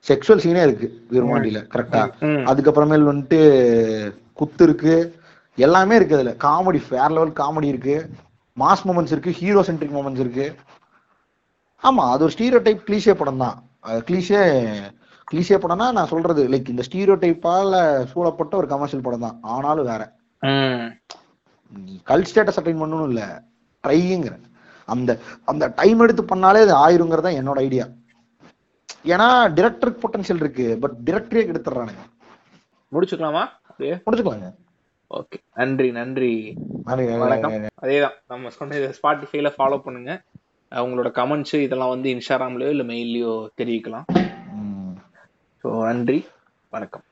செக்ஷுவல் 0.09 0.43
சீனே 0.44 0.62
இருக்கு 0.66 0.86
விருமாண்டியில 1.14 1.60
கரெக்டா. 1.74 2.02
அதுக்கப்புறமேல் 2.51 3.09
வந்துட்டு 3.10 3.40
குத்து 4.40 4.64
இருக்கு 4.68 4.94
எல்லாமே 5.59 5.94
இருக்கு 5.98 6.16
அதுல. 6.18 6.32
காமெடி 6.47 6.81
ஃபேர் 6.86 7.14
லெவல் 7.16 7.32
காமெடி 7.40 7.68
இருக்கு. 7.72 7.97
மாஸ் 8.56 8.85
மூமெண்ட்ஸ் 8.89 9.14
இருக்கு 9.14 9.32
ஹீரோ 9.40 9.62
சென்ட்ரிக் 9.68 9.97
மூமெண்ட்ஸ் 9.97 10.22
இருக்கு. 10.24 10.47
ஆமா 11.85 12.05
அது 12.12 12.24
ஒரு 12.27 12.35
ஸ்டீரியோ 12.35 12.61
டைப் 12.61 12.86
கிளீஷே 12.86 13.15
படம் 13.20 13.43
தான் 13.44 13.57
கிளீஷே 14.09 14.40
கிளிஷே 15.28 15.57
படம்னா 15.59 15.86
நான் 15.97 16.12
சொல்றது 16.12 16.43
லைக் 16.52 16.73
இந்த 16.73 16.85
ஸ்டீரியோ 16.86 17.16
டைப்பால 17.23 17.74
சூழப்பட்ட 18.12 18.55
ஒரு 18.57 18.69
கமர்ஷியல் 18.73 19.05
படம் 19.05 19.27
தான் 19.27 19.36
ஆனாலும் 19.52 19.89
வேற. 19.90 20.02
நீ 21.81 21.94
கல் 22.07 22.27
ஸ்டேட்டஸ் 22.31 22.61
அட்டைன் 22.61 22.81
பண்ணணும் 22.82 23.11
இல்ல. 23.11 23.23
ட்ரைங்கிற 23.85 24.35
அந்த 24.89 25.11
அந்த 25.48 25.65
டைம் 25.77 26.01
எடுத்து 26.05 26.23
பண்ணாலே 26.24 26.62
அது 26.66 26.74
ஆயிருங்கிறது 26.85 27.27
தான் 27.27 27.39
என்னோட 27.40 27.59
ஐடியா 27.66 27.85
ஏன்னா 29.11 29.27
டிரெக்டருக்கு 29.59 30.02
பொட்டன்ஷியல் 30.02 30.43
இருக்கு 30.43 30.66
பட் 30.82 30.97
டிரெக்டரே 31.07 31.44
கெடுத்துறானுங்க 31.48 32.02
முடிச்சுக்கலாமா? 32.93 33.43
முடிச்சுக்கலாங்க. 34.07 34.48
ஓகே. 35.11 35.36
நன்றி 35.55 35.89
நன்றி. 35.93 36.32
வணக்கம். 37.23 37.55
அதேதான். 37.82 38.16
நம்ம 38.27 38.51
சொன்ன 38.51 38.90
ஸ்பாட்டிஃபைல 38.98 39.51
ஃபாலோ 39.55 39.78
பண்ணுங்க. 39.85 40.12
அஹ் 40.70 40.78
உங்களோட 40.78 41.09
கமெண்ட்ஸ் 41.10 41.60
இதெல்லாம் 41.60 41.88
வந்து 41.88 42.14
இன்ஸ்டாகிராம்லயோ 42.14 42.68
இல்ல 42.68 42.82
மெயில்லயோ 42.82 43.32
தெரிவிக்கலாம். 43.56 44.06
ஸோ 45.64 45.84
நன்றி. 45.84 46.26
வணக்கம். 46.68 47.02